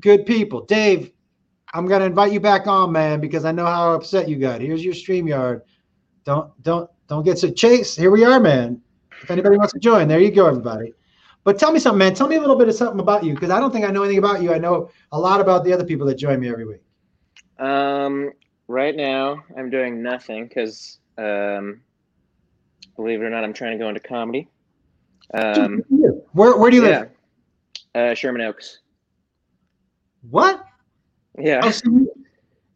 good 0.00 0.24
people. 0.24 0.64
Dave, 0.64 1.12
I'm 1.74 1.86
gonna 1.86 2.06
invite 2.06 2.32
you 2.32 2.40
back 2.40 2.66
on, 2.66 2.90
man, 2.90 3.20
because 3.20 3.44
I 3.44 3.52
know 3.52 3.66
how 3.66 3.92
upset 3.92 4.28
you 4.28 4.36
got. 4.36 4.62
Here's 4.62 4.82
your 4.82 4.94
StreamYard. 4.94 5.60
Don't 6.24 6.50
don't 6.62 6.90
don't 7.08 7.24
get 7.24 7.38
so 7.38 7.50
chase. 7.50 7.94
Here 7.94 8.10
we 8.10 8.24
are, 8.24 8.40
man. 8.40 8.80
If 9.22 9.30
anybody 9.30 9.58
wants 9.58 9.74
to 9.74 9.78
join, 9.78 10.08
there 10.08 10.20
you 10.20 10.30
go, 10.30 10.46
everybody. 10.46 10.94
But 11.46 11.60
tell 11.60 11.70
me 11.70 11.78
something, 11.78 11.98
man. 12.00 12.12
Tell 12.12 12.26
me 12.26 12.34
a 12.34 12.40
little 12.40 12.56
bit 12.56 12.66
of 12.66 12.74
something 12.74 12.98
about 12.98 13.22
you, 13.22 13.32
because 13.32 13.50
I 13.50 13.60
don't 13.60 13.70
think 13.70 13.84
I 13.84 13.90
know 13.92 14.02
anything 14.02 14.18
about 14.18 14.42
you. 14.42 14.52
I 14.52 14.58
know 14.58 14.90
a 15.12 15.18
lot 15.18 15.40
about 15.40 15.62
the 15.62 15.72
other 15.72 15.84
people 15.84 16.04
that 16.08 16.16
join 16.16 16.40
me 16.40 16.48
every 16.50 16.66
week. 16.66 16.82
Um, 17.60 18.32
right 18.66 18.96
now 18.96 19.44
I'm 19.56 19.70
doing 19.70 20.02
nothing 20.02 20.48
because, 20.48 20.98
um, 21.16 21.82
believe 22.96 23.22
it 23.22 23.24
or 23.24 23.30
not, 23.30 23.44
I'm 23.44 23.52
trying 23.52 23.78
to 23.78 23.78
go 23.78 23.88
into 23.88 24.00
comedy. 24.00 24.48
Um, 25.34 25.84
Where 26.32 26.56
where 26.56 26.68
do 26.68 26.76
you 26.78 26.82
live? 26.82 27.10
uh, 27.94 28.14
Sherman 28.14 28.42
Oaks. 28.42 28.80
What? 30.28 30.66
Yeah, 31.38 31.60
Oh, 31.62 31.70
so, 31.70 31.90
you- 31.90 32.24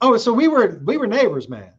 oh, 0.00 0.16
so 0.16 0.32
we 0.32 0.46
were 0.46 0.80
we 0.84 0.96
were 0.96 1.08
neighbors, 1.08 1.48
man. 1.48 1.72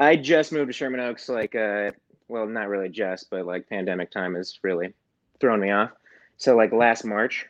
I 0.00 0.16
just 0.16 0.50
moved 0.50 0.66
to 0.70 0.72
Sherman 0.72 0.98
Oaks. 0.98 1.28
Like, 1.28 1.54
uh, 1.54 1.92
well, 2.26 2.48
not 2.48 2.66
really 2.68 2.88
just, 2.88 3.30
but 3.30 3.46
like 3.46 3.68
pandemic 3.68 4.10
time 4.10 4.34
is 4.34 4.58
really 4.64 4.92
thrown 5.40 5.60
me 5.60 5.70
off. 5.70 5.90
So 6.36 6.56
like 6.56 6.72
last 6.72 7.04
March, 7.04 7.46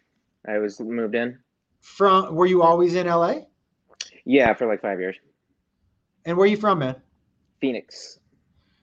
I 0.46 0.58
was 0.58 0.80
moved 0.80 1.14
in. 1.14 1.38
From 1.80 2.34
were 2.34 2.46
you 2.46 2.62
always 2.62 2.94
in 2.94 3.06
LA? 3.06 3.40
Yeah, 4.24 4.54
for 4.54 4.66
like 4.66 4.80
five 4.80 5.00
years. 5.00 5.16
And 6.24 6.36
where 6.36 6.44
are 6.44 6.48
you 6.48 6.56
from, 6.56 6.78
man? 6.78 6.96
Phoenix. 7.60 8.18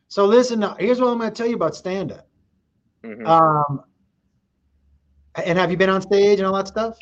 So 0.07 0.25
listen, 0.25 0.63
here's 0.79 0.99
what 0.99 1.09
I'm 1.09 1.17
going 1.17 1.29
to 1.31 1.35
tell 1.35 1.47
you 1.47 1.55
about 1.55 1.75
stand 1.75 2.11
up. 2.11 2.27
Mhm. 3.03 3.25
Um, 3.25 3.83
and 5.35 5.57
have 5.57 5.71
you 5.71 5.77
been 5.77 5.89
on 5.89 6.01
stage 6.01 6.39
and 6.39 6.47
all 6.47 6.53
that 6.55 6.67
stuff? 6.67 6.97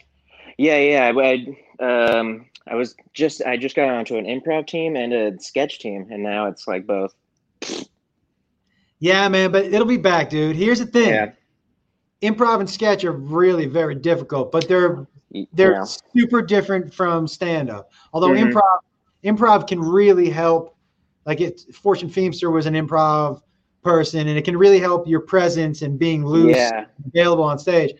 Yeah, 0.58 0.78
yeah. 0.78 1.12
I, 1.16 1.46
I, 1.82 2.14
um, 2.18 2.46
I 2.68 2.76
was 2.76 2.96
just 3.14 3.42
I 3.44 3.58
just 3.58 3.76
got 3.76 3.90
onto 3.90 4.18
an 4.18 4.26
improv 4.26 4.68
team 4.68 4.96
and 4.96 5.14
a 5.14 5.40
sketch 5.40 5.80
team, 5.80 6.08
and 6.12 6.22
now 6.22 6.46
it's 6.48 6.68
like 6.68 6.86
both. 6.86 7.14
Yeah, 9.00 9.28
man, 9.30 9.52
but 9.52 9.66
it'll 9.66 9.88
be 9.88 9.98
back, 9.98 10.30
dude. 10.30 10.56
Here's 10.56 10.80
the 10.80 10.86
thing. 10.86 11.10
Yeah. 11.10 11.32
Improv 12.22 12.60
and 12.60 12.70
sketch 12.70 13.04
are 13.06 13.14
really 13.14 13.66
very 13.66 13.96
difficult, 13.96 14.52
but 14.52 14.68
they're 14.68 15.08
they're 15.54 15.74
yeah. 15.74 15.84
super 15.84 16.42
different 16.42 16.94
from 16.94 17.28
stand 17.28 17.70
up. 17.70 17.92
Although 18.14 18.30
Mhm. 18.30 18.52
improv 18.52 18.80
improv 19.24 19.68
can 19.68 19.80
really 19.80 20.30
help 20.30 20.76
like 21.26 21.40
it 21.40 21.62
Fortune 21.74 22.10
Feimster 22.10 22.52
was 22.52 22.66
an 22.66 22.74
improv 22.74 23.42
person 23.84 24.28
and 24.28 24.38
it 24.38 24.44
can 24.44 24.58
really 24.58 24.80
help 24.80 25.08
your 25.08 25.20
presence 25.20 25.82
and 25.82 25.98
being 26.00 26.26
loose 26.26 26.58
Yeah. 26.58 26.86
available 27.14 27.44
on 27.44 27.60
stage. 27.60 27.94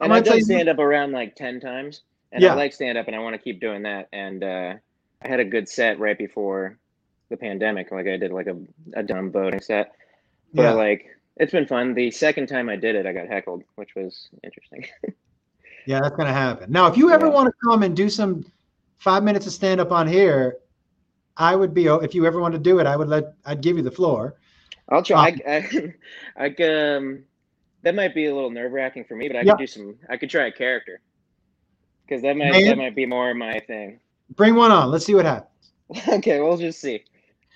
And 0.00 0.12
I've 0.12 0.24
done 0.24 0.40
stand 0.42 0.68
up 0.68 0.78
around 0.78 1.12
like 1.12 1.34
ten 1.34 1.58
times, 1.60 2.02
and 2.30 2.42
Yeah. 2.42 2.52
I 2.52 2.56
like 2.56 2.72
stand 2.72 2.98
up, 2.98 3.08
and 3.08 3.16
I 3.16 3.18
want 3.18 3.34
to 3.34 3.38
keep 3.38 3.60
doing 3.60 3.82
that. 3.82 4.08
And 4.12 4.44
uh, 4.44 4.74
I 5.22 5.28
had 5.28 5.40
a 5.40 5.44
good 5.44 5.68
set 5.68 5.98
right 5.98 6.16
before 6.16 6.78
the 7.30 7.36
pandemic. 7.36 7.90
Like 7.90 8.06
I 8.06 8.16
did 8.16 8.30
like 8.30 8.46
a, 8.46 8.56
a 8.94 9.02
dumb 9.02 9.32
voting 9.32 9.60
set, 9.60 9.92
but 10.54 10.62
Yeah. 10.62 10.72
like 10.72 11.06
it's 11.38 11.52
been 11.52 11.66
fun. 11.66 11.94
The 11.94 12.10
second 12.10 12.46
time 12.48 12.68
I 12.68 12.76
did 12.76 12.94
it, 12.96 13.06
I 13.06 13.12
got 13.12 13.26
heckled, 13.28 13.62
which 13.76 13.94
was 13.94 14.28
interesting. 14.44 14.86
Yeah, 15.86 16.00
that's 16.02 16.14
gonna 16.16 16.34
happen. 16.34 16.70
Now, 16.70 16.86
if 16.86 16.98
you 16.98 17.10
ever 17.10 17.28
Yeah. 17.28 17.32
want 17.32 17.46
to 17.46 17.54
come 17.64 17.82
and 17.82 17.96
do 17.96 18.10
some 18.10 18.44
five 18.98 19.22
minutes 19.22 19.46
of 19.46 19.54
stand 19.54 19.80
up 19.80 19.90
on 19.90 20.06
here, 20.06 20.58
I 21.38 21.56
would 21.56 21.72
be. 21.72 21.86
If 21.86 22.14
you 22.14 22.26
ever 22.26 22.40
want 22.40 22.52
to 22.52 22.58
do 22.58 22.78
it, 22.78 22.86
I 22.86 22.94
would 22.94 23.08
let. 23.08 23.32
I'd 23.46 23.62
give 23.62 23.78
you 23.78 23.82
the 23.82 23.90
floor. 23.90 24.34
I'll 24.90 25.02
try. 25.02 25.30
Um, 25.30 25.40
I, 25.46 25.94
I, 26.36 26.46
I 26.60 26.64
um, 26.96 27.24
that 27.84 27.94
might 27.94 28.14
be 28.14 28.26
a 28.26 28.34
little 28.34 28.50
nerve 28.50 28.72
wracking 28.72 29.04
for 29.04 29.16
me, 29.16 29.28
but 29.28 29.38
I 29.38 29.42
Yeah. 29.42 29.52
could 29.52 29.60
do 29.60 29.66
some. 29.66 29.96
I 30.10 30.18
could 30.18 30.28
try 30.28 30.48
a 30.48 30.52
character 30.52 31.00
because 32.06 32.20
that 32.20 32.36
might 32.36 32.50
Man. 32.52 32.64
that 32.66 32.76
might 32.76 32.94
be 32.94 33.06
more 33.06 33.32
my 33.32 33.58
thing. 33.60 33.98
Bring 34.36 34.56
one 34.56 34.70
on. 34.70 34.90
Let's 34.90 35.06
see 35.06 35.14
what 35.14 35.24
happens. 35.24 35.72
okay, 36.08 36.38
we'll 36.40 36.58
just 36.58 36.82
see. 36.82 37.02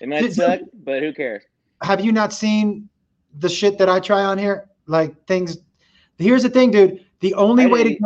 It 0.01 0.09
might 0.09 0.21
Did- 0.21 0.33
suck, 0.33 0.59
but 0.83 1.03
who 1.03 1.13
cares? 1.13 1.43
Have 1.83 2.03
you 2.03 2.11
not 2.11 2.33
seen 2.33 2.89
the 3.39 3.49
shit 3.49 3.77
that 3.77 3.89
I 3.89 3.99
try 3.99 4.23
on 4.23 4.37
here? 4.37 4.69
Like 4.87 5.25
things. 5.27 5.57
Here's 6.17 6.43
the 6.43 6.49
thing, 6.49 6.71
dude. 6.71 7.05
The 7.19 7.33
only 7.35 7.67
way 7.67 7.83
to 7.83 7.89
get, 7.91 7.99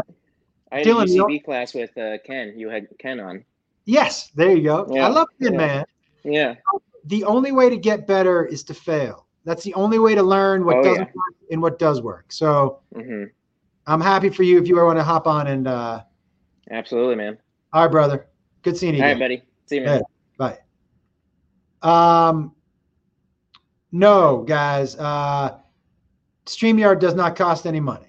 I 0.72 0.78
had 0.78 0.86
Dylan, 0.88 1.06
a 1.06 1.10
you 1.10 1.26
UCB 1.26 1.44
class 1.44 1.74
with 1.74 1.98
uh, 1.98 2.18
Ken. 2.26 2.54
You 2.58 2.70
had 2.70 2.88
Ken 3.00 3.20
on. 3.20 3.44
yes, 3.86 4.30
there 4.36 4.52
you 4.56 4.64
go. 4.64 4.86
I 5.00 5.08
love 5.08 5.28
it, 5.40 5.52
yeah. 5.52 5.58
man. 5.58 5.86
Yeah. 6.24 6.56
The 7.06 7.24
only 7.24 7.52
way 7.52 7.70
to 7.70 7.78
get 7.78 8.06
better 8.06 8.46
is 8.46 8.64
to 8.66 8.74
fail. 8.74 9.26
That's 9.46 9.64
the 9.64 9.74
only 9.76 9.98
way 9.98 10.14
to 10.14 10.22
learn 10.22 10.66
what 10.66 10.78
Oh, 10.78 10.84
doesn't 10.84 11.06
yeah. 11.06 11.12
work 11.16 11.36
and 11.52 11.62
what 11.62 11.80
does 11.80 12.02
work. 12.02 12.32
So 12.32 12.80
hmm 12.94 13.24
I'm 13.86 14.02
happy 14.02 14.30
for 14.30 14.44
you 14.44 14.60
if 14.62 14.68
you 14.68 14.76
ever 14.76 14.86
want 14.86 15.00
to 15.00 15.04
hop 15.04 15.26
on 15.28 15.48
and. 15.48 15.68
uh 15.68 16.02
Absolutely, 16.70 17.16
man. 17.16 17.38
All 17.72 17.84
right, 17.84 17.92
brother. 17.92 18.28
Good 18.62 18.76
seeing 18.78 18.94
you. 18.96 19.02
All 19.02 19.08
right, 19.08 19.16
again. 19.16 19.20
buddy. 19.20 19.44
See 19.68 19.76
you, 19.78 19.82
man. 19.86 20.02
Bye. 20.38 20.58
Um, 21.82 22.54
no, 24.02 24.44
guys. 24.48 24.96
Uh, 24.96 25.58
StreamYard 26.46 27.00
does 27.00 27.16
not 27.16 27.36
cost 27.36 27.66
any 27.66 27.80
money. 27.80 28.06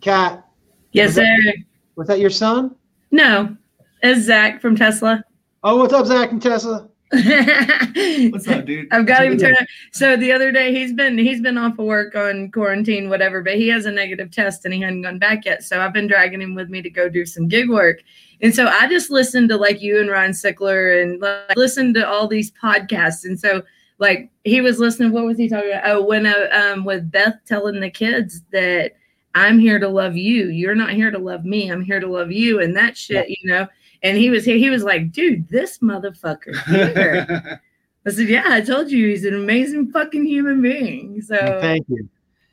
Kat, 0.00 0.44
Yes, 0.92 1.08
Was 1.10 1.14
that- 1.16 1.40
sir. 1.44 1.52
was 1.96 2.08
that 2.08 2.18
your 2.18 2.30
son? 2.30 2.74
No, 3.10 3.56
it's 4.02 4.22
Zach 4.22 4.60
from 4.60 4.74
Tesla. 4.76 5.22
Oh, 5.62 5.76
what's 5.76 5.92
up, 5.92 6.06
Zach 6.06 6.30
and 6.32 6.40
Tesla? 6.42 6.87
What's 8.30 8.46
up, 8.48 8.66
dude? 8.66 8.86
I've 8.92 9.06
got 9.06 9.24
him 9.24 9.38
turned. 9.38 9.66
So 9.92 10.14
the 10.14 10.30
other 10.30 10.52
day 10.52 10.74
he's 10.74 10.92
been 10.92 11.16
he's 11.16 11.40
been 11.40 11.56
off 11.56 11.78
of 11.78 11.86
work 11.86 12.14
on 12.14 12.50
quarantine, 12.50 13.08
whatever, 13.08 13.42
but 13.42 13.54
he 13.54 13.68
has 13.68 13.86
a 13.86 13.90
negative 13.90 14.30
test 14.30 14.66
and 14.66 14.74
he 14.74 14.82
hadn't 14.82 15.02
gone 15.02 15.18
back 15.18 15.46
yet. 15.46 15.62
So 15.62 15.80
I've 15.80 15.94
been 15.94 16.06
dragging 16.06 16.42
him 16.42 16.54
with 16.54 16.68
me 16.68 16.82
to 16.82 16.90
go 16.90 17.08
do 17.08 17.24
some 17.24 17.48
gig 17.48 17.70
work. 17.70 18.02
And 18.42 18.54
so 18.54 18.66
I 18.66 18.86
just 18.88 19.10
listened 19.10 19.48
to 19.48 19.56
like 19.56 19.80
you 19.80 19.98
and 20.00 20.10
Ryan 20.10 20.32
Sickler 20.32 21.02
and 21.02 21.18
like 21.18 21.56
listened 21.56 21.94
to 21.94 22.06
all 22.06 22.28
these 22.28 22.52
podcasts. 22.52 23.24
And 23.24 23.40
so 23.40 23.62
like 23.98 24.30
he 24.44 24.60
was 24.60 24.78
listening. 24.78 25.12
What 25.12 25.24
was 25.24 25.38
he 25.38 25.48
talking 25.48 25.70
about? 25.70 25.88
Oh, 25.88 26.02
when 26.02 26.26
uh, 26.26 26.48
um 26.52 26.84
with 26.84 27.10
Beth 27.10 27.36
telling 27.46 27.80
the 27.80 27.90
kids 27.90 28.42
that 28.52 28.92
I'm 29.34 29.58
here 29.58 29.78
to 29.78 29.88
love 29.88 30.16
you. 30.16 30.48
You're 30.48 30.74
not 30.74 30.90
here 30.90 31.10
to 31.10 31.18
love 31.18 31.44
me. 31.44 31.70
I'm 31.70 31.82
here 31.82 32.00
to 32.00 32.06
love 32.06 32.32
you. 32.32 32.60
And 32.60 32.76
that 32.76 32.96
shit, 32.96 33.30
you 33.30 33.36
know. 33.44 33.66
And 34.02 34.16
he 34.16 34.30
was 34.30 34.44
here. 34.44 34.56
he 34.56 34.70
was 34.70 34.84
like, 34.84 35.12
dude, 35.12 35.48
this 35.48 35.78
motherfucker 35.78 36.56
here. 36.66 37.60
I 38.06 38.10
said, 38.10 38.28
yeah, 38.28 38.44
I 38.46 38.60
told 38.60 38.90
you 38.90 39.08
he's 39.08 39.24
an 39.24 39.34
amazing 39.34 39.90
fucking 39.90 40.24
human 40.24 40.62
being. 40.62 41.20
So 41.20 41.58
Thank 41.60 41.86
you. 41.88 42.08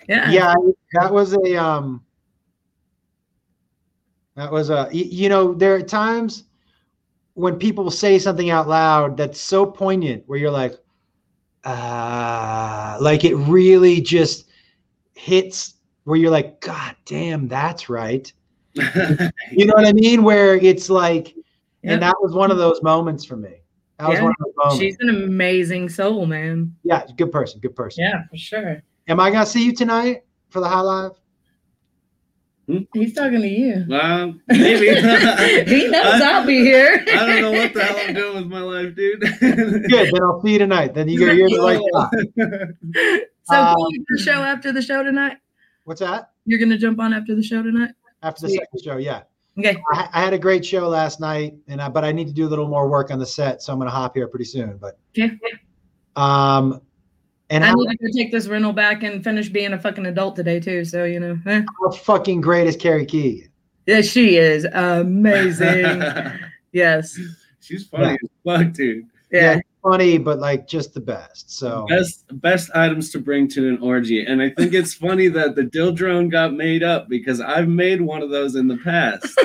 yeah, 0.09 0.31
Yeah, 0.31 0.53
that 0.93 1.13
was 1.13 1.33
a 1.33 1.55
um. 1.55 2.03
That 4.35 4.51
was 4.51 4.69
a, 4.69 4.89
you 4.91 5.29
know 5.29 5.53
there 5.53 5.75
are 5.75 5.81
times 5.81 6.43
when 7.35 7.57
people 7.57 7.89
say 7.89 8.19
something 8.19 8.49
out 8.49 8.67
loud 8.67 9.15
that's 9.15 9.39
so 9.39 9.65
poignant 9.65 10.23
where 10.25 10.37
you're 10.37 10.51
like, 10.51 10.73
ah, 11.63 12.97
like 12.99 13.23
it 13.23 13.35
really 13.35 14.01
just 14.01 14.49
hits 15.13 15.75
where 16.03 16.17
you're 16.17 16.31
like, 16.31 16.59
God 16.61 16.95
damn, 17.05 17.47
that's 17.47 17.89
right. 17.89 18.31
You 18.75 19.65
know 19.65 19.73
what 19.75 19.85
I 19.85 19.93
mean? 19.93 20.23
Where 20.23 20.55
it's 20.55 20.89
like, 20.89 21.35
Yeah. 21.83 21.93
and 21.93 22.01
that 22.01 22.15
was 22.21 22.33
one 22.33 22.51
of 22.51 22.57
those 22.57 22.81
moments 22.83 23.23
for 23.25 23.37
me. 23.37 23.49
That 23.99 24.09
was 24.09 24.17
Yeah, 24.17 24.23
one 24.23 24.31
of 24.31 24.45
those 24.45 24.53
moments. 24.57 24.79
she's 24.79 24.97
an 24.99 25.09
amazing 25.09 25.89
soul, 25.89 26.25
man. 26.25 26.75
yeah, 26.83 27.03
good 27.17 27.31
person, 27.31 27.59
good 27.61 27.75
person. 27.75 28.03
Yeah, 28.03 28.23
for 28.29 28.37
sure. 28.37 28.83
Am 29.07 29.19
I 29.19 29.31
gonna 29.31 29.45
see 29.45 29.63
you 29.65 29.73
tonight 29.73 30.23
for 30.49 30.59
the 30.59 30.67
high 30.67 30.81
live? 30.81 31.11
He's 32.95 33.13
talking 33.13 33.41
to 33.41 33.47
you. 33.47 33.85
Well, 33.87 34.33
maybe. 34.47 34.87
he 35.69 35.87
knows 35.87 36.19
I'll 36.21 36.45
be 36.47 36.61
here. 36.61 37.05
I 37.09 37.25
don't 37.27 37.41
know 37.43 37.51
what 37.51 37.73
the 37.75 37.83
hell 37.83 37.97
I'm 38.07 38.13
doing 38.15 38.35
with 38.37 38.47
my 38.47 38.61
life, 38.61 38.95
dude. 38.95 39.19
Good. 39.39 40.09
Then 40.11 40.23
I'll 40.23 40.41
see 40.43 40.53
you 40.53 40.57
tonight. 40.59 40.95
Then 40.95 41.07
you 41.07 41.19
go. 41.19 41.31
You're 41.31 41.47
in 41.47 41.53
the 41.53 41.61
right 41.61 41.79
spot. 41.79 43.23
So 43.43 43.55
Um, 43.55 43.75
cool, 43.75 43.91
the 44.09 44.17
show 44.17 44.31
after 44.41 44.71
the 44.71 44.81
show 44.81 45.03
tonight. 45.03 45.37
What's 45.83 45.99
that? 45.99 46.31
You're 46.47 46.59
gonna 46.59 46.79
jump 46.79 46.99
on 46.99 47.13
after 47.13 47.35
the 47.35 47.43
show 47.43 47.61
tonight. 47.61 47.91
After 48.21 48.41
the 48.43 48.49
Sweet. 48.49 48.59
second 48.59 48.83
show, 48.83 48.97
yeah. 48.97 49.21
Okay. 49.57 49.77
I, 49.93 50.09
I 50.13 50.21
had 50.21 50.33
a 50.33 50.39
great 50.39 50.65
show 50.65 50.87
last 50.89 51.19
night, 51.19 51.55
and 51.67 51.81
I, 51.81 51.87
but 51.89 52.03
I 52.03 52.11
need 52.11 52.27
to 52.27 52.33
do 52.33 52.45
a 52.45 52.49
little 52.49 52.67
more 52.67 52.89
work 52.89 53.09
on 53.11 53.19
the 53.19 53.25
set, 53.25 53.61
so 53.61 53.71
I'm 53.71 53.79
gonna 53.79 53.91
hop 53.91 54.15
here 54.15 54.27
pretty 54.27 54.45
soon. 54.45 54.77
But 54.77 54.97
Okay. 55.17 55.31
um, 56.15 56.81
and 57.49 57.63
I 57.63 57.71
need 57.73 57.97
to 57.97 58.11
take 58.11 58.31
this 58.31 58.47
rental 58.47 58.73
back 58.73 59.03
and 59.03 59.23
finish 59.23 59.49
being 59.49 59.73
a 59.73 59.79
fucking 59.79 60.05
adult 60.07 60.35
today 60.35 60.59
too. 60.59 60.83
So 60.83 61.05
you 61.05 61.19
know, 61.19 61.37
eh. 61.45 61.61
how 61.83 61.91
fucking 61.91 62.41
great 62.41 62.67
is 62.67 62.75
Carrie 62.75 63.05
Key? 63.05 63.47
yeah, 63.85 64.01
she 64.01 64.37
is 64.37 64.65
amazing. 64.73 66.01
yes. 66.71 67.17
She's 67.61 67.85
funny 67.87 68.17
as 68.21 68.29
fuck, 68.43 68.73
dude. 68.73 69.05
Yeah. 69.31 69.59
Funny, 69.85 70.17
but 70.17 70.39
like 70.39 70.67
just 70.67 70.93
the 70.93 70.99
best. 70.99 71.51
So 71.51 71.85
Best 71.87 72.25
best 72.41 72.69
items 72.73 73.11
to 73.11 73.19
bring 73.19 73.47
to 73.49 73.69
an 73.69 73.79
orgy, 73.81 74.25
and 74.25 74.41
I 74.41 74.49
think 74.49 74.73
it's 74.73 74.93
funny 74.93 75.27
that 75.29 75.55
the 75.55 75.63
dill 75.63 75.91
drone 75.91 76.29
got 76.29 76.53
made 76.53 76.83
up 76.83 77.07
because 77.07 77.39
I've 77.39 77.67
made 77.67 78.01
one 78.01 78.21
of 78.21 78.29
those 78.29 78.55
in 78.55 78.67
the 78.67 78.77
past. 78.77 79.39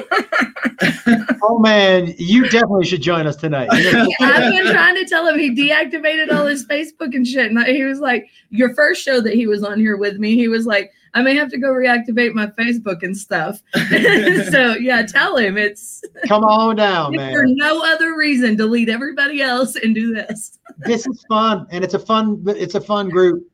oh 1.43 1.59
man, 1.59 2.15
you 2.19 2.49
definitely 2.49 2.87
should 2.87 3.03
join 3.03 3.27
us 3.27 3.37
tonight. 3.37 3.69
I've 3.73 4.53
been 4.53 4.73
trying 4.73 4.97
to 4.97 5.05
tell 5.07 5.27
him 5.27 5.39
he 5.39 5.55
deactivated 5.55 6.33
all 6.33 6.47
his 6.47 6.67
Facebook 6.67 7.15
and 7.15 7.27
shit. 7.27 7.51
And 7.51 7.63
he 7.67 7.85
was 7.85 8.01
like, 8.01 8.29
Your 8.51 8.75
first 8.75 9.03
show 9.03 9.21
that 9.21 9.35
he 9.35 9.47
was 9.47 9.63
on 9.63 9.79
here 9.79 9.97
with 9.97 10.19
me, 10.19 10.37
he 10.37 10.49
was 10.49 10.67
like, 10.67 10.93
I 11.15 11.23
may 11.23 11.35
have 11.35 11.51
to 11.51 11.59
go 11.59 11.69
reactivate 11.69 12.35
my 12.35 12.47
Facebook 12.49 13.03
and 13.03 13.17
stuff. 13.17 13.63
so 13.75 14.75
yeah, 14.75 15.05
tell 15.07 15.37
him 15.37 15.57
it's 15.57 16.03
Come 16.29 16.45
on 16.45 16.77
down, 16.77 17.15
if 17.15 17.33
for 17.33 17.45
no 17.47 17.83
other 17.85 18.17
reason, 18.17 18.57
delete 18.57 18.89
everybody 18.89 19.43
else 19.43 19.77
and 19.77 19.95
do 19.95 20.15
this. 20.15 20.59
This 20.79 21.07
is 21.07 21.25
fun, 21.29 21.67
and 21.71 21.85
it's 21.85 21.95
a 21.95 21.99
fun. 21.99 22.43
It's 22.47 22.75
a 22.75 22.81
fun 22.81 23.09
group. 23.09 23.47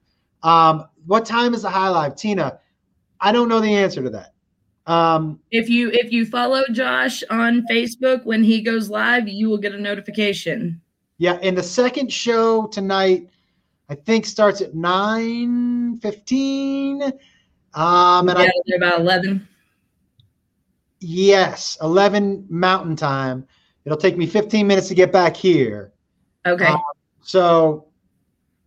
Um, 0.42 0.86
what 1.06 1.24
time 1.24 1.54
is 1.54 1.62
the 1.62 1.70
high 1.70 1.88
live, 1.88 2.16
Tina? 2.16 2.58
I 3.20 3.32
don't 3.32 3.48
know 3.48 3.60
the 3.60 3.74
answer 3.74 4.02
to 4.02 4.10
that. 4.10 4.34
Um, 4.86 5.40
If 5.50 5.68
you 5.68 5.90
if 5.92 6.12
you 6.12 6.26
follow 6.26 6.62
Josh 6.70 7.24
on 7.30 7.66
Facebook 7.70 8.24
when 8.24 8.44
he 8.44 8.60
goes 8.60 8.88
live, 8.88 9.28
you 9.28 9.48
will 9.48 9.58
get 9.58 9.74
a 9.74 9.80
notification. 9.80 10.80
Yeah, 11.18 11.38
and 11.42 11.56
the 11.56 11.62
second 11.62 12.12
show 12.12 12.66
tonight, 12.68 13.28
I 13.88 13.94
think 13.94 14.26
starts 14.26 14.60
at 14.60 14.74
nine 14.74 15.98
fifteen. 15.98 17.12
Um, 17.76 18.28
and 18.28 18.38
yeah, 18.38 18.50
I 18.72 18.76
about 18.76 19.00
eleven. 19.00 19.46
yes, 21.00 21.76
eleven 21.82 22.46
Mountain 22.48 22.96
Time. 22.96 23.46
It'll 23.84 23.98
take 23.98 24.16
me 24.16 24.26
fifteen 24.26 24.66
minutes 24.66 24.88
to 24.88 24.94
get 24.94 25.12
back 25.12 25.36
here. 25.36 25.92
Okay. 26.46 26.66
Uh, 26.66 26.76
so 27.22 27.86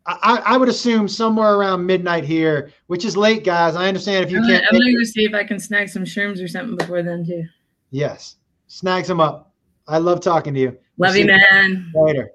I, 0.05 0.41
I 0.45 0.57
would 0.57 0.69
assume 0.69 1.07
somewhere 1.07 1.55
around 1.55 1.85
midnight 1.85 2.23
here, 2.23 2.71
which 2.87 3.03
is 3.03 3.17
late, 3.17 3.43
guys. 3.43 3.75
I 3.75 3.87
understand 3.87 4.25
if 4.25 4.31
you 4.31 4.37
I'm, 4.37 4.47
can't. 4.47 4.63
gonna, 4.63 4.77
I'm 4.77 4.79
gonna 4.79 4.97
go 4.97 5.03
see 5.03 5.25
if 5.25 5.33
I 5.33 5.43
can 5.43 5.59
snag 5.59 5.89
some 5.89 6.03
shrooms 6.03 6.43
or 6.43 6.47
something 6.47 6.77
before 6.77 7.03
then 7.03 7.25
too. 7.25 7.45
Yes, 7.91 8.35
snags 8.67 9.07
them 9.07 9.19
up. 9.19 9.53
I 9.87 9.97
love 9.97 10.21
talking 10.21 10.53
to 10.53 10.59
you. 10.59 10.77
Love 10.97 11.15
We'll 11.15 11.17
you, 11.17 11.25
man. 11.25 11.91
Later. 11.95 12.31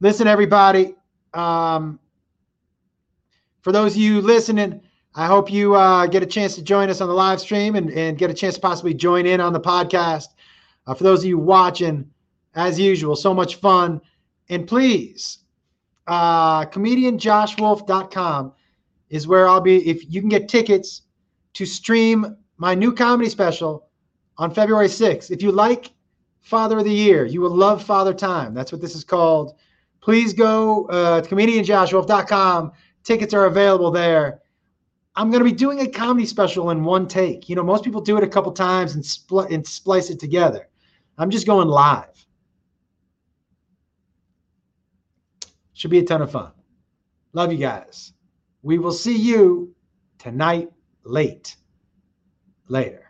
listen, 0.00 0.26
everybody. 0.26 0.94
Um, 1.34 1.98
for 3.62 3.72
those 3.72 3.92
of 3.92 3.98
you 3.98 4.20
listening, 4.20 4.80
I 5.14 5.26
hope 5.26 5.50
you 5.50 5.74
uh, 5.74 6.06
get 6.06 6.22
a 6.22 6.26
chance 6.26 6.54
to 6.56 6.62
join 6.62 6.90
us 6.90 7.00
on 7.00 7.08
the 7.08 7.14
live 7.14 7.40
stream 7.40 7.76
and, 7.76 7.90
and 7.92 8.18
get 8.18 8.30
a 8.30 8.34
chance 8.34 8.56
to 8.56 8.60
possibly 8.60 8.94
join 8.94 9.26
in 9.26 9.40
on 9.40 9.52
the 9.52 9.60
podcast. 9.60 10.28
Uh, 10.86 10.94
for 10.94 11.04
those 11.04 11.20
of 11.20 11.26
you 11.26 11.38
watching, 11.38 12.10
as 12.54 12.78
usual, 12.78 13.16
so 13.16 13.32
much 13.32 13.56
fun. 13.56 14.00
And 14.48 14.66
please, 14.66 15.38
uh, 16.06 16.66
comedianjoshwolf.com 16.66 18.52
is 19.10 19.26
where 19.26 19.48
I'll 19.48 19.60
be. 19.60 19.88
If 19.88 20.12
you 20.12 20.20
can 20.20 20.28
get 20.28 20.48
tickets 20.48 21.02
to 21.54 21.64
stream 21.64 22.36
my 22.56 22.74
new 22.74 22.92
comedy 22.92 23.28
special 23.30 23.88
on 24.38 24.52
February 24.52 24.88
6th. 24.88 25.30
If 25.30 25.42
you 25.42 25.52
like 25.52 25.92
Father 26.40 26.78
of 26.78 26.84
the 26.84 26.92
Year, 26.92 27.24
you 27.24 27.40
will 27.40 27.54
love 27.54 27.82
Father 27.82 28.12
Time. 28.12 28.52
That's 28.54 28.72
what 28.72 28.80
this 28.80 28.94
is 28.94 29.04
called. 29.04 29.56
Please 30.00 30.32
go 30.32 30.86
uh, 30.86 31.22
to 31.22 31.34
comedianjoshwolf.com. 31.34 32.72
Tickets 33.02 33.32
are 33.32 33.46
available 33.46 33.90
there. 33.90 34.40
I'm 35.16 35.30
going 35.30 35.40
to 35.40 35.44
be 35.44 35.56
doing 35.56 35.80
a 35.80 35.88
comedy 35.88 36.26
special 36.26 36.70
in 36.70 36.82
one 36.82 37.06
take. 37.06 37.48
You 37.48 37.54
know, 37.54 37.62
most 37.62 37.84
people 37.84 38.00
do 38.00 38.16
it 38.16 38.24
a 38.24 38.28
couple 38.28 38.50
times 38.52 38.94
and, 38.94 39.04
spl- 39.04 39.50
and 39.52 39.66
splice 39.66 40.10
it 40.10 40.18
together. 40.18 40.68
I'm 41.18 41.30
just 41.30 41.46
going 41.46 41.68
live. 41.68 42.26
Should 45.74 45.90
be 45.90 45.98
a 45.98 46.04
ton 46.04 46.22
of 46.22 46.32
fun. 46.32 46.52
Love 47.32 47.52
you 47.52 47.58
guys. 47.58 48.12
We 48.62 48.78
will 48.78 48.92
see 48.92 49.16
you 49.16 49.74
tonight 50.18 50.70
late. 51.04 51.56
Later. 52.68 53.03